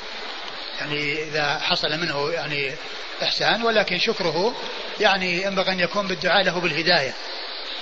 يعني 0.79 1.23
إذا 1.23 1.59
حصل 1.59 1.97
منه 1.97 2.31
يعني 2.31 2.75
إحسان 3.23 3.63
ولكن 3.63 3.99
شكره 3.99 4.55
يعني 4.99 5.43
ينبغي 5.43 5.71
أن 5.71 5.79
يكون 5.79 6.07
بالدعاء 6.07 6.43
له 6.43 6.59
بالهداية 6.59 7.13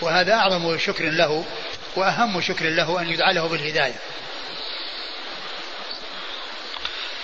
وهذا 0.02 0.34
أعظم 0.34 0.78
شكر 0.78 1.10
له 1.10 1.46
وأهم 1.98 2.42
شكر 2.42 2.70
له 2.70 3.02
أن 3.02 3.10
يدعى 3.10 3.34
له 3.34 3.48
بالهداية 3.48 4.00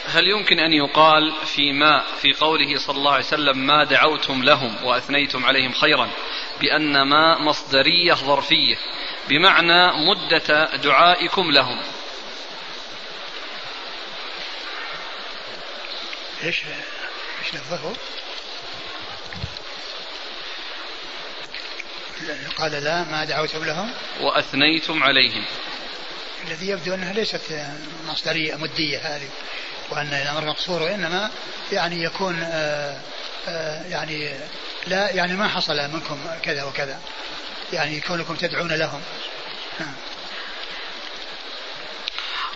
هل 0.06 0.28
يمكن 0.28 0.60
أن 0.60 0.74
يقال 0.74 1.34
فيما 1.45 2.04
في 2.22 2.34
قوله 2.34 2.78
صلى 2.78 2.98
الله 2.98 3.12
عليه 3.12 3.26
وسلم 3.26 3.58
ما 3.58 3.84
دعوتم 3.84 4.44
لهم 4.44 4.84
وأثنيتم 4.84 5.45
عليهم 5.45 5.74
خيرا 5.74 6.10
بأن 6.62 7.02
ما 7.02 7.38
مصدرية 7.38 8.14
ظرفية 8.14 8.76
بمعنى 9.30 9.91
مدة 9.91 10.76
دعائكم 10.76 11.52
لهم 11.52 11.82
إيش 16.44 16.62
إيش 17.41 17.54
لفظه؟ 17.54 17.94
قال 22.58 22.72
لا 22.72 23.04
ما 23.04 23.26
دعوتم 23.26 23.66
لهم. 23.66 23.91
وأثنيتم 24.22 25.04
عليهم. 25.04 25.45
الذي 26.48 26.68
يبدو 26.68 26.94
أنها 26.94 27.14
ليست 27.14 27.66
مصدرية 28.08 28.56
مدية 28.56 28.98
هذه 28.98 29.30
وأن 29.91 30.08
الأمر 30.08 30.45
مقصور 30.45 30.82
وإنما 30.82 31.32
يعني 31.72 32.04
يكون 32.04 32.40
آآ 32.41 32.98
آآ 33.48 33.84
يعني 33.88 34.34
لا 34.88 35.12
يعني 35.12 35.34
ما 35.34 35.48
حصل 35.48 35.76
منكم 35.94 36.18
كذا 36.44 36.64
وكذا. 36.64 37.00
يعني 37.74 38.02
كونكم 38.02 38.36
تدعون 38.36 38.72
لهم. 38.74 39.02
نعم. 39.80 39.94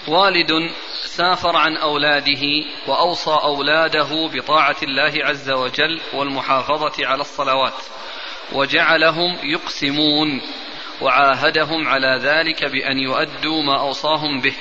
والد 0.07 0.71
سافر 1.05 1.55
عن 1.55 1.77
أولاده 1.77 2.43
وأوصى 2.87 3.37
أولاده 3.43 4.29
بطاعة 4.33 4.75
الله 4.83 5.13
عز 5.25 5.49
وجل 5.49 6.01
والمحافظة 6.13 7.07
على 7.07 7.21
الصلوات. 7.21 7.73
وجعلهم 8.51 9.37
يقسمون 9.43 10.41
وعاهدهم 11.01 11.87
على 11.87 12.19
ذلك 12.23 12.65
بأن 12.65 12.99
يؤدوا 12.99 13.63
ما 13.63 13.79
أوصاهم 13.79 14.41
به. 14.41 14.53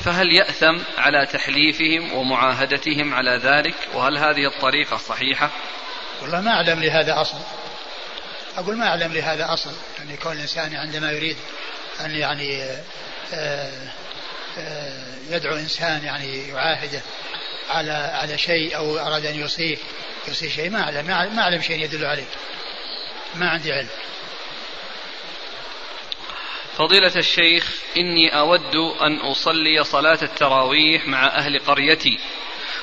فهل 0.00 0.32
يأثم 0.32 0.78
على 0.98 1.26
تحليفهم 1.26 2.12
ومعاهدتهم 2.12 3.14
على 3.14 3.30
ذلك؟ 3.30 3.74
وهل 3.94 4.18
هذه 4.18 4.46
الطريقة 4.46 4.96
صحيحة؟ 4.96 5.50
والله 6.22 6.40
ما 6.40 6.50
أعلم 6.50 6.80
لهذا 6.80 7.20
أصل. 7.20 7.38
أقول 8.56 8.76
ما 8.76 8.86
أعلم 8.88 9.12
لهذا 9.12 9.52
أصل. 9.52 9.72
يعني 9.98 10.16
كون 10.16 10.32
الإنسان 10.32 10.74
عندما 10.74 11.12
يريد 11.12 11.36
أن 12.00 12.10
يعني 12.10 12.62
آه، 13.34 13.70
آه، 14.58 14.92
يدعو 15.30 15.56
إنسان 15.56 16.04
يعني 16.04 16.48
يعاهده 16.48 17.02
على 17.70 17.92
على 17.92 18.38
شيء 18.38 18.76
أو 18.76 18.98
أراد 18.98 19.26
أن 19.26 19.34
يوصيه 19.34 19.76
يوصي 20.28 20.50
شيء 20.50 20.70
ما 20.70 20.82
أعلم 20.82 21.06
ما 21.06 21.42
أعلم 21.42 21.62
شيء 21.62 21.84
يدل 21.84 22.04
عليه. 22.04 22.24
ما 23.34 23.48
عندي 23.48 23.72
علم 23.72 23.88
فضيلة 26.76 27.16
الشيخ 27.16 27.80
إني 27.96 28.38
أود 28.38 28.74
أن 29.00 29.16
أصلي 29.16 29.84
صلاة 29.84 30.18
التراويح 30.22 31.06
مع 31.06 31.26
أهل 31.26 31.58
قريتي 31.58 32.18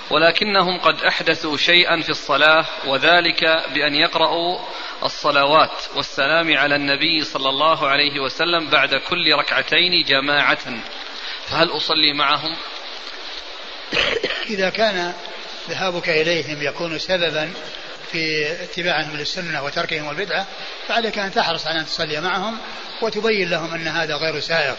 ولكنهم 0.10 0.80
قد 0.80 1.02
أحدثوا 1.02 1.58
شيئا 1.58 2.02
في 2.02 2.10
الصلاة 2.10 2.66
وذلك 2.86 3.44
بأن 3.74 3.96
يقرأوا 3.96 4.60
الصلوات 5.04 5.84
والسلام 5.96 6.58
على 6.58 6.76
النبي 6.76 7.24
صلى 7.24 7.50
الله 7.50 7.88
عليه 7.88 8.20
وسلم 8.20 8.70
بعد 8.70 8.96
كل 8.96 9.34
ركعتين 9.34 10.04
جماعة 10.04 10.82
فهل 11.46 11.72
أصلي 11.72 12.14
معهم؟ 12.14 12.56
إذا 14.50 14.70
كان 14.70 15.14
ذهابك 15.70 16.10
إليهم 16.10 16.62
يكون 16.62 17.00
سببا 17.00 17.54
في 18.12 18.52
اتباعهم 18.64 19.18
للسنة 19.18 19.64
وتركهم 19.64 20.10
البدعة 20.10 20.48
فعليك 20.88 21.20
أن 21.20 21.32
تحرص 21.32 21.68
على 21.68 21.80
أن 21.80 21.86
تصلي 21.86 22.22
معهم 22.22 22.58
وتبين 23.02 23.50
لهم 23.50 23.74
أن 23.74 23.88
هذا 23.88 24.16
غير 24.16 24.40
سائغ 24.40 24.76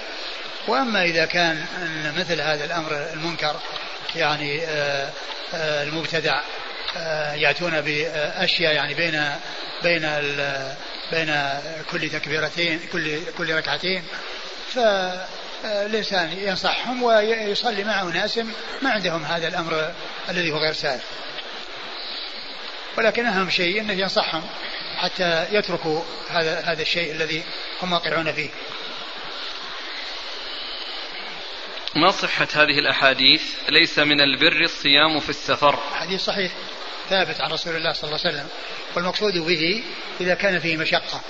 وأما 0.68 1.02
إذا 1.02 1.24
كان 1.26 1.64
أن 1.82 2.14
مثل 2.18 2.40
هذا 2.40 2.64
الأمر 2.64 3.08
المنكر 3.12 3.56
يعني 4.16 4.64
آه، 4.66 5.10
آه، 5.54 5.82
المبتدع 5.82 6.40
آه، 6.96 7.34
يأتون 7.34 7.80
بأشياء 7.80 8.74
يعني 8.74 8.94
بين 8.94 9.24
بين 9.82 10.10
بين 11.12 11.36
كل 11.90 12.10
تكبيرتين 12.10 12.80
كل 12.92 13.20
كل 13.38 13.54
ركعتين 13.54 14.02
فالإنسان 14.74 16.32
ينصحهم 16.32 17.02
ويصلي 17.02 17.84
مع 17.84 18.02
أناس 18.02 18.38
ما 18.82 18.90
عندهم 18.90 19.24
هذا 19.24 19.48
الأمر 19.48 19.92
الذي 20.28 20.50
هو 20.50 20.58
غير 20.58 20.72
سائر 20.72 21.00
ولكن 22.98 23.26
أهم 23.26 23.50
شيء 23.50 23.80
أنه 23.80 23.92
ينصحهم 23.92 24.42
حتى 24.96 25.46
يتركوا 25.50 26.02
هذا 26.28 26.60
هذا 26.60 26.82
الشيء 26.82 27.12
الذي 27.12 27.42
هم 27.82 27.92
واقعون 27.92 28.32
فيه. 28.32 28.48
ما 31.96 32.10
صحة 32.10 32.48
هذه 32.54 32.78
الأحاديث؟ 32.78 33.42
ليس 33.68 33.98
من 33.98 34.20
البر 34.20 34.60
الصيام 34.64 35.20
في 35.20 35.28
السفر. 35.28 35.78
حديث 35.94 36.24
صحيح 36.24 36.52
ثابت 37.10 37.40
عن 37.40 37.50
رسول 37.52 37.76
الله 37.76 37.92
صلى 37.92 38.08
الله 38.08 38.20
عليه 38.24 38.34
وسلم. 38.34 38.48
والمقصود 38.96 39.38
به 39.38 39.82
إذا 40.20 40.34
كان 40.34 40.60
فيه 40.60 40.76
مشقة. 40.76 41.20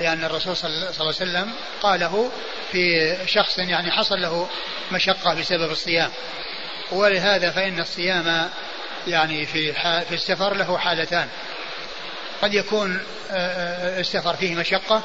لأن 0.00 0.24
الرسول 0.24 0.56
صلى 0.56 0.70
الله 0.70 0.94
عليه 1.00 1.08
وسلم 1.08 1.52
قاله 1.82 2.30
في 2.72 3.16
شخص 3.26 3.58
يعني 3.58 3.90
حصل 3.90 4.20
له 4.20 4.48
مشقة 4.92 5.34
بسبب 5.34 5.70
الصيام. 5.70 6.10
ولهذا 6.92 7.50
فإن 7.50 7.80
الصيام 7.80 8.50
يعني 9.06 9.46
في 9.46 9.72
في 10.08 10.14
السفر 10.14 10.54
له 10.54 10.78
حالتان. 10.78 11.28
قد 12.42 12.54
يكون 12.54 13.00
آه، 13.30 13.34
آه، 13.34 14.00
السفر 14.00 14.36
فيه 14.36 14.54
مشقة 14.54 15.02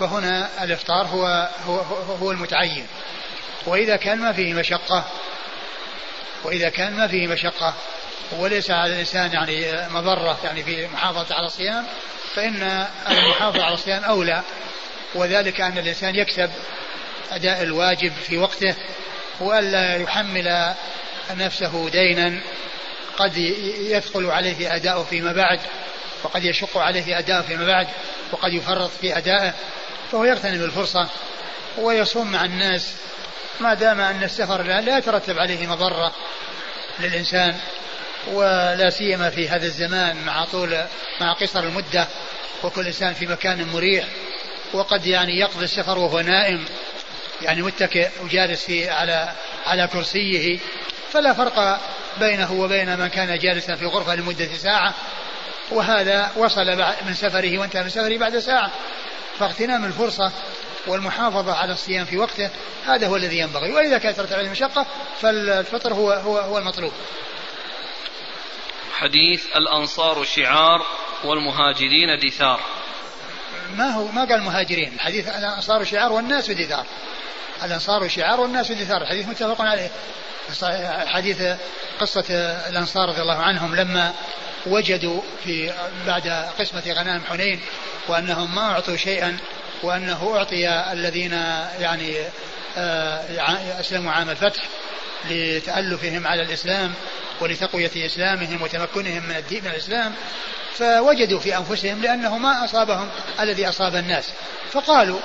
فهنا 0.00 0.64
الإفطار 0.64 1.06
هو 1.06 1.48
هو 1.66 1.78
هو 2.14 2.30
المتعين. 2.30 2.86
وإذا 3.66 3.96
كان 3.96 4.18
ما 4.18 4.32
فيه 4.32 4.54
مشقة 4.54 5.04
وإذا 6.44 6.68
كان 6.68 6.96
ما 6.96 7.08
فيه 7.08 7.26
مشقة 7.26 7.74
وليس 8.38 8.70
على 8.70 8.92
الإنسان 8.92 9.32
يعني 9.32 9.88
مضرة 9.90 10.38
يعني 10.44 10.62
في 10.62 10.86
محافظة 10.86 11.34
على 11.34 11.46
الصيام 11.46 11.86
فإن 12.34 12.86
المحافظة 13.10 13.64
على 13.64 13.74
الصيام 13.74 14.04
أولى. 14.04 14.42
وذلك 15.14 15.60
أن 15.60 15.78
الإنسان 15.78 16.14
يكسب 16.16 16.50
أداء 17.32 17.62
الواجب 17.62 18.12
في 18.12 18.38
وقته 18.38 18.74
وألا 19.40 19.96
يحمل 19.96 20.74
نفسه 21.30 21.88
دينا 21.88 22.40
قد 23.20 23.36
يثقل 23.78 24.26
عليه 24.26 24.76
أداؤه 24.76 25.04
فيما 25.04 25.32
بعد 25.32 25.60
وقد 26.22 26.44
يشق 26.44 26.78
عليه 26.78 27.18
أداؤه 27.18 27.42
فيما 27.42 27.66
بعد 27.66 27.86
وقد 28.32 28.52
يفرط 28.52 28.90
في 29.00 29.16
أدائه 29.16 29.54
فهو 30.12 30.24
يغتنم 30.24 30.64
الفرصة 30.64 31.08
ويصوم 31.78 32.32
مع 32.32 32.44
الناس. 32.44 32.94
ما 33.60 33.74
دام 33.74 34.00
أن 34.00 34.22
السفر 34.22 34.62
لا 34.62 34.98
يترتب 34.98 35.38
عليه 35.38 35.66
مضرة 35.66 36.14
للإنسان 37.00 37.56
ولا 38.32 38.90
سيما 38.90 39.30
في 39.30 39.48
هذا 39.48 39.66
الزمان 39.66 40.16
مع 40.24 40.44
طول 40.44 40.84
مع 41.20 41.32
قصر 41.32 41.60
المدة 41.60 42.08
وكل 42.62 42.86
إنسان 42.86 43.14
في 43.14 43.26
مكان 43.26 43.66
مريح 43.72 44.04
وقد 44.72 45.06
يعني 45.06 45.38
يقضي 45.38 45.64
السفر 45.64 45.98
وهو 45.98 46.20
نائم. 46.20 46.64
يعني 47.42 47.62
متكئ 47.62 48.08
وجالس 48.22 48.64
في 48.64 48.90
على 48.90 49.32
على 49.66 49.86
كرسيه 49.86 50.58
فلا 51.12 51.32
فرق 51.32 51.80
بينه 52.20 52.52
وبين 52.52 52.98
من 52.98 53.06
كان 53.06 53.38
جالسا 53.38 53.74
في 53.74 53.86
غرفة 53.86 54.14
لمدة 54.14 54.56
ساعة. 54.56 54.94
وهذا 55.70 56.32
وصل 56.36 56.66
من 57.06 57.14
سفره 57.14 57.58
وانتهى 57.58 57.82
من 57.82 57.88
سفره 57.88 58.18
بعد 58.18 58.38
ساعة. 58.38 58.70
فاغتنام 59.38 59.84
الفرصة 59.84 60.32
والمحافظة 60.86 61.54
على 61.54 61.72
الصيام 61.72 62.04
في 62.04 62.16
وقته. 62.18 62.50
هذا 62.86 63.06
هو 63.06 63.16
الذي 63.16 63.38
ينبغي. 63.38 63.72
وإذا 63.72 63.98
كثرت 63.98 64.32
عليه 64.32 64.46
المشقة 64.46 64.86
فالفطر 65.20 65.94
هو 65.94 66.10
هو 66.12 66.38
هو 66.38 66.58
المطلوب. 66.58 66.92
حديث 68.92 69.46
الأنصار 69.56 70.24
شعار 70.24 70.86
والمهاجرين 71.24 72.18
دثار. 72.26 72.60
ما 73.76 73.90
هو 73.90 74.06
ما 74.06 74.24
قال 74.24 74.42
مهاجرين؟ 74.42 75.00
حديث 75.00 75.28
الأنصار 75.28 75.84
شعار 75.84 76.12
والناس 76.12 76.50
دثار. 76.50 76.86
الأنصار 77.64 78.08
شعار 78.08 78.40
والناس 78.40 78.72
دثار 78.72 79.02
الحديث 79.02 79.28
متفق 79.28 79.60
عليه. 79.60 79.90
حديث 81.06 81.42
قصة 82.00 82.24
الأنصار 82.68 83.08
رضي 83.08 83.22
الله 83.22 83.36
عنهم 83.36 83.74
لما 83.76 84.14
وجدوا 84.66 85.20
في 85.44 85.72
بعد 86.06 86.28
قسمة 86.58 86.82
غنائم 86.86 87.22
حنين 87.28 87.60
وأنهم 88.08 88.54
ما 88.54 88.62
أعطوا 88.62 88.96
شيئا 88.96 89.38
وأنه 89.82 90.36
أعطي 90.36 90.68
الذين 90.92 91.32
يعني 91.80 92.14
آه، 92.78 93.80
أسلموا 93.80 94.12
عام 94.12 94.30
الفتح 94.30 94.62
لتألفهم 95.30 96.26
على 96.26 96.42
الإسلام 96.42 96.92
ولتقوية 97.40 97.90
إسلامهم 97.96 98.62
وتمكنهم 98.62 99.22
من 99.28 99.36
الدين 99.36 99.64
من 99.64 99.70
الإسلام. 99.70 100.14
فوجدوا 100.74 101.40
في 101.40 101.56
أنفسهم 101.56 102.02
لأنه 102.02 102.38
ما 102.38 102.64
أصابهم 102.64 103.08
الذي 103.40 103.68
أصاب 103.68 103.96
الناس. 103.96 104.32
فقالوا 104.72 105.18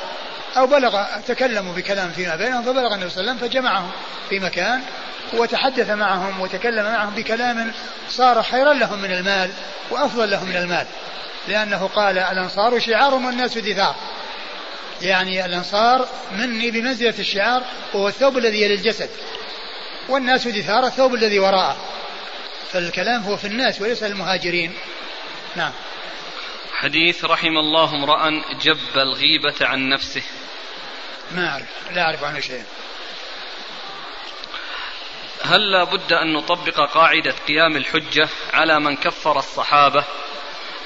أو 0.58 0.68
بلغ 0.68 1.04
تكلموا 1.28 1.74
بكلام 1.74 2.12
فيما 2.12 2.36
بينهم 2.36 2.64
فبلغ 2.64 2.94
النبي 2.94 3.10
صلى 3.10 3.22
الله 3.22 3.32
عليه 3.32 3.42
وسلم 3.42 3.50
فجمعهم 3.50 3.92
في 4.30 4.40
مكان 4.40 4.82
وتحدث 5.34 5.90
معهم 5.90 6.42
وتكلم 6.42 6.84
معهم 6.84 7.16
بكلام 7.16 7.74
صار 8.10 8.44
خيرا 8.44 8.74
لهم 8.74 9.02
من 9.02 9.12
المال 9.12 9.52
وأفضل 9.92 10.32
لهم 10.32 10.50
من 10.50 10.56
المال. 10.56 10.86
لأنه 11.48 11.88
قال 11.88 12.18
الأنصار 12.18 12.80
شعار 12.80 13.14
والناس 13.14 13.58
دثار. 13.58 13.96
يعني 15.02 15.46
الأنصار 15.46 16.08
مني 16.32 16.72
بمنزلة 16.72 17.14
الشعار 17.20 17.64
وهو 17.94 18.08
الثوب 18.08 18.38
الذي 18.38 18.62
يلي 18.62 18.74
الجسد 18.74 19.10
والناس 20.10 20.48
دثار 20.48 20.86
الثوب 20.86 21.14
الذي 21.14 21.40
وراءه. 21.40 21.78
فالكلام 22.72 23.24
هو 23.24 23.38
في 23.38 23.48
الناس 23.48 23.82
وليس 23.82 24.04
المهاجرين. 24.04 24.74
نعم. 25.56 25.72
حديث 26.74 27.26
رحم 27.26 27.58
الله 27.58 27.96
امرأ 27.96 28.42
جب 28.62 28.98
الغيبة 28.98 29.56
عن 29.62 29.90
نفسه. 29.90 30.24
ما 31.32 31.50
أعرف 31.50 31.68
لا 31.92 32.02
أعرف 32.02 32.24
عنه 32.24 32.40
شيئا. 32.40 32.64
هل 35.44 35.72
لا 35.72 35.84
بد 35.84 36.14
أن 36.14 36.34
نطبق 36.34 36.92
قاعدة 36.94 37.34
قيام 37.48 37.78
الحجة 37.78 38.30
على 38.54 38.80
من 38.80 38.96
كفر 38.96 39.40
الصحابة 39.40 40.04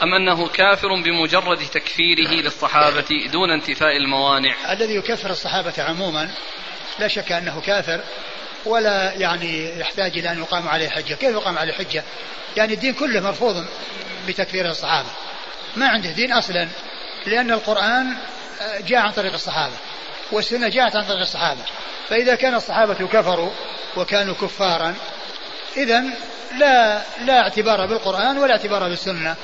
أم 0.04 0.14
أنه 0.14 0.48
كافر 0.48 0.88
بمجرد 0.88 1.58
تكفيره 1.58 2.30
للصحابة 2.30 3.28
دون 3.32 3.52
انتفاء 3.52 3.98
الموانع؟ 3.98 4.56
الذي 4.72 4.96
يكفر 4.96 5.30
الصحابة 5.30 5.74
عموما 5.78 6.30
لا 7.00 7.08
شك 7.08 7.32
أنه 7.32 7.62
كافر 7.62 8.02
ولا 8.66 9.14
يعني 9.14 9.80
يحتاج 9.80 10.18
إلى 10.18 10.32
أن 10.32 10.40
يقام 10.40 10.68
عليه 10.68 10.90
حجة. 10.90 11.14
كيف 11.14 11.32
يقام 11.32 11.58
عليه 11.58 11.74
حجة؟ 11.74 12.04
يعني 12.58 12.74
الدين 12.74 12.94
كله 12.94 13.20
مرفوض 13.20 13.66
بتكفير 14.28 14.70
الصحابة. 14.70 15.10
ما 15.76 15.88
عنده 15.88 16.12
دين 16.12 16.32
أصلا 16.34 16.68
لأن 17.26 17.52
القرآن 17.52 18.18
جاء 18.80 19.00
عن 19.00 19.12
طريق 19.12 19.34
الصحابة. 19.34 19.76
والسنة 20.32 20.70
جاءت 20.70 20.96
عن 20.96 21.06
طريق 21.06 21.20
الصحابة. 21.20 21.62
فإذا 22.10 22.36
كان 22.36 22.56
الصحابة 22.56 22.94
كفروا 22.94 23.52
وكانوا 23.98 24.36
كفارا 24.36 24.96
إذا 25.78 26.04
لا 26.58 27.02
لا 27.26 27.42
اعتبار 27.42 27.86
بالقرآن 27.86 28.38
ولا 28.38 28.52
اعتبار 28.52 28.90
بالسنة 28.90 29.36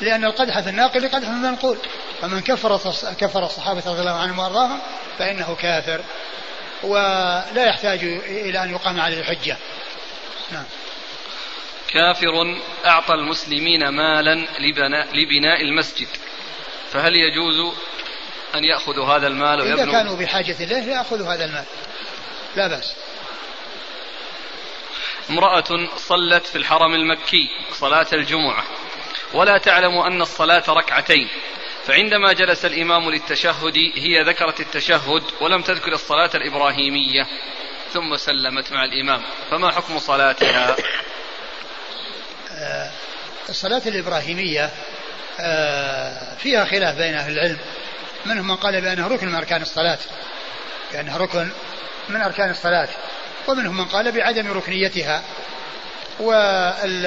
لأن 0.00 0.24
القدح 0.24 0.60
في 0.60 0.70
الناقل 0.70 1.08
قدح 1.08 1.18
في 1.18 1.34
المنقول 1.34 1.78
فمن 2.20 2.40
كفر 2.40 2.76
كفر 3.20 3.44
الصحابة 3.44 3.82
رضي 3.86 4.00
الله 4.00 4.20
عنهم 4.20 4.38
وأرضاهم 4.38 4.80
فإنه 5.18 5.56
كافر 5.60 6.00
ولا 6.82 7.66
يحتاج 7.66 8.04
إلى 8.28 8.62
أن 8.62 8.70
يقام 8.70 9.00
عليه 9.00 9.20
الحجة 9.20 9.56
نعم. 10.52 10.64
كافر 11.88 12.32
أعطى 12.86 13.14
المسلمين 13.14 13.88
مالا 13.88 14.46
لبناء 15.14 15.62
المسجد. 15.62 16.08
فهل 16.92 17.12
يجوز 17.14 17.74
أن 18.56 18.64
يأخذوا 18.64 19.06
هذا 19.06 19.26
المال 19.26 19.60
ويبنوا. 19.60 19.84
إذا 19.84 19.92
كانوا 19.92 20.16
بحاجة 20.16 20.56
إليه 20.60 20.82
يأخذوا 20.82 21.34
هذا 21.34 21.44
المال. 21.44 21.64
لا 22.56 22.68
بأس. 22.68 22.94
امرأة 25.30 25.88
صلت 25.96 26.46
في 26.46 26.58
الحرم 26.58 26.94
المكي 26.94 27.48
صلاة 27.72 28.06
الجمعة. 28.12 28.64
ولا 29.34 29.58
تعلم 29.58 29.98
أن 29.98 30.22
الصلاة 30.22 30.64
ركعتين. 30.68 31.28
فعندما 31.86 32.32
جلس 32.32 32.64
الإمام 32.64 33.10
للتشهد 33.10 33.76
هي 33.94 34.22
ذكرت 34.22 34.60
التشهد 34.60 35.22
ولم 35.40 35.62
تذكر 35.62 35.92
الصلاة 35.92 36.30
الإبراهيمية. 36.34 37.26
ثم 37.92 38.16
سلمت 38.16 38.72
مع 38.72 38.84
الإمام. 38.84 39.22
فما 39.50 39.70
حكم 39.72 39.98
صلاتها؟ 39.98 40.76
آه، 42.58 42.90
الصلاة 43.48 43.82
الإبراهيمية 43.86 44.70
آه، 45.40 46.34
فيها 46.34 46.64
خلاف 46.64 46.96
بين 46.96 47.14
أهل 47.14 47.32
العلم. 47.32 47.58
منهم 48.28 48.48
من 48.48 48.56
قال 48.56 48.80
بأنها 48.80 49.08
ركن 49.08 49.28
من 49.28 49.34
أركان 49.34 49.62
الصلاة. 49.62 49.98
بأنها 50.92 51.18
ركن 51.18 51.50
من 52.08 52.22
أركان 52.22 52.50
الصلاة. 52.50 52.88
ومنهم 53.48 53.76
من 53.76 53.84
قال 53.84 54.12
بعدم 54.12 54.52
ركنيتها. 54.52 55.22
والذي 56.20 57.02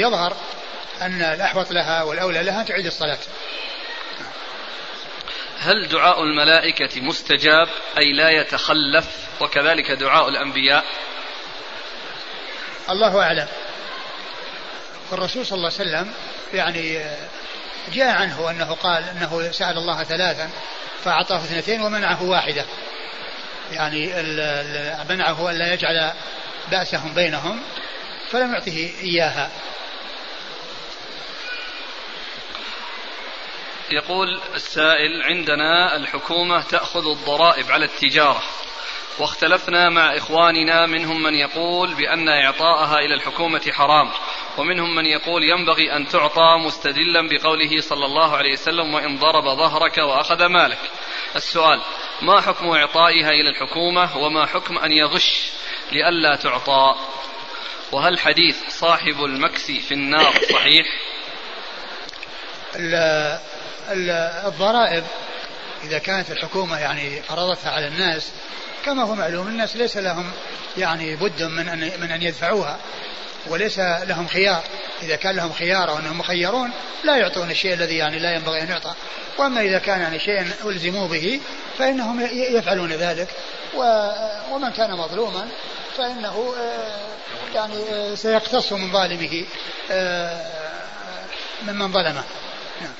يظهر 0.00 0.36
أن 1.02 1.22
الأحوط 1.22 1.72
لها 1.72 2.02
والأولى 2.02 2.42
لها 2.42 2.60
أن 2.60 2.66
تعيد 2.66 2.86
الصلاة. 2.86 3.18
هل 5.60 5.88
دعاء 5.88 6.22
الملائكة 6.22 7.00
مستجاب؟ 7.00 7.68
أي 7.98 8.12
لا 8.12 8.30
يتخلف؟ 8.30 9.06
وكذلك 9.40 9.90
دعاء 9.90 10.28
الأنبياء؟ 10.28 10.84
الله 12.90 13.22
أعلم. 13.22 13.46
والرسول 15.10 15.46
صلى 15.46 15.56
الله 15.56 15.70
عليه 15.78 15.90
وسلم 15.90 16.14
يعني 16.54 17.04
جاء 17.92 18.14
عنه 18.14 18.50
أنه 18.50 18.74
قال 18.74 19.04
أنه 19.04 19.50
سأل 19.50 19.78
الله 19.78 20.04
ثلاثا 20.04 20.50
فأعطاه 21.04 21.36
اثنتين 21.36 21.80
ومنعه 21.80 22.22
واحدة. 22.22 22.64
يعني 23.72 24.06
منعه 25.08 25.50
أن 25.50 25.58
لا 25.58 25.72
يجعل 25.72 26.12
بأسهم 26.70 27.14
بينهم 27.14 27.62
فلم 28.30 28.52
يعطه 28.52 28.90
إياها. 29.02 29.50
يقول 33.90 34.40
السائل 34.54 35.22
عندنا 35.22 35.96
الحكومة 35.96 36.62
تأخذ 36.62 37.06
الضرائب 37.06 37.70
على 37.70 37.84
التجارة 37.84 38.42
واختلفنا 39.18 39.90
مع 39.90 40.16
إخواننا 40.16 40.86
منهم 40.86 41.22
من 41.22 41.34
يقول 41.34 41.94
بأن 41.94 42.28
إعطاءها 42.28 42.98
إلى 42.98 43.14
الحكومة 43.14 43.62
حرام 43.72 44.10
ومنهم 44.58 44.94
من 44.94 45.06
يقول 45.06 45.42
ينبغي 45.44 45.96
أن 45.96 46.08
تعطى 46.08 46.56
مستدلا 46.66 47.28
بقوله 47.28 47.80
صلى 47.80 48.06
الله 48.06 48.36
عليه 48.36 48.52
وسلم 48.52 48.94
وإن 48.94 49.18
ضرب 49.18 49.44
ظهرك 49.44 49.98
وأخذ 49.98 50.46
مالك. 50.46 50.78
السؤال 51.36 51.80
ما 52.22 52.40
حكم 52.40 52.68
إعطائها 52.68 53.30
إلى 53.30 53.50
الحكومة 53.50 54.16
وما 54.18 54.46
حكم 54.46 54.78
أن 54.78 54.92
يغش 54.92 55.50
لئلا 55.92 56.36
تعطى؟ 56.36 56.94
وهل 57.92 58.18
حديث 58.18 58.56
صاحب 58.68 59.24
المكس 59.24 59.70
في 59.70 59.94
النار 59.94 60.32
صحيح؟ 60.52 60.86
الضرائب 64.46 65.04
إذا 65.84 65.98
كانت 65.98 66.30
الحكومة 66.30 66.78
يعني 66.78 67.22
فرضتها 67.22 67.70
على 67.70 67.86
الناس 67.86 68.32
كما 68.84 69.02
هو 69.02 69.14
معلوم 69.14 69.48
الناس 69.48 69.76
ليس 69.76 69.96
لهم 69.96 70.32
يعني 70.76 71.16
بد 71.16 71.42
من 71.42 71.68
أن 71.68 72.00
من 72.00 72.10
أن 72.10 72.22
يدفعوها. 72.22 72.78
وليس 73.46 73.78
لهم 73.78 74.26
خيار. 74.26 74.62
إذا 75.02 75.16
كان 75.16 75.36
لهم 75.36 75.52
خيار 75.52 75.90
أو 75.90 75.98
أنهم 75.98 76.18
مخيرون 76.18 76.70
لا 77.04 77.16
يعطون 77.16 77.50
الشيء 77.50 77.74
الذي 77.74 77.96
يعني 77.96 78.18
لا 78.18 78.34
ينبغي 78.34 78.62
أن 78.62 78.68
يعطى. 78.68 78.94
وأما 79.38 79.60
إذا 79.60 79.78
كان 79.78 80.00
يعني 80.00 80.18
شيء 80.18 80.46
ألزموا 80.64 81.08
به 81.08 81.40
فإنهم 81.78 82.28
يفعلون 82.32 82.92
ذلك. 82.92 83.28
ومن 84.50 84.70
كان 84.70 84.90
مظلوما 84.90 85.48
فإنه 85.96 86.54
آه، 86.58 87.54
يعني 87.54 87.74
آه، 87.74 88.14
سيقتص 88.14 88.72
من 88.72 88.92
ظالمه 88.92 89.44
آه، 89.90 90.46
ممن 91.62 91.92
ظلمه. 91.92 92.24
نعم. 92.80 92.94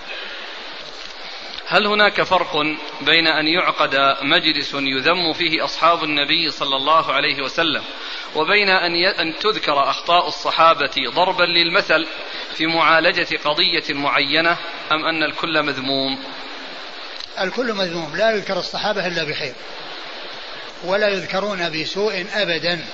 هل 1.66 1.86
هناك 1.86 2.22
فرق 2.22 2.56
بين 3.00 3.26
أن 3.26 3.46
يعقد 3.46 3.96
مجلس 4.22 4.74
يذم 4.74 5.32
فيه 5.32 5.64
أصحاب 5.64 6.04
النبي 6.04 6.50
صلى 6.50 6.76
الله 6.76 7.12
عليه 7.12 7.42
وسلم 7.42 7.82
وبين 8.34 8.68
أن 8.68 8.94
أن 8.94 9.38
تذكر 9.38 9.90
أخطاء 9.90 10.28
الصحابة 10.28 11.10
ضربا 11.14 11.42
للمثل 11.42 12.06
في 12.54 12.66
معالجة 12.66 13.36
قضية 13.44 13.94
معينة 13.94 14.56
أم 14.92 15.04
أن 15.04 15.22
الكل 15.22 15.62
مذموم؟ 15.62 16.18
الكل 17.40 17.72
مذموم 17.72 18.16
لا 18.16 18.30
يذكر 18.30 18.58
الصحابة 18.58 19.06
إلا 19.06 19.24
بخير 19.24 19.54
ولا 20.84 21.08
يذكرون 21.08 21.70
بسوء 21.80 22.26
أبدا 22.34 22.84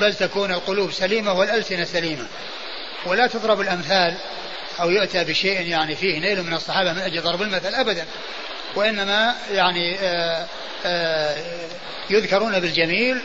بل 0.00 0.14
تكون 0.14 0.50
القلوب 0.50 0.92
سليمة 0.92 1.32
والألسنة 1.32 1.84
سليمة 1.84 2.26
ولا 3.06 3.26
تضرب 3.26 3.60
الأمثال 3.60 4.16
أو 4.80 4.90
يؤتى 4.90 5.24
بشيء 5.24 5.60
يعني 5.60 5.96
فيه 5.96 6.18
نيل 6.18 6.42
من 6.42 6.54
الصحابة 6.54 6.92
من 6.92 6.98
أجل 6.98 7.22
ضرب 7.22 7.42
المثل 7.42 7.74
أبدا 7.74 8.06
وإنما 8.74 9.34
يعني 9.52 9.98
آآ 9.98 10.46
آآ 10.84 11.36
يذكرون 12.10 12.60
بالجميل 12.60 13.22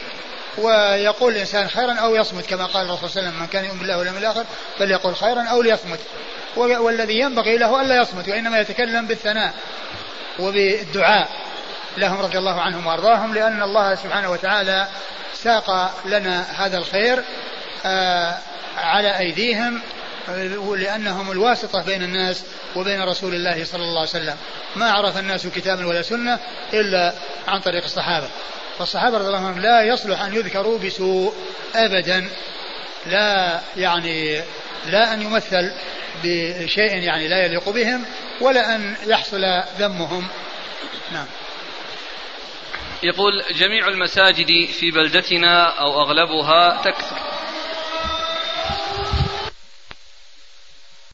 ويقول 0.58 1.34
الإنسان 1.34 1.68
خيرا 1.68 1.94
أو 1.94 2.16
يصمت 2.16 2.46
كما 2.46 2.66
قال 2.66 2.86
الرسول 2.86 3.10
صلى 3.10 3.20
الله 3.20 3.30
عليه 3.30 3.30
وسلم 3.30 3.42
من 3.42 3.48
كان 3.48 3.66
يؤمن 3.66 3.80
بالله 3.80 3.98
واليوم 3.98 4.18
الآخر 4.18 4.46
فليقول 4.80 5.16
خيرا 5.16 5.44
أو 5.44 5.62
ليصمت. 5.62 6.00
والذي 6.58 7.20
ينبغي 7.20 7.58
له 7.58 7.82
ألا 7.82 8.02
يصمت 8.02 8.30
وإنما 8.30 8.60
يتكلم 8.60 9.08
بالثناء 9.08 9.54
وبالدعاء 10.40 11.30
لهم 11.98 12.22
رضي 12.22 12.38
الله 12.38 12.62
عنهم 12.62 12.88
وأرضاهم 12.88 13.34
لأن 13.34 13.62
الله 13.62 13.96
سبحانه 13.96 14.32
وتعالى 14.32 14.88
ساق 15.34 15.94
لنا 16.06 16.66
هذا 16.66 16.78
الخير 16.78 17.24
على 18.78 19.20
أيديهم 19.20 19.82
لأنهم 20.76 21.32
الواسطة 21.32 21.84
بين 21.84 22.04
الناس 22.04 22.44
وبين 22.76 23.04
رسول 23.04 23.36
الله 23.36 23.64
صلى 23.64 23.84
الله 23.84 24.00
عليه 24.00 24.10
وسلم. 24.10 24.36
ما 24.76 24.92
عرف 24.92 25.18
الناس 25.18 25.48
كتابا 25.48 25.88
ولا 25.88 26.02
سنة 26.02 26.40
إلا 26.74 27.14
عن 27.48 27.60
طريق 27.60 27.84
الصحابة. 27.84 28.28
فالصحابة 28.80 29.18
رضي 29.18 29.28
الله 29.28 29.38
عنهم 29.38 29.60
لا 29.60 29.82
يصلح 29.82 30.22
أن 30.22 30.34
يذكروا 30.34 30.80
بسوء 30.80 31.34
أبدا 31.76 32.30
لا 33.06 33.62
يعني 33.78 34.42
لا 34.86 35.14
أن 35.14 35.22
يمثل 35.22 35.72
بشيء 36.24 36.98
يعني 36.98 37.28
لا 37.28 37.46
يليق 37.46 37.70
بهم 37.70 38.06
ولا 38.42 38.76
أن 38.76 38.96
يحصل 39.08 39.46
ذمهم. 39.80 40.28
نعم. 41.12 41.26
يقول 43.04 43.44
جميع 43.60 43.88
المساجد 43.88 44.70
في 44.80 44.92
بلدتنا 44.92 45.80
أو 45.80 46.02
أغلبها 46.02 46.82
تكثر. 46.84 47.18